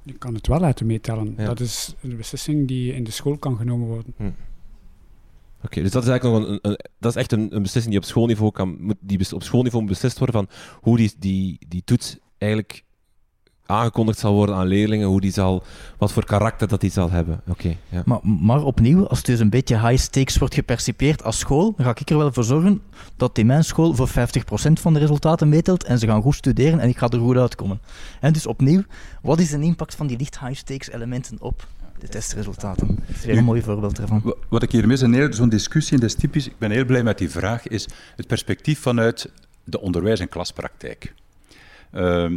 Je 0.07 0.13
kan 0.13 0.35
het 0.35 0.47
wel 0.47 0.61
laten 0.61 0.87
meetellen. 0.87 1.37
Dat 1.37 1.61
is 1.61 1.95
een 2.01 2.17
beslissing 2.17 2.69
die 2.69 2.95
in 2.95 3.05
de 3.05 3.11
school 3.11 3.39
kan 3.39 3.57
genomen 3.57 3.87
worden. 3.87 4.15
Hm. 4.17 4.31
Oké, 5.63 5.83
dus 5.83 5.91
dat 5.91 6.03
is 6.03 6.09
eigenlijk 6.09 6.39
nog 6.39 6.49
een, 6.49 6.71
een, 6.71 6.79
dat 6.99 7.11
is 7.11 7.21
echt 7.21 7.33
een, 7.33 7.55
een, 7.55 7.63
beslissing 7.63 7.95
die 7.95 8.03
op 8.03 8.09
schoolniveau 8.09 8.53
kan, 8.53 8.97
die 9.01 9.33
op 9.35 9.43
schoolniveau 9.43 9.87
beslist 9.87 10.19
worden 10.19 10.37
van 10.37 10.49
hoe 10.81 10.97
die, 10.97 11.13
die, 11.19 11.59
die 11.69 11.83
toets 11.85 12.19
eigenlijk 12.39 12.85
aangekondigd 13.67 14.19
zal 14.19 14.35
worden 14.35 14.55
aan 14.55 14.67
leerlingen, 14.67 15.09
hoe 15.09 15.21
die 15.21 15.33
zal, 15.33 15.63
wat 15.99 16.13
voor 16.13 16.25
karakter 16.25 16.69
dat 16.69 16.81
die 16.81 16.91
zal 16.91 17.11
hebben. 17.11 17.41
Oké. 17.49 17.77
ja. 17.89 18.03
maar, 18.05 18.19
maar 18.23 18.63
opnieuw, 18.63 19.07
als 19.07 19.19
het 19.19 19.27
dus 19.27 19.41
een 19.41 19.51
beetje 19.51 19.89
high 19.89 20.03
stakes 20.03 20.39
wordt 20.39 20.55
gepercipieerd 20.55 21.25
als 21.25 21.39
school, 21.39 21.75
dan 21.77 21.87
ga 21.87 21.91
ik 21.91 22.11
er 22.11 22.19
wel 22.19 22.33
voor 22.33 22.45
zorgen 22.45 22.83
dat 23.17 23.39
in 23.39 23.47
mijn 23.47 23.65
school 23.65 23.95
voor 23.95 24.09
50% 24.09 24.13
van 24.73 24.93
de 24.93 24.99
resultaten 24.99 25.49
meetelt 25.49 25.85
en 25.85 25.99
ze 25.99 26.07
gaan 26.07 26.23
goed 26.23 26.35
studeren 26.35 26.81
en 26.81 26.89
ik 26.89 26.99
ga 26.99 27.09
er 27.09 27.19
goed 27.19 27.37
uitkomen. 27.37 27.81
En 28.21 28.33
dus 28.33 28.47
opnieuw, 28.47 28.83
wat 29.23 29.39
is 29.39 29.51
de 29.51 29.61
impact 29.61 29.95
van 29.95 30.07
die 30.07 30.19
licht 30.19 30.41
high 30.41 30.55
stakes 30.55 30.91
elementen 30.91 31.37
op 31.41 31.67
de 31.99 32.09
testresultaten. 32.09 32.87
Dat 32.87 33.17
is 33.17 33.25
weer 33.25 33.37
een 33.37 33.45
mooi 33.45 33.63
voorbeeld 33.63 33.99
ervan. 33.99 34.35
Wat 34.49 34.63
ik 34.63 34.73
hier 34.73 34.87
mis 34.87 35.03
in 35.03 35.33
zo'n 35.35 35.49
discussie, 35.49 35.95
en 35.95 36.01
dat 36.01 36.11
is 36.11 36.17
typisch, 36.17 36.47
ik 36.47 36.59
ben 36.59 36.71
heel 36.71 36.85
blij 36.85 37.03
met 37.03 37.19
die 37.19 37.31
vraag, 37.31 37.67
is 37.67 37.89
het 38.17 38.27
perspectief 38.27 38.81
vanuit 38.81 39.31
de 39.65 39.81
onderwijs- 39.81 40.21
en 40.21 40.29
klaspraktijk. 40.29 41.15
Uh, 41.95 42.31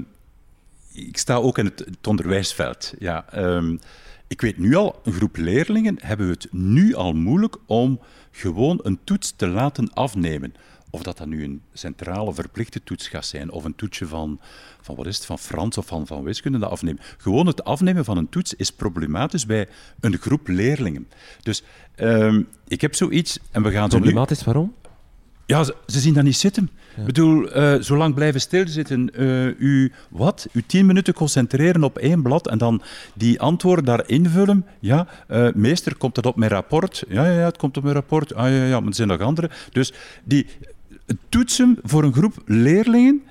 ik 1.07 1.17
sta 1.17 1.35
ook 1.35 1.57
in 1.57 1.65
het, 1.65 1.79
het 1.79 2.07
onderwijsveld. 2.07 2.93
Ja, 2.99 3.25
um, 3.35 3.79
ik 4.27 4.41
weet 4.41 4.57
nu 4.57 4.75
al, 4.75 4.99
een 5.03 5.13
groep 5.13 5.37
leerlingen 5.37 5.97
hebben 6.01 6.27
we 6.27 6.33
het 6.33 6.47
nu 6.51 6.93
al 6.93 7.13
moeilijk 7.13 7.57
om 7.65 7.99
gewoon 8.31 8.79
een 8.83 8.99
toets 9.03 9.33
te 9.35 9.47
laten 9.47 9.93
afnemen. 9.93 10.53
Of 10.91 11.03
dat 11.03 11.17
dat 11.17 11.27
nu 11.27 11.43
een 11.43 11.61
centrale 11.73 12.33
verplichte 12.33 12.83
toets 12.83 13.07
gaat 13.07 13.25
zijn, 13.25 13.51
of 13.51 13.63
een 13.63 13.75
toetsje 13.75 14.07
van, 14.07 14.39
van 14.81 14.95
wat 14.95 15.05
is 15.05 15.15
het, 15.15 15.25
van 15.25 15.39
Frans 15.39 15.77
of 15.77 15.85
van, 15.85 16.07
van 16.07 16.23
wiskunde 16.23 16.65
afnemen. 16.65 17.01
Gewoon 17.17 17.47
het 17.47 17.63
afnemen 17.63 18.05
van 18.05 18.17
een 18.17 18.29
toets 18.29 18.53
is 18.53 18.71
problematisch 18.71 19.45
bij 19.45 19.67
een 19.99 20.17
groep 20.17 20.47
leerlingen. 20.47 21.07
Dus 21.41 21.63
um, 21.95 22.47
ik 22.67 22.81
heb 22.81 22.95
zoiets 22.95 23.39
en 23.51 23.63
we 23.63 23.71
gaan 23.71 23.89
zo 23.89 23.97
Problematisch, 23.97 24.43
waarom? 24.43 24.73
Ja, 25.49 25.63
ze, 25.63 25.73
zien 25.85 26.13
dat 26.13 26.23
niet 26.23 26.37
zitten. 26.37 26.69
Ik 26.97 27.05
bedoel, 27.05 27.57
uh, 27.57 27.81
zo 27.81 27.97
lang 27.97 28.13
blijven 28.13 28.41
stilzitten, 28.41 29.09
uh, 29.17 29.59
u, 29.59 29.91
wat? 30.09 30.47
U 30.51 30.63
tien 30.65 30.85
minuten 30.85 31.13
concentreren 31.13 31.83
op 31.83 31.97
één 31.97 32.21
blad 32.21 32.47
en 32.47 32.57
dan 32.57 32.81
die 33.13 33.39
antwoorden 33.41 33.85
daar 33.85 34.03
invullen. 34.07 34.65
Ja, 34.79 35.07
uh, 35.29 35.47
meester, 35.53 35.95
komt 35.95 36.15
dat 36.15 36.25
op 36.25 36.35
mijn 36.35 36.51
rapport? 36.51 37.03
Ja, 37.07 37.25
ja, 37.25 37.31
ja, 37.31 37.45
het 37.45 37.57
komt 37.57 37.77
op 37.77 37.83
mijn 37.83 37.95
rapport. 37.95 38.33
Ah, 38.33 38.49
ja, 38.49 38.65
ja, 38.65 38.79
maar 38.79 38.89
er 38.89 38.95
zijn 38.95 39.07
nog 39.07 39.21
andere. 39.21 39.49
Dus 39.71 39.93
die 40.23 40.45
toetsen 41.29 41.77
voor 41.83 42.03
een 42.03 42.13
groep 42.13 42.41
leerlingen, 42.45 43.21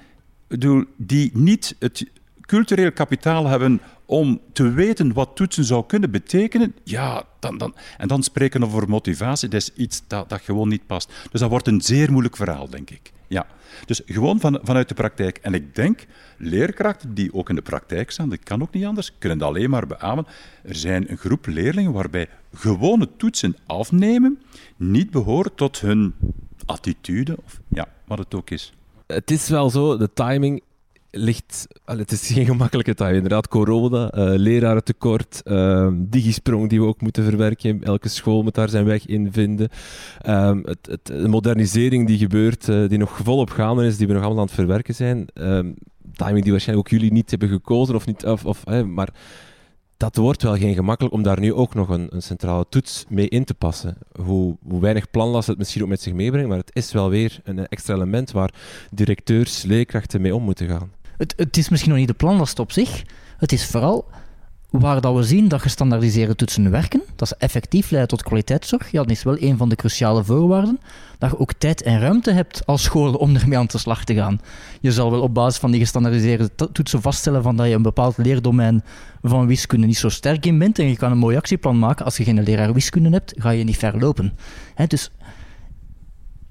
bedoel, 0.47 0.85
die 0.97 1.31
niet 1.35 1.77
het 1.78 2.05
cultureel 2.49 2.93
kapitaal 2.93 3.47
hebben 3.47 3.81
om 4.07 4.41
te 4.53 4.73
weten 4.73 5.12
wat 5.12 5.31
toetsen 5.35 5.65
zou 5.65 5.87
kunnen 5.87 6.11
betekenen, 6.11 6.75
ja, 6.85 7.25
dan, 7.39 7.59
dan, 7.59 7.75
en 7.99 8.09
dan 8.09 8.23
spreken 8.23 8.65
over 8.65 8.89
motivatie, 8.89 9.49
dat 9.49 9.61
is 9.61 9.73
iets 9.75 10.03
dat, 10.07 10.29
dat 10.29 10.41
gewoon 10.41 10.69
niet 10.69 10.87
past. 10.87 11.12
Dus 11.31 11.41
dat 11.41 11.51
wordt 11.51 11.66
een 11.66 11.81
zeer 11.81 12.11
moeilijk 12.11 12.37
verhaal, 12.37 12.69
denk 12.69 12.91
ik. 12.91 13.12
Ja. 13.27 13.47
Dus 13.87 14.01
gewoon 14.07 14.41
van, 14.41 14.61
vanuit 14.62 14.89
de 14.89 14.95
praktijk. 14.95 15.39
En 15.43 15.55
ik 15.55 15.75
denk, 15.75 16.07
leerkrachten 16.37 17.15
die 17.15 17.35
ook 17.35 17.49
in 17.49 17.55
de 17.55 17.62
praktijk 17.62 18.11
staan, 18.11 18.29
dat 18.29 18.43
kan 18.43 18.62
ook 18.62 18.73
niet 18.73 18.85
anders, 18.85 19.12
kunnen 19.19 19.39
dat 19.39 19.49
alleen 19.49 19.70
maar 19.70 19.87
beamen. 19.87 20.27
Er 20.62 20.77
zijn 20.77 21.11
een 21.11 21.19
groep 21.19 21.47
leerlingen 21.47 21.93
waarbij 21.93 22.29
gewone 22.55 23.09
toetsen 23.16 23.57
afnemen 23.66 24.43
niet 24.77 25.11
behoort 25.11 25.57
tot 25.57 25.81
hun 25.81 26.15
attitude, 26.66 27.39
of 27.45 27.61
ja, 27.69 27.89
wat 28.05 28.19
het 28.19 28.35
ook 28.35 28.51
is. 28.51 28.73
Het 29.07 29.31
is 29.31 29.49
wel 29.49 29.70
zo, 29.70 29.97
de 29.97 30.12
timing 30.15 30.62
ligt... 31.11 31.67
het 31.85 32.13
is 32.13 32.31
geen 32.33 32.45
gemakkelijke 32.45 32.95
tijd. 32.95 33.15
Inderdaad, 33.15 33.49
corona, 33.49 34.15
uh, 34.15 34.39
lerarentekort, 34.39 35.41
uh, 35.45 35.89
digisprong 35.95 36.69
die 36.69 36.81
we 36.81 36.87
ook 36.87 37.01
moeten 37.01 37.25
verwerken. 37.25 37.83
Elke 37.83 38.09
school 38.09 38.43
moet 38.43 38.55
daar 38.55 38.69
zijn 38.69 38.85
weg 38.85 39.07
in 39.07 39.33
vinden. 39.33 39.69
Ehm, 40.21 40.61
het, 40.65 40.79
het, 40.91 41.07
de 41.07 41.29
modernisering 41.29 42.07
die 42.07 42.19
gebeurt, 42.19 42.69
uh, 42.69 42.89
die 42.89 42.99
nog 42.99 43.17
volop 43.23 43.51
gaande 43.51 43.87
is, 43.87 43.97
die 43.97 44.07
we 44.07 44.13
nog 44.13 44.23
allemaal 44.23 44.41
aan 44.41 44.47
het 44.47 44.55
verwerken 44.55 44.95
zijn. 44.95 45.27
Ehm, 45.35 45.73
timing 46.13 46.43
die 46.43 46.53
waarschijnlijk 46.53 46.89
ook 46.89 46.99
jullie 46.99 47.13
niet 47.13 47.31
hebben 47.31 47.49
gekozen, 47.49 47.95
of 47.95 48.07
niet, 48.07 48.25
of, 48.25 48.45
of, 48.45 48.65
maar 48.67 49.13
dat 49.99 50.17
wordt 50.17 50.43
wel 50.43 50.57
geen 50.57 50.75
gemakkelijk 50.75 51.15
om 51.15 51.23
daar 51.23 51.41
nu 51.41 51.53
ook 51.55 51.75
nog 51.75 51.89
een, 51.89 52.07
een 52.11 52.23
centrale 52.23 52.67
toets 52.69 53.05
mee 53.09 53.29
in 53.29 53.45
te 53.45 53.55
passen. 53.55 53.97
Hoe, 54.23 54.57
hoe, 54.69 54.81
weinig 54.81 55.11
planlast 55.11 55.49
het 55.49 55.59
misschien 55.59 55.83
ook 55.83 55.89
met 55.89 56.01
zich 56.01 56.13
meebrengt, 56.13 56.49
maar 56.49 56.59
het 56.59 56.71
is 56.73 56.93
wel 56.93 57.11
weer 57.11 57.41
een 57.45 57.67
extra 57.67 57.95
element 57.95 58.31
waar 58.31 58.55
directeurs, 58.91 59.63
leerkrachten 59.63 60.21
mee 60.21 60.35
om 60.35 60.43
moeten 60.43 60.69
gaan. 60.69 60.91
Het, 61.19 61.35
het 61.36 61.57
is 61.57 61.69
misschien 61.69 61.90
nog 61.90 62.01
niet 62.01 62.09
de 62.09 62.15
planlast 62.15 62.59
op 62.59 62.73
zich. 62.73 63.03
Het 63.39 63.53
is 63.53 63.66
vooral 63.66 64.07
waar 64.70 65.01
dat 65.01 65.15
we 65.15 65.23
zien 65.23 65.49
dat 65.49 65.61
gestandaardiseerde 65.61 66.35
toetsen 66.35 66.70
werken, 66.70 67.03
dat 67.16 67.28
ze 67.28 67.35
effectief 67.39 67.90
leiden 67.90 68.16
tot 68.16 68.27
kwaliteitszorg, 68.27 68.90
ja, 68.90 69.03
dat 69.03 69.11
is 69.11 69.23
wel 69.23 69.43
een 69.43 69.57
van 69.57 69.69
de 69.69 69.77
cruciale 69.77 70.24
voorwaarden, 70.24 70.81
dat 71.19 71.31
je 71.31 71.39
ook 71.39 71.53
tijd 71.53 71.82
en 71.82 72.01
ruimte 72.01 72.31
hebt 72.31 72.66
als 72.66 72.82
school 72.82 73.15
om 73.15 73.36
ermee 73.36 73.59
aan 73.59 73.66
de 73.66 73.78
slag 73.78 74.05
te 74.05 74.15
gaan. 74.15 74.40
Je 74.81 74.93
zal 74.93 75.11
wel 75.11 75.20
op 75.20 75.35
basis 75.35 75.61
van 75.61 75.70
die 75.70 75.81
gestandaardiseerde 75.81 76.51
toetsen 76.73 77.03
vaststellen 77.03 77.43
van 77.43 77.57
dat 77.57 77.66
je 77.66 77.74
een 77.74 77.82
bepaald 77.82 78.16
leerdomein 78.16 78.85
van 79.23 79.47
wiskunde 79.47 79.86
niet 79.86 79.99
zo 79.99 80.09
sterk 80.09 80.47
in 80.47 80.59
bent 80.59 80.78
en 80.78 80.89
je 80.89 80.97
kan 80.97 81.11
een 81.11 81.19
mooi 81.19 81.36
actieplan 81.36 81.78
maken. 81.78 82.05
Als 82.05 82.16
je 82.16 82.24
geen 82.24 82.43
leraar 82.43 82.73
wiskunde 82.73 83.11
hebt, 83.11 83.35
ga 83.36 83.51
je 83.51 83.65
niet 83.65 83.77
ver 83.77 83.99
lopen. 83.99 84.32
dus 84.86 85.11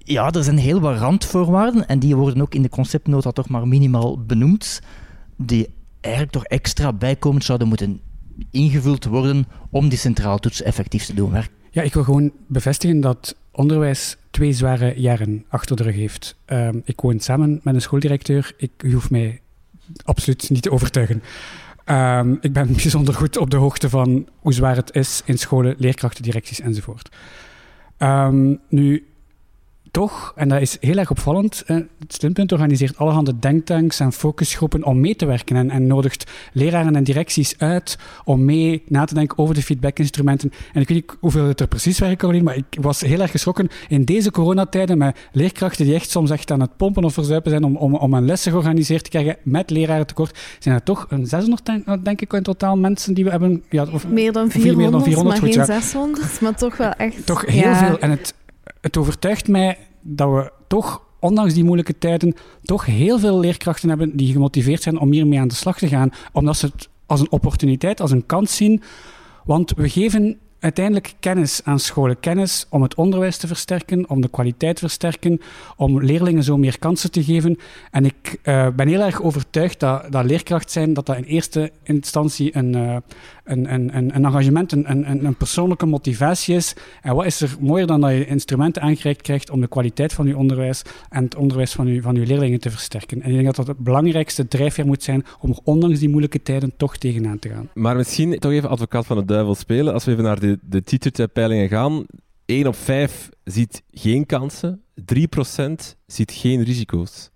ja, 0.08 0.32
er 0.32 0.44
zijn 0.44 0.58
heel 0.58 0.80
wat 0.80 0.98
randvoorwaarden 0.98 1.88
en 1.88 2.00
die 2.00 2.16
worden 2.16 2.42
ook 2.42 2.56
in 2.56 2.62
de 2.62 2.70
conceptnota 2.70 3.32
toch 3.32 3.50
maar 3.50 3.68
minimaal 3.68 4.26
benoemd, 4.26 4.82
die 5.36 5.70
eigenlijk 6.02 6.34
toch 6.34 6.46
extra 6.46 6.94
bijkomend 6.94 7.44
zouden 7.44 7.68
moeten 7.68 8.00
ingevuld 8.52 9.06
worden 9.06 9.48
om 9.70 9.90
die 9.90 9.98
centraal 9.98 10.38
toets 10.38 10.62
effectief 10.62 11.06
te 11.06 11.14
doen 11.14 11.32
werken. 11.32 11.56
Ja, 11.72 11.82
ik 11.82 11.94
wil 11.94 12.04
gewoon 12.04 12.32
bevestigen 12.48 13.02
dat 13.02 13.36
onderwijs 13.52 14.18
twee 14.32 14.54
zware 14.54 14.94
jaren 14.96 15.46
achter 15.50 15.76
de 15.76 15.84
rug 15.84 15.96
heeft. 15.96 16.36
Ehm, 16.46 16.80
ik 16.84 17.02
woon 17.02 17.20
samen 17.20 17.60
met 17.64 17.76
een 17.76 17.82
schooldirecteur. 17.82 18.54
Ik, 18.58 18.72
u 18.84 18.94
hoeft 18.94 19.10
mij 19.10 19.42
absoluut 20.04 20.50
niet 20.50 20.62
te 20.62 20.72
overtuigen. 20.72 21.24
Ehm, 21.86 22.36
ik 22.42 22.54
ben 22.54 22.74
bijzonder 22.84 23.14
goed 23.14 23.38
op 23.38 23.50
de 23.50 23.58
hoogte 23.58 23.90
van 23.90 24.28
hoe 24.40 24.54
zwaar 24.54 24.76
het 24.76 24.96
is 24.96 25.22
in 25.26 25.38
scholen, 25.38 25.76
leerkrachten, 25.78 26.24
directies 26.24 26.60
enzovoort. 26.60 27.10
Um, 27.98 28.60
nu, 28.70 29.08
toch, 29.98 30.34
en 30.36 30.48
dat 30.48 30.61
is 30.61 30.78
heel 30.80 30.98
erg 30.98 31.10
opvallend, 31.10 31.64
het 31.65 31.86
Stuntpunt 32.07 32.52
organiseert 32.52 32.98
allerhande 32.98 33.40
denktanks 33.40 33.99
en 33.99 34.11
focusgroepen 34.11 34.84
om 34.84 34.99
mee 34.99 35.15
te 35.15 35.26
werken 35.26 35.56
en, 35.56 35.69
en 35.69 35.88
nodigt 35.88 36.32
leraren 36.53 36.95
en 36.95 37.03
directies 37.03 37.56
uit 37.57 37.98
om 38.24 38.45
mee 38.45 38.84
na 38.88 39.06
te 39.06 39.14
denken 39.14 39.38
over 39.38 39.56
de 39.56 39.61
feedbackinstrumenten. 39.61 40.52
En 40.74 40.82
ik 40.82 40.88
weet 40.88 40.98
niet 40.98 41.18
hoeveel 41.19 41.45
het 41.48 41.60
er 41.60 41.68
precies 41.68 41.99
werken, 41.99 42.18
Caroline, 42.18 42.44
maar 42.44 42.56
ik 42.56 42.78
was 42.82 43.02
heel 43.02 43.19
erg 43.19 43.32
geschrokken 43.32 43.69
in 43.88 44.03
deze 44.03 44.32
coronatijden 44.32 44.98
met 44.98 45.18
leerkrachten 45.32 45.86
die 45.86 45.95
echt 45.95 46.10
soms 46.10 46.30
echt 46.30 46.52
aan 46.52 46.61
het 46.61 46.78
pompen 46.78 47.03
of 47.03 47.14
verzuipen 47.14 47.52
zijn 47.52 47.64
om, 47.64 47.76
om, 47.76 47.95
om 47.95 48.14
een 48.14 48.26
lessen 48.26 48.52
georganiseerd 48.52 49.03
te 49.03 49.10
krijgen 49.10 49.38
met 49.44 49.69
leraren 49.69 50.07
tekort. 50.07 50.40
Zijn 50.60 50.76
er 50.76 50.84
toch 50.84 51.06
een 51.10 51.26
600, 51.26 51.65
denk, 52.03 52.22
ik, 52.22 52.34
in 52.34 52.44
totaal 52.44 52.78
mensen 52.78 53.14
die 53.14 53.24
we 53.24 53.30
hebben... 53.30 53.64
Ja, 53.69 53.86
of, 53.91 54.07
meer 54.07 54.32
dan 54.32 54.52
400, 54.52 54.78
meer 54.78 54.91
dan 54.91 55.03
400 55.03 55.41
maar 55.41 55.52
geen 55.52 55.65
600, 55.65 56.41
maar 56.41 56.56
toch 56.56 56.78
wel 56.78 56.91
echt... 56.91 57.26
Toch 57.26 57.45
heel 57.45 57.76
veel. 57.76 57.99
En 57.99 58.10
het, 58.10 58.34
het 58.82 58.98
overtuigt 58.98 59.48
mij 59.48 59.78
dat 60.08 60.30
we 60.30 60.52
toch, 60.68 61.02
ondanks 61.20 61.54
die 61.54 61.64
moeilijke 61.64 61.98
tijden, 61.98 62.36
toch 62.64 62.86
heel 62.86 63.20
veel 63.20 63.40
leerkrachten 63.40 63.90
hebben 63.90 64.18
die 64.18 64.32
gemotiveerd 64.32 64.82
zijn 64.82 65.00
om 65.00 65.12
hiermee 65.12 65.40
aan 65.40 65.48
de 65.48 65.56
slag 65.56 65.78
te 65.78 65.88
gaan. 65.88 66.10
Omdat 66.32 66.58
ze 66.58 66.66
het 66.66 66.90
als 67.06 67.20
een 67.20 67.32
opportuniteit, 67.32 68.02
als 68.02 68.12
een 68.12 68.26
kans 68.26 68.56
zien. 68.56 68.82
Want 69.46 69.74
we 69.76 69.90
geven 69.90 70.38
uiteindelijk 70.60 71.14
kennis 71.20 71.62
aan 71.64 71.80
scholen. 71.80 72.20
Kennis 72.20 72.66
om 72.70 72.82
het 72.82 72.96
onderwijs 72.96 73.38
te 73.38 73.48
versterken, 73.48 74.10
om 74.10 74.22
de 74.22 74.30
kwaliteit 74.30 74.76
te 74.76 74.82
versterken, 74.82 75.42
om 75.76 76.04
leerlingen 76.04 76.44
zo 76.44 76.58
meer 76.58 76.80
kansen 76.80 77.12
te 77.12 77.24
geven. 77.24 77.58
En 77.92 78.06
ik 78.06 78.40
uh, 78.44 78.68
ben 78.76 78.88
heel 78.88 79.02
erg 79.02 79.22
overtuigd 79.22 79.80
dat, 79.80 80.12
dat 80.12 80.26
leerkracht 80.26 80.72
zijn, 80.72 80.94
dat 80.94 81.06
dat 81.06 81.18
in 81.18 81.24
eerste 81.24 81.72
instantie 81.84 82.58
een, 82.58 82.76
uh, 82.76 82.96
een, 83.44 83.74
een, 83.74 83.98
een, 83.98 84.12
engagement, 84.12 84.72
een, 84.72 84.92
een, 84.92 85.26
een 85.26 85.36
persoonlijke 85.36 85.86
motivatie 85.86 86.56
is. 86.56 86.76
En 87.02 87.16
wat 87.16 87.26
is 87.26 87.42
er 87.42 87.56
mooier 87.60 87.88
dan 87.88 88.02
dat 88.02 88.12
je 88.12 88.26
instrumenten 88.26 88.82
aangereikt 88.82 89.22
krijgt 89.22 89.50
om 89.50 89.62
de 89.62 89.68
kwaliteit 89.68 90.14
van 90.14 90.28
je 90.28 90.38
onderwijs 90.38 90.82
en 91.10 91.24
het 91.24 91.36
onderwijs 91.36 91.72
van 91.72 91.88
je, 91.88 92.02
van 92.02 92.16
uw 92.16 92.26
leerlingen 92.26 92.60
te 92.60 92.70
versterken. 92.70 93.22
En 93.22 93.28
ik 93.28 93.34
denk 93.34 93.46
dat 93.46 93.56
dat 93.56 93.68
het 93.68 93.78
belangrijkste 93.78 94.48
drijfveer 94.48 94.86
moet 94.86 95.04
zijn 95.04 95.26
om 95.40 95.50
er 95.50 95.60
ondanks 95.64 96.00
die 96.00 96.10
moeilijke 96.10 96.42
tijden 96.42 96.74
toch 96.78 96.98
tegenaan 96.98 97.40
te 97.40 97.50
gaan. 97.50 97.70
Maar 97.74 97.96
misschien 97.96 98.40
toch 98.40 98.52
even 98.52 98.70
advocaat 98.70 99.06
van 99.06 99.18
de 99.18 99.26
duivel 99.26 99.56
spelen. 99.56 99.94
Als 99.94 100.06
we 100.06 100.12
even 100.12 100.24
naar 100.24 100.40
de, 100.40 100.47
de 100.61 100.84
teacher-peilingen 100.84 101.69
gaan. 101.69 102.06
1 102.45 102.68
op 102.68 102.76
5 102.76 103.30
ziet 103.44 103.84
geen 103.91 104.26
kansen, 104.26 104.82
3% 105.02 105.95
ziet 106.06 106.32
geen 106.32 106.64
risico's. 106.64 107.30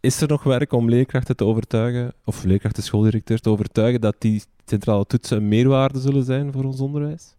Is 0.00 0.20
er 0.20 0.28
nog 0.28 0.42
werk 0.42 0.72
om 0.72 0.88
leerkrachten 0.88 1.36
te 1.36 1.44
overtuigen, 1.44 2.12
of 2.24 2.44
leerkrachten, 2.44 2.82
schooldirecteurs 2.82 3.40
te 3.40 3.50
overtuigen, 3.50 4.00
dat 4.00 4.16
die 4.18 4.42
centrale 4.64 5.06
toetsen 5.06 5.36
een 5.36 5.48
meerwaarde 5.48 6.00
zullen 6.00 6.24
zijn 6.24 6.52
voor 6.52 6.64
ons 6.64 6.80
onderwijs? 6.80 7.36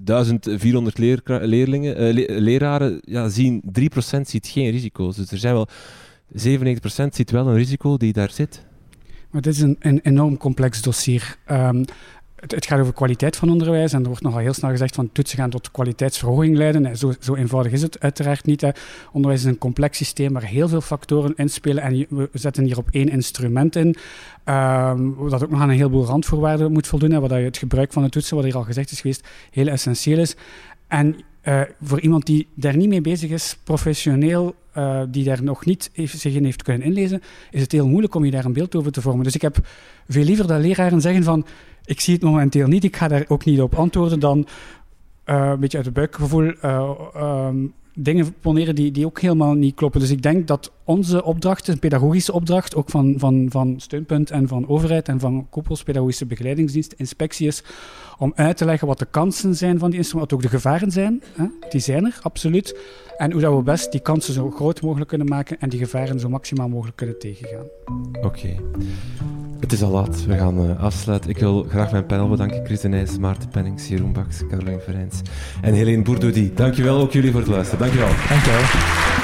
1400 0.00 0.98
leerlingen, 0.98 2.02
uh, 2.02 2.38
leraren 2.38 3.00
ja, 3.00 3.28
zien 3.28 3.62
3% 4.18 4.20
ziet 4.20 4.46
geen 4.46 4.70
risico's. 4.70 5.16
Dus 5.16 5.30
er 5.30 5.38
zijn 5.38 5.54
wel 5.54 5.68
97% 6.32 6.36
ziet 7.10 7.30
wel 7.30 7.46
een 7.46 7.56
risico 7.56 7.96
die 7.96 8.12
daar 8.12 8.30
zit. 8.30 8.64
Maar 9.30 9.42
dit 9.42 9.54
is 9.54 9.60
een, 9.60 9.76
een 9.78 10.00
enorm 10.02 10.36
complex 10.36 10.82
dossier. 10.82 11.36
Um, 11.50 11.84
het, 12.46 12.66
gaat 12.66 12.80
over 12.80 12.92
kwaliteit 12.92 13.36
van 13.36 13.50
onderwijs 13.50 13.92
en 13.92 14.00
er 14.00 14.06
wordt 14.06 14.22
nogal 14.22 14.38
heel 14.38 14.52
snel 14.52 14.70
gezegd 14.70 14.94
van 14.94 15.12
toetsen 15.12 15.38
gaan 15.38 15.50
tot 15.50 15.70
kwaliteitsverhoging 15.70 16.56
leiden. 16.56 16.96
Zo, 16.96 17.12
zo 17.20 17.34
eenvoudig 17.34 17.72
is 17.72 17.82
het 17.82 18.00
uiteraard 18.00 18.44
niet. 18.44 18.60
Hè. 18.60 18.68
Onderwijs 19.12 19.40
is 19.40 19.50
een 19.50 19.58
complex 19.58 19.96
systeem 19.96 20.32
waar 20.32 20.44
heel 20.44 20.68
veel 20.68 20.80
factoren 20.80 21.32
inspelen 21.36 21.82
en 21.82 22.06
we 22.08 22.28
zetten 22.32 22.64
hier 22.64 22.78
op 22.78 22.88
één 22.90 23.08
instrument 23.08 23.76
in. 23.76 23.96
Um, 24.44 25.16
dat 25.28 25.44
ook 25.44 25.50
nog 25.50 25.60
aan 25.60 25.68
een 25.68 25.76
heleboel 25.76 26.04
randvoorwaarden 26.04 26.72
moet 26.72 26.86
voldoen. 26.86 27.10
Hè, 27.10 27.20
wat 27.20 27.30
je 27.30 27.36
het 27.36 27.58
gebruik 27.58 27.92
van 27.92 28.02
de 28.02 28.08
toetsen, 28.08 28.36
wat 28.36 28.44
hier 28.44 28.56
al 28.56 28.62
gezegd 28.62 28.90
is 28.90 29.00
geweest, 29.00 29.28
heel 29.50 29.68
essentieel 29.68 30.18
is. 30.18 30.36
En 30.88 31.16
uh, 31.44 31.60
voor 31.82 32.00
iemand 32.00 32.26
die 32.26 32.46
daar 32.54 32.76
niet 32.76 32.88
mee 32.88 33.00
bezig 33.00 33.30
is, 33.30 33.58
professioneel, 33.64 34.54
uh, 34.76 35.02
die 35.08 35.24
daar 35.24 35.42
nog 35.42 35.64
niet 35.64 35.90
zich 35.94 36.34
in 36.34 36.44
heeft 36.44 36.62
kunnen 36.62 36.86
inlezen, 36.86 37.22
is 37.50 37.60
het 37.60 37.72
heel 37.72 37.88
moeilijk 37.88 38.14
om 38.14 38.24
je 38.24 38.30
daar 38.30 38.44
een 38.44 38.52
beeld 38.52 38.74
over 38.74 38.92
te 38.92 39.00
vormen. 39.00 39.24
Dus 39.24 39.34
ik 39.34 39.42
heb 39.42 39.56
veel 40.08 40.24
liever 40.24 40.46
dat 40.46 40.60
leraren 40.60 41.00
zeggen 41.00 41.24
van 41.24 41.46
ik 41.84 42.00
zie 42.00 42.14
het 42.14 42.22
momenteel 42.22 42.66
niet, 42.66 42.84
ik 42.84 42.96
ga 42.96 43.08
daar 43.08 43.24
ook 43.28 43.44
niet 43.44 43.60
op 43.60 43.74
antwoorden 43.74 44.20
dan 44.20 44.46
uh, 45.26 45.48
een 45.52 45.60
beetje 45.60 45.76
uit 45.76 45.86
het 45.86 45.94
buikgevoel. 45.94 46.52
Uh, 46.64 47.48
dingen 47.94 48.34
poneren 48.40 48.74
die, 48.74 48.90
die 48.90 49.06
ook 49.06 49.20
helemaal 49.20 49.54
niet 49.54 49.74
kloppen. 49.74 50.00
Dus 50.00 50.10
ik 50.10 50.22
denk 50.22 50.46
dat 50.46 50.72
onze 50.84 51.24
opdracht, 51.24 51.68
een 51.68 51.78
pedagogische 51.78 52.32
opdracht, 52.32 52.74
ook 52.74 52.90
van, 52.90 53.14
van, 53.16 53.46
van 53.48 53.74
Steunpunt 53.76 54.30
en 54.30 54.48
van 54.48 54.68
overheid 54.68 55.08
en 55.08 55.20
van 55.20 55.46
koepels, 55.50 55.82
pedagogische 55.82 56.26
begeleidingsdienst, 56.26 56.92
inspectie 56.92 57.46
is 57.46 57.64
om 58.18 58.32
uit 58.34 58.56
te 58.56 58.64
leggen 58.64 58.86
wat 58.86 58.98
de 58.98 59.06
kansen 59.10 59.54
zijn 59.54 59.78
van 59.78 59.90
die 59.90 59.98
instrumenten, 59.98 60.36
wat 60.36 60.44
ook 60.44 60.50
de 60.50 60.58
gevaren 60.58 60.90
zijn. 60.90 61.22
Hè? 61.36 61.44
Die 61.70 61.80
zijn 61.80 62.06
er, 62.06 62.18
absoluut. 62.22 62.78
En 63.16 63.32
hoe 63.32 63.40
dat 63.40 63.56
we 63.56 63.62
best 63.62 63.92
die 63.92 64.00
kansen 64.00 64.34
zo 64.34 64.50
groot 64.50 64.82
mogelijk 64.82 65.08
kunnen 65.08 65.28
maken 65.28 65.60
en 65.60 65.68
die 65.68 65.78
gevaren 65.78 66.20
zo 66.20 66.28
maximaal 66.28 66.68
mogelijk 66.68 66.96
kunnen 66.96 67.18
tegengaan. 67.18 67.66
Oké. 68.22 68.54
Het 69.62 69.72
is 69.72 69.82
al 69.82 69.90
laat, 69.90 70.24
we 70.24 70.36
gaan 70.36 70.64
uh, 70.64 70.82
afsluiten. 70.82 71.30
Ik 71.30 71.38
wil 71.38 71.66
graag 71.68 71.92
mijn 71.92 72.06
panel 72.06 72.28
bedanken. 72.28 72.64
Chris 72.64 72.82
Nijs, 72.82 73.18
Maarten 73.18 73.48
Pennings, 73.48 73.88
Jeroen 73.88 74.12
Baks, 74.12 74.46
Caroline 74.48 74.80
Verijns 74.80 75.20
en 75.60 75.74
Helene 75.74 76.02
Boerdoudi. 76.02 76.52
Dankjewel 76.54 77.00
ook 77.00 77.12
jullie 77.12 77.30
voor 77.30 77.40
het 77.40 77.48
luisteren. 77.48 77.80
Dankjewel. 77.80 78.10
Dankjewel. 78.28 79.21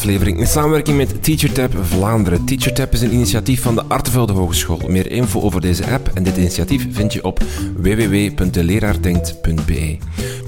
Aflevering 0.00 0.38
in 0.38 0.46
samenwerking 0.46 0.96
met 0.96 1.22
TeacherTap 1.22 1.72
Vlaanderen. 1.80 2.44
TeacherTap 2.44 2.92
is 2.92 3.00
een 3.00 3.12
initiatief 3.12 3.62
van 3.62 3.74
de 3.74 3.82
Artevelde 3.88 4.32
Hogeschool. 4.32 4.80
Meer 4.88 5.10
info 5.10 5.40
over 5.40 5.60
deze 5.60 5.90
app 5.90 6.10
en 6.14 6.22
dit 6.22 6.36
initiatief 6.36 6.86
vind 6.90 7.12
je 7.12 7.24
op 7.24 7.40
www.deleraardenkt.be. 7.76 9.98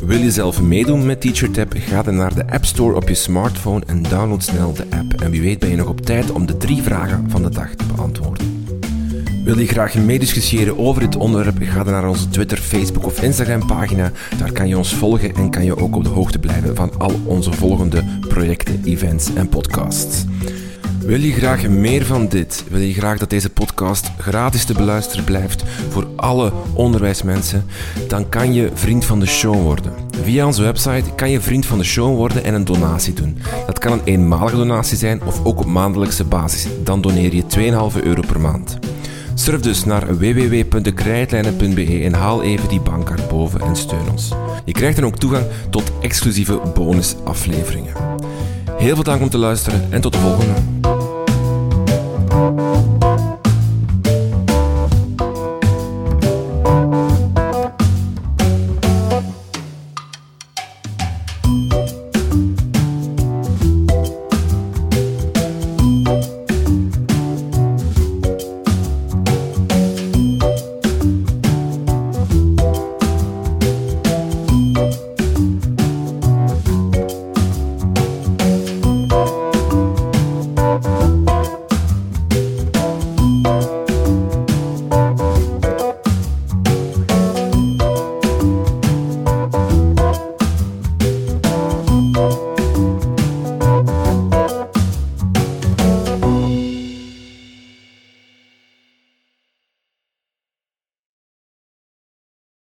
Wil 0.05 0.19
je 0.19 0.31
zelf 0.31 0.63
meedoen 0.63 1.07
met 1.07 1.21
TeacherTap? 1.21 1.73
Ga 1.77 2.03
dan 2.03 2.17
naar 2.17 2.35
de 2.35 2.53
App 2.53 2.65
Store 2.65 2.97
op 2.97 3.09
je 3.09 3.15
smartphone 3.15 3.83
en 3.87 4.03
download 4.03 4.43
snel 4.43 4.73
de 4.73 4.87
app. 4.91 5.21
En 5.21 5.31
wie 5.31 5.43
weet 5.43 5.59
ben 5.59 5.71
je 5.71 5.77
nog 5.77 5.89
op 5.89 6.01
tijd 6.01 6.31
om 6.31 6.47
de 6.47 6.57
drie 6.57 6.83
vragen 6.83 7.31
van 7.31 7.43
de 7.43 7.51
dag 7.51 7.75
te 7.75 7.85
beantwoorden. 7.95 8.63
Wil 9.45 9.59
je 9.59 9.67
graag 9.67 9.95
meediscussiëren 9.95 10.79
over 10.79 11.01
dit 11.01 11.17
onderwerp? 11.17 11.57
Ga 11.61 11.85
dan 11.85 11.93
naar 11.93 12.09
onze 12.09 12.29
Twitter, 12.29 12.59
Facebook 12.59 13.07
of 13.07 13.23
Instagram 13.23 13.67
pagina. 13.67 14.11
Daar 14.39 14.53
kan 14.53 14.69
je 14.69 14.77
ons 14.77 14.95
volgen 14.95 15.35
en 15.35 15.51
kan 15.51 15.65
je 15.65 15.77
ook 15.77 15.97
op 15.97 16.05
de 16.05 16.11
hoogte 16.11 16.39
blijven 16.39 16.77
van 16.77 16.93
al 16.99 17.13
onze 17.25 17.53
volgende 17.53 18.05
projecten, 18.33 18.81
events 18.85 19.35
en 19.35 19.49
podcasts. 19.49 20.25
Wil 20.99 21.21
je 21.21 21.33
graag 21.33 21.69
meer 21.69 22.05
van 22.05 22.29
dit? 22.29 22.65
Wil 22.71 22.81
je 22.81 22.93
graag 22.93 23.19
dat 23.19 23.31
deze 23.31 23.51
podcast 23.51 24.11
gratis 24.19 24.65
te 24.65 24.73
beluisteren 24.73 25.25
blijft 25.25 25.65
voor 25.89 26.07
alle 26.17 26.53
onderwijsmensen? 26.75 27.65
Dan 28.09 28.29
kan 28.29 28.53
je 28.53 28.71
vriend 28.75 29.05
van 29.05 29.21
de 29.21 29.27
show 29.27 29.63
worden. 29.63 29.93
Via 30.23 30.47
onze 30.47 30.63
website 30.63 31.15
kan 31.15 31.31
je 31.31 31.41
vriend 31.41 31.67
van 31.67 31.79
de 31.79 31.85
show 31.85 32.17
worden 32.17 32.45
en 32.45 32.55
een 32.55 32.65
donatie 32.65 33.13
doen. 33.13 33.39
Dat 33.67 33.79
kan 33.79 33.93
een 33.93 34.05
eenmalige 34.05 34.57
donatie 34.57 34.97
zijn 34.97 35.23
of 35.23 35.45
ook 35.45 35.61
op 35.61 35.67
maandelijkse 35.67 36.25
basis. 36.25 36.67
Dan 36.85 37.01
doneer 37.01 37.35
je 37.35 37.45
2,5 37.97 38.03
euro 38.03 38.23
per 38.27 38.41
maand. 38.41 38.79
Surf 39.35 39.61
dus 39.61 39.85
naar 39.85 40.19
www.dekrijtlijnen.be 40.19 42.01
en 42.05 42.13
haal 42.13 42.43
even 42.43 42.69
die 42.69 42.81
bankkaart 42.81 43.29
boven 43.29 43.61
en 43.61 43.77
steun 43.77 44.11
ons. 44.11 44.33
Je 44.65 44.73
krijgt 44.73 44.97
dan 44.97 45.07
ook 45.07 45.19
toegang 45.19 45.45
tot 45.71 45.93
exclusieve 46.01 46.61
bonusafleveringen. 46.75 47.95
Heel 48.77 48.95
veel 48.95 49.05
dank 49.05 49.23
om 49.23 49.29
te 49.29 49.39
luisteren 49.39 49.87
en 49.91 50.01
tot 50.01 50.13
de 50.13 50.19
volgende. 50.19 50.53